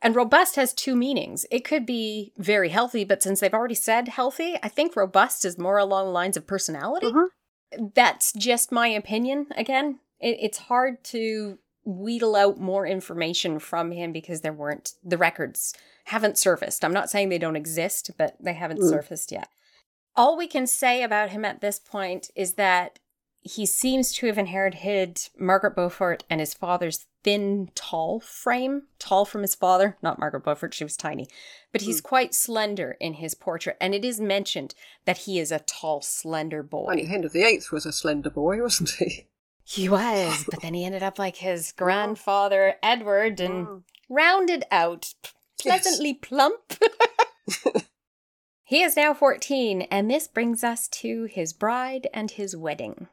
And 0.02 0.14
robust 0.14 0.56
has 0.56 0.72
two 0.72 0.94
meanings. 0.94 1.46
It 1.50 1.64
could 1.64 1.84
be 1.86 2.32
very 2.36 2.68
healthy, 2.68 3.04
but 3.04 3.22
since 3.22 3.40
they've 3.40 3.52
already 3.52 3.74
said 3.74 4.08
healthy, 4.08 4.56
I 4.62 4.68
think 4.68 4.94
robust 4.94 5.44
is 5.44 5.58
more 5.58 5.78
along 5.78 6.06
the 6.06 6.12
lines 6.12 6.36
of 6.36 6.46
personality 6.46 7.08
Mhm. 7.08 7.28
that's 7.94 8.32
just 8.32 8.70
my 8.70 8.86
opinion 8.86 9.46
again 9.56 9.98
it, 10.20 10.38
it's 10.40 10.58
hard 10.58 11.02
to 11.02 11.58
wheedle 11.86 12.34
out 12.36 12.58
more 12.58 12.86
information 12.86 13.58
from 13.58 13.92
him 13.92 14.12
because 14.12 14.40
there 14.42 14.52
weren't 14.52 14.92
the 15.04 15.16
records 15.16 15.72
haven't 16.04 16.36
surfaced 16.36 16.84
i'm 16.84 16.92
not 16.92 17.08
saying 17.08 17.28
they 17.28 17.38
don't 17.38 17.56
exist 17.56 18.10
but 18.18 18.36
they 18.40 18.54
haven't 18.54 18.80
Mm. 18.80 18.90
surfaced 18.90 19.30
yet 19.32 19.48
all 20.14 20.36
we 20.36 20.46
can 20.46 20.66
say 20.66 21.02
about 21.02 21.30
him 21.30 21.44
at 21.44 21.60
this 21.60 21.78
point 21.78 22.30
is 22.34 22.54
that 22.54 22.98
he 23.42 23.64
seems 23.64 24.10
to 24.12 24.26
have 24.26 24.38
inherited 24.38 25.20
Margaret 25.38 25.76
Beaufort 25.76 26.24
and 26.28 26.40
his 26.40 26.52
father's 26.52 27.06
thin, 27.22 27.70
tall 27.76 28.18
frame. 28.18 28.84
Tall 28.98 29.24
from 29.24 29.42
his 29.42 29.54
father, 29.54 29.96
not 30.02 30.18
Margaret 30.18 30.42
Beaufort, 30.42 30.74
she 30.74 30.82
was 30.82 30.96
tiny. 30.96 31.28
But 31.70 31.82
he's 31.82 32.00
quite 32.00 32.34
slender 32.34 32.96
in 32.98 33.14
his 33.14 33.34
portrait, 33.36 33.76
and 33.80 33.94
it 33.94 34.04
is 34.04 34.20
mentioned 34.20 34.74
that 35.04 35.18
he 35.18 35.38
is 35.38 35.52
a 35.52 35.60
tall, 35.60 36.00
slender 36.02 36.64
boy. 36.64 37.06
Henry 37.06 37.28
the 37.28 37.44
Eighth 37.44 37.70
was 37.70 37.86
a 37.86 37.92
slender 37.92 38.30
boy, 38.30 38.60
wasn't 38.60 38.90
he? 38.98 39.26
He 39.68 39.88
was, 39.88 40.44
but 40.48 40.62
then 40.62 40.74
he 40.74 40.84
ended 40.84 41.02
up 41.02 41.18
like 41.18 41.36
his 41.36 41.72
grandfather 41.76 42.76
Edward 42.82 43.40
and 43.40 43.66
Mm. 43.66 43.82
rounded 44.08 44.64
out, 44.70 45.12
p- 45.22 45.30
Yes. 45.64 45.82
pleasantly 45.82 46.14
plump. 46.14 46.74
he 48.64 48.82
is 48.82 48.96
now 48.96 49.12
14, 49.12 49.82
and 49.82 50.10
this 50.10 50.28
brings 50.28 50.62
us 50.62 50.86
to 50.88 51.24
his 51.24 51.52
bride 51.52 52.06
and 52.14 52.30
his 52.30 52.56
wedding. 52.56 53.08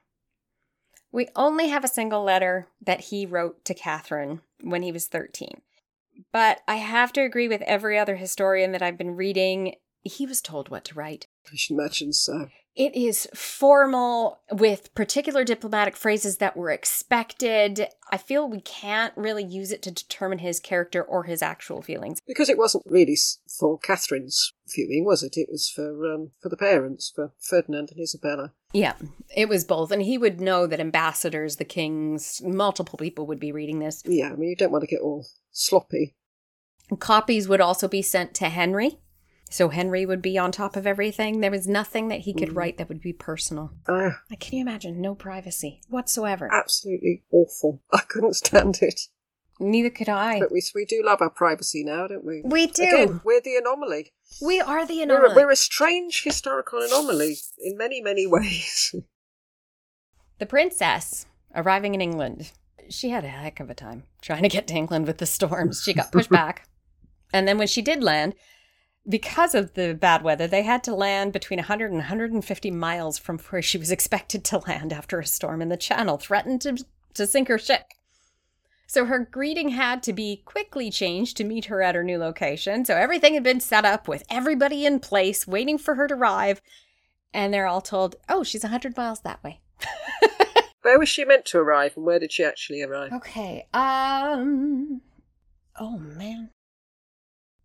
We 1.11 1.27
only 1.35 1.69
have 1.69 1.83
a 1.83 1.87
single 1.87 2.23
letter 2.23 2.67
that 2.81 3.01
he 3.05 3.25
wrote 3.25 3.63
to 3.65 3.73
Catherine 3.73 4.41
when 4.61 4.83
he 4.83 4.91
was 4.91 5.07
13. 5.07 5.61
But 6.31 6.61
I 6.67 6.75
have 6.75 7.11
to 7.13 7.21
agree 7.21 7.47
with 7.47 7.61
every 7.63 7.97
other 7.97 8.15
historian 8.15 8.71
that 8.73 8.81
I've 8.81 8.97
been 8.97 9.15
reading. 9.15 9.75
He 10.03 10.25
was 10.27 10.41
told 10.41 10.69
what 10.69 10.83
to 10.85 10.95
write. 10.95 11.27
I 11.51 11.55
should 11.55 11.73
imagine 11.77 12.13
so. 12.13 12.49
It 12.75 12.95
is 12.95 13.27
formal 13.35 14.39
with 14.51 14.93
particular 14.95 15.43
diplomatic 15.43 15.95
phrases 15.95 16.37
that 16.37 16.57
were 16.57 16.71
expected. 16.71 17.87
I 18.11 18.17
feel 18.17 18.49
we 18.49 18.61
can't 18.61 19.13
really 19.15 19.43
use 19.43 19.71
it 19.71 19.83
to 19.83 19.91
determine 19.91 20.39
his 20.39 20.59
character 20.59 21.03
or 21.03 21.23
his 21.23 21.43
actual 21.43 21.83
feelings. 21.83 22.19
Because 22.25 22.49
it 22.49 22.57
wasn't 22.57 22.85
really 22.87 23.17
for 23.59 23.77
Catherine's 23.77 24.53
viewing, 24.67 25.05
was 25.05 25.21
it? 25.21 25.37
It 25.37 25.49
was 25.51 25.69
for 25.69 26.11
um, 26.11 26.31
for 26.41 26.49
the 26.49 26.57
parents, 26.57 27.11
for 27.13 27.31
Ferdinand 27.39 27.91
and 27.91 28.01
Isabella. 28.01 28.53
Yeah, 28.73 28.93
it 29.35 29.47
was 29.47 29.65
both. 29.65 29.91
And 29.91 30.01
he 30.01 30.17
would 30.17 30.41
know 30.41 30.65
that 30.65 30.79
ambassadors, 30.79 31.57
the 31.57 31.65
kings, 31.65 32.41
multiple 32.43 32.97
people 32.97 33.27
would 33.27 33.39
be 33.39 33.51
reading 33.51 33.79
this. 33.79 34.01
Yeah, 34.03 34.31
I 34.31 34.35
mean, 34.35 34.49
you 34.49 34.55
don't 34.55 34.71
want 34.71 34.81
to 34.81 34.87
get 34.87 35.01
all 35.01 35.27
sloppy. 35.51 36.15
Copies 36.99 37.47
would 37.47 37.61
also 37.61 37.87
be 37.87 38.01
sent 38.01 38.33
to 38.35 38.49
Henry. 38.49 38.97
So 39.53 39.69
Henry 39.69 40.03
would 40.03 40.23
be 40.23 40.35
on 40.35 40.51
top 40.51 40.75
of 40.75 40.87
everything. 40.87 41.41
There 41.41 41.51
was 41.51 41.67
nothing 41.67 42.07
that 42.07 42.21
he 42.21 42.33
could 42.33 42.49
Mhm. 42.49 42.55
write 42.55 42.77
that 42.79 42.89
would 42.89 43.01
be 43.01 43.13
personal. 43.13 43.69
Like, 43.87 44.39
can 44.39 44.55
you 44.57 44.61
imagine? 44.61 44.99
No 44.99 45.13
privacy 45.13 45.79
whatsoever. 45.89 46.49
absolutely 46.51 47.23
awful. 47.31 47.79
I 47.91 47.99
couldn't 47.99 48.33
stand 48.33 48.79
it. 48.81 48.99
Neither 49.59 49.91
could 49.91 50.09
I. 50.09 50.39
But 50.39 50.51
we 50.51 50.63
we 50.73 50.85
do 50.85 51.03
love 51.05 51.21
our 51.21 51.29
privacy 51.29 51.83
now, 51.83 52.07
don't 52.07 52.25
we? 52.25 52.41
We 52.43 52.65
do. 52.65 52.81
Again, 52.83 53.21
we're 53.23 53.41
the 53.41 53.55
anomaly. 53.55 54.11
we 54.41 54.59
are 54.59 54.87
the 54.87 54.97
We're, 54.97 55.03
anomaly. 55.03 55.31
a- 55.33 55.35
we're 55.35 55.51
a 55.51 55.55
strange 55.55 56.23
historical 56.23 56.81
anomaly 56.81 57.37
in 57.59 57.77
many, 57.77 58.01
many 58.01 58.25
ways. 58.25 58.95
The 60.39 60.47
princess 60.47 61.27
arriving 61.55 61.93
in 61.93 62.01
England. 62.01 62.51
She 62.89 63.11
had 63.11 63.23
a 63.23 63.27
heck 63.29 63.59
of 63.59 63.69
a 63.69 63.75
time 63.75 64.03
trying 64.19 64.41
to 64.41 64.49
get 64.49 64.65
to 64.69 64.73
England 64.73 65.05
with 65.05 65.19
the 65.19 65.27
storms. 65.27 65.83
She 65.85 65.93
got 65.93 66.11
pushed 66.11 66.29
back. 66.41 66.67
And 67.31 67.47
then 67.47 67.59
when 67.59 67.67
she 67.67 67.83
did 67.83 68.03
land, 68.03 68.33
because 69.07 69.53
of 69.53 69.73
the 69.73 69.93
bad 69.93 70.23
weather, 70.23 70.47
they 70.47 70.63
had 70.63 70.83
to 70.85 70.95
land 70.95 71.33
between 71.33 71.57
100 71.59 71.91
and 71.91 71.99
150 71.99 72.71
miles 72.71 73.17
from 73.17 73.37
where 73.37 73.61
she 73.61 73.77
was 73.77 73.91
expected 73.91 74.43
to 74.45 74.59
land 74.59 74.93
after 74.93 75.19
a 75.19 75.25
storm 75.25 75.61
in 75.61 75.69
the 75.69 75.77
channel 75.77 76.17
threatened 76.17 76.61
to, 76.61 76.85
to 77.13 77.27
sink 77.27 77.47
her 77.49 77.57
ship. 77.57 77.85
So 78.87 79.05
her 79.05 79.19
greeting 79.19 79.69
had 79.69 80.03
to 80.03 80.13
be 80.13 80.43
quickly 80.45 80.91
changed 80.91 81.35
to 81.37 81.43
meet 81.43 81.65
her 81.65 81.81
at 81.81 81.95
her 81.95 82.03
new 82.03 82.17
location. 82.17 82.85
So 82.85 82.95
everything 82.95 83.33
had 83.33 83.43
been 83.43 83.59
set 83.59 83.85
up 83.85 84.07
with 84.07 84.23
everybody 84.29 84.85
in 84.85 84.99
place, 84.99 85.47
waiting 85.47 85.77
for 85.77 85.95
her 85.95 86.07
to 86.07 86.13
arrive. 86.13 86.61
And 87.33 87.53
they're 87.53 87.65
all 87.65 87.81
told, 87.81 88.15
oh, 88.29 88.43
she's 88.43 88.63
100 88.63 88.95
miles 88.95 89.21
that 89.21 89.43
way. 89.43 89.59
where 90.83 90.99
was 90.99 91.09
she 91.09 91.25
meant 91.25 91.45
to 91.45 91.57
arrive, 91.57 91.93
and 91.95 92.05
where 92.05 92.19
did 92.19 92.31
she 92.31 92.43
actually 92.43 92.83
arrive? 92.83 93.11
Okay. 93.11 93.67
Um. 93.73 95.01
Oh 95.79 95.97
man. 95.97 96.51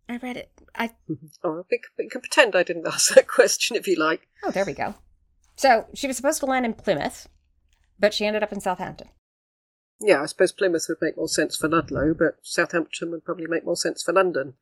I 0.09 0.17
read 0.17 0.37
it. 0.37 0.51
I. 0.75 0.91
Oh, 1.43 1.63
we, 1.71 1.77
c- 1.77 1.83
we 1.97 2.09
can 2.09 2.19
pretend 2.21 2.55
I 2.55 2.63
didn't 2.63 2.87
ask 2.91 3.13
that 3.15 3.27
question 3.27 3.77
if 3.77 3.87
you 3.87 3.95
like. 3.95 4.27
Oh, 4.43 4.51
there 4.51 4.65
we 4.65 4.73
go. 4.73 4.95
So 5.55 5.85
she 5.93 6.07
was 6.07 6.17
supposed 6.17 6.39
to 6.41 6.45
land 6.45 6.65
in 6.65 6.73
Plymouth, 6.73 7.29
but 7.99 8.13
she 8.13 8.25
ended 8.25 8.43
up 8.43 8.51
in 8.51 8.59
Southampton. 8.59 9.09
Yeah, 10.01 10.21
I 10.21 10.25
suppose 10.25 10.51
Plymouth 10.53 10.85
would 10.89 10.97
make 11.01 11.17
more 11.17 11.27
sense 11.27 11.55
for 11.57 11.67
Ludlow, 11.67 12.13
but 12.17 12.37
Southampton 12.41 13.11
would 13.11 13.25
probably 13.25 13.47
make 13.47 13.65
more 13.65 13.75
sense 13.75 14.01
for 14.01 14.13
London. 14.13 14.53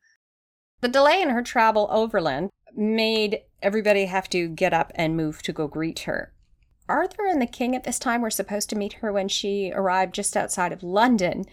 The 0.80 0.88
delay 0.88 1.22
in 1.22 1.30
her 1.30 1.42
travel 1.42 1.88
overland 1.90 2.50
made 2.76 3.40
everybody 3.62 4.06
have 4.06 4.28
to 4.30 4.48
get 4.48 4.72
up 4.72 4.92
and 4.96 5.16
move 5.16 5.42
to 5.42 5.52
go 5.52 5.66
greet 5.68 6.00
her. 6.00 6.32
Arthur 6.88 7.26
and 7.26 7.40
the 7.40 7.46
king 7.46 7.76
at 7.76 7.84
this 7.84 7.98
time 7.98 8.22
were 8.22 8.30
supposed 8.30 8.68
to 8.70 8.76
meet 8.76 8.94
her 8.94 9.12
when 9.12 9.28
she 9.28 9.72
arrived 9.74 10.14
just 10.14 10.36
outside 10.36 10.72
of 10.72 10.82
London. 10.82 11.44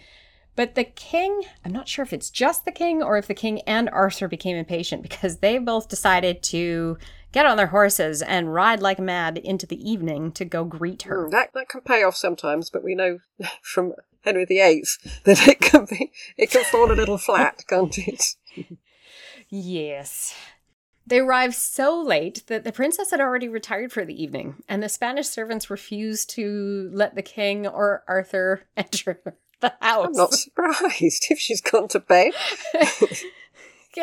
But 0.56 0.74
the 0.74 0.84
king, 0.84 1.42
I'm 1.64 1.72
not 1.72 1.86
sure 1.86 2.02
if 2.02 2.14
it's 2.14 2.30
just 2.30 2.64
the 2.64 2.72
king 2.72 3.02
or 3.02 3.18
if 3.18 3.26
the 3.26 3.34
king 3.34 3.60
and 3.62 3.90
Arthur 3.90 4.26
became 4.26 4.56
impatient 4.56 5.02
because 5.02 5.36
they 5.36 5.58
both 5.58 5.88
decided 5.88 6.42
to 6.44 6.96
get 7.30 7.44
on 7.44 7.58
their 7.58 7.66
horses 7.66 8.22
and 8.22 8.54
ride 8.54 8.80
like 8.80 8.98
mad 8.98 9.36
into 9.36 9.66
the 9.66 9.88
evening 9.88 10.32
to 10.32 10.46
go 10.46 10.64
greet 10.64 11.02
her. 11.02 11.24
Hmm, 11.24 11.30
that 11.30 11.52
that 11.52 11.68
can 11.68 11.82
pay 11.82 12.02
off 12.02 12.16
sometimes, 12.16 12.70
but 12.70 12.82
we 12.82 12.94
know 12.94 13.18
from 13.62 13.92
Henry 14.22 14.46
VIII 14.46 14.84
that 15.24 15.46
it 15.46 15.60
can 15.60 15.84
be 15.84 16.10
it 16.38 16.50
can 16.50 16.64
fall 16.64 16.90
a 16.90 16.94
little 16.94 17.18
flat, 17.18 17.64
can't 17.68 17.96
it? 17.98 18.36
Yes. 19.48 20.34
They 21.06 21.20
arrived 21.20 21.54
so 21.54 22.02
late 22.02 22.42
that 22.48 22.64
the 22.64 22.72
princess 22.72 23.12
had 23.12 23.20
already 23.20 23.46
retired 23.46 23.92
for 23.92 24.04
the 24.04 24.20
evening, 24.20 24.64
and 24.68 24.82
the 24.82 24.88
Spanish 24.88 25.28
servants 25.28 25.70
refused 25.70 26.30
to 26.30 26.90
let 26.92 27.14
the 27.14 27.22
king 27.22 27.64
or 27.64 28.02
Arthur 28.08 28.62
enter 28.76 29.20
the 29.60 29.72
house. 29.80 30.06
I'm 30.06 30.12
not 30.12 30.34
surprised 30.34 31.26
if 31.30 31.38
she's 31.38 31.60
gone 31.60 31.88
to 31.88 32.00
bed. 32.00 32.32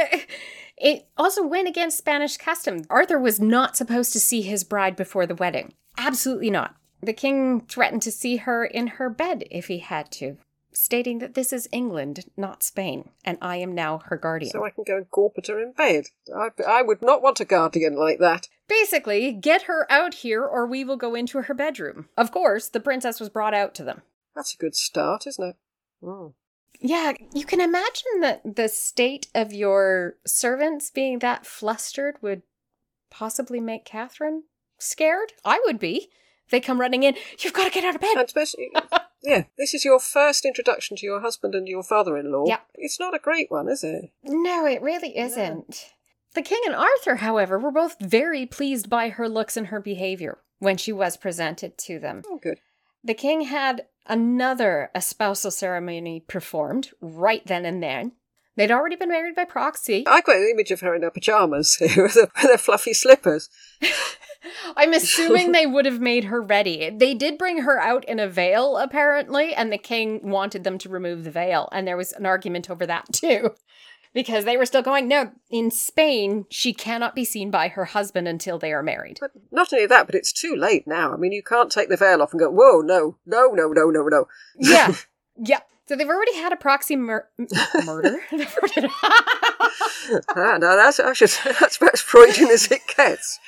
it 0.77 1.07
also 1.17 1.45
went 1.45 1.67
against 1.67 1.97
Spanish 1.97 2.37
custom. 2.37 2.83
Arthur 2.89 3.19
was 3.19 3.39
not 3.39 3.77
supposed 3.77 4.13
to 4.13 4.19
see 4.19 4.41
his 4.41 4.63
bride 4.63 4.95
before 4.95 5.25
the 5.25 5.35
wedding. 5.35 5.73
Absolutely 5.97 6.49
not. 6.49 6.75
The 7.01 7.13
king 7.13 7.61
threatened 7.61 8.01
to 8.03 8.11
see 8.11 8.37
her 8.37 8.65
in 8.65 8.87
her 8.87 9.09
bed 9.09 9.43
if 9.51 9.67
he 9.67 9.79
had 9.79 10.09
to, 10.13 10.37
stating 10.71 11.19
that 11.19 11.33
this 11.33 11.51
is 11.51 11.67
England, 11.71 12.21
not 12.37 12.63
Spain, 12.63 13.09
and 13.25 13.37
I 13.41 13.57
am 13.57 13.75
now 13.75 13.99
her 14.05 14.15
guardian. 14.15 14.51
So 14.51 14.65
I 14.65 14.69
can 14.69 14.85
go 14.85 14.97
and 14.97 15.11
gorp 15.11 15.33
at 15.37 15.47
her 15.47 15.59
in 15.59 15.73
bed. 15.73 16.05
I, 16.33 16.49
I 16.65 16.81
would 16.81 17.01
not 17.01 17.21
want 17.21 17.41
a 17.41 17.45
guardian 17.45 17.95
like 17.95 18.19
that. 18.19 18.47
Basically, 18.69 19.33
get 19.33 19.63
her 19.63 19.85
out 19.91 20.13
here 20.15 20.43
or 20.43 20.65
we 20.65 20.85
will 20.85 20.95
go 20.95 21.13
into 21.13 21.41
her 21.41 21.53
bedroom. 21.53 22.07
Of 22.17 22.31
course, 22.31 22.69
the 22.69 22.79
princess 22.79 23.19
was 23.19 23.29
brought 23.29 23.53
out 23.53 23.75
to 23.75 23.83
them. 23.83 24.01
That's 24.35 24.53
a 24.53 24.57
good 24.57 24.75
start, 24.75 25.27
isn't 25.27 25.49
it? 25.49 25.55
Oh. 26.03 26.33
Yeah, 26.79 27.13
you 27.33 27.45
can 27.45 27.61
imagine 27.61 28.19
that 28.21 28.55
the 28.55 28.67
state 28.67 29.27
of 29.33 29.53
your 29.53 30.15
servants 30.25 30.89
being 30.89 31.19
that 31.19 31.45
flustered 31.45 32.17
would 32.21 32.41
possibly 33.09 33.59
make 33.59 33.85
Catherine 33.85 34.43
scared. 34.79 35.33
I 35.45 35.61
would 35.65 35.79
be. 35.79 36.09
They 36.49 36.59
come 36.59 36.81
running 36.81 37.03
in. 37.03 37.15
You've 37.39 37.53
got 37.53 37.65
to 37.65 37.71
get 37.71 37.85
out 37.85 37.95
of 37.95 38.01
bed. 38.01 38.15
And 38.17 38.25
especially, 38.25 38.71
yeah, 39.23 39.45
this 39.57 39.73
is 39.73 39.85
your 39.85 39.99
first 39.99 40.45
introduction 40.45 40.97
to 40.97 41.05
your 41.05 41.21
husband 41.21 41.55
and 41.55 41.67
your 41.67 41.83
father-in-law. 41.83 42.45
Yeah. 42.47 42.59
It's 42.75 42.99
not 42.99 43.15
a 43.15 43.19
great 43.19 43.49
one, 43.49 43.69
is 43.69 43.83
it? 43.83 44.11
No, 44.23 44.65
it 44.65 44.81
really 44.81 45.17
isn't. 45.17 45.93
The 46.33 46.41
king 46.41 46.61
and 46.65 46.75
Arthur, 46.75 47.17
however, 47.17 47.59
were 47.59 47.71
both 47.71 47.95
very 47.99 48.45
pleased 48.45 48.89
by 48.89 49.09
her 49.09 49.29
looks 49.29 49.55
and 49.55 49.67
her 49.67 49.79
behavior 49.79 50.39
when 50.59 50.77
she 50.77 50.91
was 50.91 51.15
presented 51.15 51.77
to 51.77 51.99
them. 51.99 52.23
Oh, 52.27 52.39
good. 52.41 52.59
The 53.03 53.13
king 53.13 53.41
had 53.41 53.85
another 54.07 54.91
espousal 54.95 55.51
ceremony 55.51 56.19
performed 56.19 56.91
right 57.01 57.45
then 57.45 57.65
and 57.65 57.81
there. 57.81 58.11
They'd 58.55 58.71
already 58.71 58.95
been 58.95 59.09
married 59.09 59.35
by 59.35 59.45
proxy. 59.45 60.05
I 60.07 60.21
got 60.21 60.35
an 60.35 60.49
image 60.51 60.69
of 60.69 60.81
her 60.81 60.93
in 60.93 61.01
her 61.01 61.09
pajamas 61.09 61.77
with 61.81 61.97
with 61.97 62.29
her 62.35 62.57
fluffy 62.57 62.93
slippers. 62.93 63.49
I'm 64.75 64.93
assuming 64.93 65.51
they 65.51 65.65
would 65.65 65.85
have 65.85 66.01
made 66.01 66.25
her 66.25 66.41
ready. 66.41 66.89
They 66.89 67.13
did 67.13 67.37
bring 67.37 67.59
her 67.59 67.79
out 67.79 68.03
in 68.05 68.19
a 68.19 68.27
veil, 68.27 68.77
apparently, 68.77 69.53
and 69.53 69.71
the 69.71 69.77
king 69.77 70.19
wanted 70.21 70.63
them 70.63 70.77
to 70.79 70.89
remove 70.89 71.23
the 71.23 71.31
veil. 71.31 71.69
And 71.71 71.87
there 71.87 71.97
was 71.97 72.11
an 72.11 72.25
argument 72.25 72.69
over 72.69 72.85
that, 72.85 73.05
too. 73.13 73.51
Because 74.13 74.45
they 74.45 74.57
were 74.57 74.65
still 74.65 74.83
going, 74.83 75.07
no, 75.07 75.31
in 75.49 75.71
Spain, 75.71 76.45
she 76.49 76.71
cannot 76.71 77.15
be 77.15 77.25
seen 77.25 77.49
by 77.49 77.67
her 77.69 77.85
husband 77.85 78.27
until 78.27 78.59
they 78.59 78.71
are 78.71 78.83
married. 78.83 79.17
But 79.19 79.31
not 79.51 79.73
only 79.73 79.87
that, 79.87 80.05
but 80.05 80.13
it's 80.13 80.31
too 80.31 80.55
late 80.55 80.85
now. 80.85 81.13
I 81.13 81.17
mean, 81.17 81.31
you 81.31 81.41
can't 81.41 81.71
take 81.71 81.89
the 81.89 81.97
veil 81.97 82.21
off 82.21 82.31
and 82.31 82.39
go, 82.39 82.49
whoa, 82.49 82.81
no, 82.81 83.17
no, 83.25 83.47
no, 83.47 83.69
no, 83.69 83.89
no, 83.89 84.07
no. 84.07 84.27
Yeah. 84.57 84.93
yeah. 85.37 85.61
So 85.87 85.95
they've 85.95 86.07
already 86.07 86.35
had 86.35 86.53
a 86.53 86.57
proxy 86.57 86.95
mur- 86.95 87.27
murder. 87.85 88.19
Ah, 90.35 90.57
no, 90.57 90.75
that's, 90.75 90.99
I 90.99 91.13
should—that's 91.13 91.77
about 91.77 91.93
as 91.93 92.01
Freudian 92.01 92.49
as 92.49 92.69
it 92.69 92.81
gets. 92.95 93.39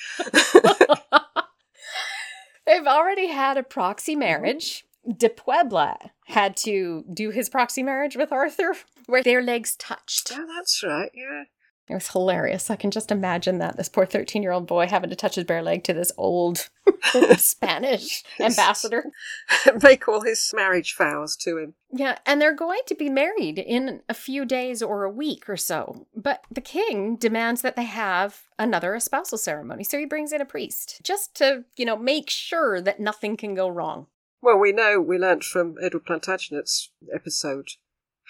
They've 2.66 2.88
already 2.88 3.28
had 3.28 3.58
a 3.58 3.64
proxy 3.64 4.16
marriage. 4.16 4.86
De 5.18 5.30
Puebla 5.30 5.98
had 6.28 6.58
to 6.58 7.04
do 7.14 7.30
his 7.30 7.50
proxy 7.50 7.84
marriage 7.84 8.16
with 8.16 8.32
Arthur, 8.32 8.74
where 9.08 9.24
their 9.24 9.42
legs 9.42 9.76
touched. 9.76 10.32
Oh, 10.34 10.46
that's 10.56 10.84
right, 10.84 11.12
yeah. 11.14 11.44
It 11.88 11.94
was 11.94 12.08
hilarious. 12.08 12.72
I 12.72 12.78
can 12.78 12.90
just 12.90 13.12
imagine 13.12 13.60
that 13.60 13.78
this 13.78 13.90
poor 13.90 14.08
13 14.08 14.42
year 14.42 14.52
old 14.52 14.66
boy 14.66 14.88
having 14.88 15.12
to 15.12 15.16
touch 15.16 15.36
his 15.36 15.44
bare 15.44 15.62
leg 15.62 15.84
to 15.84 15.94
this 15.94 16.12
old 16.18 16.70
Spanish 17.38 18.24
ambassador. 18.40 19.12
Make 19.84 20.08
all 20.08 20.22
his 20.22 20.52
marriage 20.56 20.96
vows 20.98 21.36
to 21.38 21.60
him. 21.60 21.76
Yeah, 21.92 22.18
and 22.26 22.42
they're 22.42 22.56
going 22.56 22.82
to 22.88 22.96
be 22.96 23.10
married 23.10 23.60
in 23.60 24.02
a 24.10 24.16
few 24.16 24.46
days 24.46 24.82
or 24.82 25.04
a 25.04 25.12
week 25.12 25.48
or 25.48 25.58
so. 25.58 26.08
But 26.16 26.42
the 26.50 26.62
king 26.62 27.18
demands 27.18 27.62
that 27.62 27.76
they 27.76 27.86
have 27.86 28.44
another 28.58 28.96
espousal 28.96 29.38
ceremony. 29.38 29.84
So 29.84 30.00
he 30.00 30.06
brings 30.06 30.34
in 30.34 30.42
a 30.42 30.46
priest 30.46 31.02
just 31.04 31.36
to, 31.36 31.66
you 31.78 31.86
know, 31.86 31.98
make 31.98 32.32
sure 32.32 32.82
that 32.82 33.00
nothing 33.00 33.38
can 33.38 33.54
go 33.54 33.68
wrong. 33.68 34.08
Well, 34.42 34.58
we 34.58 34.72
know, 34.72 35.00
we 35.00 35.20
learnt 35.20 35.44
from 35.44 35.76
Edward 35.82 36.06
Plantagenet's 36.06 36.92
episode 37.14 37.70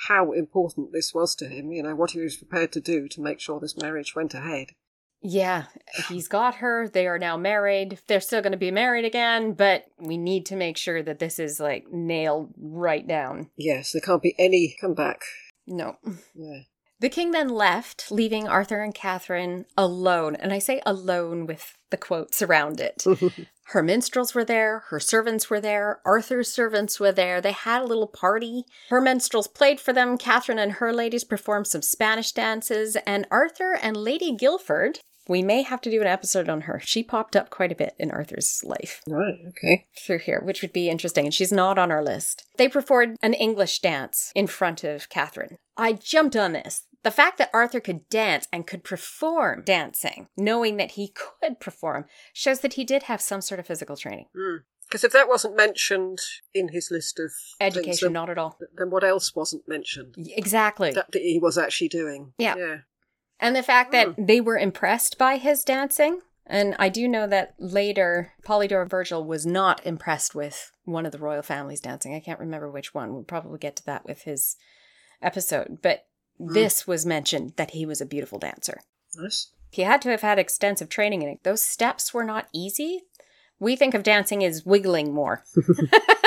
how 0.07 0.31
important 0.31 0.91
this 0.91 1.13
was 1.13 1.35
to 1.35 1.47
him, 1.47 1.71
you 1.71 1.83
know, 1.83 1.95
what 1.95 2.11
he 2.11 2.19
was 2.19 2.37
prepared 2.37 2.71
to 2.73 2.81
do 2.81 3.07
to 3.07 3.21
make 3.21 3.39
sure 3.39 3.59
this 3.59 3.77
marriage 3.77 4.15
went 4.15 4.33
ahead. 4.33 4.71
Yeah, 5.21 5.65
he's 6.07 6.27
got 6.27 6.55
her. 6.55 6.87
They 6.87 7.07
are 7.07 7.17
now 7.17 7.35
married. 7.35 7.99
They're 8.07 8.19
still 8.19 8.41
going 8.41 8.51
to 8.51 8.57
be 8.57 8.69
married 8.69 9.05
again, 9.05 9.53
but 9.53 9.85
we 9.97 10.17
need 10.17 10.45
to 10.47 10.55
make 10.55 10.77
sure 10.77 11.01
that 11.01 11.17
this 11.17 11.39
is 11.39 11.59
like 11.59 11.91
nailed 11.91 12.53
right 12.59 13.07
down. 13.07 13.49
Yes, 13.57 13.91
there 13.91 14.01
can't 14.01 14.21
be 14.21 14.35
any 14.37 14.75
comeback. 14.79 15.21
No. 15.65 15.95
Yeah. 16.35 16.61
The 16.99 17.09
king 17.09 17.31
then 17.31 17.49
left, 17.49 18.09
leaving 18.09 18.47
Arthur 18.47 18.81
and 18.81 18.95
Catherine 18.95 19.65
alone. 19.77 20.35
And 20.35 20.53
I 20.53 20.59
say 20.59 20.81
alone 20.85 21.45
with 21.45 21.77
the 21.89 21.97
quotes 21.97 22.41
around 22.41 22.79
it. 22.79 23.03
her 23.65 23.83
minstrels 23.83 24.33
were 24.33 24.45
there, 24.45 24.83
her 24.89 24.99
servants 24.99 25.49
were 25.49 25.59
there, 25.59 25.99
Arthur's 26.05 26.51
servants 26.51 26.99
were 26.99 27.11
there. 27.11 27.41
They 27.41 27.51
had 27.51 27.81
a 27.81 27.85
little 27.85 28.07
party. 28.07 28.63
Her 28.89 29.01
minstrels 29.01 29.47
played 29.47 29.81
for 29.81 29.91
them. 29.91 30.17
Catherine 30.17 30.59
and 30.59 30.73
her 30.73 30.93
ladies 30.93 31.25
performed 31.25 31.67
some 31.67 31.81
Spanish 31.81 32.31
dances. 32.31 32.95
And 33.05 33.27
Arthur 33.29 33.77
and 33.81 33.97
Lady 33.97 34.33
Guilford, 34.33 34.99
we 35.27 35.41
may 35.41 35.61
have 35.63 35.81
to 35.81 35.91
do 35.91 36.01
an 36.01 36.07
episode 36.07 36.49
on 36.49 36.61
her. 36.61 36.79
She 36.83 37.03
popped 37.03 37.35
up 37.35 37.49
quite 37.49 37.71
a 37.71 37.75
bit 37.75 37.95
in 37.99 38.11
Arthur's 38.11 38.61
life 38.63 39.01
Right, 39.07 39.35
okay. 39.49 39.87
through 39.97 40.19
here, 40.19 40.41
which 40.43 40.61
would 40.61 40.73
be 40.73 40.89
interesting. 40.89 41.25
And 41.25 41.33
she's 41.33 41.51
not 41.51 41.77
on 41.77 41.91
our 41.91 42.03
list. 42.03 42.45
They 42.57 42.67
performed 42.69 43.17
an 43.21 43.33
English 43.33 43.79
dance 43.79 44.31
in 44.35 44.47
front 44.47 44.83
of 44.83 45.09
Catherine. 45.09 45.57
I 45.77 45.93
jumped 45.93 46.35
on 46.35 46.53
this. 46.53 46.83
The 47.03 47.11
fact 47.11 47.37
that 47.37 47.51
Arthur 47.53 47.79
could 47.79 48.09
dance 48.09 48.47
and 48.51 48.65
could 48.65 48.83
perform 48.83 49.61
dancing, 49.63 50.27
knowing 50.35 50.77
that 50.77 50.91
he 50.91 51.09
could 51.13 51.59
perform, 51.59 52.05
shows 52.33 52.61
that 52.61 52.73
he 52.73 52.83
did 52.83 53.03
have 53.03 53.21
some 53.21 53.41
sort 53.41 53.59
of 53.59 53.67
physical 53.67 53.95
training. 53.95 54.25
Hmm. 54.35 54.57
Because 54.87 55.03
if 55.03 55.11
that 55.13 55.27
wasn't 55.27 55.55
mentioned 55.57 56.19
in 56.53 56.67
his 56.69 56.89
list 56.91 57.19
of 57.19 57.31
things, 57.59 57.75
Education, 57.75 58.07
then, 58.07 58.13
not 58.13 58.29
at 58.29 58.37
all. 58.37 58.57
then 58.77 58.91
what 58.91 59.03
else 59.03 59.35
wasn't 59.35 59.67
mentioned 59.67 60.15
Exactly. 60.17 60.91
that 60.91 61.07
he 61.13 61.39
was 61.41 61.57
actually 61.57 61.87
doing? 61.89 62.33
Yeah. 62.37 62.55
Yeah. 62.55 62.77
And 63.39 63.55
the 63.55 63.63
fact 63.63 63.91
that 63.91 64.09
hmm. 64.09 64.25
they 64.25 64.41
were 64.41 64.57
impressed 64.57 65.17
by 65.17 65.37
his 65.37 65.63
dancing. 65.63 66.21
And 66.47 66.75
I 66.77 66.89
do 66.89 67.07
know 67.07 67.25
that 67.27 67.55
later, 67.57 68.33
Polydore 68.43 68.87
Virgil 68.87 69.23
was 69.25 69.45
not 69.45 69.85
impressed 69.85 70.35
with 70.35 70.71
one 70.83 71.05
of 71.05 71.11
the 71.11 71.17
royal 71.17 71.41
family's 71.41 71.81
dancing. 71.81 72.13
I 72.13 72.19
can't 72.19 72.39
remember 72.39 72.69
which 72.69 72.93
one. 72.93 73.13
We'll 73.13 73.23
probably 73.23 73.57
get 73.57 73.75
to 73.77 73.85
that 73.87 74.05
with 74.05 74.23
his 74.23 74.55
episode. 75.21 75.79
But 75.81 76.05
hmm. 76.37 76.53
this 76.53 76.87
was 76.87 77.05
mentioned 77.05 77.53
that 77.57 77.71
he 77.71 77.85
was 77.85 78.01
a 78.01 78.05
beautiful 78.05 78.39
dancer. 78.39 78.81
Nice. 79.17 79.51
He 79.71 79.81
had 79.81 80.01
to 80.03 80.09
have 80.09 80.21
had 80.21 80.39
extensive 80.39 80.89
training 80.89 81.21
in 81.21 81.29
it. 81.29 81.43
Those 81.43 81.61
steps 81.61 82.13
were 82.13 82.23
not 82.23 82.47
easy. 82.53 83.01
We 83.59 83.75
think 83.75 83.93
of 83.93 84.03
dancing 84.03 84.43
as 84.43 84.65
wiggling 84.65 85.13
more. 85.13 85.43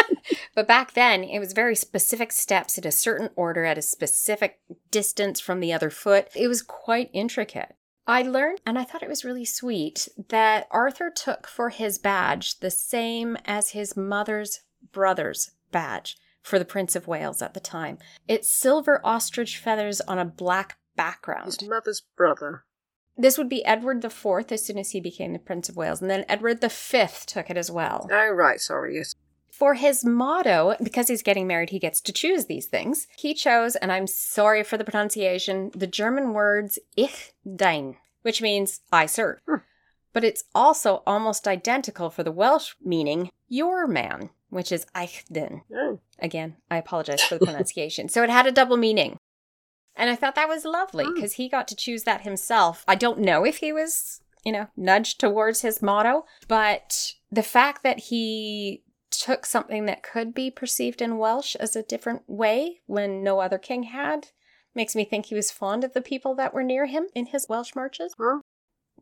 but 0.59 0.66
back 0.66 0.94
then, 0.94 1.22
it 1.22 1.39
was 1.39 1.52
very 1.52 1.76
specific 1.76 2.32
steps 2.32 2.76
in 2.78 2.85
a 2.85 2.90
certain 2.90 3.30
order 3.36 3.64
at 3.64 3.78
a 3.78 3.80
specific 3.80 4.59
distance 4.90 5.39
from 5.39 5.60
the 5.60 5.72
other 5.72 5.89
foot. 5.89 6.26
It 6.35 6.48
was 6.48 6.62
quite 6.62 7.10
intricate. 7.12 7.76
I 8.09 8.22
learned, 8.22 8.60
and 8.66 8.76
I 8.76 8.82
thought 8.82 9.05
it 9.05 9.09
was 9.09 9.24
really 9.24 9.44
sweet, 9.44 10.09
that 10.30 10.66
Arthur 10.72 11.12
took 11.14 11.47
for 11.47 11.68
his 11.68 11.98
badge 11.98 12.59
the 12.59 12.72
same 12.72 13.36
as 13.44 13.70
his 13.70 13.97
mother's 13.97 14.62
brother's 14.90 15.52
badge 15.70 16.16
for 16.43 16.59
the 16.59 16.64
Prince 16.64 16.97
of 16.97 17.06
Wales 17.06 17.40
at 17.40 17.55
the 17.55 17.60
time. 17.60 17.98
It's 18.26 18.48
silver 18.48 19.01
ostrich 19.05 19.59
feathers 19.59 20.01
on 20.01 20.18
a 20.18 20.24
black 20.24 20.78
background. 20.97 21.44
His 21.60 21.68
mother's 21.68 22.02
brother. 22.16 22.64
This 23.16 23.39
would 23.39 23.48
be 23.48 23.64
Edward 23.64 24.05
IV 24.05 24.51
as 24.51 24.66
soon 24.66 24.78
as 24.78 24.90
he 24.90 25.01
became 25.01 25.35
the 25.35 25.39
Prince 25.39 25.68
of 25.68 25.76
Wales, 25.76 26.02
and 26.02 26.10
then 26.10 26.24
Edward 26.28 26.60
V 26.60 27.06
took 27.26 27.48
it 27.48 27.56
as 27.56 27.70
well. 27.70 28.09
Oh, 28.10 28.30
right, 28.30 28.60
sorry, 28.60 28.97
yes. 28.97 29.14
For 29.59 29.74
his 29.74 30.05
motto, 30.05 30.76
because 30.80 31.09
he's 31.09 31.24
getting 31.24 31.48
married, 31.48 31.70
he 31.70 31.80
gets 31.80 32.01
to 32.02 32.12
choose 32.12 32.47
these 32.47 32.66
things. 32.66 33.09
He 33.18 33.35
chose, 33.35 33.74
and 33.74 33.90
I'm 33.90 34.06
sorry 34.06 34.62
for 34.62 34.76
the 34.76 34.85
pronunciation, 34.85 35.72
the 35.74 35.89
German 35.89 36.32
words 36.32 36.78
Ich 36.97 37.32
dien, 37.44 37.97
which 38.22 38.40
means 38.40 38.82
I 38.93 39.06
serve. 39.06 39.40
Hmm. 39.48 39.56
But 40.12 40.22
it's 40.22 40.44
also 40.55 41.02
almost 41.09 41.48
identical 41.48 42.09
for 42.09 42.22
the 42.22 42.30
Welsh 42.30 42.74
meaning 42.80 43.32
your 43.48 43.89
man, 43.89 44.30
which 44.48 44.70
is 44.70 44.86
Eich 44.94 45.24
dyn. 45.28 45.62
Oh. 45.74 45.90
Hmm. 45.90 46.24
Again, 46.24 46.56
I 46.70 46.76
apologize 46.76 47.24
for 47.24 47.36
the 47.36 47.44
pronunciation. 47.44 48.09
so 48.09 48.22
it 48.22 48.30
had 48.30 48.47
a 48.47 48.52
double 48.52 48.76
meaning. 48.76 49.18
And 49.97 50.09
I 50.09 50.14
thought 50.14 50.36
that 50.36 50.48
was 50.48 50.64
lovely 50.64 51.05
hmm. 51.05 51.14
because 51.14 51.32
he 51.32 51.48
got 51.48 51.66
to 51.66 51.74
choose 51.74 52.05
that 52.05 52.20
himself. 52.20 52.85
I 52.86 52.94
don't 52.94 53.18
know 53.18 53.44
if 53.44 53.56
he 53.56 53.72
was, 53.72 54.20
you 54.44 54.52
know, 54.52 54.68
nudged 54.76 55.18
towards 55.18 55.62
his 55.62 55.82
motto, 55.82 56.26
but 56.47 57.14
the 57.32 57.43
fact 57.43 57.82
that 57.82 57.98
he 57.98 58.85
took 59.10 59.47
something 59.47 59.86
that 59.86 60.02
could 60.02 60.35
be 60.35 60.51
perceived 60.51 61.01
in 61.02 61.18
Welsh 61.18 61.56
as 61.56 61.74
a 61.76 61.82
different 61.82 62.22
way 62.26 62.80
when 62.86 63.22
no 63.22 63.40
other 63.40 63.59
king 63.59 63.85
had 63.85 64.28
makes 64.74 64.94
me 64.94 65.05
think 65.05 65.26
he 65.26 65.35
was 65.35 65.51
fond 65.51 65.85
of 65.85 65.93
the 65.93 66.01
people 66.01 66.35
that 66.36 66.55
were 66.55 66.62
near 66.62 66.86
him 66.86 67.06
in 67.14 67.26
his 67.26 67.47
Welsh 67.48 67.74
marches. 67.74 68.14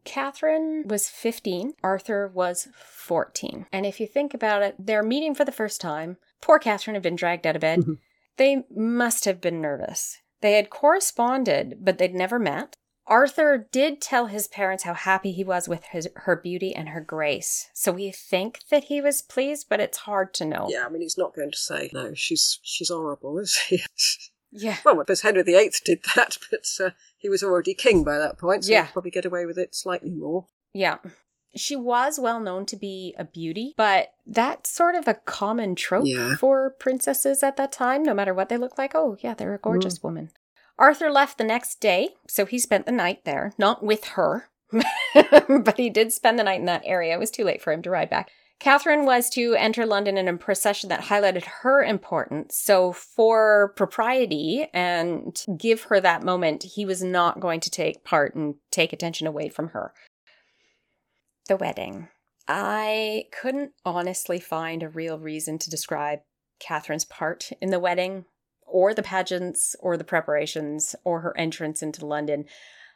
Catherine 0.04 0.84
was 0.86 1.08
15, 1.08 1.74
Arthur 1.82 2.28
was 2.28 2.68
14. 2.74 3.66
And 3.72 3.84
if 3.84 4.00
you 4.00 4.06
think 4.06 4.32
about 4.32 4.62
it, 4.62 4.76
they're 4.78 5.02
meeting 5.02 5.34
for 5.34 5.44
the 5.44 5.52
first 5.52 5.80
time. 5.80 6.16
Poor 6.40 6.58
Catherine 6.58 6.94
had 6.94 7.02
been 7.02 7.16
dragged 7.16 7.46
out 7.46 7.56
of 7.56 7.60
bed. 7.60 7.80
Mm-hmm. 7.80 7.94
they 8.36 8.64
must 8.74 9.24
have 9.24 9.40
been 9.40 9.60
nervous. 9.60 10.18
They 10.40 10.52
had 10.52 10.70
corresponded, 10.70 11.78
but 11.80 11.98
they'd 11.98 12.14
never 12.14 12.38
met. 12.38 12.76
Arthur 13.08 13.68
did 13.70 14.00
tell 14.00 14.26
his 14.26 14.48
parents 14.48 14.82
how 14.84 14.94
happy 14.94 15.30
he 15.32 15.44
was 15.44 15.68
with 15.68 15.84
his, 15.84 16.08
her 16.16 16.34
beauty 16.36 16.74
and 16.74 16.88
her 16.88 17.00
grace. 17.00 17.68
So 17.72 17.92
we 17.92 18.10
think 18.10 18.60
that 18.70 18.84
he 18.84 19.00
was 19.00 19.22
pleased, 19.22 19.66
but 19.68 19.80
it's 19.80 19.98
hard 19.98 20.34
to 20.34 20.44
know. 20.44 20.66
Yeah, 20.68 20.86
I 20.86 20.88
mean, 20.88 21.02
he's 21.02 21.16
not 21.18 21.34
going 21.34 21.50
to 21.50 21.56
say, 21.56 21.90
no, 21.92 22.14
she's 22.14 22.58
she's 22.62 22.88
horrible, 22.88 23.38
is 23.38 23.56
he? 23.68 23.82
Yeah. 24.50 24.76
well, 24.84 24.96
because 24.96 25.22
Henry 25.22 25.42
VIII 25.42 25.70
did 25.84 26.00
that, 26.16 26.38
but 26.50 26.66
uh, 26.84 26.90
he 27.16 27.28
was 27.28 27.42
already 27.42 27.74
king 27.74 28.02
by 28.04 28.18
that 28.18 28.38
point, 28.38 28.64
so 28.64 28.72
Yeah. 28.72 28.86
probably 28.92 29.10
get 29.10 29.24
away 29.24 29.46
with 29.46 29.58
it 29.58 29.74
slightly 29.74 30.10
more. 30.10 30.46
Yeah. 30.72 30.98
She 31.54 31.74
was 31.76 32.18
well 32.20 32.40
known 32.40 32.66
to 32.66 32.76
be 32.76 33.14
a 33.16 33.24
beauty, 33.24 33.72
but 33.78 34.12
that's 34.26 34.68
sort 34.70 34.94
of 34.94 35.08
a 35.08 35.14
common 35.14 35.74
trope 35.74 36.04
Yeah. 36.06 36.34
for 36.36 36.70
princesses 36.78 37.42
at 37.42 37.56
that 37.56 37.72
time, 37.72 38.02
no 38.02 38.12
matter 38.12 38.34
what 38.34 38.48
they 38.50 38.58
look 38.58 38.76
like. 38.76 38.92
Oh, 38.94 39.16
yeah, 39.20 39.32
they're 39.32 39.54
a 39.54 39.58
gorgeous 39.58 40.02
woman. 40.02 40.30
Arthur 40.78 41.10
left 41.10 41.38
the 41.38 41.44
next 41.44 41.80
day, 41.80 42.10
so 42.28 42.44
he 42.44 42.58
spent 42.58 42.86
the 42.86 42.92
night 42.92 43.24
there, 43.24 43.52
not 43.58 43.82
with 43.82 44.04
her, 44.08 44.50
but 45.48 45.78
he 45.78 45.88
did 45.88 46.12
spend 46.12 46.38
the 46.38 46.44
night 46.44 46.60
in 46.60 46.66
that 46.66 46.82
area. 46.84 47.14
It 47.14 47.20
was 47.20 47.30
too 47.30 47.44
late 47.44 47.62
for 47.62 47.72
him 47.72 47.82
to 47.82 47.90
ride 47.90 48.10
back. 48.10 48.30
Catherine 48.58 49.04
was 49.04 49.28
to 49.30 49.54
enter 49.54 49.84
London 49.84 50.16
in 50.16 50.28
a 50.28 50.36
procession 50.36 50.88
that 50.88 51.04
highlighted 51.04 51.44
her 51.62 51.82
importance. 51.82 52.56
So, 52.56 52.92
for 52.92 53.74
propriety 53.76 54.68
and 54.72 55.38
give 55.58 55.82
her 55.84 56.00
that 56.00 56.22
moment, 56.22 56.62
he 56.62 56.86
was 56.86 57.02
not 57.02 57.40
going 57.40 57.60
to 57.60 57.70
take 57.70 58.02
part 58.02 58.34
and 58.34 58.54
take 58.70 58.92
attention 58.92 59.26
away 59.26 59.50
from 59.50 59.68
her. 59.68 59.92
The 61.48 61.56
wedding. 61.56 62.08
I 62.48 63.24
couldn't 63.30 63.72
honestly 63.84 64.40
find 64.40 64.82
a 64.82 64.88
real 64.88 65.18
reason 65.18 65.58
to 65.58 65.70
describe 65.70 66.20
Catherine's 66.58 67.04
part 67.04 67.50
in 67.60 67.70
the 67.70 67.80
wedding, 67.80 68.24
or 68.66 68.92
the 68.92 69.02
pageants, 69.02 69.76
or 69.80 69.96
the 69.96 70.04
preparations, 70.04 70.94
or 71.04 71.20
her 71.20 71.36
entrance 71.38 71.82
into 71.82 72.04
London. 72.04 72.44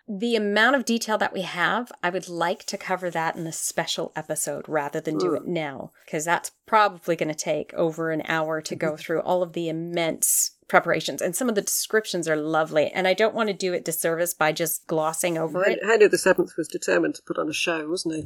The 0.09 0.34
amount 0.34 0.74
of 0.74 0.84
detail 0.84 1.18
that 1.18 1.32
we 1.32 1.42
have, 1.42 1.92
I 2.02 2.10
would 2.10 2.28
like 2.28 2.64
to 2.64 2.76
cover 2.76 3.10
that 3.10 3.36
in 3.36 3.47
a 3.47 3.52
special 3.52 4.12
episode 4.16 4.68
rather 4.68 5.01
than 5.01 5.18
do 5.18 5.34
it 5.34 5.47
now, 5.47 5.92
because 6.05 6.24
that's 6.24 6.51
probably 6.66 7.14
going 7.14 7.28
to 7.28 7.34
take 7.34 7.72
over 7.74 8.10
an 8.10 8.22
hour 8.26 8.60
to 8.60 8.74
go 8.74 8.88
mm-hmm. 8.88 8.97
through 8.97 9.20
all 9.20 9.42
of 9.44 9.52
the 9.52 9.68
immense 9.68 10.52
preparations. 10.66 11.22
And 11.22 11.36
some 11.36 11.48
of 11.48 11.55
the 11.55 11.62
descriptions 11.62 12.26
are 12.28 12.36
lovely. 12.36 12.90
And 12.90 13.06
I 13.06 13.14
don't 13.14 13.34
want 13.34 13.51
to 13.51 13.55
do 13.55 13.72
it 13.72 13.84
disservice 13.84 14.34
by 14.34 14.52
just 14.52 14.86
glossing 14.86 15.38
over 15.38 15.64
it. 15.64 15.78
Henry 15.84 16.09
VII 16.09 16.51
was 16.56 16.68
determined 16.68 17.14
to 17.16 17.22
put 17.22 17.38
on 17.38 17.48
a 17.48 17.52
show, 17.52 17.88
wasn't 17.88 18.14
he? 18.14 18.24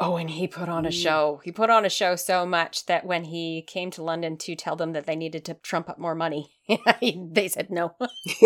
Oh, 0.00 0.16
and 0.16 0.30
he 0.30 0.46
put 0.46 0.68
on 0.68 0.86
a 0.86 0.92
show. 0.92 1.40
He 1.44 1.50
put 1.50 1.70
on 1.70 1.84
a 1.84 1.90
show 1.90 2.14
so 2.14 2.46
much 2.46 2.86
that 2.86 3.04
when 3.04 3.24
he 3.24 3.62
came 3.62 3.90
to 3.92 4.02
London 4.02 4.36
to 4.38 4.54
tell 4.54 4.76
them 4.76 4.92
that 4.92 5.06
they 5.06 5.16
needed 5.16 5.44
to 5.46 5.54
trump 5.54 5.88
up 5.88 5.98
more 5.98 6.14
money, 6.14 6.52
they 7.00 7.48
said 7.48 7.70
no. 7.70 7.96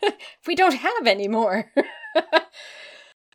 we 0.46 0.54
don't 0.54 0.74
have 0.74 1.06
any 1.06 1.28
more. 1.28 1.72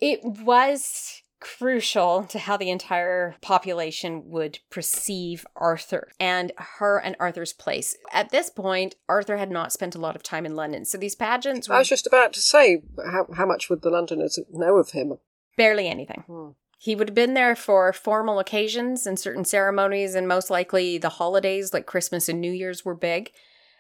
it 0.02 0.20
was 0.24 1.22
crucial 1.40 2.24
to 2.24 2.40
how 2.40 2.58
the 2.58 2.70
entire 2.70 3.36
population 3.42 4.24
would 4.26 4.60
perceive 4.70 5.46
Arthur 5.56 6.10
and 6.20 6.52
her 6.58 6.98
and 7.00 7.16
Arthur's 7.20 7.54
place. 7.54 7.96
At 8.12 8.30
this 8.30 8.50
point, 8.50 8.96
Arthur 9.08 9.38
had 9.38 9.52
not 9.52 9.72
spent 9.72 9.96
a 9.96 10.00
lot 10.00 10.16
of 10.16 10.24
time 10.24 10.46
in 10.46 10.56
London, 10.56 10.86
so 10.86 10.98
these 10.98 11.16
pageants 11.16 11.70
Were... 11.70 11.76
I 11.76 11.80
was 11.80 11.90
just 11.90 12.08
about 12.08 12.34
to 12.34 12.42
say, 12.42 12.82
how, 13.06 13.28
how 13.36 13.46
much 13.46 13.70
would 13.70 13.82
the 13.82 13.90
Londoners 13.90 14.40
know 14.52 14.78
of 14.78 14.92
him? 14.92 15.18
barely 15.58 15.88
anything. 15.88 16.24
Hmm. 16.28 16.50
He 16.84 16.98
would 16.98 17.08
have 17.08 17.16
been 17.16 17.34
there 17.34 17.56
for 17.56 17.94
formal 17.94 18.40
occasions 18.40 19.08
and 19.08 19.18
certain 19.18 19.46
ceremonies, 19.46 20.16
and 20.16 20.28
most 20.28 20.50
likely 20.50 20.98
the 20.98 21.08
holidays 21.08 21.74
like 21.74 21.86
Christmas 21.86 22.28
and 22.28 22.42
New 22.42 22.52
Year's 22.52 22.84
were 22.84 22.94
big. 22.94 23.32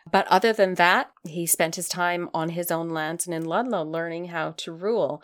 But 0.09 0.25
other 0.27 0.53
than 0.53 0.75
that, 0.75 1.11
he 1.27 1.45
spent 1.45 1.75
his 1.75 1.89
time 1.89 2.29
on 2.33 2.51
his 2.51 2.71
own 2.71 2.91
lands 2.91 3.27
and 3.27 3.35
in 3.35 3.43
Ludlow 3.43 3.83
learning 3.83 4.27
how 4.27 4.51
to 4.51 4.71
rule. 4.71 5.21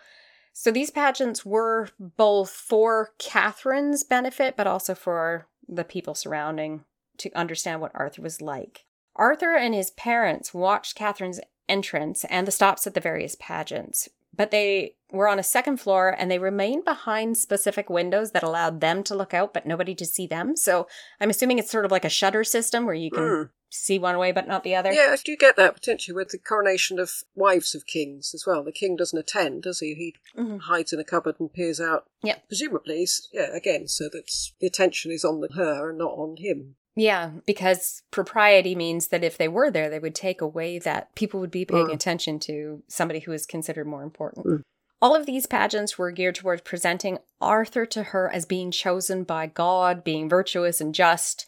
So 0.52 0.72
these 0.72 0.92
pageants 0.92 1.46
were 1.46 1.88
both 1.98 2.50
for 2.50 3.14
Catherine's 3.18 4.04
benefit, 4.04 4.58
but 4.58 4.68
also 4.68 4.94
for 4.94 5.48
the 5.66 5.86
people 5.86 6.16
surrounding 6.16 6.84
to 7.20 7.32
understand 7.32 7.80
what 7.80 7.96
Arthur 7.96 8.22
was 8.22 8.42
like. 8.42 8.84
Arthur 9.16 9.56
and 9.56 9.74
his 9.74 9.92
parents 9.92 10.54
watched 10.54 10.98
Catherine's 10.98 11.40
entrance 11.70 12.26
and 12.26 12.46
the 12.46 12.52
stops 12.52 12.86
at 12.86 12.94
the 12.94 13.00
various 13.00 13.38
pageants, 13.40 14.10
but 14.40 14.52
they 14.52 14.96
were 15.12 15.28
on 15.28 15.38
a 15.38 15.44
second 15.44 15.78
floor 15.82 16.16
and 16.18 16.32
they 16.32 16.40
remained 16.40 16.86
behind 16.86 17.38
specific 17.38 17.90
windows 17.90 18.32
that 18.32 18.42
allowed 18.42 18.80
them 18.80 19.04
to 19.04 19.14
look 19.14 19.34
out 19.34 19.54
but 19.54 19.66
nobody 19.66 19.94
to 19.96 20.06
see 20.06 20.26
them. 20.26 20.56
So 20.56 20.88
I'm 21.20 21.30
assuming 21.30 21.60
it's 21.60 21.70
sort 21.70 21.84
of 21.84 21.92
like 21.92 22.06
a 22.06 22.10
shutter 22.10 22.46
system 22.46 22.86
where 22.86 22.96
you 22.96 23.12
can 23.12 23.28
Hmm. 23.28 23.44
see 23.70 24.00
one 24.00 24.18
way 24.18 24.32
but 24.32 24.48
not 24.48 24.64
the 24.64 24.76
other. 24.76 24.94
Yeah, 24.94 25.10
I 25.12 25.18
do 25.18 25.36
get 25.36 25.58
that 25.58 25.74
potentially 25.74 26.16
with 26.16 26.30
the 26.30 26.38
coronation 26.38 27.00
of 27.00 27.12
wives 27.36 27.76
of 27.76 27.86
kings 27.86 28.32
as 28.34 28.46
well. 28.48 28.64
The 28.64 28.72
king 28.72 28.96
doesn't 28.96 29.20
attend, 29.20 29.64
does 29.64 29.80
he? 29.80 29.94
He 29.94 30.16
Mhm. 30.42 30.62
hides 30.62 30.94
in 30.94 31.00
a 31.02 31.04
cupboard 31.04 31.36
and 31.40 31.52
peers 31.52 31.82
out. 31.82 32.06
Yeah. 32.24 32.38
Presumably, 32.48 33.06
yeah, 33.34 33.54
again, 33.54 33.88
so 33.90 34.06
that 34.14 34.32
the 34.62 34.68
attention 34.68 35.12
is 35.12 35.26
on 35.26 35.42
the, 35.42 35.50
her 35.56 35.90
and 35.90 35.98
not 36.00 36.14
on 36.14 36.38
him. 36.38 36.78
Yeah, 36.96 37.32
because 37.46 38.02
propriety 38.12 38.76
means 38.76 39.08
that 39.08 39.24
if 39.24 39.38
they 39.38 39.48
were 39.48 39.72
there, 39.72 39.90
they 39.90 40.00
would 40.00 40.16
take 40.16 40.42
away 40.42 40.80
that 40.80 41.16
people 41.16 41.40
would 41.40 41.52
be 41.52 41.66
paying 41.66 41.88
Mm. 41.88 41.94
attention 41.94 42.40
to 42.40 42.84
somebody 42.88 43.20
who 43.20 43.32
is 43.32 43.46
considered 43.46 43.88
more 43.88 44.04
important. 44.04 44.46
Mm. 44.46 44.62
All 45.02 45.16
of 45.16 45.26
these 45.26 45.46
pageants 45.46 45.98
were 45.98 46.12
geared 46.12 46.36
towards 46.36 46.62
presenting 46.64 47.20
Arthur 47.40 47.86
to 47.86 48.04
her 48.04 48.30
as 48.30 48.46
being 48.46 48.70
chosen 48.70 49.24
by 49.24 49.48
God, 49.48 50.04
being 50.04 50.28
virtuous 50.28 50.82
and 50.82 50.94
just. 50.94 51.46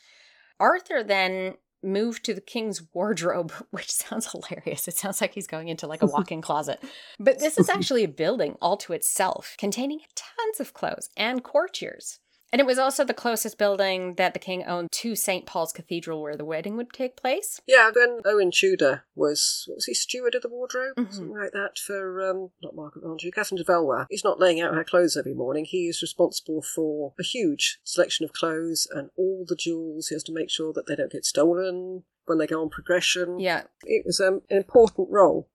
Arthur 0.60 1.04
then 1.04 1.56
moved 1.84 2.24
to 2.24 2.34
the 2.34 2.40
king's 2.40 2.84
wardrobe, 2.94 3.52
which 3.72 3.92
sounds 3.92 4.32
hilarious. 4.32 4.88
It 4.88 4.96
sounds 4.96 5.20
like 5.20 5.34
he's 5.34 5.48
going 5.48 5.68
into 5.68 5.88
like 5.88 6.02
a 6.02 6.06
walk 6.14 6.32
in 6.32 6.42
closet. 6.42 6.82
But 7.20 7.40
this 7.40 7.58
is 7.58 7.68
actually 7.70 8.04
a 8.06 8.08
building 8.08 8.56
all 8.62 8.78
to 8.78 8.94
itself, 8.94 9.56
containing 9.58 10.00
tons 10.16 10.60
of 10.62 10.74
clothes 10.74 11.10
and 11.18 11.44
courtiers. 11.44 12.20
And 12.52 12.60
it 12.60 12.66
was 12.66 12.78
also 12.78 13.06
the 13.06 13.14
closest 13.14 13.58
building 13.58 14.16
that 14.16 14.34
the 14.34 14.40
king 14.40 14.66
owned 14.66 14.92
to 14.92 15.16
St. 15.16 15.46
Paul's 15.46 15.72
Cathedral 15.72 16.22
where 16.22 16.36
the 16.36 16.44
wedding 16.46 16.76
would 16.76 16.92
take 16.92 17.16
place. 17.16 17.62
Yeah, 17.66 17.92
when 17.96 18.20
Owen 18.26 18.52
Tudor 18.52 19.06
was, 19.16 19.64
what 19.68 19.76
was 19.76 19.86
he, 19.86 19.94
steward 19.94 20.36
of 20.36 20.42
the 20.42 20.50
wardrobe? 20.50 20.96
Mhm. 20.98 21.14
Something 21.14 21.38
like 21.38 21.54
that 21.54 21.80
for, 21.80 22.22
um, 22.30 22.52
not 22.62 22.76
Margaret 22.76 23.06
Andrew, 23.10 23.32
Catherine 23.32 23.58
de 23.58 23.64
Valois. 23.64 24.06
He's 24.10 24.24
not 24.26 24.40
laying 24.40 24.60
out 24.60 24.76
her 24.76 24.84
clothes 24.84 25.16
every 25.16 25.34
morning. 25.34 25.64
He 25.64 25.88
is 25.88 26.02
responsible 26.02 26.62
for 26.62 27.14
a 27.18 27.24
huge 27.24 27.80
selection 27.84 28.26
of 28.26 28.34
clothes 28.34 28.88
and 28.92 29.10
all 29.16 29.46
the 29.48 29.56
jewels. 29.56 30.10
He 30.10 30.16
has 30.16 30.24
to 30.24 30.34
make 30.34 30.50
sure 30.50 30.74
that 30.74 30.88
they 30.88 30.96
don't 30.96 31.12
get 31.12 31.26
stolen 31.26 32.04
when 32.26 32.38
they 32.38 32.48
go 32.48 32.62
on 32.62 32.70
progression. 32.70 33.40
Yeah. 33.40 33.64
It 33.84 34.06
was 34.06 34.20
um, 34.20 34.42
an 34.50 34.58
important 34.58 35.08
role. 35.10 35.48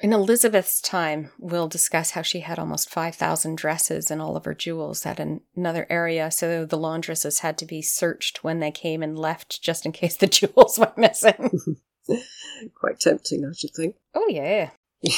In 0.00 0.12
Elizabeth's 0.12 0.80
time, 0.80 1.30
we'll 1.38 1.68
discuss 1.68 2.12
how 2.12 2.22
she 2.22 2.40
had 2.40 2.58
almost 2.58 2.90
5,000 2.90 3.56
dresses 3.56 4.10
and 4.10 4.20
all 4.20 4.36
of 4.36 4.44
her 4.44 4.54
jewels 4.54 5.06
at 5.06 5.20
an- 5.20 5.42
another 5.54 5.86
area. 5.90 6.30
So 6.30 6.64
the 6.64 6.78
laundresses 6.78 7.40
had 7.40 7.56
to 7.58 7.66
be 7.66 7.82
searched 7.82 8.42
when 8.42 8.58
they 8.60 8.70
came 8.70 9.02
and 9.02 9.18
left 9.18 9.62
just 9.62 9.86
in 9.86 9.92
case 9.92 10.16
the 10.16 10.26
jewels 10.28 10.78
went 10.78 10.98
missing. 10.98 11.76
Quite 12.74 12.98
tempting, 13.00 13.44
I 13.44 13.52
should 13.56 13.74
think. 13.74 13.96
oh, 14.14 14.28
yeah. 14.28 14.70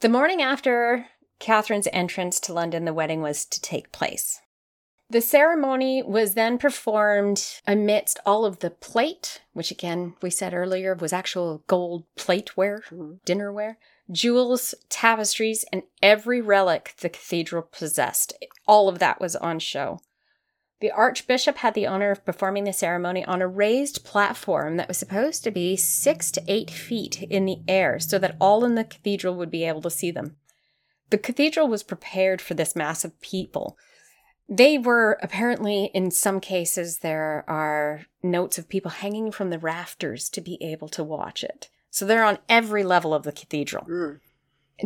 The 0.00 0.08
morning 0.08 0.42
after 0.42 1.06
Catherine's 1.38 1.86
entrance 1.92 2.40
to 2.40 2.52
London, 2.52 2.84
the 2.86 2.92
wedding 2.92 3.22
was 3.22 3.44
to 3.44 3.60
take 3.60 3.92
place. 3.92 4.40
The 5.12 5.20
ceremony 5.20 6.02
was 6.02 6.32
then 6.32 6.56
performed 6.56 7.60
amidst 7.66 8.18
all 8.24 8.46
of 8.46 8.60
the 8.60 8.70
plate, 8.70 9.42
which 9.52 9.70
again, 9.70 10.14
we 10.22 10.30
said 10.30 10.54
earlier, 10.54 10.94
was 10.94 11.12
actual 11.12 11.62
gold 11.66 12.04
plateware, 12.16 12.82
Mhm. 12.84 13.20
dinnerware, 13.26 13.76
jewels, 14.10 14.74
tapestries, 14.88 15.66
and 15.70 15.82
every 16.02 16.40
relic 16.40 16.94
the 17.00 17.10
cathedral 17.10 17.60
possessed. 17.60 18.32
All 18.66 18.88
of 18.88 19.00
that 19.00 19.20
was 19.20 19.36
on 19.36 19.58
show. 19.58 20.00
The 20.80 20.90
archbishop 20.90 21.58
had 21.58 21.74
the 21.74 21.86
honor 21.86 22.10
of 22.10 22.24
performing 22.24 22.64
the 22.64 22.72
ceremony 22.72 23.22
on 23.22 23.42
a 23.42 23.46
raised 23.46 24.06
platform 24.06 24.78
that 24.78 24.88
was 24.88 24.96
supposed 24.96 25.44
to 25.44 25.50
be 25.50 25.76
six 25.76 26.30
to 26.30 26.42
eight 26.48 26.70
feet 26.70 27.22
in 27.24 27.44
the 27.44 27.60
air 27.68 28.00
so 28.00 28.18
that 28.18 28.36
all 28.40 28.64
in 28.64 28.76
the 28.76 28.84
cathedral 28.84 29.34
would 29.34 29.50
be 29.50 29.64
able 29.64 29.82
to 29.82 29.90
see 29.90 30.10
them. 30.10 30.38
The 31.10 31.18
cathedral 31.18 31.68
was 31.68 31.82
prepared 31.82 32.40
for 32.40 32.54
this 32.54 32.74
mass 32.74 33.04
of 33.04 33.20
people. 33.20 33.76
They 34.54 34.76
were 34.76 35.18
apparently, 35.22 35.86
in 35.94 36.10
some 36.10 36.38
cases, 36.38 36.98
there 36.98 37.42
are 37.48 38.02
notes 38.22 38.58
of 38.58 38.68
people 38.68 38.90
hanging 38.90 39.32
from 39.32 39.48
the 39.48 39.58
rafters 39.58 40.28
to 40.28 40.42
be 40.42 40.62
able 40.62 40.88
to 40.90 41.02
watch 41.02 41.42
it. 41.42 41.70
So 41.90 42.04
they're 42.04 42.22
on 42.22 42.38
every 42.50 42.84
level 42.84 43.14
of 43.14 43.22
the 43.22 43.32
cathedral 43.32 43.86
Mm. 43.86 44.20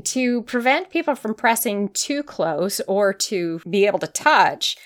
to 0.05 0.43
prevent 0.43 0.91
people 0.91 1.17
from 1.17 1.35
pressing 1.35 1.89
too 1.89 2.23
close 2.23 2.81
or 2.87 3.13
to 3.13 3.61
be 3.69 3.87
able 3.87 3.99
to 3.99 4.07
touch, 4.07 4.77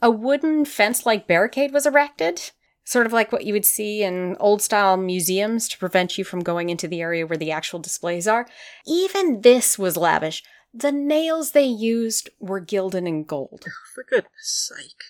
a 0.00 0.08
wooden 0.10 0.64
fence 0.64 1.04
like 1.04 1.26
barricade 1.26 1.72
was 1.72 1.84
erected, 1.84 2.52
sort 2.84 3.06
of 3.06 3.12
like 3.12 3.32
what 3.32 3.44
you 3.44 3.52
would 3.52 3.64
see 3.66 4.04
in 4.04 4.36
old 4.38 4.62
style 4.62 4.96
museums 4.96 5.68
to 5.68 5.78
prevent 5.78 6.16
you 6.16 6.22
from 6.22 6.40
going 6.40 6.70
into 6.70 6.86
the 6.86 7.00
area 7.00 7.26
where 7.26 7.36
the 7.36 7.50
actual 7.50 7.80
displays 7.80 8.28
are. 8.28 8.46
Even 8.86 9.40
this 9.40 9.78
was 9.78 9.96
lavish. 9.96 10.44
The 10.78 10.92
nails 10.92 11.50
they 11.52 11.64
used 11.64 12.30
were 12.38 12.60
gilded 12.60 13.04
in 13.04 13.24
gold. 13.24 13.64
For 13.94 14.04
goodness 14.04 14.30
sake. 14.76 15.02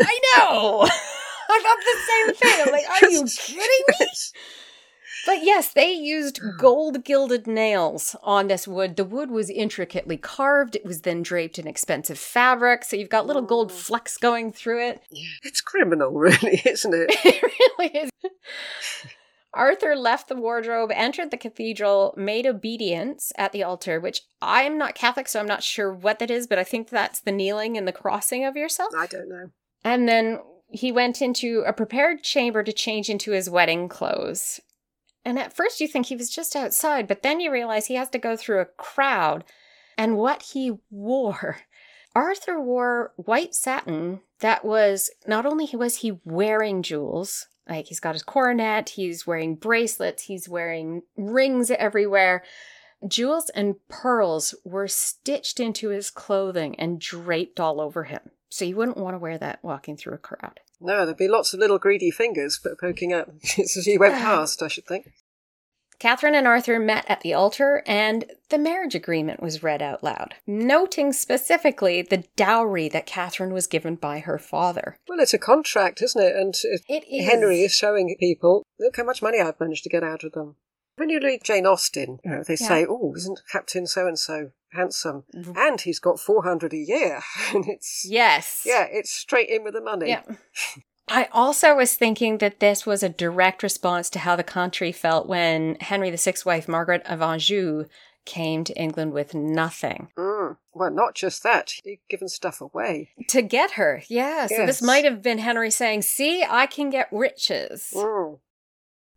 I 0.00 0.18
know! 0.36 0.88
I 1.48 1.60
thought 1.62 1.78
the 1.84 2.00
same 2.08 2.34
thing. 2.34 2.66
I'm 2.66 2.72
like, 2.72 2.88
are 3.02 3.08
you 3.10 3.24
kidding 3.38 3.84
me? 4.00 4.06
But 5.24 5.44
yes, 5.44 5.72
they 5.72 5.92
used 5.92 6.40
gold 6.58 7.04
gilded 7.04 7.46
nails 7.46 8.16
on 8.24 8.48
this 8.48 8.66
wood. 8.66 8.96
The 8.96 9.04
wood 9.04 9.30
was 9.30 9.48
intricately 9.48 10.16
carved. 10.16 10.74
It 10.74 10.84
was 10.84 11.02
then 11.02 11.22
draped 11.22 11.58
in 11.60 11.68
expensive 11.68 12.18
fabric. 12.18 12.82
So 12.84 12.96
you've 12.96 13.08
got 13.08 13.26
little 13.26 13.42
gold 13.42 13.70
Mm. 13.70 13.74
flecks 13.74 14.16
going 14.18 14.50
through 14.52 14.88
it. 14.88 15.02
Yeah. 15.10 15.28
It's 15.44 15.60
criminal, 15.60 16.10
really, 16.18 16.60
isn't 16.64 16.94
it? 16.94 17.10
it 17.24 17.42
really 17.78 17.96
is. 17.96 18.10
Arthur 19.54 19.94
left 19.94 20.28
the 20.28 20.36
wardrobe, 20.36 20.90
entered 20.94 21.30
the 21.30 21.36
cathedral, 21.36 22.14
made 22.16 22.46
obedience 22.46 23.32
at 23.36 23.52
the 23.52 23.62
altar, 23.62 24.00
which 24.00 24.22
I'm 24.40 24.78
not 24.78 24.94
Catholic, 24.94 25.28
so 25.28 25.40
I'm 25.40 25.46
not 25.46 25.62
sure 25.62 25.92
what 25.92 26.18
that 26.20 26.30
is, 26.30 26.46
but 26.46 26.58
I 26.58 26.64
think 26.64 26.88
that's 26.88 27.20
the 27.20 27.32
kneeling 27.32 27.76
and 27.76 27.86
the 27.86 27.92
crossing 27.92 28.44
of 28.44 28.56
yourself. 28.56 28.92
I 28.96 29.06
don't 29.06 29.28
know. 29.28 29.50
And 29.84 30.08
then 30.08 30.40
he 30.70 30.90
went 30.90 31.20
into 31.20 31.64
a 31.66 31.72
prepared 31.72 32.22
chamber 32.22 32.62
to 32.62 32.72
change 32.72 33.10
into 33.10 33.32
his 33.32 33.50
wedding 33.50 33.88
clothes. 33.88 34.60
And 35.24 35.38
at 35.38 35.54
first 35.54 35.80
you 35.80 35.86
think 35.86 36.06
he 36.06 36.16
was 36.16 36.30
just 36.30 36.56
outside, 36.56 37.06
but 37.06 37.22
then 37.22 37.38
you 37.38 37.52
realize 37.52 37.86
he 37.86 37.94
has 37.96 38.08
to 38.10 38.18
go 38.18 38.36
through 38.36 38.60
a 38.60 38.66
crowd. 38.66 39.44
And 39.98 40.16
what 40.16 40.42
he 40.54 40.72
wore. 40.90 41.58
Arthur 42.14 42.60
wore 42.60 43.12
white 43.16 43.54
satin 43.54 44.20
that 44.40 44.64
was 44.64 45.10
not 45.26 45.46
only 45.46 45.68
was 45.74 45.96
he 45.96 46.18
wearing 46.24 46.82
jewels, 46.82 47.46
like 47.68 47.86
he's 47.86 48.00
got 48.00 48.14
his 48.14 48.22
coronet, 48.22 48.90
he's 48.90 49.26
wearing 49.26 49.54
bracelets, 49.54 50.24
he's 50.24 50.48
wearing 50.48 51.02
rings 51.16 51.70
everywhere. 51.70 52.42
Jewels 53.06 53.50
and 53.50 53.76
pearls 53.88 54.54
were 54.64 54.88
stitched 54.88 55.58
into 55.58 55.88
his 55.88 56.10
clothing 56.10 56.78
and 56.78 57.00
draped 57.00 57.58
all 57.58 57.80
over 57.80 58.04
him. 58.04 58.20
So 58.48 58.64
you 58.64 58.76
wouldn't 58.76 58.98
want 58.98 59.14
to 59.14 59.18
wear 59.18 59.38
that 59.38 59.60
walking 59.62 59.96
through 59.96 60.14
a 60.14 60.18
crowd. 60.18 60.60
No, 60.80 61.04
there'd 61.04 61.16
be 61.16 61.28
lots 61.28 61.54
of 61.54 61.60
little 61.60 61.78
greedy 61.78 62.10
fingers 62.10 62.60
poking 62.80 63.12
out 63.12 63.32
as 63.58 63.74
he 63.84 63.98
went 63.98 64.14
past, 64.18 64.62
I 64.62 64.68
should 64.68 64.86
think. 64.86 65.12
Catherine 66.02 66.34
and 66.34 66.48
Arthur 66.48 66.80
met 66.80 67.04
at 67.08 67.20
the 67.20 67.32
altar, 67.32 67.84
and 67.86 68.24
the 68.48 68.58
marriage 68.58 68.96
agreement 68.96 69.40
was 69.40 69.62
read 69.62 69.80
out 69.80 70.02
loud, 70.02 70.34
noting 70.48 71.12
specifically 71.12 72.02
the 72.02 72.24
dowry 72.34 72.88
that 72.88 73.06
Catherine 73.06 73.52
was 73.52 73.68
given 73.68 73.94
by 73.94 74.18
her 74.18 74.36
father. 74.36 74.96
Well, 75.08 75.20
it's 75.20 75.32
a 75.32 75.38
contract, 75.38 76.02
isn't 76.02 76.20
it? 76.20 76.34
And 76.34 76.54
uh, 76.56 76.78
It 76.88 77.04
is 77.08 77.24
Henry 77.30 77.60
is 77.60 77.72
showing 77.72 78.16
people, 78.18 78.64
look 78.80 78.96
how 78.96 79.04
much 79.04 79.22
money 79.22 79.40
I've 79.40 79.60
managed 79.60 79.84
to 79.84 79.90
get 79.90 80.02
out 80.02 80.24
of 80.24 80.32
them. 80.32 80.56
When 80.96 81.08
you 81.08 81.20
read 81.22 81.44
Jane 81.44 81.66
Austen, 81.66 82.18
you 82.24 82.32
know, 82.32 82.42
they 82.42 82.56
Yeah. 82.58 82.66
say, 82.66 82.84
oh, 82.88 83.14
isn't 83.16 83.40
Captain 83.52 83.86
so-and-so 83.86 84.50
handsome? 84.72 85.22
Mhm. 85.32 85.56
And 85.56 85.80
he's 85.82 86.00
got 86.00 86.18
400 86.18 86.72
a 86.72 86.78
year. 86.78 87.20
and 87.54 87.68
it's, 87.68 88.04
Yes. 88.10 88.64
yeah, 88.66 88.88
it's 88.90 89.12
straight 89.12 89.48
in 89.50 89.62
with 89.62 89.74
the 89.74 89.80
money. 89.80 90.08
Yeah. 90.08 90.22
I 91.12 91.28
also 91.30 91.76
was 91.76 91.94
thinking 91.94 92.38
that 92.38 92.60
this 92.60 92.86
was 92.86 93.02
a 93.02 93.10
direct 93.10 93.62
response 93.62 94.08
to 94.10 94.18
how 94.18 94.34
the 94.34 94.42
country 94.42 94.92
felt 94.92 95.28
when 95.28 95.76
Henry 95.78 96.10
VI's 96.10 96.46
wife, 96.46 96.66
Margaret 96.66 97.02
of 97.04 97.20
Anjou, 97.20 97.84
came 98.24 98.64
to 98.64 98.72
England 98.80 99.12
with 99.12 99.34
nothing. 99.34 100.08
Mm. 100.16 100.56
Well, 100.72 100.90
not 100.90 101.14
just 101.14 101.42
that, 101.42 101.74
he'd 101.84 102.00
given 102.08 102.28
stuff 102.28 102.62
away. 102.62 103.10
To 103.28 103.42
get 103.42 103.72
her, 103.72 104.02
yeah. 104.08 104.46
So 104.46 104.64
this 104.64 104.80
might 104.80 105.04
have 105.04 105.20
been 105.20 105.36
Henry 105.36 105.70
saying, 105.70 106.00
See, 106.02 106.44
I 106.48 106.64
can 106.64 106.88
get 106.88 107.08
riches. 107.12 107.90
Mm. 107.94 108.38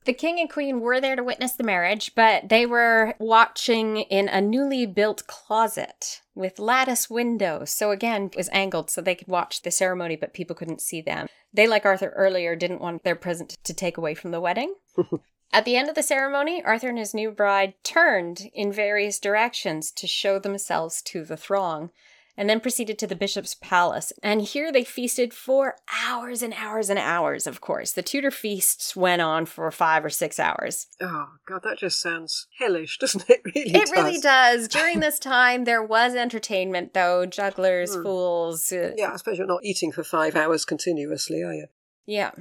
The 0.04 0.14
king 0.14 0.38
and 0.40 0.50
queen 0.50 0.82
were 0.82 1.00
there 1.00 1.16
to 1.16 1.24
witness 1.24 1.54
the 1.54 1.64
marriage, 1.64 2.14
but 2.14 2.50
they 2.50 2.66
were 2.66 3.16
watching 3.20 3.98
in 3.98 4.28
a 4.28 4.42
newly 4.42 4.86
built 4.86 5.26
closet 5.28 6.22
with 6.36 6.60
lattice 6.60 7.10
windows. 7.10 7.72
So 7.72 7.92
again, 7.92 8.26
it 8.26 8.36
was 8.36 8.50
angled 8.52 8.90
so 8.90 9.02
they 9.02 9.16
could 9.16 9.28
watch 9.28 9.62
the 9.62 9.72
ceremony, 9.72 10.16
but 10.16 10.34
people 10.34 10.56
couldn't 10.56 10.82
see 10.82 11.02
them. 11.02 11.28
They, 11.54 11.68
like 11.68 11.86
Arthur 11.86 12.10
earlier, 12.10 12.56
didn't 12.56 12.82
want 12.82 13.04
their 13.04 13.16
present 13.16 13.58
to 13.64 13.74
take 13.74 13.98
away 13.98 14.14
from 14.14 14.32
the 14.32 14.42
wedding. 14.42 14.76
At 15.54 15.64
the 15.64 15.78
end 15.78 15.88
of 15.88 15.96
the 15.96 16.04
ceremony, 16.04 16.62
Arthur 16.64 16.90
and 16.90 16.98
his 16.98 17.14
new 17.14 17.32
bride 17.32 17.76
turned 17.84 18.50
in 18.54 18.74
various 18.74 19.20
directions 19.20 19.90
to 19.92 20.08
show 20.08 20.38
themselves 20.38 21.02
to 21.04 21.24
the 21.24 21.38
throng, 21.38 21.92
and 22.38 22.50
then 22.50 22.60
proceeded 22.60 23.00
to 23.00 23.08
the 23.08 23.16
bishop's 23.16 23.56
palace. 23.56 24.12
And 24.22 24.42
here 24.42 24.72
they 24.72 24.84
feasted 24.84 25.34
for 25.34 25.76
hours 26.06 26.42
and 26.42 26.54
hours 26.54 26.90
and 26.90 27.00
hours, 27.00 27.48
of 27.48 27.62
course. 27.62 27.94
The 27.94 28.02
Tudor 28.02 28.32
feasts 28.32 28.96
went 28.96 29.22
on 29.22 29.46
for 29.46 29.70
five 29.72 30.04
or 30.04 30.10
six 30.10 30.40
hours. 30.40 30.88
Oh, 31.02 31.28
God, 31.48 31.62
that 31.64 31.78
just 31.78 32.02
sounds 32.02 32.48
hellish, 32.60 32.98
doesn't 33.00 33.30
it? 33.30 33.42
Really 33.56 33.72
It 33.76 33.90
really 33.92 34.20
does. 34.20 34.68
During 34.68 35.00
this 35.00 35.20
time, 35.38 35.64
there 35.64 35.84
was 35.84 36.16
entertainment, 36.16 36.94
though 36.94 37.26
jugglers, 37.26 37.96
Hmm. 37.96 38.04
fools. 38.04 38.72
uh, 38.72 38.92
Yeah, 38.98 39.12
I 39.14 39.16
suppose 39.18 39.38
you're 39.38 39.48
not 39.48 39.64
eating 39.64 39.92
for 39.92 40.04
five 40.04 40.36
hours 40.36 40.66
continuously, 40.66 41.42
are 41.44 41.54
you? 41.54 41.68
Yeah. 42.06 42.32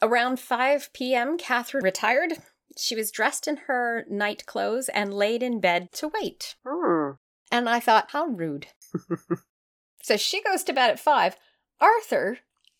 Around 0.00 0.38
5 0.40 0.90
p.m., 0.92 1.36
Catherine 1.38 1.82
retired. 1.84 2.34
She 2.76 2.94
was 2.94 3.10
dressed 3.10 3.48
in 3.48 3.56
her 3.66 4.04
night 4.08 4.46
clothes 4.46 4.88
and 4.88 5.12
laid 5.12 5.42
in 5.42 5.58
bed 5.60 5.90
to 5.94 6.08
wait. 6.20 6.54
Hmm. 6.66 7.10
And 7.50 7.68
I 7.68 7.80
thought, 7.80 8.10
how 8.12 8.26
rude. 8.26 8.68
so 10.02 10.16
she 10.16 10.42
goes 10.42 10.62
to 10.64 10.72
bed 10.72 10.90
at 10.90 11.00
5. 11.00 11.36
Arthur, 11.80 12.38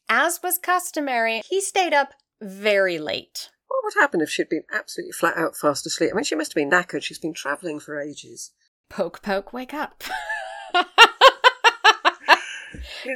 as 0.09 0.41
was 0.43 0.59
customary, 0.59 1.43
he 1.49 1.61
stayed 1.61 1.93
up 1.93 2.15
very 2.41 2.99
late. 2.99 3.51
What 3.69 3.81
would 3.85 4.01
happen 4.01 4.21
if 4.21 4.31
she'd 4.31 4.49
been 4.49 4.65
absolutely 4.73 5.13
flat 5.13 5.37
out 5.37 5.57
fast 5.57 5.87
asleep? 5.87 6.11
I 6.13 6.17
mean, 6.17 6.25
she 6.25 6.35
must 6.35 6.53
have 6.53 6.57
been 6.57 6.71
knackered. 6.71 7.03
She's 7.03 7.19
been 7.19 7.35
travelling 7.35 7.81
for 7.81 8.01
ages. 8.01 8.53
Poke, 8.89 9.23
poke, 9.23 9.53
wake 9.53 9.75
up. 9.75 10.03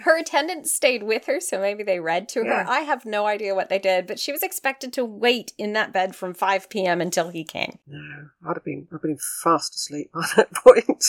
her 0.03 0.19
attendants 0.19 0.75
stayed 0.75 1.03
with 1.03 1.27
her, 1.27 1.41
so 1.41 1.61
maybe 1.61 1.83
they 1.83 2.01
read 2.01 2.29
to 2.31 2.41
her. 2.41 2.47
Yeah. 2.47 2.67
I 2.69 2.81
have 2.81 3.05
no 3.05 3.27
idea 3.27 3.55
what 3.55 3.69
they 3.69 3.79
did, 3.79 4.07
but 4.07 4.19
she 4.19 4.33
was 4.33 4.43
expected 4.43 4.93
to 4.95 5.05
wait 5.05 5.53
in 5.59 5.73
that 5.73 5.93
bed 5.93 6.15
from 6.15 6.35
5 6.35 6.69
p.m. 6.69 7.01
until 7.01 7.31
he 7.31 7.45
came. 7.45 7.79
No, 7.87 8.29
I'd 8.47 8.57
have 8.57 8.65
been, 8.65 8.87
I'd 8.91 8.97
have 8.97 9.03
been 9.03 9.19
fast 9.43 9.75
asleep 9.75 10.11
by 10.13 10.27
that 10.37 10.53
point. 10.55 11.05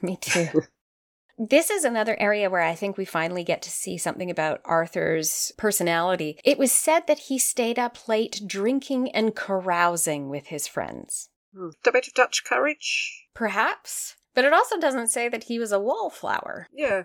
Me 0.00 0.16
too. 0.20 0.62
This 1.36 1.70
is 1.70 1.84
another 1.84 2.16
area 2.20 2.48
where 2.48 2.60
I 2.60 2.74
think 2.74 2.96
we 2.96 3.04
finally 3.04 3.44
get 3.44 3.60
to 3.62 3.70
see 3.70 3.98
something 3.98 4.30
about 4.30 4.60
Arthur's 4.64 5.52
personality. 5.56 6.38
It 6.44 6.58
was 6.58 6.70
said 6.70 7.06
that 7.06 7.20
he 7.20 7.38
stayed 7.38 7.78
up 7.78 8.08
late 8.08 8.42
drinking 8.46 9.10
and 9.10 9.34
carousing 9.34 10.28
with 10.28 10.46
his 10.46 10.68
friends. 10.68 11.30
Hmm. 11.54 11.70
A 11.86 11.92
bit 11.92 12.06
of 12.06 12.14
Dutch 12.14 12.44
courage. 12.44 13.26
Perhaps. 13.34 14.16
But 14.34 14.44
it 14.44 14.52
also 14.52 14.78
doesn't 14.78 15.08
say 15.08 15.28
that 15.28 15.44
he 15.44 15.58
was 15.58 15.72
a 15.72 15.80
wallflower. 15.80 16.68
Yeah. 16.72 17.04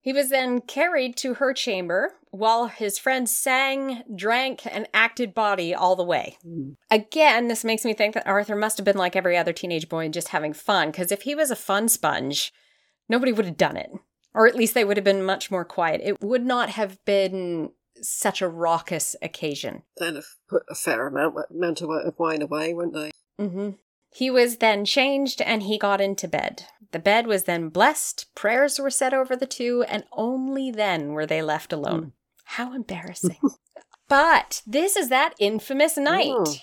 He 0.00 0.12
was 0.12 0.28
then 0.28 0.60
carried 0.60 1.16
to 1.18 1.34
her 1.34 1.54
chamber 1.54 2.12
while 2.30 2.66
his 2.66 2.98
friends 2.98 3.34
sang, 3.34 4.02
drank, 4.14 4.66
and 4.66 4.86
acted 4.92 5.32
body 5.32 5.74
all 5.74 5.96
the 5.96 6.04
way. 6.04 6.36
Hmm. 6.42 6.72
Again, 6.90 7.48
this 7.48 7.64
makes 7.64 7.84
me 7.84 7.94
think 7.94 8.14
that 8.14 8.26
Arthur 8.26 8.56
must 8.56 8.76
have 8.78 8.84
been 8.84 8.98
like 8.98 9.16
every 9.16 9.36
other 9.36 9.52
teenage 9.52 9.88
boy 9.88 10.04
and 10.04 10.14
just 10.14 10.28
having 10.28 10.52
fun, 10.52 10.90
because 10.90 11.10
if 11.10 11.22
he 11.22 11.34
was 11.34 11.50
a 11.50 11.56
fun 11.56 11.88
sponge, 11.88 12.52
nobody 13.08 13.32
would 13.32 13.46
have 13.46 13.56
done 13.56 13.76
it. 13.76 13.90
Or 14.34 14.46
at 14.46 14.56
least 14.56 14.74
they 14.74 14.84
would 14.84 14.96
have 14.96 15.04
been 15.04 15.24
much 15.24 15.50
more 15.50 15.64
quiet. 15.64 16.00
It 16.02 16.20
would 16.20 16.44
not 16.44 16.70
have 16.70 17.02
been 17.04 17.70
such 18.02 18.42
a 18.42 18.48
raucous 18.48 19.14
occasion. 19.22 19.82
They'd 19.98 20.16
have 20.16 20.26
put 20.48 20.64
a 20.68 20.74
fair 20.74 21.06
amount, 21.06 21.36
amount 21.50 21.82
of 21.82 22.18
wine 22.18 22.42
away, 22.42 22.74
wouldn't 22.74 22.94
they? 22.94 23.10
Mm-hmm. 23.40 23.70
He 24.12 24.30
was 24.30 24.58
then 24.58 24.84
changed 24.84 25.40
and 25.40 25.64
he 25.64 25.78
got 25.78 26.00
into 26.00 26.28
bed. 26.28 26.66
The 26.92 26.98
bed 27.00 27.26
was 27.26 27.44
then 27.44 27.70
blessed, 27.70 28.32
prayers 28.36 28.78
were 28.78 28.90
said 28.90 29.12
over 29.12 29.34
the 29.34 29.46
two, 29.46 29.84
and 29.88 30.04
only 30.12 30.70
then 30.70 31.12
were 31.12 31.26
they 31.26 31.42
left 31.42 31.72
alone. 31.72 32.12
How 32.44 32.72
embarrassing. 32.72 33.38
but 34.08 34.62
this 34.64 34.94
is 34.94 35.08
that 35.08 35.34
infamous 35.40 35.96
night. 35.96 36.28
Mm. 36.28 36.60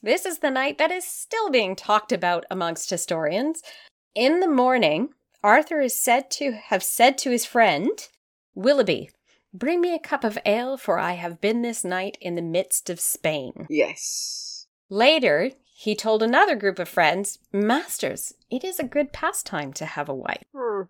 This 0.00 0.24
is 0.24 0.38
the 0.38 0.50
night 0.50 0.78
that 0.78 0.92
is 0.92 1.04
still 1.04 1.50
being 1.50 1.74
talked 1.74 2.12
about 2.12 2.44
amongst 2.48 2.90
historians. 2.90 3.62
In 4.14 4.38
the 4.38 4.48
morning, 4.48 5.08
Arthur 5.42 5.80
is 5.80 5.98
said 5.98 6.30
to 6.32 6.52
have 6.52 6.82
said 6.82 7.18
to 7.18 7.30
his 7.30 7.44
friend, 7.44 8.08
Willoughby, 8.54 9.10
bring 9.52 9.80
me 9.80 9.94
a 9.94 9.98
cup 9.98 10.24
of 10.24 10.38
ale, 10.46 10.76
for 10.76 10.98
I 10.98 11.12
have 11.12 11.40
been 11.40 11.62
this 11.62 11.84
night 11.84 12.16
in 12.20 12.34
the 12.34 12.42
midst 12.42 12.88
of 12.90 13.00
Spain. 13.00 13.66
Yes. 13.68 14.66
Later, 14.88 15.50
he 15.74 15.94
told 15.94 16.22
another 16.22 16.54
group 16.54 16.78
of 16.78 16.88
friends, 16.88 17.38
Masters, 17.52 18.34
it 18.50 18.62
is 18.62 18.78
a 18.78 18.84
good 18.84 19.12
pastime 19.12 19.72
to 19.74 19.86
have 19.86 20.08
a 20.08 20.14
wife. 20.14 20.44
Hmm. 20.54 20.82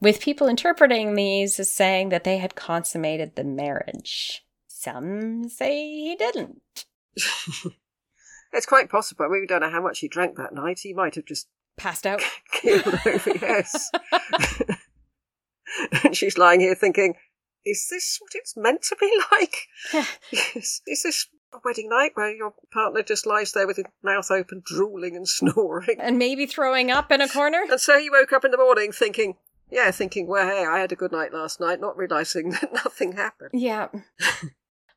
With 0.00 0.22
people 0.22 0.48
interpreting 0.48 1.14
these 1.14 1.60
as 1.60 1.70
saying 1.70 2.08
that 2.08 2.24
they 2.24 2.38
had 2.38 2.54
consummated 2.54 3.36
the 3.36 3.44
marriage. 3.44 4.44
Some 4.66 5.48
say 5.48 5.86
he 5.86 6.16
didn't. 6.16 6.86
It's 8.52 8.66
quite 8.66 8.90
possible. 8.90 9.28
We 9.28 9.46
don't 9.46 9.60
know 9.60 9.70
how 9.70 9.82
much 9.82 10.00
he 10.00 10.08
drank 10.08 10.36
that 10.36 10.54
night. 10.54 10.80
He 10.80 10.92
might 10.92 11.14
have 11.14 11.24
just 11.24 11.48
Passed 11.76 12.06
out. 12.06 12.22
yes. 12.64 13.90
and 16.04 16.16
she's 16.16 16.38
lying 16.38 16.60
here 16.60 16.74
thinking, 16.74 17.14
is 17.64 17.86
this 17.90 18.18
what 18.20 18.32
it's 18.34 18.56
meant 18.56 18.82
to 18.82 18.96
be 18.98 19.20
like? 19.32 20.06
is, 20.54 20.82
is 20.86 21.02
this 21.02 21.28
a 21.52 21.58
wedding 21.64 21.88
night 21.88 22.12
where 22.14 22.34
your 22.34 22.54
partner 22.72 23.02
just 23.02 23.26
lies 23.26 23.52
there 23.52 23.66
with 23.66 23.76
his 23.76 23.86
mouth 24.02 24.30
open, 24.30 24.62
drooling 24.64 25.16
and 25.16 25.28
snoring? 25.28 25.96
and 25.98 26.18
maybe 26.18 26.46
throwing 26.46 26.90
up 26.90 27.10
in 27.10 27.20
a 27.20 27.28
corner? 27.28 27.62
And 27.68 27.80
so 27.80 27.98
he 27.98 28.10
woke 28.10 28.32
up 28.32 28.44
in 28.44 28.50
the 28.50 28.58
morning 28.58 28.92
thinking, 28.92 29.36
yeah, 29.70 29.90
thinking, 29.90 30.26
well, 30.26 30.46
hey, 30.46 30.66
I 30.66 30.78
had 30.80 30.92
a 30.92 30.96
good 30.96 31.12
night 31.12 31.32
last 31.32 31.60
night, 31.60 31.80
not 31.80 31.96
realising 31.96 32.50
that 32.50 32.72
nothing 32.72 33.12
happened. 33.12 33.50
Yeah. 33.54 33.88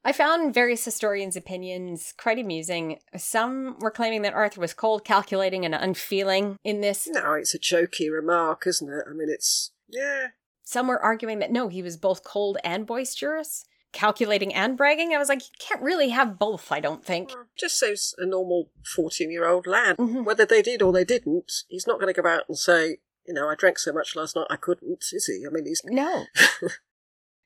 I 0.06 0.12
found 0.12 0.54
various 0.54 0.84
historians' 0.84 1.38
opinions 1.38 2.14
quite 2.18 2.38
amusing. 2.38 3.00
Some 3.18 3.78
were 3.80 3.92
claiming 3.92 4.22
that 4.24 4.34
Arthur 4.34 4.60
was 4.62 4.74
cold, 4.74 5.06
calculating, 5.06 5.64
and 5.66 5.74
unfeeling 5.74 6.58
in 6.64 6.82
this. 6.82 7.08
No, 7.08 7.34
it's 7.34 7.54
a 7.56 7.60
jokey 7.60 8.12
remark, 8.12 8.68
isn't 8.68 8.90
it? 8.90 9.06
I 9.10 9.14
mean, 9.14 9.30
it's. 9.30 9.72
Yeah. 9.88 10.28
Some 10.64 10.88
were 10.88 11.00
arguing 11.02 11.40
that 11.40 11.52
no, 11.52 11.68
he 11.70 11.82
was 11.82 11.98
both 11.98 12.24
cold 12.24 12.58
and 12.64 12.86
boisterous, 12.86 13.66
calculating 13.92 14.54
and 14.54 14.76
bragging. 14.78 15.14
I 15.14 15.18
was 15.18 15.30
like, 15.30 15.42
you 15.42 15.56
can't 15.60 15.82
really 15.82 16.10
have 16.10 16.40
both, 16.40 16.72
I 16.72 16.80
don't 16.80 17.06
think. 17.06 17.30
Well, 17.30 17.46
Just 17.58 17.78
says 17.80 18.14
a 18.18 18.26
normal 18.26 18.72
14 18.96 19.30
year 19.32 19.48
old 19.48 19.68
lad. 19.68 19.98
Mhm. 19.98 20.26
Whether 20.26 20.46
they 20.46 20.62
did 20.62 20.82
or 20.82 20.92
they 20.92 21.06
didn't, 21.06 21.52
he's 21.68 21.86
not 21.88 22.00
going 22.00 22.14
to 22.14 22.22
go 22.22 22.28
out 22.28 22.44
and 22.48 22.58
say, 22.58 22.98
you 23.28 23.34
know, 23.34 23.50
I 23.50 23.56
drank 23.56 23.78
so 23.80 23.94
much 23.94 24.16
last 24.16 24.36
night 24.36 24.48
I 24.50 24.56
couldn't, 24.58 25.04
is 25.12 25.26
he? 25.26 25.46
I 25.48 25.50
mean, 25.52 25.66
he's. 25.66 25.82
No. 25.86 26.26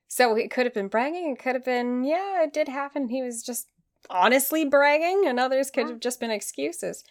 so 0.08 0.34
it 0.36 0.50
could 0.50 0.66
have 0.66 0.74
been 0.74 0.88
bragging. 0.88 1.30
It 1.30 1.38
could 1.38 1.54
have 1.54 1.64
been, 1.64 2.02
yeah, 2.02 2.42
it 2.42 2.52
did 2.52 2.68
happen. 2.68 3.08
He 3.08 3.22
was 3.22 3.42
just 3.42 3.68
honestly 4.10 4.64
bragging, 4.64 5.24
and 5.26 5.38
others 5.38 5.70
could 5.70 5.88
have 5.88 6.00
just 6.00 6.18
been 6.18 6.30
excuses. 6.30 7.04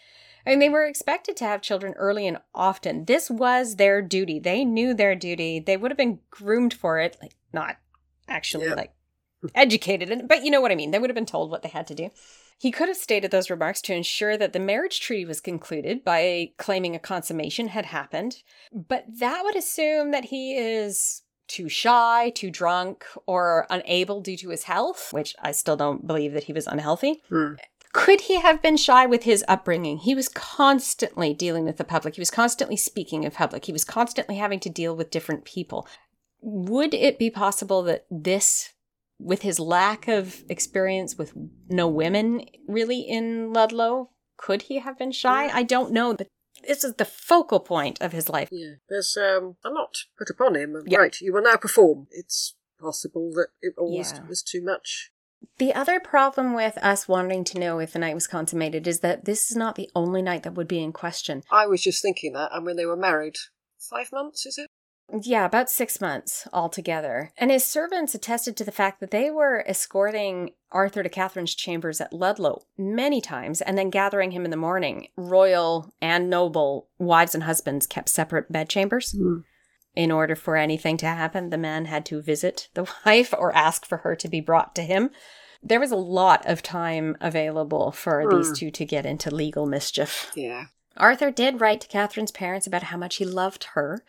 I 0.46 0.52
mean, 0.52 0.60
they 0.60 0.70
were 0.70 0.86
expected 0.86 1.36
to 1.38 1.46
have 1.46 1.62
children 1.62 1.94
early 1.94 2.26
and 2.26 2.40
often. 2.56 3.06
This 3.06 3.30
was 3.30 3.76
their 3.76 4.02
duty. 4.02 4.40
They 4.40 4.64
knew 4.64 4.94
their 4.94 5.14
duty. 5.14 5.60
They 5.60 5.78
would 5.78 5.92
have 5.92 5.98
been 5.98 6.20
groomed 6.30 6.74
for 6.74 7.00
it, 7.00 7.18
like 7.22 7.36
not 7.54 7.78
actually 8.28 8.68
Yeah. 8.68 8.76
like 8.76 8.94
educated, 9.54 10.28
but 10.28 10.44
you 10.44 10.52
know 10.52 10.62
what 10.62 10.72
I 10.72 10.76
mean. 10.76 10.92
They 10.92 11.00
would 11.00 11.10
have 11.10 11.16
been 11.16 11.26
told 11.26 11.52
what 11.52 11.64
they 11.64 11.70
had 11.70 11.86
to 11.88 11.96
do. 11.96 12.10
He 12.58 12.72
could 12.72 12.88
have 12.88 12.98
stated 12.98 13.30
those 13.30 13.50
remarks 13.52 13.82
to 13.84 13.94
ensure 13.94 14.36
that 14.38 14.54
the 14.54 14.60
marriage 14.60 15.00
treaty 15.00 15.26
was 15.26 15.40
concluded 15.40 16.04
by 16.04 16.54
claiming 16.58 16.96
a 16.96 17.00
consummation 17.00 17.68
had 17.68 17.86
happened, 17.86 18.42
but 18.72 19.06
that 19.20 19.44
would 19.44 19.56
assume 19.56 20.12
that 20.12 20.26
he 20.26 20.58
is 20.58 21.22
too 21.48 21.70
shy, 21.70 22.32
too 22.36 22.52
drunk, 22.52 23.06
or 23.26 23.66
unable 23.70 24.22
due 24.22 24.38
to 24.38 24.50
his 24.50 24.64
health, 24.64 25.10
which 25.12 25.36
I 25.42 25.52
still 25.52 25.78
don't 25.78 26.06
believe 26.06 26.34
that 26.34 26.46
he 26.46 26.54
was 26.54 26.68
unhealthy. 26.68 27.22
Hmm. 27.30 27.54
Could 27.94 28.22
he 28.22 28.36
have 28.36 28.62
been 28.62 28.78
shy 28.78 29.06
with 29.06 29.24
his 29.24 29.44
upbringing? 29.48 29.98
He 29.98 30.14
was 30.14 30.30
constantly 30.30 31.34
dealing 31.34 31.66
with 31.66 31.78
the 31.78 31.84
public. 31.84 32.16
He 32.16 32.22
was 32.22 32.30
constantly 32.30 32.78
speaking 32.78 33.24
in 33.24 33.32
public. 33.32 33.66
He 33.66 33.72
was 33.72 33.86
constantly 33.86 34.36
having 34.36 34.60
to 34.62 34.70
deal 34.70 34.96
with 34.96 35.10
different 35.10 35.46
people. 35.46 35.88
Would 36.42 36.94
it 36.94 37.18
be 37.18 37.32
possible 37.32 37.82
that 37.84 38.06
this, 38.12 38.74
with 39.20 39.42
his 39.42 39.60
lack 39.60 40.08
of 40.08 40.44
experience 40.50 41.18
with 41.18 41.34
no 41.70 41.88
women 41.88 42.46
really 42.68 43.00
in 43.00 43.52
Ludlow, 43.54 44.12
could 44.38 44.64
he 44.64 44.80
have 44.80 45.00
been 45.00 45.12
shy? 45.12 45.50
I 45.52 45.64
don't 45.64 45.92
know, 45.92 46.14
but 46.14 46.28
this 46.66 46.84
is 46.84 46.94
the 46.96 47.06
focal 47.06 47.60
point 47.60 48.02
of 48.02 48.12
his 48.12 48.30
life. 48.30 48.50
Yeah. 48.52 48.76
There's 48.90 49.18
um, 49.18 49.58
a 49.66 49.70
lot 49.70 49.98
put 50.18 50.30
upon 50.30 50.56
him. 50.56 50.82
Yeah. 50.86 51.00
Right, 51.00 51.20
you 51.22 51.34
will 51.34 51.44
now 51.44 51.58
perform. 51.58 52.08
It's 52.12 52.56
possible 52.80 53.32
that 53.34 53.48
it 53.62 53.74
almost 53.78 54.16
Yeah. 54.18 54.28
was 54.28 54.44
too 54.44 54.62
much. 54.64 55.12
The 55.60 55.74
other 55.74 56.00
problem 56.00 56.54
with 56.54 56.78
us 56.80 57.08
wanting 57.08 57.44
to 57.46 57.60
know 57.60 57.80
if 57.80 57.94
the 57.94 58.00
night 58.00 58.16
was 58.16 58.28
consummated 58.28 58.88
is 58.88 59.00
that 59.02 59.26
this 59.26 59.50
is 59.50 59.58
not 59.58 59.76
the 59.76 59.90
only 59.96 60.22
night 60.22 60.44
that 60.44 60.54
would 60.54 60.68
be 60.68 60.82
in 60.84 60.92
question. 60.94 61.44
I 61.52 61.68
was 61.68 61.82
just 61.82 62.02
thinking 62.02 62.34
that, 62.34 62.52
and 62.54 62.66
when 62.66 62.76
they 62.76 62.86
were 62.86 62.96
married, 62.98 63.36
five 63.80 64.12
months, 64.12 64.46
is 64.46 64.58
it? 64.58 64.68
Yeah, 65.22 65.46
about 65.46 65.70
six 65.70 66.02
months 66.02 66.48
altogether. 66.52 67.32
And 67.38 67.50
his 67.50 67.64
servants 67.64 68.14
attested 68.14 68.58
to 68.58 68.66
the 68.66 68.72
fact 68.74 69.00
that 69.00 69.12
they 69.12 69.32
were 69.32 69.64
escorting 69.68 70.52
Arthur 70.72 71.02
to 71.02 71.10
Catherine's 71.10 71.56
chambers 71.56 72.02
at 72.02 72.12
Ludlow 72.12 72.64
many 72.78 73.22
times 73.22 73.62
and 73.62 73.78
then 73.78 73.90
gathering 73.90 74.32
him 74.32 74.44
in 74.44 74.52
the 74.52 74.58
morning. 74.58 75.08
Royal 75.16 75.94
and 76.02 76.30
noble 76.30 76.90
wives 77.00 77.34
and 77.34 77.46
husbands 77.46 77.88
kept 77.88 78.10
separate 78.10 78.52
bedchambers. 78.52 79.16
In 79.96 80.12
order 80.12 80.36
for 80.36 80.58
anything 80.58 80.98
to 80.98 81.06
happen, 81.08 81.50
the 81.50 81.58
man 81.58 81.86
had 81.86 82.06
to 82.08 82.22
visit 82.22 82.68
the 82.74 82.84
wife 83.06 83.34
or 83.38 83.56
ask 83.56 83.86
for 83.86 84.00
her 84.00 84.16
to 84.16 84.28
be 84.28 84.42
brought 84.42 84.76
to 84.76 84.82
him. 84.84 85.10
There 85.64 85.80
was 85.80 85.92
a 85.92 85.96
lot 85.96 86.46
of 86.46 86.62
time 86.62 87.16
available 87.22 87.92
for 87.92 88.22
Hmm. 88.24 88.36
these 88.38 88.60
two 88.60 88.72
to 88.72 88.86
get 88.86 89.06
into 89.06 89.34
legal 89.34 89.66
mischief. 89.66 90.32
Yeah. 90.36 90.66
Arthur 90.98 91.32
did 91.32 91.62
write 91.62 91.80
to 91.82 91.88
Catherine's 91.88 92.32
parents 92.32 92.68
about 92.68 92.84
how 92.84 92.98
much 92.98 93.16
he 93.16 93.26
loved 93.26 93.64
her. 93.74 94.04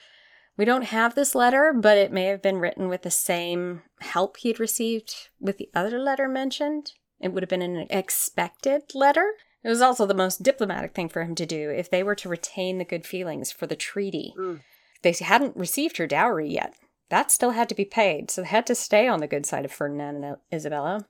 We 0.58 0.64
don't 0.64 0.84
have 0.86 1.14
this 1.14 1.36
letter, 1.36 1.72
but 1.72 1.96
it 1.96 2.12
may 2.12 2.24
have 2.24 2.42
been 2.42 2.58
written 2.58 2.88
with 2.88 3.02
the 3.02 3.10
same 3.10 3.82
help 4.00 4.38
he'd 4.38 4.58
received 4.58 5.30
with 5.40 5.56
the 5.56 5.70
other 5.72 6.00
letter 6.00 6.28
mentioned. 6.28 6.94
It 7.20 7.32
would 7.32 7.44
have 7.44 7.48
been 7.48 7.62
an 7.62 7.86
expected 7.90 8.82
letter. 8.92 9.34
It 9.62 9.68
was 9.68 9.80
also 9.80 10.04
the 10.04 10.14
most 10.14 10.42
diplomatic 10.42 10.94
thing 10.94 11.08
for 11.08 11.22
him 11.22 11.36
to 11.36 11.46
do 11.46 11.70
if 11.70 11.88
they 11.88 12.02
were 12.02 12.16
to 12.16 12.28
retain 12.28 12.78
the 12.78 12.84
good 12.84 13.06
feelings 13.06 13.52
for 13.52 13.68
the 13.68 13.76
treaty. 13.76 14.34
Mm. 14.36 14.60
They 15.02 15.12
hadn't 15.12 15.56
received 15.56 15.96
her 15.98 16.08
dowry 16.08 16.48
yet. 16.48 16.74
That 17.08 17.30
still 17.30 17.50
had 17.50 17.68
to 17.68 17.74
be 17.74 17.84
paid, 17.84 18.30
so 18.30 18.42
they 18.42 18.48
had 18.48 18.66
to 18.66 18.74
stay 18.74 19.06
on 19.06 19.20
the 19.20 19.28
good 19.28 19.46
side 19.46 19.64
of 19.64 19.72
Ferdinand 19.72 20.24
and 20.24 20.36
Isabella. 20.52 21.06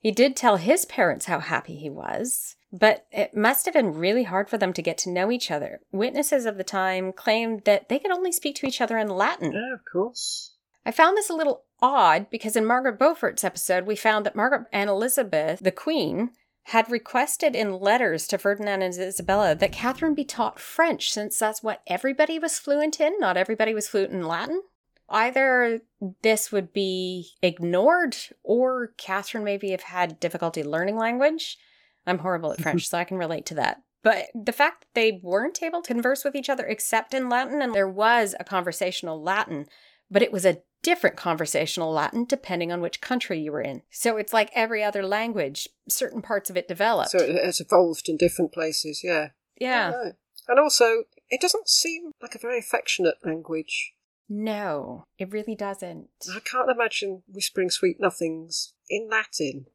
He 0.00 0.10
did 0.10 0.34
tell 0.34 0.56
his 0.56 0.84
parents 0.84 1.26
how 1.26 1.38
happy 1.38 1.76
he 1.76 1.88
was, 1.88 2.56
but 2.72 3.06
it 3.12 3.36
must 3.36 3.66
have 3.66 3.74
been 3.74 3.94
really 3.94 4.22
hard 4.24 4.48
for 4.48 4.56
them 4.56 4.72
to 4.72 4.82
get 4.82 4.96
to 4.98 5.10
know 5.10 5.30
each 5.30 5.50
other. 5.50 5.80
Witnesses 5.92 6.46
of 6.46 6.56
the 6.56 6.64
time 6.64 7.12
claimed 7.12 7.64
that 7.64 7.88
they 7.88 7.98
could 7.98 8.10
only 8.10 8.32
speak 8.32 8.56
to 8.56 8.66
each 8.66 8.80
other 8.80 8.96
in 8.96 9.08
Latin. 9.08 9.52
Yeah, 9.52 9.74
of 9.74 9.80
course. 9.90 10.54
I 10.84 10.90
found 10.90 11.16
this 11.16 11.30
a 11.30 11.34
little 11.34 11.64
odd 11.80 12.30
because 12.30 12.56
in 12.56 12.64
Margaret 12.64 12.98
Beaufort's 12.98 13.44
episode, 13.44 13.86
we 13.86 13.94
found 13.94 14.24
that 14.24 14.34
Margaret 14.34 14.66
and 14.72 14.88
Elizabeth, 14.88 15.60
the 15.60 15.70
Queen, 15.70 16.30
had 16.66 16.90
requested 16.90 17.54
in 17.54 17.78
letters 17.78 18.26
to 18.28 18.38
Ferdinand 18.38 18.82
and 18.82 18.94
Isabella 18.96 19.54
that 19.54 19.72
Catherine 19.72 20.14
be 20.14 20.24
taught 20.24 20.60
French 20.60 21.10
since 21.12 21.38
that's 21.38 21.62
what 21.62 21.82
everybody 21.86 22.38
was 22.38 22.58
fluent 22.58 23.00
in. 23.00 23.18
Not 23.18 23.36
everybody 23.36 23.74
was 23.74 23.88
fluent 23.88 24.12
in 24.12 24.26
Latin. 24.26 24.62
Either 25.08 25.80
this 26.22 26.50
would 26.50 26.72
be 26.72 27.32
ignored 27.42 28.16
or 28.42 28.92
Catherine 28.96 29.44
maybe 29.44 29.72
have 29.72 29.82
had 29.82 30.20
difficulty 30.20 30.62
learning 30.62 30.96
language. 30.96 31.58
I'm 32.06 32.18
horrible 32.18 32.50
at 32.50 32.58
mm-hmm. 32.58 32.62
French, 32.62 32.88
so 32.88 32.98
I 32.98 33.04
can 33.04 33.16
relate 33.16 33.46
to 33.46 33.54
that. 33.54 33.82
But 34.02 34.26
the 34.34 34.52
fact 34.52 34.80
that 34.82 34.94
they 34.94 35.20
weren't 35.22 35.62
able 35.62 35.80
to 35.82 35.86
converse 35.92 36.24
with 36.24 36.34
each 36.34 36.50
other 36.50 36.64
except 36.66 37.14
in 37.14 37.28
Latin, 37.28 37.62
and 37.62 37.74
there 37.74 37.88
was 37.88 38.34
a 38.38 38.44
conversational 38.44 39.22
Latin, 39.22 39.66
but 40.10 40.22
it 40.22 40.32
was 40.32 40.44
a 40.44 40.58
different 40.82 41.16
conversational 41.16 41.92
Latin 41.92 42.24
depending 42.24 42.72
on 42.72 42.80
which 42.80 43.00
country 43.00 43.38
you 43.38 43.52
were 43.52 43.60
in. 43.60 43.82
So 43.90 44.16
it's 44.16 44.32
like 44.32 44.50
every 44.54 44.82
other 44.82 45.06
language, 45.06 45.68
certain 45.88 46.20
parts 46.20 46.50
of 46.50 46.56
it 46.56 46.66
developed. 46.66 47.12
So 47.12 47.18
it 47.18 47.44
has 47.44 47.60
evolved 47.60 48.08
in 48.08 48.16
different 48.16 48.52
places, 48.52 49.02
yeah. 49.04 49.28
yeah. 49.60 49.92
And 50.48 50.58
also, 50.58 51.04
it 51.30 51.40
doesn't 51.40 51.68
seem 51.68 52.10
like 52.20 52.34
a 52.34 52.40
very 52.40 52.58
affectionate 52.58 53.16
language. 53.24 53.92
No, 54.28 55.04
it 55.18 55.30
really 55.32 55.54
doesn't. 55.54 56.08
I 56.34 56.40
can't 56.40 56.70
imagine 56.70 57.22
whispering 57.28 57.70
sweet 57.70 57.98
nothings 58.00 58.72
in 58.90 59.08
Latin. 59.08 59.66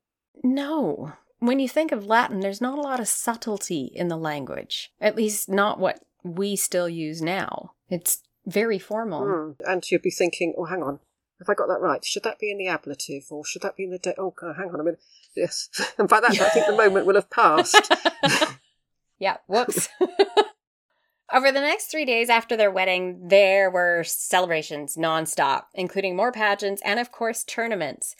No. 0.43 1.13
When 1.39 1.59
you 1.59 1.69
think 1.69 1.91
of 1.91 2.05
Latin, 2.05 2.39
there's 2.39 2.61
not 2.61 2.77
a 2.77 2.81
lot 2.81 2.99
of 2.99 3.07
subtlety 3.07 3.91
in 3.93 4.07
the 4.07 4.17
language. 4.17 4.91
At 4.99 5.15
least 5.15 5.49
not 5.49 5.79
what 5.79 5.99
we 6.23 6.55
still 6.55 6.89
use 6.89 7.21
now. 7.21 7.73
It's 7.89 8.23
very 8.45 8.79
formal. 8.79 9.21
Mm. 9.21 9.55
And 9.65 9.91
you'd 9.91 10.01
be 10.01 10.09
thinking, 10.09 10.53
oh, 10.57 10.65
hang 10.65 10.81
on, 10.81 10.99
have 11.39 11.49
I 11.49 11.53
got 11.53 11.67
that 11.67 11.81
right? 11.81 12.03
Should 12.03 12.23
that 12.23 12.39
be 12.39 12.51
in 12.51 12.57
the 12.57 12.67
ablative 12.67 13.25
or 13.29 13.45
should 13.45 13.61
that 13.61 13.75
be 13.75 13.83
in 13.83 13.91
the 13.91 13.99
de- 13.99 14.19
oh, 14.19 14.33
hang 14.41 14.69
on 14.69 14.79
a 14.79 14.83
minute. 14.83 15.01
Yes, 15.35 15.69
and 15.97 16.09
by 16.09 16.19
that 16.19 16.31
I 16.31 16.49
think 16.49 16.65
the 16.65 16.75
moment 16.75 17.05
will 17.05 17.15
have 17.15 17.29
passed. 17.29 17.93
yeah, 19.19 19.37
whoops. 19.47 19.89
Over 21.31 21.51
the 21.51 21.59
next 21.59 21.91
three 21.91 22.05
days 22.05 22.29
after 22.29 22.55
their 22.55 22.71
wedding, 22.71 23.27
there 23.27 23.69
were 23.69 24.03
celebrations 24.05 24.95
nonstop, 24.95 25.65
including 25.73 26.15
more 26.15 26.31
pageants 26.31 26.81
and, 26.85 27.01
of 27.01 27.11
course, 27.11 27.43
tournaments. 27.43 28.15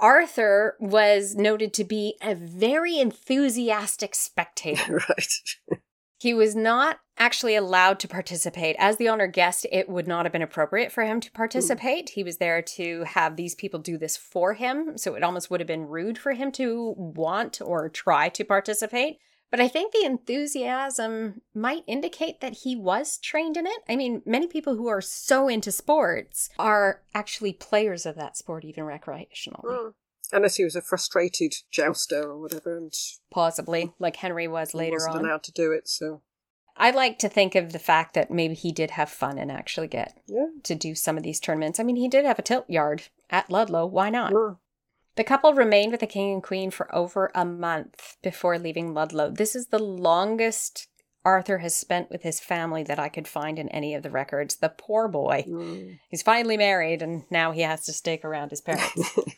Arthur 0.00 0.76
was 0.80 1.36
noted 1.36 1.72
to 1.74 1.84
be 1.84 2.16
a 2.22 2.34
very 2.34 2.98
enthusiastic 2.98 4.14
spectator. 4.14 4.94
right. 5.08 5.78
He 6.18 6.34
was 6.34 6.54
not 6.54 7.00
actually 7.18 7.54
allowed 7.54 7.98
to 8.00 8.08
participate. 8.08 8.76
As 8.78 8.98
the 8.98 9.08
owner 9.08 9.26
guessed, 9.26 9.66
it 9.72 9.88
would 9.88 10.06
not 10.06 10.26
have 10.26 10.32
been 10.32 10.42
appropriate 10.42 10.92
for 10.92 11.02
him 11.02 11.20
to 11.20 11.28
hmm. 11.28 11.36
participate. 11.36 12.10
He 12.10 12.22
was 12.22 12.38
there 12.38 12.60
to 12.62 13.04
have 13.04 13.36
these 13.36 13.54
people 13.54 13.80
do 13.80 13.96
this 13.96 14.16
for 14.16 14.54
him. 14.54 14.98
So 14.98 15.14
it 15.14 15.22
almost 15.22 15.50
would 15.50 15.60
have 15.60 15.66
been 15.66 15.86
rude 15.86 16.18
for 16.18 16.32
him 16.32 16.52
to 16.52 16.94
want 16.96 17.60
or 17.62 17.88
try 17.88 18.28
to 18.30 18.44
participate. 18.44 19.18
But 19.50 19.60
I 19.60 19.68
think 19.68 19.92
the 19.92 20.04
enthusiasm 20.04 21.42
might 21.54 21.82
indicate 21.86 22.40
that 22.40 22.58
he 22.58 22.76
was 22.76 23.18
trained 23.18 23.56
in 23.56 23.66
it. 23.66 23.78
I 23.88 23.96
mean, 23.96 24.22
many 24.24 24.46
people 24.46 24.76
who 24.76 24.86
are 24.86 25.00
so 25.00 25.48
into 25.48 25.72
sports 25.72 26.50
are 26.58 27.02
actually 27.14 27.52
players 27.52 28.06
of 28.06 28.14
that 28.14 28.36
sport, 28.36 28.64
even 28.64 28.84
recreationally. 28.84 29.64
Mm. 29.64 29.94
Unless 30.32 30.56
he 30.56 30.64
was 30.64 30.76
a 30.76 30.82
frustrated 30.82 31.54
jouster 31.72 32.22
or 32.22 32.38
whatever 32.38 32.76
and 32.76 32.92
Possibly, 33.32 33.92
like 33.98 34.16
Henry 34.16 34.46
was 34.46 34.74
later 34.74 34.94
wasn't 34.94 35.16
on. 35.16 35.24
allowed 35.24 35.42
to 35.44 35.52
do 35.52 35.72
it, 35.72 35.88
so 35.88 36.22
I 36.76 36.92
like 36.92 37.18
to 37.18 37.28
think 37.28 37.56
of 37.56 37.72
the 37.72 37.78
fact 37.78 38.14
that 38.14 38.30
maybe 38.30 38.54
he 38.54 38.70
did 38.70 38.92
have 38.92 39.10
fun 39.10 39.38
and 39.38 39.50
actually 39.50 39.88
get 39.88 40.18
yeah. 40.26 40.46
to 40.62 40.74
do 40.76 40.94
some 40.94 41.16
of 41.16 41.24
these 41.24 41.40
tournaments. 41.40 41.80
I 41.80 41.82
mean, 41.82 41.96
he 41.96 42.08
did 42.08 42.24
have 42.24 42.38
a 42.38 42.42
tilt 42.42 42.70
yard 42.70 43.02
at 43.28 43.50
Ludlow. 43.50 43.86
Why 43.86 44.08
not? 44.08 44.32
Mm. 44.32 44.58
The 45.16 45.24
couple 45.24 45.52
remained 45.54 45.90
with 45.92 46.00
the 46.00 46.06
king 46.06 46.32
and 46.32 46.42
queen 46.42 46.70
for 46.70 46.94
over 46.94 47.30
a 47.34 47.44
month 47.44 48.16
before 48.22 48.58
leaving 48.58 48.94
Ludlow. 48.94 49.30
This 49.30 49.54
is 49.54 49.66
the 49.66 49.78
longest 49.78 50.88
Arthur 51.24 51.58
has 51.58 51.76
spent 51.76 52.10
with 52.10 52.22
his 52.22 52.40
family 52.40 52.82
that 52.84 52.98
I 52.98 53.10
could 53.10 53.28
find 53.28 53.58
in 53.58 53.68
any 53.68 53.94
of 53.94 54.02
the 54.02 54.10
records. 54.10 54.56
The 54.56 54.70
poor 54.70 55.06
boy. 55.08 55.44
Mm. 55.46 55.98
He's 56.08 56.22
finally 56.22 56.56
married 56.56 57.02
and 57.02 57.24
now 57.30 57.52
he 57.52 57.60
has 57.60 57.84
to 57.86 57.92
stick 57.92 58.24
around 58.24 58.50
his 58.50 58.60
parents. 58.60 59.18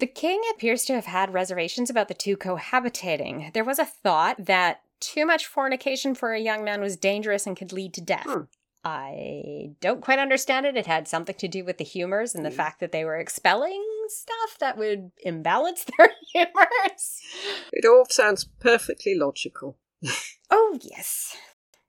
The 0.00 0.06
king 0.08 0.42
appears 0.52 0.84
to 0.86 0.92
have 0.94 1.06
had 1.06 1.32
reservations 1.32 1.88
about 1.88 2.08
the 2.08 2.14
two 2.14 2.36
cohabitating. 2.36 3.52
There 3.52 3.62
was 3.64 3.78
a 3.78 3.84
thought 3.84 4.44
that 4.46 4.80
too 4.98 5.24
much 5.24 5.46
fornication 5.46 6.16
for 6.16 6.32
a 6.32 6.40
young 6.40 6.64
man 6.64 6.80
was 6.80 6.96
dangerous 6.96 7.46
and 7.46 7.56
could 7.56 7.72
lead 7.72 7.94
to 7.94 8.00
death. 8.00 8.24
Hmm. 8.26 8.40
I 8.84 9.70
don't 9.80 10.02
quite 10.02 10.18
understand 10.18 10.66
it. 10.66 10.76
It 10.76 10.86
had 10.86 11.06
something 11.06 11.36
to 11.36 11.46
do 11.48 11.64
with 11.64 11.78
the 11.78 11.84
humors 11.84 12.34
and 12.34 12.44
the 12.44 12.50
Hmm. 12.50 12.56
fact 12.56 12.80
that 12.80 12.90
they 12.90 13.04
were 13.04 13.16
expelling 13.16 13.82
stuff 14.08 14.58
that 14.60 14.76
would 14.76 15.10
imbalance 15.18 15.84
their 15.98 16.10
humors. 16.32 17.20
It 17.72 17.84
all 17.86 18.06
sounds 18.08 18.48
perfectly 18.60 19.14
logical. 19.14 19.78
Oh, 20.50 20.78
yes. 20.82 21.36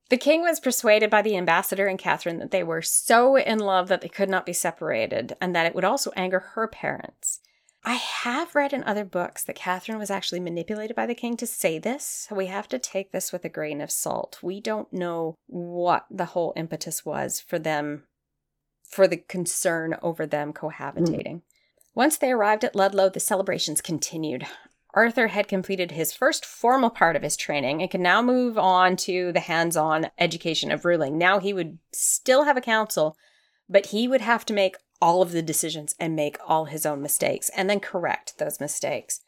The 0.09 0.17
king 0.17 0.41
was 0.41 0.59
persuaded 0.59 1.09
by 1.09 1.21
the 1.21 1.35
ambassador 1.35 1.87
and 1.87 1.97
Catherine 1.97 2.39
that 2.39 2.51
they 2.51 2.63
were 2.63 2.81
so 2.81 3.35
in 3.37 3.59
love 3.59 3.87
that 3.87 4.01
they 4.01 4.07
could 4.07 4.29
not 4.29 4.45
be 4.45 4.53
separated, 4.53 5.35
and 5.41 5.55
that 5.55 5.65
it 5.65 5.73
would 5.73 5.83
also 5.83 6.11
anger 6.15 6.39
her 6.39 6.67
parents. 6.67 7.39
I 7.83 7.93
have 7.93 8.55
read 8.55 8.73
in 8.73 8.83
other 8.83 9.05
books 9.05 9.43
that 9.43 9.55
Catherine 9.55 9.99
was 9.99 10.09
actually 10.09 10.39
manipulated 10.39 10.95
by 10.95 11.05
the 11.05 11.13
king 11.13 11.37
to 11.37 11.45
say 11.45 11.77
this, 11.77 12.27
so 12.27 12.35
we 12.35 12.47
have 12.47 12.67
to 12.69 12.79
take 12.79 13.11
this 13.11 13.31
with 13.31 13.45
a 13.45 13.49
grain 13.49 13.79
of 13.79 13.91
salt. 13.91 14.39
We 14.41 14.59
don't 14.59 14.91
know 14.91 15.35
what 15.45 16.07
the 16.09 16.25
whole 16.25 16.53
impetus 16.55 17.05
was 17.05 17.39
for 17.39 17.59
them, 17.59 18.05
for 18.89 19.07
the 19.07 19.17
concern 19.17 19.95
over 20.01 20.25
them 20.25 20.49
hmm. 20.49 20.65
cohabitating. 20.65 21.41
Once 21.95 22.17
they 22.17 22.31
arrived 22.31 22.65
at 22.65 22.75
Ludlow, 22.75 23.09
the 23.09 23.21
celebrations 23.21 23.81
continued. 23.81 24.45
Arthur 24.93 25.27
had 25.27 25.47
completed 25.47 25.91
his 25.91 26.13
first 26.13 26.45
formal 26.45 26.89
part 26.89 27.15
of 27.15 27.21
his 27.21 27.35
training 27.37 27.81
and 27.81 27.89
could 27.89 28.01
now 28.01 28.21
move 28.21 28.57
on 28.57 28.95
to 28.97 29.31
the 29.31 29.39
hands 29.41 29.75
on 29.75 30.09
education 30.17 30.71
of 30.71 30.85
ruling. 30.85 31.17
Now 31.17 31.39
he 31.39 31.53
would 31.53 31.79
still 31.93 32.43
have 32.43 32.57
a 32.57 32.61
council, 32.61 33.17
but 33.67 33.87
he 33.87 34.07
would 34.07 34.21
have 34.21 34.45
to 34.45 34.53
make 34.53 34.77
all 35.01 35.21
of 35.21 35.31
the 35.31 35.41
decisions 35.41 35.95
and 35.99 36.15
make 36.15 36.37
all 36.45 36.65
his 36.65 36.85
own 36.85 37.01
mistakes 37.01 37.49
and 37.55 37.69
then 37.69 37.79
correct 37.79 38.37
those 38.37 38.59
mistakes. 38.59 39.21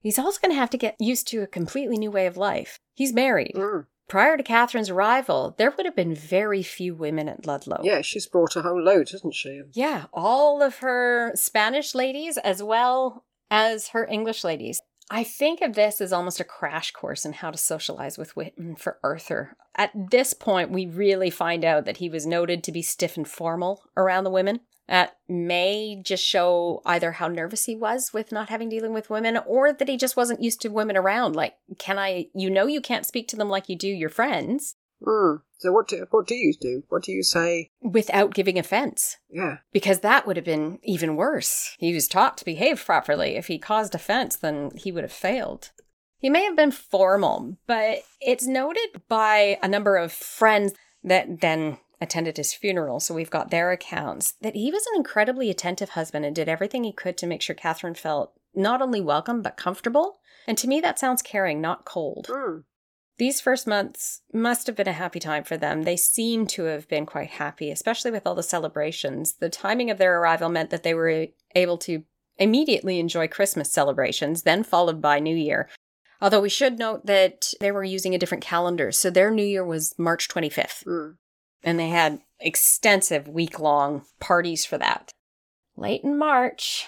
He's 0.00 0.18
also 0.18 0.40
going 0.40 0.52
to 0.52 0.60
have 0.60 0.70
to 0.70 0.78
get 0.78 0.96
used 0.98 1.26
to 1.28 1.42
a 1.42 1.46
completely 1.46 1.96
new 1.96 2.10
way 2.10 2.26
of 2.26 2.36
life. 2.36 2.78
He's 2.94 3.12
married. 3.12 3.52
Mm. 3.54 3.86
Prior 4.08 4.38
to 4.38 4.42
Catherine's 4.42 4.88
arrival, 4.88 5.54
there 5.58 5.70
would 5.70 5.84
have 5.84 5.94
been 5.94 6.14
very 6.14 6.62
few 6.62 6.94
women 6.94 7.28
at 7.28 7.46
Ludlow. 7.46 7.80
Yeah, 7.82 8.00
she's 8.00 8.26
brought 8.26 8.56
a 8.56 8.62
whole 8.62 8.82
load, 8.82 9.10
hasn't 9.10 9.34
she? 9.34 9.60
Yeah, 9.72 10.06
all 10.14 10.62
of 10.62 10.78
her 10.78 11.32
Spanish 11.34 11.94
ladies 11.94 12.38
as 12.38 12.62
well 12.62 13.26
as 13.50 13.88
her 13.88 14.06
English 14.06 14.44
ladies. 14.44 14.80
I 15.10 15.24
think 15.24 15.60
of 15.62 15.74
this 15.74 16.00
as 16.00 16.12
almost 16.12 16.40
a 16.40 16.44
crash 16.44 16.90
course 16.90 17.24
in 17.24 17.34
how 17.34 17.50
to 17.50 17.58
socialize 17.58 18.18
with 18.18 18.36
women 18.36 18.76
for 18.76 18.98
Arthur. 19.02 19.56
At 19.74 20.10
this 20.10 20.34
point, 20.34 20.70
we 20.70 20.86
really 20.86 21.30
find 21.30 21.64
out 21.64 21.84
that 21.84 21.98
he 21.98 22.10
was 22.10 22.26
noted 22.26 22.64
to 22.64 22.72
be 22.72 22.82
stiff 22.82 23.16
and 23.16 23.26
formal 23.26 23.82
around 23.96 24.24
the 24.24 24.30
women. 24.30 24.60
That 24.88 25.16
may 25.28 26.00
just 26.02 26.24
show 26.24 26.80
either 26.86 27.12
how 27.12 27.28
nervous 27.28 27.66
he 27.66 27.76
was 27.76 28.12
with 28.14 28.32
not 28.32 28.48
having 28.48 28.70
dealing 28.70 28.94
with 28.94 29.10
women 29.10 29.38
or 29.46 29.72
that 29.72 29.88
he 29.88 29.96
just 29.98 30.16
wasn't 30.16 30.42
used 30.42 30.62
to 30.62 30.68
women 30.68 30.96
around. 30.96 31.36
Like, 31.36 31.56
can 31.78 31.98
I, 31.98 32.28
you 32.34 32.48
know, 32.48 32.66
you 32.66 32.80
can't 32.80 33.06
speak 33.06 33.28
to 33.28 33.36
them 33.36 33.50
like 33.50 33.68
you 33.68 33.76
do 33.76 33.88
your 33.88 34.08
friends 34.08 34.76
Mm. 35.04 35.42
So 35.58 35.72
what 35.72 35.88
do 35.88 36.06
what 36.10 36.26
do 36.26 36.34
you 36.34 36.52
do? 36.60 36.82
What 36.88 37.02
do 37.02 37.12
you 37.12 37.22
say? 37.22 37.70
without 37.82 38.34
giving 38.34 38.58
offense. 38.58 39.16
Yeah. 39.30 39.58
because 39.72 40.00
that 40.00 40.26
would 40.26 40.36
have 40.36 40.44
been 40.44 40.78
even 40.82 41.16
worse. 41.16 41.76
He 41.78 41.94
was 41.94 42.08
taught 42.08 42.38
to 42.38 42.44
behave 42.44 42.84
properly. 42.84 43.36
If 43.36 43.46
he 43.46 43.58
caused 43.58 43.94
offense, 43.94 44.36
then 44.36 44.70
he 44.74 44.92
would 44.92 45.04
have 45.04 45.12
failed. 45.12 45.70
He 46.18 46.30
may 46.30 46.44
have 46.44 46.56
been 46.56 46.72
formal, 46.72 47.58
but 47.66 48.02
it's 48.20 48.46
noted 48.46 49.02
by 49.08 49.58
a 49.62 49.68
number 49.68 49.96
of 49.96 50.12
friends 50.12 50.72
that 51.04 51.40
then 51.40 51.78
attended 52.00 52.36
his 52.36 52.54
funeral, 52.54 53.00
so 53.00 53.14
we've 53.14 53.30
got 53.30 53.50
their 53.50 53.70
accounts, 53.70 54.32
that 54.40 54.54
he 54.54 54.70
was 54.70 54.86
an 54.86 54.96
incredibly 54.96 55.50
attentive 55.50 55.90
husband 55.90 56.24
and 56.24 56.34
did 56.34 56.48
everything 56.48 56.84
he 56.84 56.92
could 56.92 57.16
to 57.18 57.26
make 57.26 57.42
sure 57.42 57.54
Catherine 57.54 57.94
felt 57.94 58.32
not 58.54 58.82
only 58.82 59.00
welcome, 59.00 59.42
but 59.42 59.56
comfortable. 59.56 60.18
And 60.46 60.56
to 60.58 60.68
me, 60.68 60.80
that 60.80 60.98
sounds 60.98 61.22
caring, 61.22 61.60
not 61.60 61.84
cold. 61.84 62.28
Mm. 62.30 62.64
These 63.18 63.40
first 63.40 63.66
months 63.66 64.22
must 64.32 64.68
have 64.68 64.76
been 64.76 64.86
a 64.86 64.92
happy 64.92 65.18
time 65.18 65.42
for 65.42 65.56
them. 65.56 65.82
They 65.82 65.96
seem 65.96 66.46
to 66.48 66.64
have 66.64 66.88
been 66.88 67.04
quite 67.04 67.30
happy, 67.30 67.70
especially 67.70 68.12
with 68.12 68.26
all 68.26 68.36
the 68.36 68.44
celebrations. 68.44 69.34
The 69.34 69.50
timing 69.50 69.90
of 69.90 69.98
their 69.98 70.20
arrival 70.20 70.48
meant 70.48 70.70
that 70.70 70.84
they 70.84 70.94
were 70.94 71.26
able 71.56 71.78
to 71.78 72.04
immediately 72.38 73.00
enjoy 73.00 73.26
Christmas 73.26 73.72
celebrations, 73.72 74.42
then 74.42 74.62
followed 74.62 75.02
by 75.02 75.18
New 75.18 75.34
Year. 75.34 75.68
Although 76.20 76.40
we 76.40 76.48
should 76.48 76.78
note 76.78 77.06
that 77.06 77.52
they 77.60 77.72
were 77.72 77.84
using 77.84 78.14
a 78.14 78.18
different 78.18 78.44
calendar, 78.44 78.92
so 78.92 79.10
their 79.10 79.30
New 79.32 79.44
Year 79.44 79.64
was 79.64 79.94
March 79.98 80.28
25th, 80.28 80.84
Mm. 80.84 81.16
And 81.62 81.78
they 81.78 81.88
had 81.88 82.20
extensive 82.40 83.28
week 83.28 83.58
long 83.58 84.04
parties 84.20 84.64
for 84.64 84.78
that. 84.78 85.12
Late 85.76 86.02
in 86.04 86.18
March, 86.18 86.86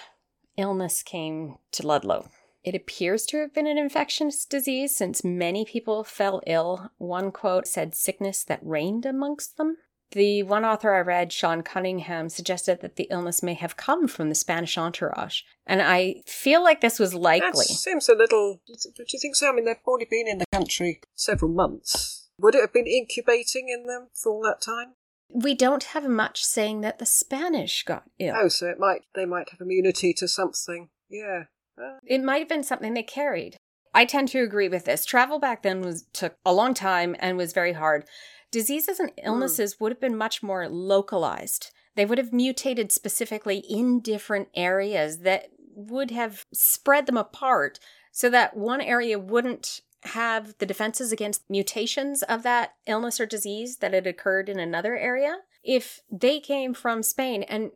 illness 0.57 1.03
came 1.03 1.55
to 1.71 1.85
Ludlow. 1.85 2.29
It 2.63 2.75
appears 2.75 3.25
to 3.27 3.37
have 3.39 3.53
been 3.53 3.65
an 3.67 3.77
infectious 3.77 4.45
disease 4.45 4.95
since 4.95 5.23
many 5.23 5.65
people 5.65 6.03
fell 6.03 6.41
ill. 6.45 6.91
One 6.97 7.31
quote 7.31 7.67
said 7.67 7.95
sickness 7.95 8.43
that 8.43 8.59
reigned 8.61 9.05
amongst 9.05 9.57
them. 9.57 9.77
The 10.11 10.43
one 10.43 10.65
author 10.65 10.93
I 10.93 10.99
read, 10.99 11.31
Sean 11.31 11.63
Cunningham, 11.63 12.27
suggested 12.27 12.81
that 12.81 12.97
the 12.97 13.07
illness 13.09 13.41
may 13.41 13.53
have 13.53 13.77
come 13.77 14.09
from 14.09 14.27
the 14.27 14.35
Spanish 14.35 14.77
entourage. 14.77 15.41
And 15.65 15.81
I 15.81 16.21
feel 16.27 16.61
like 16.61 16.81
this 16.81 16.99
was 16.99 17.11
That 17.13 17.19
likely. 17.19 17.63
seems 17.63 18.09
a 18.09 18.15
little. 18.15 18.59
Do 18.67 18.73
you 19.07 19.19
think 19.19 19.37
so? 19.37 19.49
I 19.49 19.53
mean, 19.53 19.63
they've 19.65 19.77
already 19.87 20.07
been 20.11 20.27
in 20.27 20.39
the 20.39 20.45
country 20.51 20.99
several 21.15 21.49
months. 21.51 22.20
Would 22.41 22.55
it 22.55 22.61
have 22.61 22.73
been 22.73 22.87
incubating 22.87 23.69
in 23.69 23.83
them 23.83 24.07
for 24.13 24.31
all 24.31 24.41
that 24.43 24.61
time? 24.61 24.95
We 25.29 25.55
don't 25.55 25.83
have 25.85 26.07
much 26.07 26.43
saying 26.43 26.81
that 26.81 26.99
the 26.99 27.05
Spanish 27.05 27.83
got 27.83 28.03
ill. 28.19 28.35
Oh, 28.37 28.47
so 28.49 28.67
it 28.67 28.79
might 28.79 29.03
they 29.15 29.25
might 29.25 29.49
have 29.49 29.61
immunity 29.61 30.13
to 30.15 30.27
something. 30.27 30.89
Yeah. 31.09 31.43
Uh, 31.77 31.99
It 32.05 32.23
might 32.23 32.39
have 32.39 32.49
been 32.49 32.63
something 32.63 32.93
they 32.93 33.03
carried. 33.03 33.57
I 33.93 34.05
tend 34.05 34.29
to 34.29 34.41
agree 34.41 34.69
with 34.69 34.85
this. 34.85 35.05
Travel 35.05 35.39
back 35.39 35.63
then 35.63 35.81
was 35.81 36.05
took 36.13 36.35
a 36.45 36.53
long 36.53 36.73
time 36.73 37.15
and 37.19 37.37
was 37.37 37.53
very 37.53 37.73
hard. 37.73 38.05
Diseases 38.51 38.99
and 38.99 39.11
illnesses 39.23 39.79
would 39.79 39.91
have 39.91 40.01
been 40.01 40.17
much 40.17 40.43
more 40.43 40.67
localized. 40.67 41.71
They 41.95 42.05
would 42.05 42.17
have 42.17 42.33
mutated 42.33 42.91
specifically 42.91 43.59
in 43.59 44.01
different 44.01 44.49
areas 44.55 45.19
that 45.19 45.49
would 45.73 46.11
have 46.11 46.45
spread 46.53 47.05
them 47.05 47.17
apart 47.17 47.79
so 48.11 48.29
that 48.29 48.55
one 48.57 48.81
area 48.81 49.17
wouldn't 49.17 49.81
have 50.03 50.55
the 50.57 50.65
defenses 50.65 51.11
against 51.11 51.49
mutations 51.49 52.23
of 52.23 52.43
that 52.43 52.73
illness 52.87 53.19
or 53.19 53.25
disease 53.25 53.77
that 53.77 53.93
had 53.93 54.07
occurred 54.07 54.49
in 54.49 54.59
another 54.59 54.97
area. 54.97 55.37
If 55.63 55.99
they 56.11 56.39
came 56.39 56.73
from 56.73 57.03
Spain 57.03 57.43
and 57.43 57.71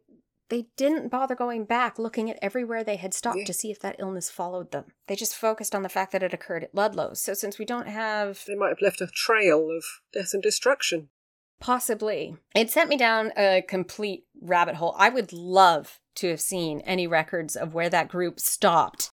they 0.50 0.68
didn't 0.78 1.10
bother 1.10 1.36
going 1.36 1.66
back 1.66 1.98
looking 1.98 2.30
at 2.30 2.38
everywhere 2.42 2.84
they 2.84 2.98
had 2.98 3.14
stopped 3.14 3.40
Yeah. 3.40 3.46
to 3.46 3.54
see 3.54 3.72
if 3.72 3.80
that 3.80 3.96
illness 4.00 4.30
followed 4.30 4.72
them. 4.72 4.94
They 5.08 5.16
just 5.16 5.36
focused 5.36 5.74
on 5.74 5.82
the 5.82 5.90
fact 5.90 6.12
that 6.12 6.22
it 6.24 6.34
occurred 6.34 6.64
at 6.64 6.76
Ludlow. 6.76 7.14
So 7.16 7.34
since 7.34 7.58
we 7.58 7.66
don't 7.66 7.88
have 7.88 8.44
they 8.48 8.56
might 8.56 8.70
have 8.70 8.82
left 8.82 9.02
a 9.02 9.08
trail 9.08 9.70
of 9.76 9.84
death 10.14 10.34
and 10.34 10.44
destruction. 10.44 11.10
possibly, 11.60 12.36
it 12.54 12.70
sent 12.70 12.90
me 12.90 12.98
down 12.98 13.32
a 13.38 13.64
complete 13.68 14.26
rabbit 14.42 14.76
hole. 14.76 14.94
I 15.00 15.10
would 15.10 15.34
love 15.34 16.00
to 16.16 16.30
have 16.30 16.42
seen 16.42 16.82
any 16.82 17.08
records 17.08 17.56
of 17.56 17.74
where 17.74 17.90
that 17.90 18.08
group 18.08 18.40
stopped 18.40 19.10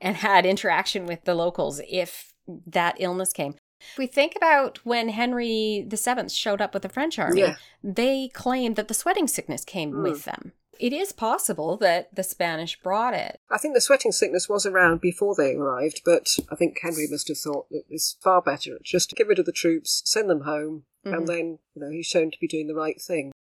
and 0.00 0.16
had 0.16 0.44
interaction 0.44 1.06
with 1.06 1.24
the 1.24 1.34
locals 1.34 1.80
if 1.88 2.33
that 2.66 2.96
illness 2.98 3.32
came. 3.32 3.54
If 3.92 3.98
we 3.98 4.06
think 4.06 4.34
about 4.36 4.78
when 4.84 5.10
Henry 5.10 5.86
VII 5.88 6.28
showed 6.28 6.60
up 6.62 6.72
with 6.72 6.82
the 6.82 6.88
French 6.88 7.18
army, 7.18 7.40
Yeah. 7.42 7.56
they 7.82 8.28
claimed 8.28 8.76
that 8.76 8.88
the 8.88 8.94
sweating 8.94 9.28
sickness 9.28 9.64
came 9.64 9.90
Hmm. 9.92 10.02
with 10.02 10.24
them. 10.24 10.52
It 10.80 10.92
is 10.92 11.12
possible 11.12 11.76
that 11.76 12.12
the 12.14 12.22
Spanish 12.24 12.80
brought 12.80 13.14
it. 13.14 13.38
I 13.50 13.58
think 13.58 13.74
the 13.74 13.80
sweating 13.80 14.10
sickness 14.10 14.48
was 14.48 14.66
around 14.66 15.00
before 15.00 15.34
they 15.36 15.54
arrived, 15.54 16.00
but 16.04 16.28
I 16.50 16.56
think 16.56 16.78
Henry 16.80 17.06
must 17.08 17.28
have 17.28 17.38
thought 17.38 17.68
that 17.70 17.84
it's 17.88 18.16
far 18.20 18.42
better 18.42 18.78
just 18.82 19.10
to 19.10 19.16
get 19.16 19.28
rid 19.28 19.38
of 19.38 19.46
the 19.46 19.52
troops, 19.52 20.02
send 20.04 20.28
them 20.28 20.40
home, 20.42 20.84
Mhm. 21.06 21.16
and 21.16 21.28
then 21.28 21.58
you 21.74 21.82
know 21.82 21.90
he's 21.90 22.06
shown 22.06 22.30
to 22.32 22.38
be 22.40 22.48
doing 22.48 22.66
the 22.66 22.74
right 22.74 23.00
thing. 23.00 23.32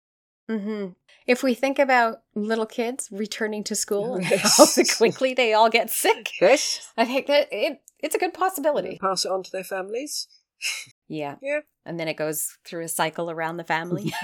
Hmm 0.50 0.88
If 1.28 1.44
we 1.44 1.54
think 1.54 1.80
about 1.80 2.22
little 2.36 2.66
kids 2.66 3.10
returning 3.12 3.64
to 3.66 3.76
school 3.76 4.16
and 4.16 4.30
Yes. 4.30 4.58
how 4.58 4.84
quickly 4.98 5.34
they 5.34 5.54
all 5.54 5.70
get 5.70 5.90
sick, 5.90 6.32
Yes, 6.42 6.92
I 6.98 7.06
think 7.06 7.28
that 7.28 7.48
it, 7.52 7.82
it's 8.00 8.16
a 8.16 8.20
good 8.20 8.34
possibility. 8.34 8.98
pass 9.00 9.26
it 9.26 9.32
on 9.32 9.44
to 9.44 9.52
their 9.52 9.64
families. 9.64 10.28
Yeah. 11.08 11.36
Yeah. 11.42 11.60
And 11.86 12.00
then 12.00 12.08
it 12.08 12.16
goes 12.16 12.58
through 12.66 12.86
a 12.86 12.88
cycle 12.88 13.30
around 13.30 13.58
the 13.58 13.66
family. 13.66 14.14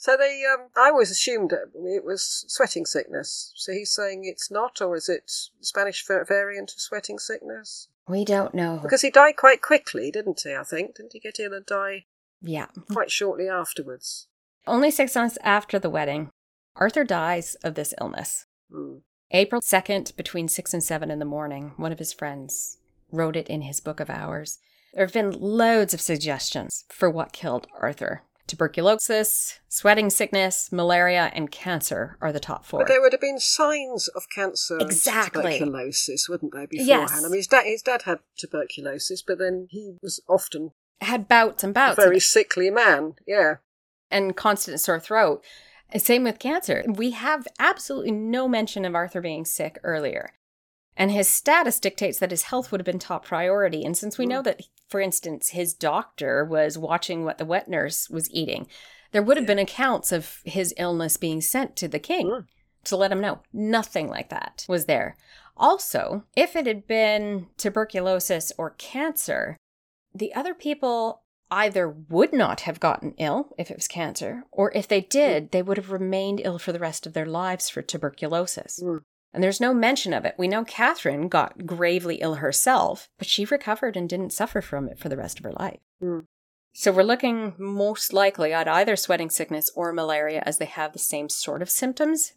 So 0.00 0.16
they, 0.16 0.42
um, 0.50 0.68
I 0.78 0.88
always 0.88 1.10
assumed 1.10 1.52
it 1.52 1.58
it 1.74 2.06
was 2.06 2.46
sweating 2.48 2.86
sickness. 2.86 3.52
So 3.54 3.70
he's 3.72 3.92
saying 3.92 4.22
it's 4.24 4.50
not, 4.50 4.80
or 4.80 4.96
is 4.96 5.10
it 5.10 5.30
Spanish 5.60 6.06
variant 6.06 6.72
of 6.72 6.80
sweating 6.80 7.18
sickness? 7.18 7.88
we 8.08 8.24
don't 8.24 8.54
know. 8.54 8.78
Because 8.82 9.02
he 9.02 9.10
died 9.10 9.36
quite 9.36 9.60
quickly, 9.60 10.10
didn't 10.10 10.40
he? 10.42 10.54
I 10.54 10.62
think 10.62 10.96
didn't 10.96 11.12
he 11.12 11.20
get 11.20 11.38
ill 11.38 11.52
and 11.52 11.66
die 11.66 12.06
yeah. 12.40 12.68
quite 12.90 13.10
shortly 13.10 13.46
afterwards? 13.46 14.26
Only 14.70 14.92
six 14.92 15.16
months 15.16 15.36
after 15.42 15.80
the 15.80 15.90
wedding, 15.90 16.30
Arthur 16.76 17.02
dies 17.02 17.56
of 17.64 17.74
this 17.74 17.92
illness. 18.00 18.46
Hmm. 18.72 18.98
April 19.32 19.60
2nd, 19.60 20.14
between 20.14 20.46
6 20.46 20.72
and 20.74 20.82
7 20.82 21.10
in 21.10 21.18
the 21.18 21.24
morning, 21.24 21.72
one 21.76 21.90
of 21.90 21.98
his 21.98 22.12
friends 22.12 22.78
wrote 23.10 23.34
it 23.34 23.48
in 23.48 23.62
his 23.62 23.80
book 23.80 23.98
of 23.98 24.08
hours. 24.08 24.58
There 24.94 25.04
have 25.04 25.12
been 25.12 25.32
loads 25.32 25.92
of 25.92 26.00
suggestions 26.00 26.84
for 26.88 27.10
what 27.10 27.32
killed 27.32 27.66
Arthur. 27.80 28.22
Tuberculosis, 28.46 29.58
sweating 29.68 30.08
sickness, 30.08 30.70
malaria, 30.70 31.32
and 31.34 31.50
cancer 31.50 32.16
are 32.20 32.32
the 32.32 32.38
top 32.38 32.64
four. 32.64 32.80
But 32.80 32.88
there 32.88 33.00
would 33.00 33.12
have 33.12 33.20
been 33.20 33.40
signs 33.40 34.06
of 34.08 34.24
cancer 34.32 34.74
and 34.78 34.82
Exactly. 34.90 35.58
tuberculosis, 35.58 36.28
wouldn't 36.28 36.52
there, 36.52 36.68
beforehand? 36.68 37.10
Yes. 37.10 37.24
I 37.24 37.28
mean, 37.28 37.36
his 37.38 37.46
dad, 37.48 37.64
his 37.66 37.82
dad 37.82 38.02
had 38.02 38.20
tuberculosis, 38.38 39.22
but 39.22 39.38
then 39.38 39.66
he 39.70 39.96
was 40.00 40.20
often 40.28 40.70
Had 41.00 41.26
bouts 41.26 41.64
and 41.64 41.70
a 41.72 41.74
bouts. 41.74 41.96
very 41.96 42.20
sickly 42.20 42.70
man. 42.70 43.14
Yeah. 43.26 43.56
And 44.10 44.36
constant 44.36 44.80
sore 44.80 45.00
throat. 45.00 45.44
Same 45.96 46.22
with 46.24 46.38
cancer. 46.38 46.84
We 46.86 47.10
have 47.10 47.48
absolutely 47.58 48.12
no 48.12 48.46
mention 48.46 48.84
of 48.84 48.94
Arthur 48.94 49.20
being 49.20 49.44
sick 49.44 49.78
earlier. 49.82 50.32
And 50.96 51.10
his 51.10 51.28
status 51.28 51.80
dictates 51.80 52.18
that 52.18 52.30
his 52.30 52.44
health 52.44 52.70
would 52.70 52.80
have 52.80 52.86
been 52.86 52.98
top 52.98 53.24
priority. 53.24 53.84
And 53.84 53.96
since 53.96 54.18
we 54.18 54.26
know 54.26 54.42
that, 54.42 54.60
for 54.88 55.00
instance, 55.00 55.50
his 55.50 55.74
doctor 55.74 56.44
was 56.44 56.76
watching 56.76 57.24
what 57.24 57.38
the 57.38 57.44
wet 57.44 57.68
nurse 57.68 58.08
was 58.10 58.30
eating, 58.30 58.66
there 59.12 59.22
would 59.22 59.36
have 59.36 59.46
been 59.46 59.58
accounts 59.58 60.12
of 60.12 60.40
his 60.44 60.74
illness 60.76 61.16
being 61.16 61.40
sent 61.40 61.74
to 61.76 61.88
the 61.88 61.98
king 61.98 62.28
Mm. 62.28 62.46
to 62.84 62.96
let 62.96 63.10
him 63.10 63.20
know. 63.20 63.40
Nothing 63.52 64.08
like 64.08 64.28
that 64.28 64.64
was 64.68 64.86
there. 64.86 65.16
Also, 65.56 66.24
if 66.36 66.54
it 66.54 66.66
had 66.66 66.86
been 66.86 67.48
tuberculosis 67.56 68.52
or 68.56 68.70
cancer, 68.70 69.56
the 70.14 70.34
other 70.34 70.54
people 70.54 71.22
either 71.50 71.88
would 71.88 72.32
not 72.32 72.60
have 72.60 72.80
gotten 72.80 73.14
ill 73.18 73.54
if 73.58 73.70
it 73.70 73.76
was 73.76 73.88
cancer, 73.88 74.44
or 74.50 74.72
if 74.72 74.86
they 74.86 75.00
did, 75.00 75.50
they 75.50 75.62
would 75.62 75.76
have 75.76 75.90
remained 75.90 76.40
ill 76.44 76.58
for 76.58 76.72
the 76.72 76.78
rest 76.78 77.06
of 77.06 77.12
their 77.12 77.26
lives 77.26 77.68
for 77.68 77.82
tuberculosis. 77.82 78.80
Mm. 78.82 79.00
And 79.32 79.42
there's 79.42 79.60
no 79.60 79.72
mention 79.72 80.12
of 80.12 80.24
it. 80.24 80.34
We 80.38 80.48
know 80.48 80.64
Catherine 80.64 81.28
got 81.28 81.66
gravely 81.66 82.16
ill 82.16 82.36
herself, 82.36 83.08
but 83.18 83.28
she 83.28 83.44
recovered 83.44 83.96
and 83.96 84.08
didn't 84.08 84.32
suffer 84.32 84.60
from 84.60 84.88
it 84.88 84.98
for 84.98 85.08
the 85.08 85.16
rest 85.16 85.38
of 85.38 85.44
her 85.44 85.52
life. 85.52 85.80
Mm. 86.02 86.24
So 86.72 86.92
we're 86.92 87.02
looking 87.02 87.54
most 87.58 88.12
likely 88.12 88.52
at 88.52 88.68
either 88.68 88.96
sweating 88.96 89.30
sickness 89.30 89.70
or 89.74 89.92
malaria 89.92 90.42
as 90.46 90.58
they 90.58 90.66
have 90.66 90.92
the 90.92 90.98
same 90.98 91.28
sort 91.28 91.62
of 91.62 91.70
symptoms, 91.70 92.32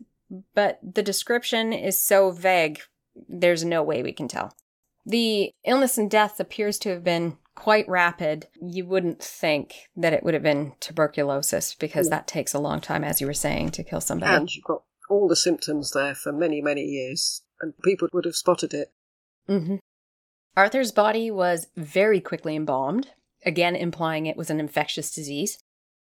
but 0.55 0.79
the 0.81 1.03
description 1.03 1.71
is 1.71 2.01
so 2.01 2.31
vague, 2.31 2.81
there's 3.27 3.63
no 3.63 3.83
way 3.83 4.01
we 4.01 4.11
can 4.11 4.27
tell. 4.27 4.55
The 5.05 5.51
illness 5.65 5.97
and 5.97 6.09
death 6.09 6.39
appears 6.39 6.79
to 6.79 6.89
have 6.89 7.03
been 7.03 7.37
quite 7.55 7.87
rapid. 7.87 8.47
You 8.61 8.85
wouldn't 8.85 9.21
think 9.21 9.89
that 9.95 10.13
it 10.13 10.23
would 10.23 10.33
have 10.33 10.43
been 10.43 10.73
tuberculosis 10.79 11.75
because 11.75 12.09
that 12.09 12.27
takes 12.27 12.53
a 12.53 12.59
long 12.59 12.79
time, 12.81 13.03
as 13.03 13.19
you 13.19 13.27
were 13.27 13.33
saying, 13.33 13.71
to 13.71 13.83
kill 13.83 14.01
somebody. 14.01 14.33
And 14.33 14.53
you've 14.53 14.63
got 14.63 14.83
all 15.09 15.27
the 15.27 15.35
symptoms 15.35 15.91
there 15.91 16.15
for 16.15 16.31
many, 16.31 16.61
many 16.61 16.83
years, 16.83 17.41
and 17.61 17.73
people 17.83 18.07
would 18.13 18.25
have 18.25 18.35
spotted 18.35 18.73
it. 18.73 18.93
Mm-hmm. 19.49 19.75
Arthur's 20.55 20.91
body 20.91 21.29
was 21.31 21.67
very 21.75 22.21
quickly 22.21 22.55
embalmed, 22.55 23.09
again 23.45 23.75
implying 23.75 24.25
it 24.25 24.37
was 24.37 24.49
an 24.49 24.59
infectious 24.59 25.13
disease. 25.13 25.57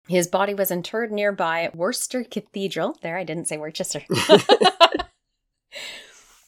His 0.08 0.28
body 0.28 0.54
was 0.54 0.70
interred 0.70 1.12
nearby 1.12 1.64
at 1.64 1.76
Worcester 1.76 2.24
Cathedral. 2.26 2.98
There, 3.02 3.18
I 3.18 3.24
didn't 3.24 3.48
say 3.48 3.58
Worcester. 3.58 4.04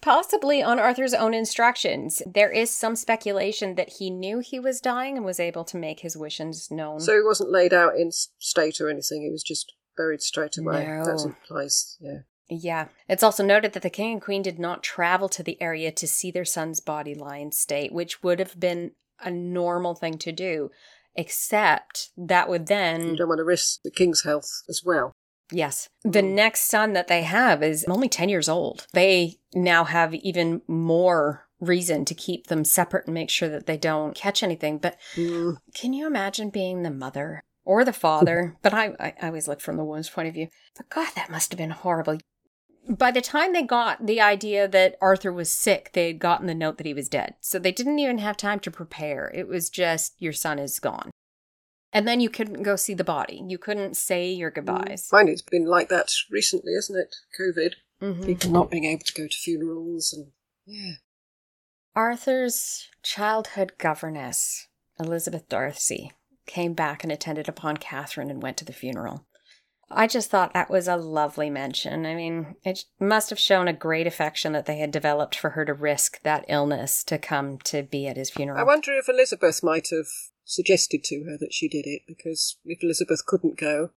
Possibly 0.06 0.62
on 0.62 0.78
Arthur's 0.78 1.16
own 1.16 1.34
instructions. 1.34 2.22
There 2.32 2.52
is 2.52 2.70
some 2.70 2.96
speculation 2.96 3.74
that 3.74 3.94
he 3.94 4.12
knew 4.12 4.38
he 4.38 4.60
was 4.60 4.80
dying 4.80 5.18
and 5.18 5.26
was 5.26 5.40
able 5.40 5.64
to 5.64 5.78
make 5.78 6.02
his 6.02 6.16
wishes 6.16 6.70
known. 6.70 7.00
So 7.00 7.16
he 7.16 7.24
wasn't 7.26 7.52
laid 7.52 7.74
out 7.74 7.96
in 7.96 8.12
state 8.12 8.80
or 8.80 8.88
anything, 8.88 9.24
he 9.24 9.32
was 9.32 9.42
just 9.42 9.74
buried 9.98 10.22
straight 10.22 10.60
away. 10.60 10.86
No. 10.86 11.06
That 11.06 11.26
implies, 11.26 11.98
yeah. 12.00 12.20
Yeah. 12.48 12.90
It's 13.10 13.24
also 13.24 13.44
noted 13.44 13.74
that 13.74 13.82
the 13.82 13.90
king 13.90 14.12
and 14.12 14.22
queen 14.22 14.44
did 14.44 14.60
not 14.60 14.84
travel 14.84 15.28
to 15.30 15.42
the 15.42 15.60
area 15.60 15.92
to 15.94 16.08
see 16.08 16.30
their 16.30 16.46
son's 16.46 16.80
body 16.80 17.16
lie 17.16 17.38
in 17.38 17.52
state, 17.52 17.92
which 17.92 18.22
would 18.22 18.38
have 18.38 18.60
been 18.60 18.92
a 19.22 19.32
normal 19.32 19.96
thing 19.96 20.20
to 20.20 20.32
do, 20.32 20.70
except 21.16 22.12
that 22.16 22.48
would 22.48 22.68
then. 22.68 23.10
You 23.10 23.18
don't 23.18 23.30
want 23.30 23.40
to 23.40 23.44
risk 23.44 23.82
the 23.84 23.90
king's 23.90 24.24
health 24.24 24.62
as 24.70 24.84
well. 24.86 25.15
Yes. 25.52 25.90
The 26.04 26.22
Mm. 26.22 26.34
next 26.34 26.62
son 26.70 26.94
that 26.94 27.08
they 27.08 27.24
have 27.24 27.62
is 27.62 27.86
only 27.88 28.10
10 28.10 28.30
years 28.30 28.50
old. 28.50 28.88
They 28.94 29.36
now 29.54 29.84
have 29.84 30.14
even 30.14 30.62
more 30.68 31.48
reason 31.60 32.04
to 32.06 32.14
keep 32.14 32.48
them 32.48 32.66
separate 32.66 33.06
and 33.06 33.14
make 33.14 33.30
sure 33.30 33.50
that 33.50 33.66
they 33.66 33.78
don't 33.78 34.16
catch 34.16 34.44
anything. 34.44 34.78
But 34.78 34.98
Mm. 35.16 35.58
can 35.74 35.94
you 35.94 36.06
imagine 36.08 36.50
being 36.50 36.84
the 36.84 36.92
mother 36.92 37.44
or 37.64 37.84
the 37.86 37.94
father? 37.94 38.56
but 38.62 38.74
I, 38.74 38.96
I, 39.00 39.14
I 39.22 39.28
always 39.28 39.48
look 39.48 39.62
from 39.62 39.78
the 39.78 39.84
woman's 39.86 40.10
point 40.10 40.28
of 40.28 40.34
view. 40.34 40.48
But 40.76 40.90
God, 40.90 41.10
that 41.16 41.30
must 41.30 41.52
have 41.52 41.58
been 41.58 41.70
horrible. 41.72 42.18
By 42.88 43.10
the 43.10 43.22
time 43.22 43.54
they 43.54 43.64
got 43.64 44.06
the 44.06 44.22
idea 44.22 44.68
that 44.68 44.96
Arthur 45.02 45.34
was 45.34 45.50
sick, 45.50 45.92
they 45.94 46.08
had 46.08 46.20
gotten 46.20 46.46
the 46.46 46.54
note 46.54 46.78
that 46.78 46.86
he 46.86 46.94
was 46.94 47.10
dead. 47.10 47.34
So 47.42 47.58
they 47.58 47.72
didn't 47.72 47.98
even 47.98 48.20
have 48.20 48.38
time 48.38 48.60
to 48.60 48.70
prepare. 48.70 49.32
It 49.34 49.48
was 49.48 49.70
just, 49.70 50.14
your 50.20 50.34
son 50.34 50.60
is 50.60 50.78
gone. 50.80 51.10
And 51.96 52.06
then 52.06 52.20
you 52.20 52.30
couldn't 52.30 52.64
go 52.64 52.76
see 52.76 52.94
the 52.94 53.06
body. 53.06 53.42
You 53.48 53.58
couldn't 53.58 53.96
say 53.96 54.30
your 54.30 54.52
goodbyes. 54.52 55.08
Find 55.08 55.30
it's 55.30 55.42
been 55.42 55.66
like 55.66 55.88
that 55.88 56.12
recently, 56.30 56.74
isn't 56.74 56.98
it? 56.98 57.16
COVID. 57.40 57.76
Mhm. 58.02 58.26
People 58.26 58.52
not 58.52 58.70
being 58.70 58.84
able 58.84 59.06
to 59.06 59.14
go 59.14 59.28
to 59.30 59.38
funerals 59.38 60.12
and 60.12 60.34
yeah. 60.66 60.96
Arthur's 61.96 62.90
childhood 63.02 63.78
governess, 63.78 64.68
Elizabeth 65.00 65.48
Darcy, 65.48 66.12
came 66.46 66.74
back 66.74 67.04
and 67.04 67.14
attended 67.14 67.48
upon 67.48 67.78
Catherine 67.78 68.30
and 68.30 68.44
went 68.44 68.58
to 68.58 68.66
the 68.66 68.74
funeral. 68.74 69.26
I 69.90 70.08
just 70.08 70.30
thought 70.30 70.54
that 70.54 70.70
was 70.70 70.90
a 70.90 70.98
lovely 70.98 71.50
mention. 71.50 72.06
I 72.06 72.14
mean, 72.14 72.58
it 72.66 72.84
must 73.00 73.30
have 73.30 73.40
shown 73.40 73.70
a 73.70 73.74
great 73.74 74.06
affection 74.06 74.52
that 74.52 74.66
they 74.66 74.80
had 74.80 74.92
developed 74.92 75.36
for 75.36 75.52
her 75.52 75.64
to 75.64 75.74
risk 75.74 76.22
that 76.24 76.44
illness 76.50 77.06
to 77.06 77.18
come 77.18 77.58
to 77.60 77.84
be 77.84 78.06
at 78.06 78.18
his 78.18 78.32
funeral. 78.32 78.60
I 78.60 78.64
wonder 78.64 78.92
if 78.92 79.08
Elizabeth 79.08 79.64
might 79.64 79.88
have 79.92 80.08
suggested 80.46 81.04
to 81.04 81.24
her 81.26 81.38
that 81.38 81.54
she 81.54 81.68
did 81.68 81.86
it 81.86 82.04
because 82.08 82.58
if 82.66 82.82
Elizabeth 82.84 83.26
couldn't 83.26 83.58
go, 83.58 83.90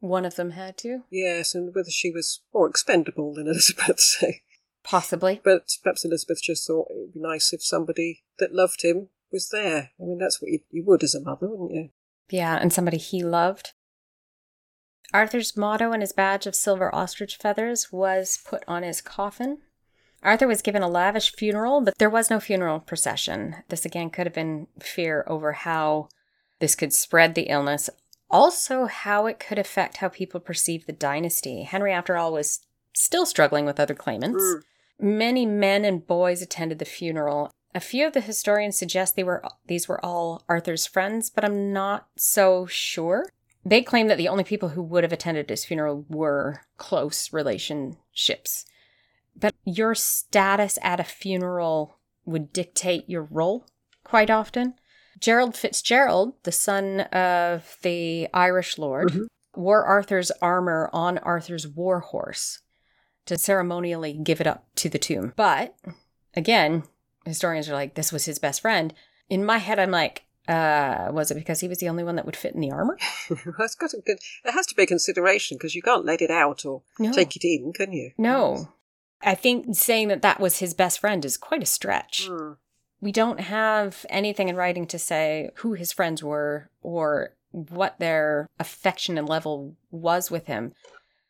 One 0.00 0.24
of 0.24 0.36
them 0.36 0.50
had 0.52 0.76
to, 0.78 1.04
yes, 1.10 1.54
and 1.54 1.74
whether 1.74 1.90
she 1.90 2.10
was 2.10 2.40
more 2.52 2.68
expendable 2.68 3.34
than 3.34 3.46
Elizabeth, 3.48 3.98
say. 4.00 4.42
possibly. 4.84 5.40
But 5.42 5.66
perhaps 5.82 6.04
Elizabeth 6.04 6.42
just 6.42 6.66
thought 6.66 6.88
it 6.90 6.96
would 6.96 7.14
be 7.14 7.20
nice 7.20 7.52
if 7.52 7.64
somebody 7.64 8.22
that 8.38 8.54
loved 8.54 8.82
him 8.84 9.08
was 9.32 9.48
there. 9.48 9.90
I 10.00 10.04
mean, 10.04 10.18
that's 10.18 10.40
what 10.40 10.50
you, 10.50 10.60
you 10.70 10.84
would 10.86 11.02
as 11.02 11.14
a 11.14 11.20
mother, 11.20 11.48
wouldn't 11.48 11.72
you? 11.72 11.88
Yeah, 12.30 12.56
and 12.56 12.72
somebody 12.72 12.98
he 12.98 13.22
loved. 13.24 13.72
Arthur's 15.12 15.56
motto 15.56 15.92
and 15.92 16.02
his 16.02 16.12
badge 16.12 16.46
of 16.46 16.54
silver 16.54 16.92
ostrich 16.94 17.36
feathers 17.36 17.92
was 17.92 18.38
put 18.44 18.62
on 18.66 18.82
his 18.82 19.00
coffin. 19.00 19.58
Arthur 20.24 20.46
was 20.46 20.62
given 20.62 20.82
a 20.82 20.88
lavish 20.88 21.32
funeral, 21.32 21.82
but 21.82 21.98
there 21.98 22.10
was 22.10 22.30
no 22.30 22.40
funeral 22.40 22.80
procession. 22.80 23.56
This 23.68 23.84
again 23.84 24.10
could 24.10 24.26
have 24.26 24.34
been 24.34 24.66
fear 24.80 25.24
over 25.26 25.52
how 25.52 26.08
this 26.60 26.74
could 26.74 26.92
spread 26.92 27.34
the 27.34 27.42
illness, 27.42 27.90
also 28.30 28.86
how 28.86 29.26
it 29.26 29.38
could 29.38 29.58
affect 29.58 29.98
how 29.98 30.08
people 30.08 30.40
perceive 30.40 30.86
the 30.86 30.92
dynasty. 30.92 31.62
Henry, 31.62 31.92
after 31.92 32.16
all, 32.16 32.32
was 32.32 32.60
still 32.94 33.26
struggling 33.26 33.66
with 33.66 33.78
other 33.78 33.94
claimants. 33.94 34.42
Mm. 34.42 34.62
Many 35.00 35.46
men 35.46 35.84
and 35.84 36.06
boys 36.06 36.40
attended 36.40 36.78
the 36.78 36.84
funeral. 36.84 37.50
A 37.74 37.80
few 37.80 38.06
of 38.06 38.12
the 38.12 38.20
historians 38.20 38.78
suggest 38.78 39.16
they 39.16 39.24
were 39.24 39.44
these 39.66 39.88
were 39.88 40.04
all 40.04 40.44
Arthur's 40.48 40.86
friends, 40.86 41.28
but 41.28 41.44
I'm 41.44 41.72
not 41.72 42.06
so 42.16 42.66
sure. 42.66 43.28
They 43.64 43.82
claim 43.82 44.08
that 44.08 44.18
the 44.18 44.28
only 44.28 44.44
people 44.44 44.70
who 44.70 44.82
would 44.82 45.04
have 45.04 45.12
attended 45.12 45.50
his 45.50 45.64
funeral 45.64 46.04
were 46.08 46.62
close 46.76 47.32
relationships. 47.32 48.66
But 49.36 49.54
your 49.64 49.94
status 49.94 50.78
at 50.82 51.00
a 51.00 51.04
funeral 51.04 51.98
would 52.24 52.52
dictate 52.52 53.08
your 53.08 53.22
role 53.24 53.66
quite 54.04 54.30
often. 54.30 54.74
Gerald 55.20 55.56
Fitzgerald, 55.56 56.34
the 56.44 56.52
son 56.52 57.00
of 57.00 57.76
the 57.82 58.28
Irish 58.34 58.78
lord, 58.78 59.08
Mhm. 59.10 59.26
wore 59.54 59.84
Arthur's 59.84 60.30
armor 60.42 60.90
on 60.92 61.18
Arthur's 61.18 61.66
war 61.68 62.00
horse 62.00 62.60
to 63.26 63.38
ceremonially 63.38 64.12
give 64.12 64.40
it 64.40 64.46
up 64.46 64.66
to 64.76 64.88
the 64.88 64.98
tomb. 64.98 65.32
But 65.36 65.74
again, 66.34 66.82
historians 67.24 67.68
are 67.68 67.74
like, 67.74 67.94
this 67.94 68.12
was 68.12 68.24
his 68.26 68.38
best 68.38 68.60
friend. 68.60 68.92
In 69.30 69.44
my 69.44 69.58
head, 69.58 69.78
I'm 69.78 69.90
like, 69.90 70.24
uh, 70.46 71.08
was 71.10 71.30
it 71.30 71.36
because 71.36 71.60
he 71.60 71.68
was 71.68 71.78
the 71.78 71.88
only 71.88 72.04
one 72.04 72.16
that 72.16 72.26
would 72.26 72.36
fit 72.36 72.54
in 72.54 72.60
the 72.60 72.70
armor? 72.72 72.98
That's 73.58 73.74
got 73.76 73.94
a 73.94 74.00
good, 74.04 74.18
there 74.42 74.52
has 74.52 74.66
to 74.66 74.74
be 74.74 74.82
a 74.82 74.86
consideration 74.86 75.56
because 75.56 75.74
you 75.74 75.80
can't 75.82 76.04
let 76.04 76.20
it 76.20 76.30
out 76.30 76.64
or 76.66 76.82
No. 76.98 77.12
take 77.12 77.34
it 77.36 77.44
in, 77.44 77.72
can 77.72 77.92
you? 77.92 78.12
No. 78.18 78.68
I 79.24 79.34
think 79.34 79.74
saying 79.74 80.08
that 80.08 80.22
that 80.22 80.40
was 80.40 80.58
his 80.58 80.74
best 80.74 81.00
friend 81.00 81.24
is 81.24 81.36
quite 81.36 81.62
a 81.62 81.66
stretch. 81.66 82.28
Mm. 82.28 82.56
We 83.00 83.12
don't 83.12 83.40
have 83.40 84.06
anything 84.08 84.48
in 84.48 84.56
writing 84.56 84.86
to 84.88 84.98
say 84.98 85.50
who 85.56 85.74
his 85.74 85.92
friends 85.92 86.22
were 86.22 86.70
or 86.82 87.34
what 87.50 87.98
their 87.98 88.48
affection 88.58 89.18
and 89.18 89.28
level 89.28 89.76
was 89.90 90.30
with 90.30 90.46
him. 90.46 90.72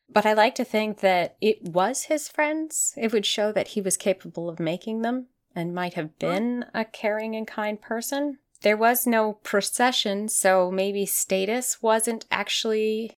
But 0.09 0.27
I 0.27 0.33
like 0.33 0.55
to 0.57 0.65
think 0.65 1.01
that 1.01 1.37
it 1.41 1.62
was 1.62 2.05
his 2.05 2.29
friends. 2.29 2.95
It 2.97 3.12
would 3.12 3.27
show 3.27 3.53
that 3.53 3.69
he 3.69 3.81
was 3.81 3.97
capable 3.97 4.49
of 4.49 4.61
making 4.61 5.03
them 5.03 5.27
and 5.55 5.75
might 5.75 5.95
have 5.95 6.19
been 6.19 6.66
a 6.75 6.85
caring 6.85 7.35
and 7.35 7.47
kind 7.47 7.81
person. 7.81 8.39
There 8.62 8.77
was 8.77 9.07
no 9.07 9.35
procession, 9.43 10.29
so 10.29 10.71
maybe 10.71 11.07
status 11.07 11.83
wasn't 11.83 12.27
actually 12.31 13.16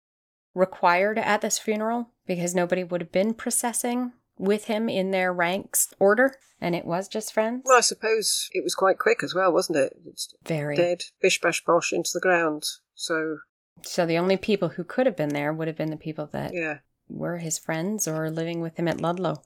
required 0.54 1.20
at 1.20 1.42
this 1.42 1.60
funeral 1.60 2.10
because 2.26 2.56
nobody 2.56 2.84
would 2.84 3.02
have 3.02 3.12
been 3.12 3.34
processing 3.34 4.14
with 4.38 4.66
him 4.66 4.90
in 4.90 5.12
their 5.12 5.32
ranks 5.34 5.94
order, 6.00 6.36
and 6.62 6.76
it 6.76 6.86
was 6.86 7.08
just 7.08 7.34
friends. 7.34 7.64
Well, 7.66 7.78
I 7.78 7.82
suppose 7.82 8.50
it 8.54 8.64
was 8.64 8.76
quite 8.76 8.98
quick 8.98 9.24
as 9.24 9.34
well, 9.36 9.52
wasn't 9.52 9.78
it? 9.78 9.98
It's 10.06 10.34
Very. 10.46 10.76
dead, 10.76 11.04
bish 11.22 11.40
bash 11.42 11.64
bosh 11.64 11.92
into 11.94 12.12
the 12.14 12.20
ground. 12.20 12.64
So 12.96 13.40
So 13.84 14.06
the 14.06 14.18
only 14.18 14.38
people 14.38 14.70
who 14.70 14.84
could 14.84 15.06
have 15.06 15.18
been 15.18 15.30
there 15.30 15.54
would 15.54 15.68
have 15.68 15.78
been 15.78 15.90
the 15.92 15.98
people 15.98 16.28
that 16.32 16.54
Yeah. 16.54 16.80
were 17.10 17.38
his 17.38 17.58
friends 17.60 18.08
or 18.08 18.30
living 18.30 18.62
with 18.62 18.78
him 18.78 18.88
at 18.88 19.02
Ludlow. 19.02 19.44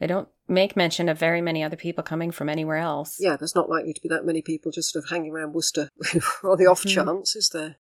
They 0.00 0.06
don't 0.06 0.28
make 0.48 0.76
mention 0.76 1.08
of 1.08 1.18
very 1.18 1.40
many 1.40 1.62
other 1.62 1.76
people 1.76 2.02
coming 2.02 2.30
from 2.30 2.48
anywhere 2.48 2.78
else. 2.78 3.18
Yeah, 3.20 3.36
there's 3.36 3.54
not 3.54 3.68
likely 3.68 3.92
to 3.92 4.00
be 4.00 4.08
that 4.08 4.24
many 4.24 4.42
people 4.42 4.72
just 4.72 4.92
sort 4.92 5.04
of 5.04 5.10
hanging 5.10 5.30
around 5.32 5.52
Worcester 5.52 5.88
on 6.42 6.56
the 6.58 6.66
off 6.66 6.82
Mhm. 6.84 6.94
chance, 6.94 7.36
is 7.36 7.50
there? 7.50 7.76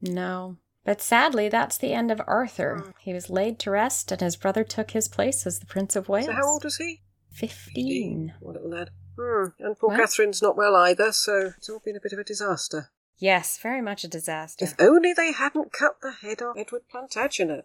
No. 0.00 0.58
But 0.84 1.00
sadly, 1.00 1.48
that's 1.48 1.78
the 1.78 1.92
end 1.92 2.10
of 2.10 2.20
Arthur. 2.26 2.82
Mm. 2.84 2.94
He 3.00 3.12
was 3.12 3.30
laid 3.30 3.58
to 3.60 3.70
rest, 3.70 4.10
and 4.10 4.20
his 4.20 4.36
brother 4.36 4.64
took 4.64 4.90
his 4.90 5.08
place 5.08 5.46
as 5.46 5.60
the 5.60 5.66
Prince 5.66 5.94
of 5.94 6.08
Wales. 6.08 6.26
So 6.26 6.32
how 6.32 6.44
old 6.48 6.64
is 6.64 6.76
he? 6.76 7.02
Fifteen. 7.30 8.34
What 8.40 8.54
little 8.54 8.70
lad. 8.70 8.90
Hmm. 9.18 9.46
And 9.58 9.78
poor 9.78 9.90
Well- 9.90 9.98
Catherine's 9.98 10.42
not 10.42 10.56
well 10.56 10.74
either, 10.74 11.12
so 11.12 11.52
it's 11.56 11.68
all 11.68 11.80
been 11.84 11.96
a 11.96 12.00
bit 12.00 12.12
of 12.12 12.18
a 12.18 12.24
disaster. 12.24 12.90
Yes, 13.18 13.58
very 13.58 13.80
much 13.80 14.02
a 14.02 14.08
disaster. 14.08 14.64
If 14.64 14.74
only 14.80 15.12
they 15.12 15.30
hadn't 15.32 15.72
cut 15.72 16.00
the 16.02 16.10
head 16.10 16.42
off 16.42 16.56
Edward 16.58 16.82
Plantagenet. 16.90 17.64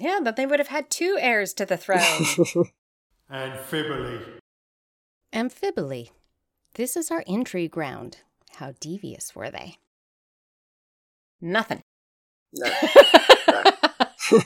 Yeah, 0.00 0.18
that 0.22 0.34
they 0.34 0.46
would 0.46 0.58
have 0.58 0.68
had 0.68 0.90
two 0.90 1.16
heirs 1.20 1.54
to 1.54 1.66
the 1.66 1.76
throne. 1.76 2.00
Amphibole. 3.30 4.40
Amphibole. 5.32 6.10
This 6.74 6.96
is 6.96 7.10
our 7.12 7.22
entry 7.28 7.68
ground. 7.68 8.18
How 8.56 8.72
devious 8.80 9.34
were 9.36 9.50
they? 9.50 9.76
Nothing. 11.40 11.82
No. 12.56 12.70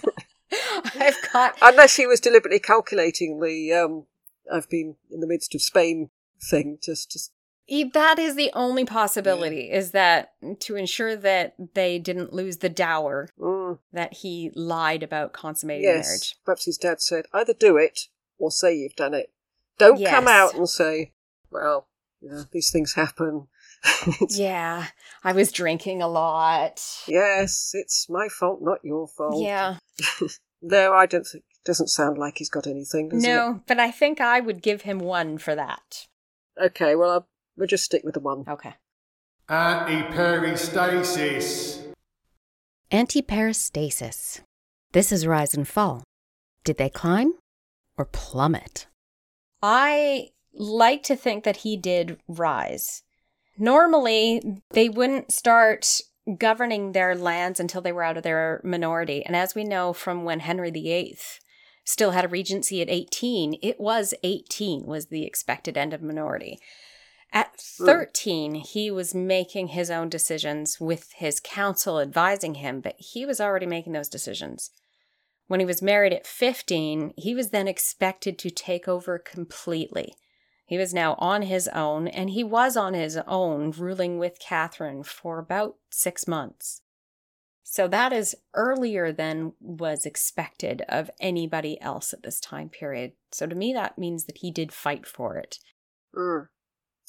I've 1.01 1.17
got 1.33 1.57
Unless 1.63 1.97
he 1.97 2.07
was 2.07 2.21
deliberately 2.21 2.59
calculating 2.59 3.41
the 3.41 3.73
um 3.73 4.07
I've 4.53 4.69
been 4.69 4.97
in 5.11 5.21
the 5.21 5.27
midst 5.27 5.55
of 5.55 5.63
Spain 5.63 6.11
thing 6.43 6.79
just 6.83 7.11
just 7.13 7.33
That 7.93 8.19
is 8.19 8.35
the 8.35 8.51
only 8.55 8.85
possibility 8.85 9.71
is 9.71 9.93
that 9.93 10.33
to 10.61 10.77
ensure 10.77 11.17
that 11.17 11.55
they 11.75 11.99
didn't 11.99 12.33
lose 12.33 12.59
the 12.59 12.69
dower, 12.69 13.29
mm, 13.39 13.79
that 13.93 14.15
he 14.15 14.51
lied 14.55 15.03
about 15.03 15.33
consummating 15.33 15.85
yes. 15.85 16.07
marriage. 16.07 16.37
Perhaps 16.45 16.65
his 16.65 16.79
dad 16.79 17.01
said, 17.01 17.27
either 17.33 17.55
do 17.55 17.77
it 17.77 18.09
or 18.39 18.51
say 18.51 18.75
you've 18.75 18.97
done 18.97 19.15
it. 19.15 19.31
Don't 19.79 20.05
come 20.05 20.29
out 20.29 20.55
and 20.55 20.69
say, 20.69 21.13
Well, 21.51 21.87
you 22.21 22.31
know, 22.31 22.45
these 22.53 22.71
things 22.71 22.95
happen. 22.95 23.49
It's- 24.07 24.39
Yeah, 24.39 24.87
I 25.25 25.33
was 25.33 25.51
drinking 25.53 26.01
a 26.03 26.09
lot. 26.09 26.81
Yes, 27.07 27.71
it's 27.75 28.09
my 28.09 28.29
fault, 28.29 28.61
not 28.63 28.79
your 28.85 29.07
fault. 29.09 29.43
Yeah, 29.43 29.77
No, 30.63 30.93
I 30.93 31.07
don't 31.07 31.27
think 31.27 31.45
doesn't 31.65 31.89
sound 31.89 32.17
like 32.19 32.37
he's 32.39 32.49
got 32.51 32.67
anything, 32.67 33.09
does 33.11 33.23
no, 33.23 33.63
but 33.67 33.79
I 33.79 33.91
think 33.91 34.21
I 34.21 34.41
would 34.41 34.63
give 34.63 34.83
him 34.83 34.99
one 34.99 35.39
for 35.39 35.55
that. 35.55 36.07
Okay, 36.61 36.95
well 36.95 37.11
I'll, 37.11 37.29
we'll 37.57 37.67
just 37.67 37.85
stick 37.85 38.03
with 38.05 38.15
the 38.15 38.21
one. 38.21 38.45
Okay. 38.49 38.75
Antiperistasis. 39.49 41.81
Antiperistasis. 42.91 44.41
This 44.93 45.13
is 45.13 45.27
rise 45.27 45.55
and 45.55 45.67
fall. 45.69 46.03
Did 46.65 46.77
they 46.79 46.91
climb 46.91 47.35
or 47.97 48.05
plummet? 48.05 48.87
I 49.63 50.31
like 50.53 51.03
to 51.05 51.15
think 51.17 51.45
that 51.45 51.59
he 51.59 51.77
did 51.77 52.19
rise. 52.27 53.03
Normally, 53.59 54.63
they 54.71 54.89
wouldn't 54.89 55.33
start 55.33 56.01
governing 56.39 56.93
their 56.93 57.15
lands 57.15 57.61
until 57.61 57.81
they 57.81 57.93
were 57.93 58.03
out 58.03 58.17
of 58.17 58.23
their 58.23 58.61
minority. 58.65 59.25
And 59.25 59.35
as 59.35 59.55
we 59.55 59.65
know 59.65 59.93
from 59.93 60.25
when 60.25 60.41
Henry 60.41 60.71
VIII 60.71 61.19
still 61.85 62.13
had 62.13 62.25
a 62.25 62.29
regency 62.29 62.81
at 62.81 62.89
18, 62.89 63.59
it 63.63 63.81
was 63.81 64.15
18 64.23 64.87
was 64.87 65.07
the 65.07 65.25
expected 65.25 65.77
end 65.77 65.93
of 65.93 66.03
minority. 66.03 66.59
At 67.33 67.53
hmm. 67.79 67.87
13, 67.87 68.55
he 68.55 68.91
was 68.91 69.15
making 69.15 69.69
his 69.69 69.91
own 69.91 70.09
decisions 70.09 70.81
with 70.81 71.13
his 71.17 71.41
council 71.41 72.01
advising 72.01 72.57
him, 72.57 72.81
but 72.81 72.97
he 72.99 73.25
was 73.27 73.41
already 73.41 73.67
making 73.67 73.93
those 73.93 74.09
decisions. 74.09 74.71
When 75.47 75.61
he 75.61 75.67
was 75.67 75.83
married 75.83 76.13
at 76.13 76.27
15, 76.27 77.15
he 77.17 77.35
was 77.35 77.51
then 77.51 77.67
expected 77.67 78.39
to 78.39 78.51
take 78.51 78.87
over 78.87 79.19
completely. 79.19 80.15
He 80.71 80.79
was 80.79 80.95
now 80.95 81.17
on 81.19 81.43
his 81.43 81.67
own, 81.67 82.07
and 82.07 82.31
he 82.31 82.45
was 82.45 82.77
on 82.77 82.95
his 82.95 83.17
own, 83.27 83.73
ruling 83.73 84.21
with 84.21 84.39
Catherine 84.39 85.03
for 85.03 85.41
about 85.41 85.75
six 85.91 86.29
months. 86.29 86.83
So 87.65 87.89
that 87.89 88.13
is 88.13 88.37
earlier 88.55 89.11
than 89.11 89.55
was 89.59 90.07
expected 90.07 90.83
of 90.89 91.11
anybody 91.19 91.81
else 91.81 92.13
at 92.13 92.23
this 92.23 92.39
time 92.39 92.69
period. 92.69 93.15
So 93.33 93.49
to 93.49 93.57
me, 93.57 93.73
that 93.73 93.99
means 93.99 94.27
that 94.27 94.39
he 94.39 94.53
did 94.53 94.71
fight 94.71 95.09
for 95.09 95.37
it. 95.37 95.59
Mm. 96.17 96.47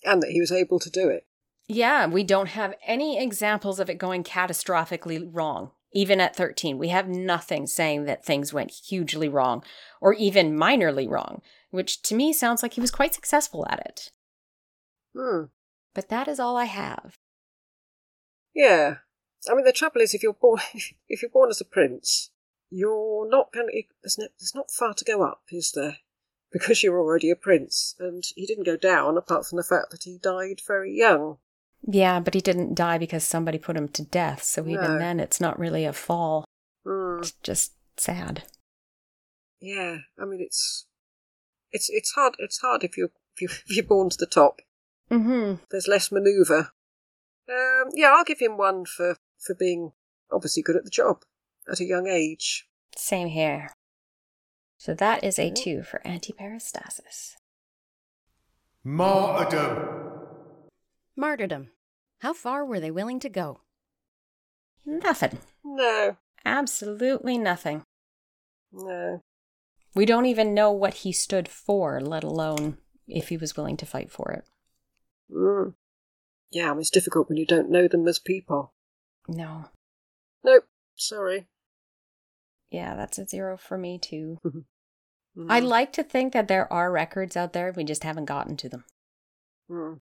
And 0.06 0.24
that 0.24 0.32
he 0.32 0.40
was 0.40 0.52
able 0.52 0.80
to 0.80 0.90
do 0.90 1.10
it. 1.10 1.28
Yeah, 1.68 2.08
we 2.08 2.24
don't 2.24 2.50
have 2.50 2.74
any 2.84 3.22
examples 3.22 3.80
of 3.80 3.92
it 3.92 4.00
going 4.00 4.24
catastrophically 4.24 5.30
wrong. 5.32 5.70
Even 5.94 6.22
at 6.22 6.36
13, 6.36 6.78
we 6.78 6.88
have 6.88 7.10
nothing 7.10 7.68
saying 7.68 8.06
that 8.06 8.26
things 8.26 8.54
went 8.54 8.72
hugely 8.72 9.28
wrong 9.28 9.64
or 10.00 10.14
even 10.14 10.58
minorly 10.58 11.10
wrong, 11.10 11.42
which 11.70 12.02
to 12.04 12.16
me 12.16 12.32
sounds 12.32 12.64
like 12.64 12.74
he 12.74 12.82
was 12.82 12.92
quite 12.92 13.14
successful 13.14 13.66
at 13.70 13.80
it. 13.86 14.12
Hmm. 15.16 15.46
But 15.94 16.10
that 16.10 16.28
is 16.28 16.40
all 16.40 16.56
I 16.56 16.66
have. 16.66 17.18
Yeah. 18.54 18.98
I 19.50 19.56
mean, 19.56 19.66
the 19.66 19.74
trouble 19.74 20.02
is, 20.02 20.14
if 20.14 20.24
you're 20.24 20.34
born, 20.34 20.62
if 21.10 21.22
you're 21.22 21.30
born 21.32 21.50
as 21.50 21.62
a 21.62 21.66
prince, 21.66 22.30
you're 22.70 23.30
not 23.30 23.52
going 23.52 23.68
to. 23.68 23.84
There's, 24.02 24.18
no, 24.18 24.28
there's 24.40 24.56
not 24.56 24.72
far 24.72 24.94
to 24.94 25.06
go 25.06 25.24
up, 25.24 25.44
is 25.52 25.72
there? 25.74 25.98
Because 26.52 26.84
you're 26.84 27.00
already 27.00 27.30
a 27.30 27.38
prince, 27.38 27.96
and 27.98 28.26
he 28.36 28.46
didn't 28.46 28.66
go 28.66 28.76
down 28.76 29.16
apart 29.16 29.46
from 29.46 29.56
the 29.56 29.64
fact 29.64 29.90
that 29.92 30.04
he 30.04 30.18
died 30.18 30.60
very 30.68 30.94
young. 30.94 31.38
Yeah, 31.84 32.20
but 32.20 32.34
he 32.34 32.42
didn't 32.42 32.76
die 32.76 32.98
because 32.98 33.24
somebody 33.24 33.58
put 33.58 33.76
him 33.76 33.88
to 33.90 34.04
death, 34.04 34.44
so 34.44 34.62
even 34.68 34.84
No. 34.84 34.98
then 35.00 35.20
it's 35.20 35.42
not 35.42 35.58
really 35.60 35.86
a 35.86 35.94
fall. 35.94 36.46
Hmm. 36.86 37.20
It's 37.20 37.32
just 37.44 37.74
sad. 37.98 38.44
Yeah. 39.60 40.00
I 40.20 40.26
mean, 40.26 40.42
it's 40.42 40.86
it's 41.72 41.90
it's 41.90 42.12
hard. 42.12 42.36
It's 42.40 42.60
hard 42.60 42.84
if 42.84 42.98
you're 42.98 43.12
if, 43.36 43.42
you, 43.42 43.48
if 43.68 43.76
you're 43.76 43.86
born 43.86 44.10
to 44.10 44.18
the 44.18 44.26
top. 44.26 44.62
Mm-hmm. 45.10 45.64
There's 45.72 45.88
less 45.88 46.12
manoeuvre. 46.12 46.72
Um, 47.50 47.90
yeah, 47.96 48.14
I'll 48.16 48.24
give 48.24 48.40
him 48.40 48.58
one 48.58 48.86
for 48.86 49.18
for 49.40 49.56
being 49.56 49.92
obviously 50.32 50.64
good 50.64 50.76
at 50.76 50.84
the 50.84 50.90
job 50.90 51.24
at 51.70 51.80
a 51.80 51.86
young 51.86 52.08
age. 52.08 52.68
Same 52.96 53.28
here. 53.28 53.72
So 54.78 54.94
that 54.96 55.24
is 55.24 55.38
a 55.38 55.52
two 55.52 55.84
for 55.84 56.02
antiperistasis. 56.06 57.36
Martyrdom. 58.84 60.01
Martyrdom. 61.22 61.70
How 62.22 62.34
far 62.34 62.66
were 62.66 62.80
they 62.80 62.90
willing 62.90 63.20
to 63.20 63.30
go? 63.30 63.62
Nothing. 64.88 65.38
No, 65.64 66.18
Absolutely 66.44 67.38
nothing. 67.38 67.84
no. 68.72 69.22
We 69.94 70.06
don't 70.08 70.26
even 70.26 70.56
know 70.56 70.72
what 70.72 70.96
he 70.96 71.12
stood 71.12 71.48
for, 71.48 72.02
let 72.02 72.24
alone 72.24 72.78
if 73.08 73.28
he 73.30 73.38
was 73.38 73.56
willing 73.56 73.78
to 73.78 73.86
fight 73.86 74.10
for 74.10 74.32
it. 74.32 74.46
Mm. 75.32 75.76
Yeah, 76.50 76.70
I 76.70 76.72
mean, 76.72 76.80
it's 76.80 76.90
difficult 76.90 77.30
when 77.30 77.38
you 77.38 77.46
don't 77.46 77.70
know 77.70 77.88
them 77.88 78.08
as 78.08 78.18
people. 78.18 78.74
No. 79.28 79.66
Nope, 80.44 80.64
sorry. 80.96 81.46
Yeah, 82.72 82.96
that's 82.96 83.20
a 83.20 83.28
zero 83.28 83.58
for 83.58 83.78
me 83.78 84.00
too. 84.00 84.40
Mm. 85.38 85.46
I 85.50 85.60
like 85.62 85.94
to 85.94 86.04
think 86.04 86.34
that 86.34 86.50
there 86.50 86.72
are 86.74 86.92
records 86.92 87.38
out 87.38 87.54
there, 87.54 87.72
we 87.74 87.86
just 87.86 88.04
haven't 88.04 88.26
gotten 88.26 88.58
to 88.58 88.68
them. 88.68 88.84
Mm. 89.70 90.02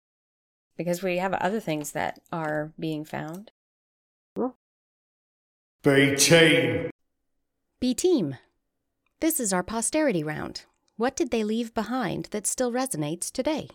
Because 0.82 1.00
we 1.00 1.18
have 1.18 1.32
other 1.34 1.60
things 1.60 1.92
that 1.92 2.18
are 2.32 2.72
being 2.76 3.04
found. 3.04 3.52
B 5.84 6.16
team. 6.16 6.90
B 7.78 7.94
team. 7.94 8.36
This 9.20 9.38
is 9.38 9.52
our 9.52 9.62
posterity 9.62 10.24
round. 10.24 10.64
What 10.96 11.14
did 11.14 11.30
they 11.30 11.44
leave 11.44 11.72
behind 11.72 12.30
that 12.32 12.48
still 12.48 12.72
resonates 12.72 13.30
today? 13.30 13.68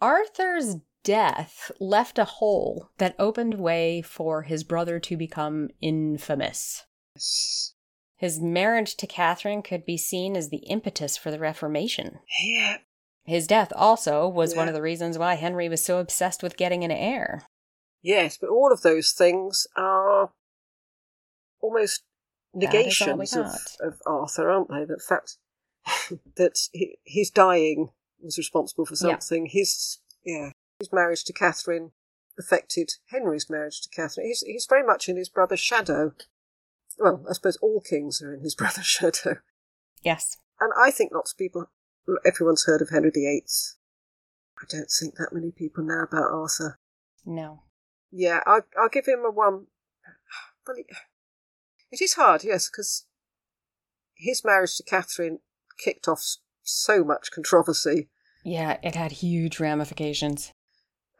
Arthur's 0.00 0.78
death 1.04 1.70
left 1.78 2.18
a 2.18 2.24
hole 2.24 2.90
that 2.98 3.14
opened 3.16 3.54
way 3.54 4.02
for 4.02 4.42
his 4.42 4.64
brother 4.64 4.98
to 4.98 5.16
become 5.16 5.68
infamous. 5.80 6.84
Yes. 7.14 7.74
His 8.16 8.40
marriage 8.40 8.96
to 8.96 9.06
Catherine 9.06 9.62
could 9.62 9.84
be 9.84 9.98
seen 9.98 10.36
as 10.36 10.48
the 10.48 10.64
impetus 10.66 11.16
for 11.16 11.30
the 11.30 11.38
Reformation. 11.38 12.18
Yeah. 12.42 12.78
His 13.24 13.46
death 13.46 13.72
also 13.74 14.28
was 14.28 14.54
one 14.54 14.68
of 14.68 14.74
the 14.74 14.82
reasons 14.82 15.16
why 15.18 15.34
Henry 15.34 15.68
was 15.68 15.82
so 15.84 15.98
obsessed 15.98 16.42
with 16.42 16.56
getting 16.58 16.84
an 16.84 16.90
heir. 16.90 17.42
Yes, 18.02 18.36
but 18.38 18.50
all 18.50 18.70
of 18.70 18.82
those 18.82 19.12
things 19.12 19.66
are 19.76 20.30
almost 21.60 22.02
That 22.52 22.74
is 22.74 23.00
all 23.00 23.08
we 23.16 23.24
negations 23.24 23.78
of, 23.80 23.94
of 23.94 24.00
Arthur, 24.06 24.50
aren't 24.50 24.68
they? 24.68 24.84
The 24.84 24.98
fact 25.00 25.38
that 26.36 26.58
he, 26.72 26.98
his 27.04 27.30
dying 27.30 27.90
was 28.22 28.36
responsible 28.38 28.84
for 28.84 28.94
Yeah. 28.94 29.18
something. 29.18 29.46
His 29.46 29.98
yeah, 30.24 30.50
his 30.78 30.92
marriage 30.92 31.24
to 31.24 31.32
Catherine 31.32 31.92
affected 32.38 32.90
Henry's 33.06 33.48
marriage 33.48 33.80
to 33.82 33.88
Catherine. 33.88 34.26
He's 34.26 34.42
he's 34.42 34.66
very 34.68 34.84
much 34.84 35.08
in 35.08 35.16
his 35.16 35.28
brother's 35.30 35.60
shadow. 35.60 36.12
Well, 36.98 37.24
I 37.28 37.32
suppose 37.32 37.56
all 37.56 37.80
kings 37.80 38.20
are 38.22 38.34
in 38.34 38.40
his 38.40 38.54
brother's 38.60 38.86
shadow. 38.86 39.38
Yes. 40.02 40.36
And 40.60 40.72
I 40.78 40.90
think 40.90 41.12
lots 41.12 41.32
of 41.32 41.38
people, 41.38 41.70
everyone's 42.24 42.64
heard 42.66 42.82
of 42.82 42.90
Henry 42.90 43.10
VIII. 43.10 43.44
I 44.58 44.64
don't 44.68 44.90
think 44.90 45.14
that 45.16 45.32
many 45.32 45.50
people 45.50 45.84
know 45.84 46.02
about 46.02 46.30
Arthur. 46.32 46.78
No. 47.24 47.62
Yeah, 48.10 48.40
I'll, 48.46 48.62
I'll 48.80 48.88
give 48.88 49.06
him 49.06 49.24
a 49.26 49.30
one 49.30 49.66
Well, 50.66 50.76
it, 50.76 50.86
it 51.90 52.00
is 52.02 52.14
hard, 52.14 52.44
yes, 52.44 52.68
because 52.70 53.06
his 54.14 54.44
marriage 54.44 54.76
to 54.76 54.82
Catherine 54.84 55.40
kicked 55.78 56.06
off 56.08 56.22
so 56.62 57.02
much 57.04 57.30
controversy, 57.32 58.08
Yeah, 58.44 58.78
it 58.82 58.94
had 58.94 59.12
huge 59.12 59.58
ramifications. 59.60 60.52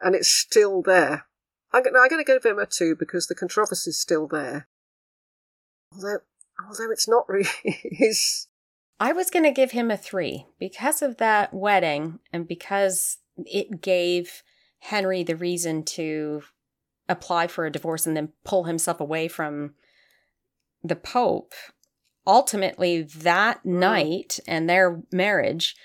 and 0.01 0.15
it's 0.15 0.29
still 0.29 0.81
there. 0.81 1.25
I'm 1.73 1.83
going, 1.83 1.95
I'm 1.95 2.07
going 2.09 2.23
to 2.23 2.31
give 2.31 2.43
him 2.45 2.57
a 2.59 2.65
two 2.65 2.95
because 2.95 3.27
the 3.27 3.35
controversy 3.35 3.89
is 3.89 3.99
still 3.99 4.27
there. 4.27 4.67
Although, 5.93 6.19
although 6.67 6.91
it's 6.91 7.07
not 7.07 7.27
really 7.27 7.49
his. 7.63 8.47
I 8.99 9.11
was 9.11 9.29
going 9.29 9.43
to 9.43 9.51
give 9.51 9.71
him 9.71 9.91
a 9.91 9.97
three 9.97 10.45
because 10.59 11.01
of 11.01 11.17
that 11.17 11.53
wedding 11.53 12.19
and 12.31 12.47
because 12.47 13.17
it 13.37 13.81
gave 13.81 14.41
Henry 14.79 15.23
the 15.23 15.35
reason 15.35 15.83
to 15.83 16.43
apply 17.09 17.47
for 17.47 17.65
a 17.65 17.71
divorce 17.71 18.07
and 18.07 18.15
then 18.15 18.29
pull 18.43 18.63
himself 18.63 18.99
away 18.99 19.27
from 19.27 19.75
the 20.83 20.95
Pope. 20.95 21.53
Ultimately, 22.25 23.01
that 23.03 23.65
night 23.65 24.39
and 24.47 24.69
their 24.69 25.01
marriage 25.11 25.75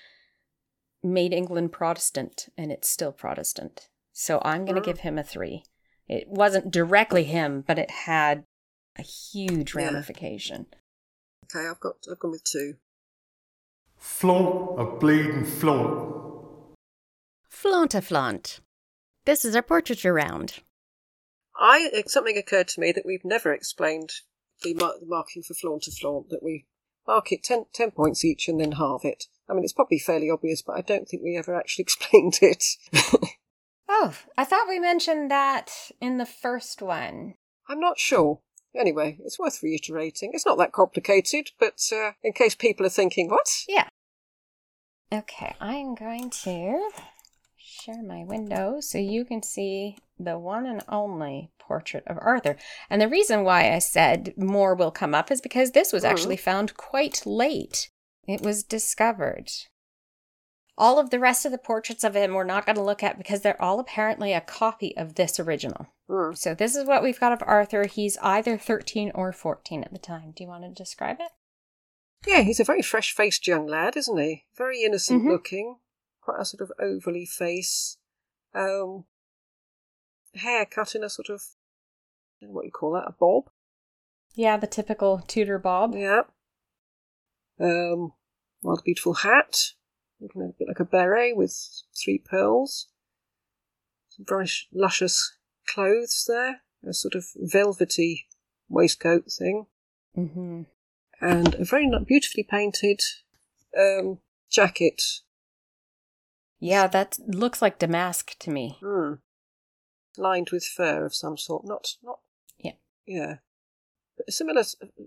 made 1.03 1.33
England 1.33 1.73
Protestant, 1.73 2.49
and 2.57 2.71
it's 2.71 2.89
still 2.89 3.13
Protestant. 3.13 3.89
So 4.13 4.41
I'm 4.45 4.65
going 4.65 4.77
to 4.77 4.81
Mm. 4.83 4.85
give 4.85 5.01
him 5.01 5.19
a 5.19 5.23
three. 5.23 5.65
It 6.09 6.29
wasn't 6.29 6.71
directly 6.71 7.25
him, 7.25 7.63
but 7.67 7.79
it 7.79 7.91
had 7.91 8.45
a 8.97 9.03
huge 9.03 9.75
Yeah. 9.75 9.87
ramification. 9.87 10.67
Okay, 11.45 11.67
I've 11.67 11.81
got. 11.81 11.97
I've 12.11 12.19
gone 12.19 12.31
with 12.31 12.45
two. 12.45 12.77
Flaunt 14.01 14.81
a 14.81 14.85
bleeding 14.97 15.45
flaunt. 15.45 16.75
Flaunt 17.49 17.95
a 17.95 18.01
flaunt. 18.01 18.61
This 19.27 19.45
is 19.45 19.55
our 19.55 19.63
portraiture 19.63 20.15
round. 20.15 20.61
I 21.55 22.03
something 22.07 22.39
occurred 22.39 22.69
to 22.69 22.81
me 22.81 22.93
that 22.93 23.05
we've 23.05 23.25
never 23.25 23.53
explained 23.53 24.11
the, 24.63 24.73
mar- 24.73 24.95
the 24.99 25.07
marking 25.07 25.43
for 25.43 25.53
flaunt 25.53 25.83
to 25.83 25.93
flaunt. 25.93 26.31
That 26.31 26.43
we 26.43 26.65
mark 27.07 27.31
it 27.31 27.43
10, 27.45 27.67
10 27.75 27.91
points 27.91 28.25
each 28.25 28.49
and 28.49 28.59
then 28.59 28.73
halve 28.73 29.05
it. 29.05 29.25
I 29.49 29.53
mean, 29.53 29.65
it's 29.65 29.75
probably 29.75 29.99
fairly 29.99 30.31
obvious, 30.31 30.63
but 30.63 30.77
I 30.79 30.81
don't 30.81 31.07
think 31.07 31.23
we 31.23 31.37
ever 31.37 31.55
actually 31.55 31.83
explained 31.89 32.39
it. 32.41 32.65
Oh, 33.87 34.15
I 34.39 34.45
thought 34.45 34.69
we 34.69 34.79
mentioned 34.79 35.31
that 35.31 35.71
in 36.01 36.17
the 36.17 36.27
first 36.27 36.81
one. 36.81 37.35
I'm 37.69 37.81
not 37.81 37.99
sure. 37.99 38.41
Anyway, 38.77 39.19
it's 39.25 39.39
worth 39.39 39.63
reiterating. 39.63 40.31
It's 40.33 40.47
not 40.47 40.59
that 40.59 40.73
complicated, 40.73 41.51
but 41.59 41.81
uh, 41.93 42.13
in 42.23 42.33
case 42.33 42.55
people 42.55 42.87
are 42.87 42.91
thinking, 42.91 43.29
what? 43.29 43.65
Yeah. 43.69 43.89
Okay, 45.13 45.57
I'm 45.61 45.97
going 45.97 46.31
to 46.45 46.91
share 47.57 48.03
my 48.03 48.23
window 48.25 48.81
so 48.81 48.99
you 48.99 49.25
can 49.25 49.43
see 49.43 49.97
the 50.19 50.39
one 50.39 50.67
and 50.67 50.85
only 50.89 51.51
portrait 51.59 52.05
of 52.07 52.17
Arthur. 52.21 52.57
And 52.89 53.01
the 53.03 53.09
reason 53.09 53.43
why 53.43 53.73
I 53.73 53.81
said 53.81 54.35
more 54.37 54.75
will 54.75 54.93
come 54.93 55.15
up 55.15 55.31
is 55.31 55.41
because 55.41 55.73
this 55.73 55.93
was 55.93 56.05
Mhm. 56.05 56.11
actually 56.11 56.37
found 56.37 56.77
quite 56.77 57.27
late. 57.27 57.91
It 58.29 58.43
was 58.43 58.63
discovered. 58.63 59.51
All 60.81 60.99
of 60.99 61.11
the 61.11 61.19
rest 61.21 61.45
of 61.45 61.53
the 61.53 61.59
portraits 61.59 62.05
of 62.05 62.17
him 62.17 62.33
we're 62.33 62.43
not 62.43 62.65
going 62.65 62.77
to 62.77 62.83
look 62.83 63.03
at 63.03 63.19
because 63.19 63.43
they're 63.43 63.61
all 63.61 63.79
apparently 63.81 64.33
a 64.33 64.41
copy 64.41 64.97
of 64.97 65.15
this 65.15 65.39
original. 65.39 65.89
Hmm. 66.09 66.33
So 66.33 66.55
this 66.55 66.75
is 66.75 66.87
what 66.87 67.03
we've 67.03 67.21
got 67.21 67.35
of 67.35 67.43
Arthur. 67.47 67.85
He's 67.85 68.17
either 68.23 68.57
13 68.57 69.13
or 69.15 69.31
14 69.31 69.85
at 69.85 69.93
the 69.93 69.99
time. 69.99 70.33
Do 70.35 70.43
you 70.43 70.49
want 70.49 70.65
to 70.65 70.71
describe 70.71 71.19
it? 71.21 71.33
Yeah, 72.27 72.41
he's 72.41 72.61
a 72.61 72.65
very 72.65 72.81
fresh 72.81 73.13
faced 73.15 73.47
young 73.47 73.67
lad, 73.67 73.95
isn't 73.95 74.17
he? 74.19 74.47
Very 74.57 74.83
innocent 74.83 75.23
Mhm. 75.23 75.29
looking. 75.31 75.81
Quite 76.23 76.41
a 76.41 76.45
sort 76.47 76.63
of 76.63 76.73
overly 76.81 77.27
face. 77.27 77.99
Um, 78.55 79.05
hair 80.35 80.65
cut 80.65 80.95
in 80.95 81.05
a 81.05 81.11
sort 81.11 81.29
of, 81.29 81.43
what 82.41 82.65
you 82.65 82.71
call 82.73 82.93
that, 82.93 83.07
a 83.07 83.13
bob? 83.13 83.51
Yeah, 84.35 84.57
the 84.57 84.67
typical 84.67 85.19
Tudor 85.19 85.59
bob. 85.59 85.95
Yeah. 85.95 86.23
Um, 87.59 88.15
rather 88.63 88.81
beautiful 88.83 89.13
hat. 89.15 89.73
A 90.23 90.29
bit 90.59 90.69
like 90.69 90.81
a 90.81 90.85
beret 90.85 91.37
with 91.37 91.57
three 91.97 92.19
pearls. 92.19 92.89
Some 94.11 94.27
very 94.29 94.49
luscious 94.73 95.37
clothes 95.67 96.25
there. 96.29 96.61
A 96.87 96.93
sort 96.93 97.15
of 97.15 97.27
velvety 97.37 98.27
waistcoat 98.69 99.31
thing. 99.31 99.67
Mm-hmm. 100.17 100.63
And 101.21 101.55
a 101.55 101.65
very 101.65 101.91
beautifully 102.07 102.43
painted 102.43 103.01
um, 103.79 104.19
jacket. 104.51 105.03
Yeah, 106.59 106.87
that 106.89 107.19
looks 107.27 107.63
like 107.63 107.79
damask 107.79 108.39
to 108.41 108.51
me. 108.51 108.79
Hmm. 108.81 109.15
Lined 110.17 110.51
with 110.51 110.65
fur 110.65 111.05
of 111.05 111.15
some 111.15 111.39
sort. 111.39 111.65
Not, 111.65 111.95
not. 112.03 112.21
Yeah. 112.59 112.73
Yeah. 113.07 113.37
But 114.17 114.29
a 114.29 114.33
similar 114.33 114.65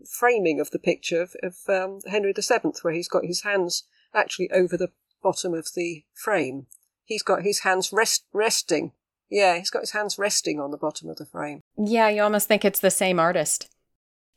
framing 0.09 0.59
of 0.59 0.71
the 0.71 0.79
picture 0.79 1.21
of, 1.21 1.35
of 1.43 1.57
um, 1.67 1.99
Henry 2.07 2.33
VII, 2.33 2.71
where 2.81 2.93
he's 2.93 3.07
got 3.07 3.25
his 3.25 3.43
hands 3.43 3.83
actually 4.13 4.49
over 4.51 4.77
the 4.77 4.91
bottom 5.23 5.53
of 5.53 5.69
the 5.75 6.03
frame. 6.13 6.67
He's 7.05 7.23
got 7.23 7.43
his 7.43 7.59
hands 7.59 7.91
rest, 7.91 8.25
resting. 8.33 8.91
Yeah, 9.29 9.57
he's 9.57 9.69
got 9.69 9.81
his 9.81 9.91
hands 9.91 10.19
resting 10.19 10.59
on 10.59 10.71
the 10.71 10.77
bottom 10.77 11.09
of 11.09 11.17
the 11.17 11.25
frame. 11.25 11.61
Yeah, 11.77 12.09
you 12.09 12.21
almost 12.21 12.47
think 12.47 12.63
it's 12.63 12.79
the 12.79 12.91
same 12.91 13.19
artist. 13.19 13.69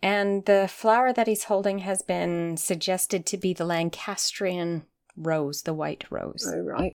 And 0.02 0.44
the 0.44 0.68
flower 0.70 1.12
that 1.12 1.26
he's 1.26 1.44
holding 1.44 1.80
has 1.80 2.02
been 2.02 2.56
suggested 2.56 3.26
to 3.26 3.36
be 3.36 3.52
the 3.52 3.64
Lancastrian 3.64 4.84
rose, 5.16 5.62
the 5.62 5.74
white 5.74 6.04
rose. 6.10 6.50
Oh, 6.50 6.60
right. 6.60 6.92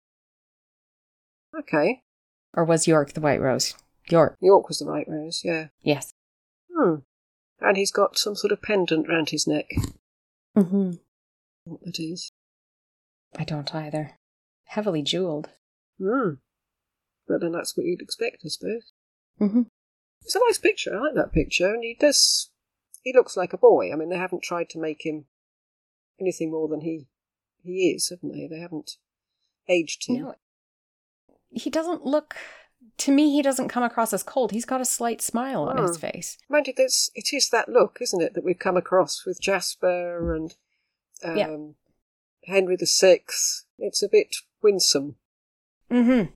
Okay. 1.58 2.02
Or 2.54 2.64
was 2.64 2.86
York 2.86 3.12
the 3.12 3.20
white 3.20 3.40
rose? 3.40 3.74
York, 4.08 4.36
York 4.40 4.68
was 4.68 4.78
the 4.78 4.86
right 4.86 5.06
rose, 5.08 5.42
yeah. 5.44 5.68
yes. 5.82 6.12
Hmm. 6.74 6.96
And 7.60 7.76
he's 7.76 7.92
got 7.92 8.18
some 8.18 8.34
sort 8.34 8.52
of 8.52 8.62
pendant 8.62 9.08
round 9.08 9.30
his 9.30 9.46
neck. 9.46 9.66
Mm-hmm. 10.56 10.92
What 11.64 11.80
that 11.84 12.00
is. 12.00 12.32
I 13.39 13.44
don't 13.44 13.74
either. 13.74 14.12
Heavily 14.65 15.02
jeweled. 15.02 15.51
Hmm. 15.98 16.35
But 17.28 17.40
then 17.40 17.52
that's 17.52 17.77
what 17.77 17.86
you'd 17.86 18.02
expect, 18.02 18.39
I 18.44 18.48
suppose. 18.48 18.93
Mm-hmm. 19.40 19.62
It's 20.23 20.35
a 20.35 20.40
nice 20.48 20.59
picture. 20.59 20.97
I 20.97 21.01
like 21.01 21.15
that 21.15 21.32
picture, 21.32 21.73
and 21.73 21.82
he 21.82 21.97
does. 21.98 22.51
He 23.02 23.12
looks 23.15 23.36
like 23.36 23.52
a 23.52 23.59
boy. 23.59 23.93
I 23.93 23.97
mean, 23.97 24.11
they 24.11 24.19
haven't 24.19 24.43
tried 24.43 24.69
to 24.70 24.78
make 24.78 25.05
him 25.07 25.24
anything 26.20 26.51
more 26.51 26.69
than 26.69 26.81
he 26.82 27.07
he 27.62 27.90
is, 27.90 28.09
haven't 28.11 28.32
they? 28.32 28.47
They 28.47 28.61
haven't 28.61 28.93
aged 29.69 30.07
him. 30.09 30.23
No, 30.23 30.35
he 31.51 31.70
doesn't 31.70 32.05
look. 32.05 32.36
To 32.98 33.12
me, 33.12 33.31
he 33.32 33.43
doesn't 33.43 33.69
come 33.69 33.82
across 33.82 34.12
as 34.12 34.23
cold. 34.23 34.52
He's 34.52 34.65
got 34.65 34.81
a 34.81 34.85
slight 34.86 35.23
smile 35.23 35.65
on 35.65 35.77
his 35.78 35.97
Hmm. 35.97 36.01
face. 36.01 36.36
Mind 36.48 36.66
you, 36.66 36.74
it 36.77 37.32
is 37.32 37.48
that 37.51 37.69
look, 37.69 37.98
isn't 38.01 38.20
it, 38.23 38.35
that 38.35 38.44
we've 38.44 38.59
come 38.59 38.77
across 38.77 39.24
with 39.24 39.40
Jasper 39.40 40.35
and 40.35 40.55
um, 41.23 41.36
Yeah. 41.36 41.57
Henry 42.44 42.76
the 42.76 42.86
Sixth. 42.86 43.64
It's 43.78 44.02
a 44.02 44.08
bit 44.08 44.36
winsome. 44.62 45.16
Mm-hmm. 45.90 46.32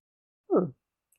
Hmm. 0.51 0.71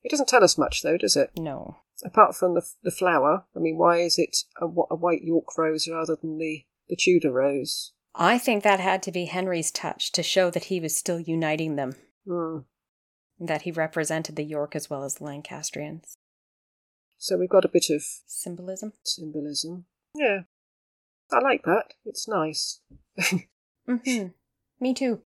It 0.03 0.09
doesn't 0.11 0.27
tell 0.27 0.43
us 0.43 0.57
much, 0.57 0.81
though, 0.81 0.97
does 0.97 1.15
it? 1.15 1.31
No. 1.37 1.77
Apart 2.03 2.35
from 2.35 2.53
the 2.55 2.65
the 2.83 2.91
flower. 2.91 3.45
I 3.55 3.59
mean, 3.59 3.77
why 3.77 3.99
is 3.99 4.19
it 4.19 4.37
a, 4.61 4.65
a 4.65 4.95
white 4.95 5.23
York 5.23 5.57
rose 5.57 5.87
rather 5.89 6.15
than 6.15 6.37
the 6.37 6.65
the 6.89 6.95
Tudor 6.95 7.31
rose? 7.31 7.93
I 8.13 8.37
think 8.37 8.63
that 8.63 8.79
had 8.79 9.01
to 9.03 9.11
be 9.11 9.25
Henry's 9.25 9.71
touch 9.71 10.11
to 10.13 10.23
show 10.23 10.49
that 10.51 10.65
he 10.65 10.79
was 10.79 10.95
still 10.95 11.19
uniting 11.19 11.75
them, 11.75 11.95
Hmm. 12.27 12.59
that 13.39 13.63
he 13.63 13.71
represented 13.71 14.35
the 14.35 14.43
York 14.43 14.75
as 14.75 14.89
well 14.89 15.03
as 15.03 15.15
the 15.15 15.25
Lancastrians. 15.25 16.17
So 17.17 17.37
we've 17.37 17.49
got 17.49 17.65
a 17.65 17.69
bit 17.69 17.89
of 17.89 18.03
Symbolism? 18.25 18.93
symbolism. 19.03 19.85
Yeah, 20.13 20.41
I 21.31 21.39
like 21.39 21.63
that. 21.63 21.93
It's 22.05 22.27
nice. 22.27 22.81
Mm-hmm. 23.87 24.27
Me 24.85 24.93
too. 24.93 25.21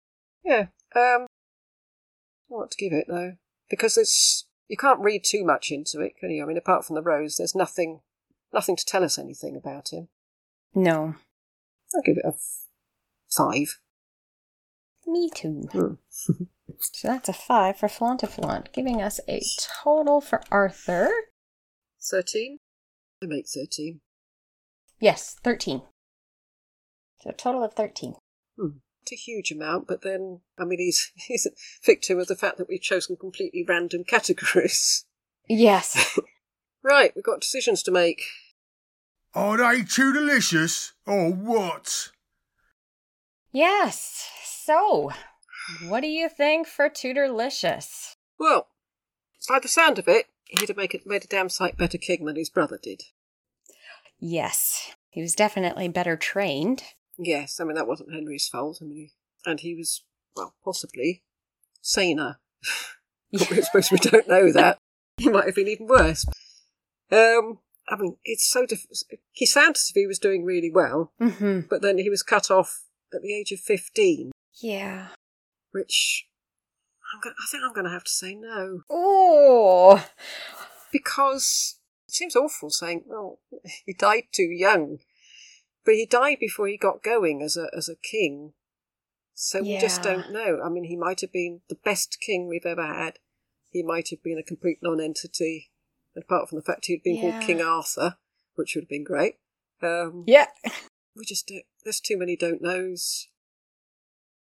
Yeah. 0.45 0.67
Um, 0.95 1.27
what 2.47 2.71
to 2.73 2.77
give 2.77 2.93
it 2.93 3.07
though, 3.09 3.37
because 3.71 3.97
it's 3.97 4.45
you 4.69 4.77
can't 4.77 5.01
read 5.01 5.25
too 5.25 5.47
much 5.47 5.71
into 5.71 6.03
it, 6.03 6.19
can 6.21 6.31
you? 6.31 6.43
I 6.43 6.47
mean, 6.47 6.59
apart 6.59 6.85
from 6.85 6.95
the 6.95 7.03
rose, 7.03 7.37
there's 7.37 7.55
nothing, 7.55 8.01
nothing 8.53 8.77
to 8.77 8.85
tell 8.85 9.03
us 9.03 9.19
anything 9.19 9.57
about 9.57 9.95
him. 9.95 10.09
No. 10.75 11.15
I'll 11.95 12.03
give 12.05 12.19
it 12.19 12.25
a 12.27 12.35
f- 12.35 12.67
five. 13.35 13.79
Me 15.07 15.31
too. 15.35 15.63
Hmm. 15.73 16.35
So 16.79 17.09
that's 17.09 17.31
a 17.31 17.33
five 17.33 17.79
for 17.79 17.89
Flauntaflaunt, 17.89 18.73
giving 18.73 19.01
us 19.01 19.19
a 19.27 19.41
total 19.83 20.21
for 20.21 20.43
Arthur. 20.51 21.09
Thirteen. 22.03 22.59
I 23.23 23.27
make 23.27 23.47
thirteen. 23.49 24.01
Yes, 25.01 25.37
13. 25.43 25.81
So 27.23 27.31
a 27.31 27.33
total 27.33 27.65
of 27.65 27.73
13. 27.73 28.17
Hmm. 28.59 28.69
Not 29.07 29.13
a 29.13 29.17
huge 29.17 29.53
amount, 29.53 29.87
but 29.87 30.03
then 30.03 30.41
I 30.59 30.65
mean, 30.65 30.81
he's 30.81 31.13
he's 31.15 31.47
a 31.47 31.51
victim 31.85 32.19
of 32.19 32.27
the 32.27 32.35
fact 32.35 32.59
that 32.59 32.69
we've 32.69 32.81
chosen 32.81 33.17
completely 33.17 33.65
random 33.67 34.05
categories. 34.05 35.05
Yes. 35.49 36.19
Right, 36.83 37.11
we've 37.17 37.25
got 37.25 37.41
decisions 37.41 37.83
to 37.83 37.91
make. 37.91 38.23
Are 39.35 39.57
they 39.57 39.83
too 39.83 40.13
delicious 40.13 40.93
or 41.05 41.33
what? 41.33 42.13
yes. 43.51 44.31
So, 44.45 45.11
what 45.89 46.03
do 46.03 46.07
you 46.07 46.29
think 46.29 46.69
for 46.69 46.89
Tudorlicious? 46.89 48.15
Well, 48.39 48.69
by 49.49 49.59
the 49.59 49.67
sound 49.67 49.99
of 49.99 50.07
it, 50.07 50.27
he'd 50.45 50.69
have 50.69 50.77
make 50.77 50.95
it, 50.95 51.05
made 51.09 51.25
a 51.25 51.27
damn 51.27 51.49
sight 51.49 51.77
better 51.77 51.99
king 51.99 52.25
than 52.25 52.37
his 52.37 52.51
brother 52.51 52.79
did. 52.81 53.03
Yes, 54.21 54.95
he 55.11 55.21
was 55.21 55.35
definitely 55.35 55.89
better 55.89 56.17
trained. 56.17 56.85
Yes, 57.19 57.59
I 57.61 57.65
mean, 57.65 57.75
that 57.77 57.87
wasn't 57.89 58.13
Henry's 58.13 58.49
fault. 58.49 58.79
I 58.83 58.85
mean, 58.85 59.11
and 59.45 59.61
he 59.61 59.75
was, 59.75 60.03
well, 60.37 60.55
possibly 60.65 61.23
saner. 61.81 62.39
I 63.35 63.39
suppose 63.61 63.91
we 63.91 63.99
don't 63.99 64.29
know 64.29 64.53
that. 64.53 64.79
He 65.19 65.31
might 65.31 65.47
have 65.47 65.55
been 65.55 65.69
even 65.69 65.87
worse. 65.87 66.27
Um, 67.11 67.61
I 67.89 67.97
mean, 67.97 68.17
it's 68.25 68.47
so 68.47 68.67
difficult. 68.67 68.99
He 69.33 69.47
sounded 69.47 69.77
as 69.77 69.87
if 69.89 69.95
he 69.95 70.07
was 70.07 70.19
doing 70.19 70.45
really 70.45 70.71
well, 70.71 71.13
hmm 71.19 71.61
but 71.71 71.81
then 71.81 71.97
he 71.97 72.11
was 72.11 72.23
cut 72.23 72.51
off 72.51 72.83
at 73.15 73.23
the 73.23 73.35
age 73.35 73.51
of 73.51 73.61
15, 73.61 74.31
Yeah. 74.61 75.09
which 75.71 76.29
I'm 77.15 77.21
go- 77.23 77.31
I 77.31 77.47
think 77.51 77.63
I'm 77.65 77.73
going 77.73 77.87
to 77.87 77.93
have 77.93 78.05
to 78.05 78.11
say 78.11 78.35
no. 78.35 78.81
Oh, 78.91 80.05
Because 80.93 81.79
it 82.09 82.15
seems 82.15 82.37
awful 82.37 82.69
saying, 82.71 83.05
well, 83.07 83.39
he 83.87 83.93
died 83.95 84.25
too 84.33 84.51
young. 84.51 84.99
But 85.87 85.95
he 85.95 86.05
died 86.05 86.39
before 86.41 86.67
he 86.67 86.77
got 86.77 87.03
going 87.03 87.41
as 87.41 87.57
a, 87.57 87.69
as 87.75 87.89
a 87.89 87.97
king. 87.97 88.53
So 89.35 89.63
we 89.63 89.79
just 89.79 90.03
don't 90.03 90.33
know. 90.33 90.61
I 90.65 90.69
mean, 90.69 90.85
he 90.85 90.97
might 90.97 91.21
have 91.21 91.33
been 91.33 91.61
the 91.69 91.77
best 91.77 92.19
king 92.21 92.49
we've 92.49 92.67
ever 92.67 92.87
had. 92.87 93.19
He 93.71 93.83
might 93.83 94.09
have 94.09 94.23
been 94.23 94.39
a 94.39 94.43
complete 94.43 94.79
non-entity, 94.83 95.71
apart 96.17 96.49
from 96.49 96.57
the 96.57 96.65
fact 96.65 96.87
he'd 96.87 97.03
been 97.03 97.17
Yeah. 97.17 97.21
called 97.21 97.43
King 97.43 97.61
Arthur, 97.63 98.17
which 98.57 98.75
would 98.75 98.85
have 98.85 98.89
been 98.89 99.05
great. 99.05 99.37
Um, 99.81 100.25
yeah. 100.27 100.47
We 101.15 101.25
just 101.25 101.47
don't, 101.47 101.65
there's 101.85 102.01
too 102.01 102.19
many 102.19 102.35
don't 102.35 102.63
knows. 102.63 103.29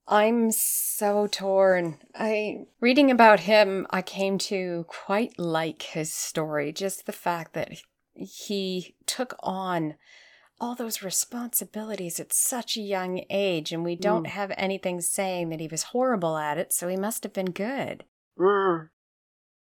I'm 0.06 0.50
so 0.50 1.26
torn. 1.26 1.98
I 2.14 2.66
reading 2.80 3.10
about 3.10 3.40
him, 3.40 3.86
I 3.90 4.02
came 4.02 4.36
to 4.38 4.84
quite 4.88 5.38
like 5.38 5.82
his 5.82 6.12
story. 6.12 6.72
Just 6.72 7.06
the 7.06 7.12
fact 7.12 7.54
that 7.54 7.72
he 8.14 8.94
took 9.06 9.34
on 9.40 9.94
all 10.62 10.74
those 10.76 11.02
responsibilities 11.02 12.20
at 12.20 12.32
such 12.32 12.76
a 12.76 12.80
young 12.80 13.24
age, 13.28 13.72
and 13.72 13.82
we 13.84 13.96
don't 13.96 14.24
Mm. 14.26 14.30
have 14.30 14.52
anything 14.56 15.00
saying 15.00 15.48
that 15.48 15.60
he 15.60 15.66
was 15.68 15.82
horrible 15.84 16.36
at 16.38 16.56
it, 16.56 16.72
so 16.72 16.86
he 16.88 16.96
must 16.96 17.24
have 17.24 17.32
been 17.32 17.50
good. 17.50 18.04
Mm. 18.38 18.88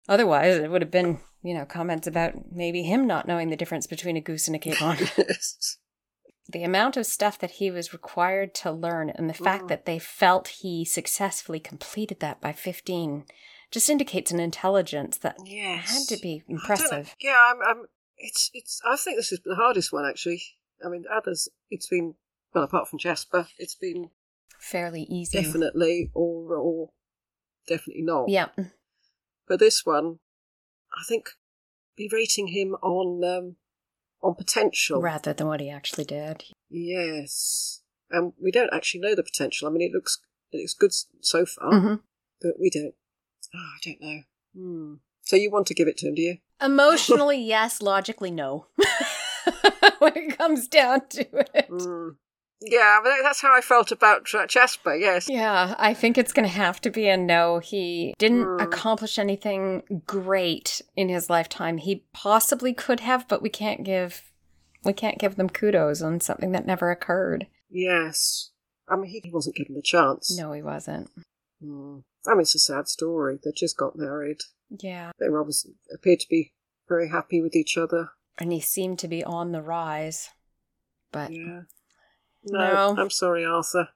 Otherwise, 0.07 0.55
it 0.57 0.69
would 0.69 0.81
have 0.81 0.91
been, 0.91 1.19
you 1.41 1.53
know, 1.53 1.65
comments 1.65 2.07
about 2.07 2.51
maybe 2.51 2.83
him 2.83 3.07
not 3.07 3.27
knowing 3.27 3.49
the 3.49 3.55
difference 3.57 3.87
between 3.87 4.17
a 4.17 4.21
goose 4.21 4.47
and 4.47 4.55
a 4.55 4.59
capon. 4.59 4.97
Yes. 5.17 5.77
the 6.49 6.63
amount 6.63 6.97
of 6.97 7.05
stuff 7.05 7.39
that 7.39 7.51
he 7.51 7.71
was 7.71 7.93
required 7.93 8.53
to 8.53 8.69
learn 8.69 9.09
and 9.09 9.29
the 9.29 9.33
fact 9.33 9.63
Mm. 9.63 9.67
that 9.69 9.85
they 9.85 9.97
felt 9.97 10.49
he 10.49 10.83
successfully 10.83 11.59
completed 11.59 12.19
that 12.19 12.41
by 12.41 12.51
15 12.51 13.25
just 13.71 13.89
indicates 13.89 14.29
an 14.29 14.41
intelligence 14.41 15.17
that 15.19 15.37
yes. 15.45 15.89
had 15.89 16.15
to 16.15 16.21
be 16.21 16.33
I 16.33 16.37
don't 16.39 16.49
know. 16.49 16.55
impressive. 16.55 17.15
Yeah, 17.19 17.37
I'm, 17.49 17.59
I'm. 17.65 17.85
It's. 18.17 18.51
It's. 18.53 18.81
I 18.85 18.95
think 18.97 19.17
this 19.17 19.31
is 19.31 19.39
the 19.43 19.55
hardest 19.55 19.91
one 19.93 20.05
actually. 20.05 20.43
I 20.85 20.89
mean, 20.89 21.05
others. 21.11 21.47
It's 21.69 21.87
been 21.87 22.15
well, 22.53 22.63
apart 22.63 22.87
from 22.89 22.99
Jasper, 22.99 23.47
it's 23.57 23.75
been 23.75 24.09
Fairly 24.59 25.03
easy. 25.03 25.41
definitely 25.41 26.09
or 26.13 26.55
or 26.55 26.89
definitely 27.67 28.03
not. 28.03 28.29
Yeah. 28.29 28.47
But 29.47 29.59
this 29.59 29.85
one, 29.85 30.19
I 30.93 31.03
think, 31.07 31.29
be 31.97 32.09
rating 32.11 32.47
him 32.47 32.75
on 32.81 33.23
um, 33.23 33.55
on 34.21 34.35
potential. 34.35 35.01
Rather 35.01 35.33
than 35.33 35.47
what 35.47 35.59
he 35.61 35.69
actually 35.69 36.05
did. 36.05 36.43
Yes, 36.69 37.81
and 38.09 38.33
we 38.41 38.51
don't 38.51 38.73
actually 38.73 39.01
know 39.01 39.15
the 39.15 39.23
potential. 39.23 39.67
I 39.67 39.71
mean, 39.71 39.81
it 39.81 39.93
looks 39.93 40.19
it 40.51 40.57
looks 40.59 40.73
good 40.73 40.93
so 41.21 41.45
far, 41.45 41.71
Mhm. 41.73 41.99
but 42.41 42.53
we 42.59 42.69
don't. 42.69 42.93
Oh, 43.55 43.59
I 43.59 43.79
don't 43.83 44.01
know. 44.01 44.19
Hmm. 44.55 44.93
So 45.21 45.35
you 45.35 45.51
want 45.51 45.67
to 45.67 45.73
give 45.73 45.87
it 45.87 45.97
to 45.97 46.07
him, 46.07 46.15
do 46.15 46.21
you? 46.21 46.37
Emotionally, 46.61 47.37
yes. 47.41 47.81
Logically, 47.81 48.31
no. 48.31 48.67
when 50.03 50.15
it 50.15 50.37
comes 50.37 50.67
down 50.67 51.07
to 51.09 51.21
it. 51.55 51.69
Mm. 51.69 52.15
Yeah, 52.65 52.99
but 53.03 53.11
that's 53.23 53.41
how 53.41 53.53
I 53.53 53.59
felt 53.59 53.91
about 53.91 54.25
Jasper. 54.47 54.95
Yes. 54.95 55.27
Yeah, 55.27 55.75
I 55.77 55.93
think 55.93 56.17
it's 56.17 56.31
going 56.31 56.47
to 56.47 56.53
have 56.55 56.79
to 56.81 56.89
be 56.89 57.09
a 57.09 57.17
no. 57.17 57.59
He 57.59 58.13
didn't 58.17 58.43
Hmm. 58.45 58.59
accomplish 58.61 59.19
anything 59.19 60.01
great 60.05 60.81
in 60.95 61.09
his 61.09 61.29
lifetime. 61.29 61.77
He 61.77 62.05
possibly 62.13 62.73
could 62.73 63.01
have, 63.01 63.27
but 63.27 63.41
we 63.41 63.49
can't 63.49 63.83
give 63.83 64.29
we 64.85 64.93
can't 64.93 65.17
give 65.19 65.35
them 65.37 65.49
kudos 65.49 66.01
on 66.01 66.19
something 66.19 66.51
that 66.51 66.65
never 66.65 66.91
occurred. 66.91 67.47
Yes. 67.69 68.51
I 68.87 68.97
mean, 68.97 69.09
he 69.23 69.29
wasn't 69.31 69.55
given 69.55 69.75
the 69.75 69.81
chance. 69.81 70.37
No, 70.37 70.51
he 70.51 70.61
wasn't. 70.61 71.09
Hmm. 71.61 71.99
I 72.27 72.31
mean, 72.31 72.41
it's 72.41 72.55
a 72.55 72.59
sad 72.59 72.87
story. 72.89 73.39
They 73.43 73.51
just 73.55 73.77
got 73.77 73.97
married. 73.97 74.39
Yeah, 74.69 75.11
They 75.19 75.29
were 75.29 75.39
obviously 75.39 75.73
appeared 75.93 76.19
to 76.21 76.27
be 76.29 76.53
very 76.89 77.09
happy 77.09 77.41
with 77.41 77.55
each 77.55 77.77
other. 77.77 78.09
And 78.37 78.51
he 78.51 78.59
seemed 78.59 78.99
to 78.99 79.07
be 79.07 79.23
on 79.23 79.51
the 79.51 79.61
rise. 79.61 80.29
But 81.11 81.31
Yeah. 81.31 81.61
No. 82.45 82.93
No, 82.93 83.01
I'm 83.01 83.09
sorry, 83.09 83.45
Arthur. 83.45 83.89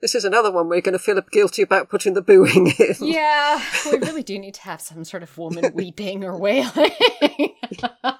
This 0.00 0.14
is 0.14 0.24
another 0.24 0.50
one 0.50 0.68
where 0.68 0.76
you're 0.76 0.82
going 0.82 0.92
to 0.92 0.98
feel 0.98 1.20
guilty 1.32 1.62
about 1.62 1.88
putting 1.88 2.14
the 2.14 2.22
booing 2.22 2.72
in. 2.78 2.94
yeah, 3.00 3.62
we 3.86 3.98
really 3.98 4.22
do 4.22 4.38
need 4.38 4.54
to 4.54 4.62
have 4.62 4.80
some 4.80 5.04
sort 5.04 5.22
of 5.22 5.36
woman 5.38 5.70
weeping 5.74 6.24
or 6.24 6.38
wailing. 6.38 6.90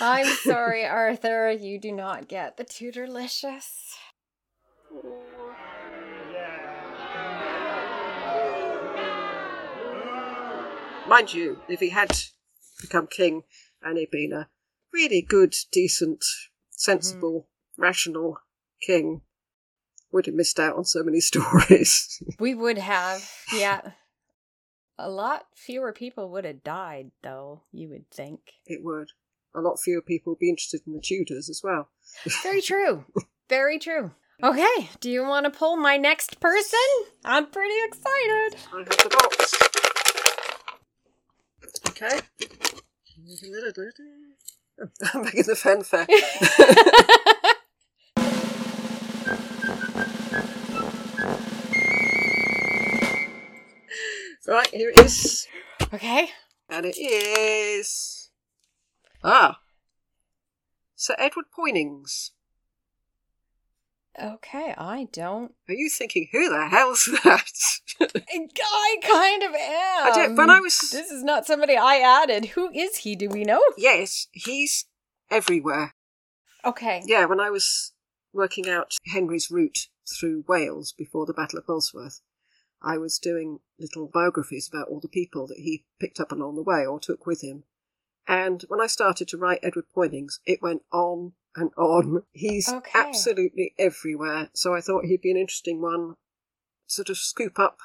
I'm 0.00 0.26
sorry, 0.26 0.84
Arthur. 0.84 1.50
You 1.50 1.80
do 1.80 1.92
not 1.92 2.28
get 2.28 2.56
the 2.56 2.64
Tudorlicious. 2.64 3.94
Mind 11.08 11.34
you, 11.34 11.60
if 11.68 11.80
he 11.80 11.90
had 11.90 12.16
become 12.80 13.06
king 13.06 13.42
and 13.84 13.98
he'd 13.98 14.10
been 14.10 14.32
a 14.32 14.48
really 14.92 15.22
good, 15.22 15.54
decent, 15.70 16.24
sensible, 16.70 17.46
mm-hmm. 17.76 17.82
rational 17.82 18.38
king, 18.80 19.22
would 20.12 20.26
have 20.26 20.34
missed 20.34 20.58
out 20.60 20.76
on 20.76 20.84
so 20.84 21.02
many 21.02 21.20
stories. 21.32 22.22
We 22.38 22.54
would 22.54 22.78
have, 22.78 23.28
yeah. 23.54 23.80
A 24.96 25.10
lot 25.10 25.46
fewer 25.56 25.92
people 25.92 26.30
would 26.30 26.44
have 26.44 26.62
died, 26.62 27.10
though, 27.22 27.62
you 27.72 27.88
would 27.88 28.08
think. 28.10 28.40
it 28.66 28.80
would. 28.82 29.08
A 29.56 29.60
lot 29.60 29.78
fewer 29.80 30.02
people 30.02 30.32
would 30.32 30.38
be 30.40 30.50
interested 30.50 30.82
in 30.86 30.94
the 30.94 31.00
Tudors 31.00 31.48
as 31.48 31.60
well. 31.62 31.88
Very 32.42 32.62
true. 32.70 33.04
Very 33.48 33.78
true. 33.78 34.12
Okay, 34.42 34.90
do 35.00 35.10
you 35.10 35.22
want 35.22 35.44
to 35.44 35.50
pull 35.50 35.76
my 35.76 35.96
next 35.96 36.40
person? 36.40 36.78
I'm 37.24 37.46
pretty 37.46 37.74
excited. 37.86 38.56
I 38.72 38.78
have 38.78 38.88
the 38.88 39.08
box. 39.10 39.54
Okay. 41.90 42.20
I'm 45.14 45.22
making 45.22 45.44
the 45.44 45.56
fanfare. 45.56 46.06
right, 54.46 54.68
here 54.68 54.90
it 54.90 55.00
is. 55.00 55.48
okay. 55.92 56.28
And 56.68 56.84
it 56.84 56.98
is. 56.98 58.30
Ah. 59.22 59.60
Sir 60.94 61.14
Edward 61.18 61.46
Poynings. 61.56 62.32
Okay, 64.22 64.74
I 64.78 65.08
don't. 65.12 65.52
Are 65.68 65.74
you 65.74 65.88
thinking, 65.90 66.28
who 66.30 66.48
the 66.48 66.68
hell's 66.68 67.06
that? 67.24 67.50
I 68.00 68.96
kind 69.02 69.42
of 69.42 69.50
am. 69.54 70.06
I 70.06 70.10
did- 70.28 70.36
when 70.36 70.50
I 70.50 70.60
was- 70.60 70.78
This 70.92 71.10
is 71.10 71.22
not 71.24 71.46
somebody 71.46 71.76
I 71.76 71.96
added. 71.98 72.46
Who 72.46 72.70
is 72.72 72.98
he? 72.98 73.16
Do 73.16 73.28
we 73.28 73.44
know? 73.44 73.62
yes, 73.76 74.28
he's 74.32 74.86
everywhere. 75.30 75.92
Okay. 76.64 77.02
Yeah, 77.06 77.24
when 77.26 77.40
I 77.40 77.50
was 77.50 77.92
working 78.32 78.68
out 78.68 78.94
Henry's 79.12 79.50
route 79.50 79.88
through 80.08 80.44
Wales 80.48 80.92
before 80.96 81.26
the 81.26 81.34
Battle 81.34 81.58
of 81.58 81.66
Bosworth, 81.66 82.20
I 82.82 82.98
was 82.98 83.18
doing 83.18 83.60
little 83.78 84.06
biographies 84.12 84.68
about 84.68 84.88
all 84.88 85.00
the 85.00 85.08
people 85.08 85.46
that 85.48 85.58
he 85.58 85.84
picked 86.00 86.20
up 86.20 86.30
along 86.32 86.56
the 86.56 86.62
way 86.62 86.86
or 86.86 87.00
took 87.00 87.26
with 87.26 87.42
him. 87.42 87.64
And 88.26 88.64
when 88.68 88.80
I 88.80 88.86
started 88.86 89.28
to 89.28 89.36
write 89.38 89.60
Edward 89.62 89.86
Poynings, 89.94 90.40
it 90.46 90.62
went 90.62 90.82
on 90.92 91.32
and 91.56 91.70
on. 91.76 92.22
He's 92.32 92.68
Okay. 92.68 92.90
absolutely 92.98 93.74
everywhere. 93.78 94.50
So 94.54 94.74
I 94.74 94.80
thought 94.80 95.04
he'd 95.04 95.20
be 95.22 95.30
an 95.30 95.36
interesting 95.36 95.80
one, 95.80 96.14
sort 96.86 97.10
of 97.10 97.18
scoop 97.18 97.58
up 97.58 97.78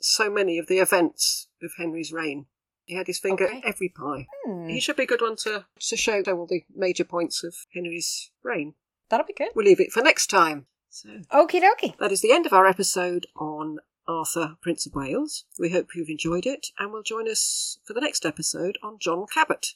so 0.00 0.30
many 0.30 0.58
of 0.58 0.66
the 0.66 0.78
events 0.78 1.48
of 1.62 1.72
Henry's 1.78 2.12
reign. 2.12 2.46
He 2.84 2.94
had 2.94 3.06
his 3.08 3.18
finger 3.18 3.46
Okay. 3.48 3.62
every 3.64 3.88
pie. 3.88 4.26
Hmm, 4.44 4.68
He 4.68 4.78
should 4.80 4.96
be 4.96 5.02
a 5.04 5.06
good 5.06 5.22
one 5.22 5.36
to, 5.36 5.66
to 5.80 5.96
show 5.96 6.22
all 6.22 6.46
the 6.46 6.64
major 6.74 7.04
points 7.04 7.42
of 7.42 7.54
Henry's 7.74 8.30
reign. 8.42 8.74
That'll 9.08 9.26
be 9.26 9.32
good. 9.32 9.48
We'll 9.54 9.66
leave 9.66 9.80
it 9.80 9.92
for 9.92 10.02
next 10.02 10.28
time. 10.28 10.66
So 10.90 11.08
Okie 11.32 11.60
dokie. 11.62 11.96
that 11.98 12.12
is 12.12 12.20
the 12.22 12.32
end 12.32 12.46
of 12.46 12.52
our 12.52 12.66
episode 12.66 13.26
on 13.36 13.78
Arthur, 14.06 14.56
Prince 14.60 14.86
of 14.86 14.94
Wales. 14.94 15.44
We 15.58 15.70
hope 15.70 15.94
you've 15.96 16.08
enjoyed 16.08 16.46
it 16.46 16.68
and 16.78 16.92
will 16.92 17.02
join 17.02 17.28
us 17.28 17.78
for 17.84 17.92
the 17.92 18.00
next 18.00 18.24
episode 18.24 18.78
on 18.82 18.98
John 19.00 19.26
Cabot. 19.32 19.74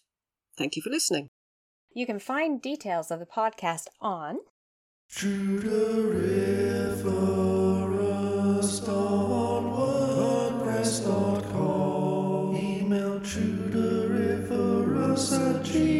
Thank 0.56 0.76
you 0.76 0.82
for 0.82 0.90
listening. 0.90 1.30
You 1.92 2.06
can 2.06 2.20
find 2.20 2.62
details 2.62 3.10
of 3.10 3.18
the 3.18 3.26
podcast 3.26 3.88
on 4.00 4.38
Email 12.56 13.18
Tudoriferous 13.20 15.32
at 15.32 15.62
gmail.com. 15.64 15.99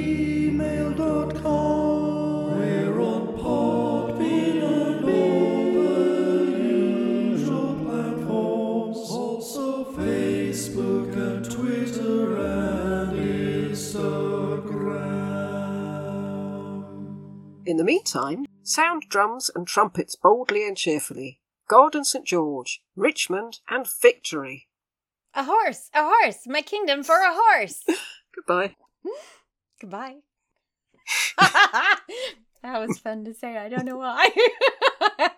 In 17.70 17.76
the 17.76 17.84
meantime, 17.84 18.46
sound 18.64 19.04
drums 19.08 19.48
and 19.54 19.64
trumpets 19.64 20.16
boldly 20.16 20.66
and 20.66 20.76
cheerfully. 20.76 21.40
God 21.68 21.94
and 21.94 22.04
St. 22.04 22.26
George, 22.26 22.82
Richmond 22.96 23.60
and 23.68 23.86
victory. 24.02 24.66
A 25.34 25.44
horse, 25.44 25.88
a 25.94 26.02
horse, 26.02 26.48
my 26.48 26.62
kingdom 26.62 27.04
for 27.04 27.14
a 27.14 27.32
horse. 27.32 27.84
Goodbye. 28.34 28.74
Goodbye. 29.80 30.16
that 31.38 32.00
was 32.64 32.98
fun 32.98 33.24
to 33.24 33.34
say. 33.34 33.56
I 33.56 33.68
don't 33.68 33.84
know 33.84 33.98
why. 33.98 34.30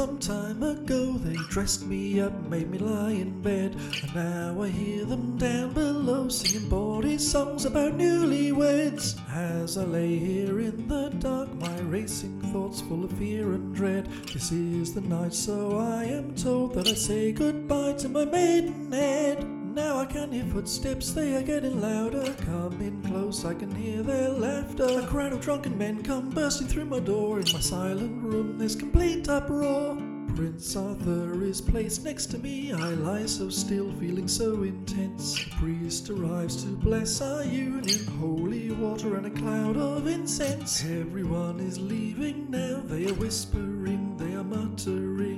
some 0.00 0.18
time 0.18 0.62
ago. 0.62 1.12
They 1.18 1.36
dressed 1.50 1.84
me 1.84 2.22
up, 2.22 2.32
made 2.48 2.70
me 2.70 2.78
lie 2.78 3.10
in 3.10 3.42
bed. 3.42 3.76
And 4.02 4.14
now 4.14 4.62
I 4.62 4.68
hear 4.68 5.04
them 5.04 5.36
down 5.36 5.74
below 5.74 6.30
singing 6.30 6.70
bawdy 6.70 7.18
songs 7.18 7.66
about 7.66 7.98
newlyweds. 7.98 9.20
As 9.30 9.76
I 9.76 9.84
lay 9.84 10.18
here 10.18 10.58
in 10.60 10.88
the 10.88 11.10
dark, 11.18 11.52
my 11.56 11.80
racing 11.80 12.40
thoughts 12.50 12.80
full 12.80 13.04
of 13.04 13.12
fear 13.12 13.52
and 13.52 13.74
dread. 13.74 14.06
This 14.32 14.50
is 14.52 14.94
the 14.94 15.02
night, 15.02 15.34
so 15.34 15.76
I 15.76 16.04
am 16.04 16.34
told 16.34 16.72
that 16.76 16.88
I 16.88 16.94
say 16.94 17.32
goodbye 17.32 17.92
to 17.98 18.08
my 18.08 18.24
maidenhead. 18.24 19.59
Now 19.74 19.98
I 19.98 20.06
can 20.06 20.32
hear 20.32 20.44
footsteps, 20.46 21.12
they 21.12 21.36
are 21.36 21.42
getting 21.42 21.80
louder. 21.80 22.34
Coming 22.44 23.00
close, 23.02 23.44
I 23.44 23.54
can 23.54 23.72
hear 23.72 24.02
their 24.02 24.28
laughter. 24.28 24.98
A 24.98 25.06
crowd 25.06 25.32
of 25.32 25.40
drunken 25.40 25.78
men 25.78 26.02
come 26.02 26.28
bursting 26.30 26.66
through 26.66 26.86
my 26.86 26.98
door. 26.98 27.38
In 27.38 27.46
my 27.52 27.60
silent 27.60 28.20
room, 28.20 28.58
there's 28.58 28.74
complete 28.74 29.28
uproar. 29.28 29.96
Prince 30.34 30.74
Arthur 30.74 31.42
is 31.44 31.60
placed 31.60 32.04
next 32.04 32.26
to 32.26 32.38
me. 32.38 32.72
I 32.72 32.88
lie 32.94 33.26
so 33.26 33.48
still, 33.48 33.92
feeling 33.92 34.26
so 34.26 34.64
intense. 34.64 35.44
The 35.44 35.50
priest 35.50 36.10
arrives 36.10 36.64
to 36.64 36.70
bless 36.70 37.20
our 37.20 37.44
union. 37.44 38.06
Holy 38.18 38.72
water 38.72 39.16
and 39.16 39.26
a 39.26 39.30
cloud 39.30 39.76
of 39.76 40.08
incense. 40.08 40.84
Everyone 40.84 41.60
is 41.60 41.78
leaving 41.78 42.50
now. 42.50 42.82
They 42.86 43.06
are 43.06 43.14
whispering, 43.14 44.16
they 44.16 44.34
are 44.34 44.44
muttering. 44.44 45.29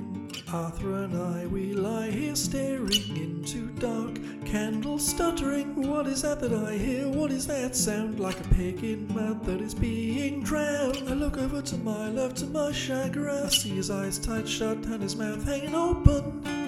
Arthur 0.51 1.03
and 1.03 1.17
I, 1.17 1.47
we 1.47 1.73
lie 1.73 2.11
here 2.11 2.35
staring 2.35 3.17
into 3.17 3.67
dark, 3.79 4.15
candles 4.45 5.07
stuttering. 5.07 5.87
What 5.87 6.05
is 6.07 6.21
that 6.21 6.39
that 6.41 6.53
I 6.53 6.77
hear? 6.77 7.07
What 7.07 7.31
is 7.31 7.47
that 7.47 7.75
sound? 7.75 8.19
Like 8.19 8.39
a 8.39 8.43
pig 8.55 8.83
in 8.83 9.11
mud 9.13 9.43
that 9.45 9.61
is 9.61 9.73
being 9.73 10.43
drowned. 10.43 11.09
I 11.09 11.13
look 11.13 11.37
over 11.37 11.61
to 11.61 11.77
my 11.77 12.09
left, 12.09 12.37
to 12.37 12.45
my 12.45 12.71
chagrin. 12.71 13.45
I 13.45 13.49
see 13.49 13.69
his 13.69 13.89
eyes 13.89 14.19
tight 14.19 14.47
shut 14.47 14.77
and 14.85 15.01
his 15.01 15.15
mouth 15.15 15.43
hanging 15.43 15.75
open. 15.75 16.62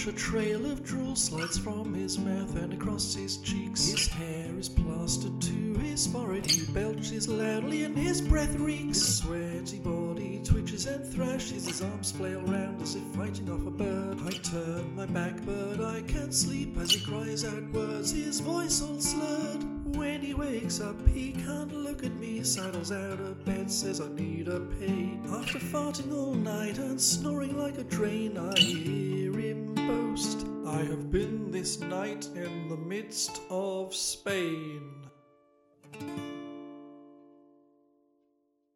Watch, 0.00 0.14
a 0.14 0.16
trail 0.16 0.70
of 0.70 0.82
drool 0.84 1.16
slides 1.16 1.58
from 1.58 1.92
his 1.94 2.18
mouth 2.18 2.56
and 2.56 2.72
across 2.72 3.14
his 3.14 3.38
cheeks. 3.38 3.90
His 3.90 4.08
hair 4.08 4.46
is 4.58 4.68
plastered 4.68 5.40
to 5.42 5.74
his 5.80 6.06
forehead. 6.06 6.46
He 6.46 6.72
belches 6.72 7.28
loudly 7.28 7.84
and 7.84 7.96
his 7.96 8.20
breath 8.20 8.54
reeks. 8.56 8.98
His 8.98 9.18
sweaty 9.18 9.78
body 9.78 10.40
twitches 10.44 10.86
and 10.86 11.04
thrashes. 11.06 11.66
His 11.66 11.82
arms 11.82 12.12
flail 12.12 12.40
round 12.42 12.80
as 12.82 12.94
if 12.94 13.02
fighting 13.14 13.50
off 13.50 13.66
a 13.66 13.70
bird. 13.70 14.18
I 14.26 14.30
turn 14.30 14.94
my 14.94 15.06
back, 15.06 15.34
but 15.44 15.84
I 15.84 16.02
can't 16.02 16.34
sleep 16.34 16.76
as 16.78 16.92
he 16.92 17.04
cries 17.04 17.44
out 17.44 17.70
words, 17.72 18.12
his 18.12 18.40
voice 18.40 18.82
all 18.82 19.00
slurred. 19.00 19.64
When 19.96 20.20
he 20.20 20.34
wakes 20.34 20.80
up, 20.80 20.96
he 21.08 21.32
can't 21.32 21.72
look 21.72 22.04
at 22.04 22.14
me, 22.14 22.44
sidles 22.44 22.92
out 22.92 23.18
of 23.20 23.44
bed, 23.44 23.70
says 23.70 24.00
I 24.00 24.08
need 24.08 24.46
a 24.48 24.60
pay. 24.60 25.18
After 25.32 25.58
farting 25.58 26.12
all 26.16 26.34
night 26.34 26.78
and 26.78 27.00
snoring 27.00 27.58
like 27.58 27.76
a 27.76 27.84
drain, 27.84 28.38
I 28.38 28.58
hear 28.58 29.29
boast. 29.74 30.46
I 30.66 30.82
have 30.82 31.10
been 31.10 31.50
this 31.50 31.80
night 31.80 32.28
in 32.34 32.68
the 32.68 32.76
midst 32.76 33.40
of 33.50 33.94
Spain. 33.94 34.82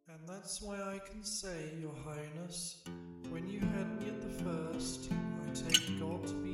And 0.09 0.21
that's 0.27 0.61
why 0.61 0.77
I 0.77 0.99
can 1.09 1.23
say, 1.23 1.73
Your 1.81 1.95
Highness, 2.05 2.83
when 3.31 3.49
you 3.49 3.61
had 3.61 4.01
me 4.01 4.09
at 4.09 4.21
the 4.21 4.45
first, 4.45 5.11
I 5.13 5.55
take 5.55 6.01
God 6.01 6.27
to 6.27 6.35
be 6.35 6.54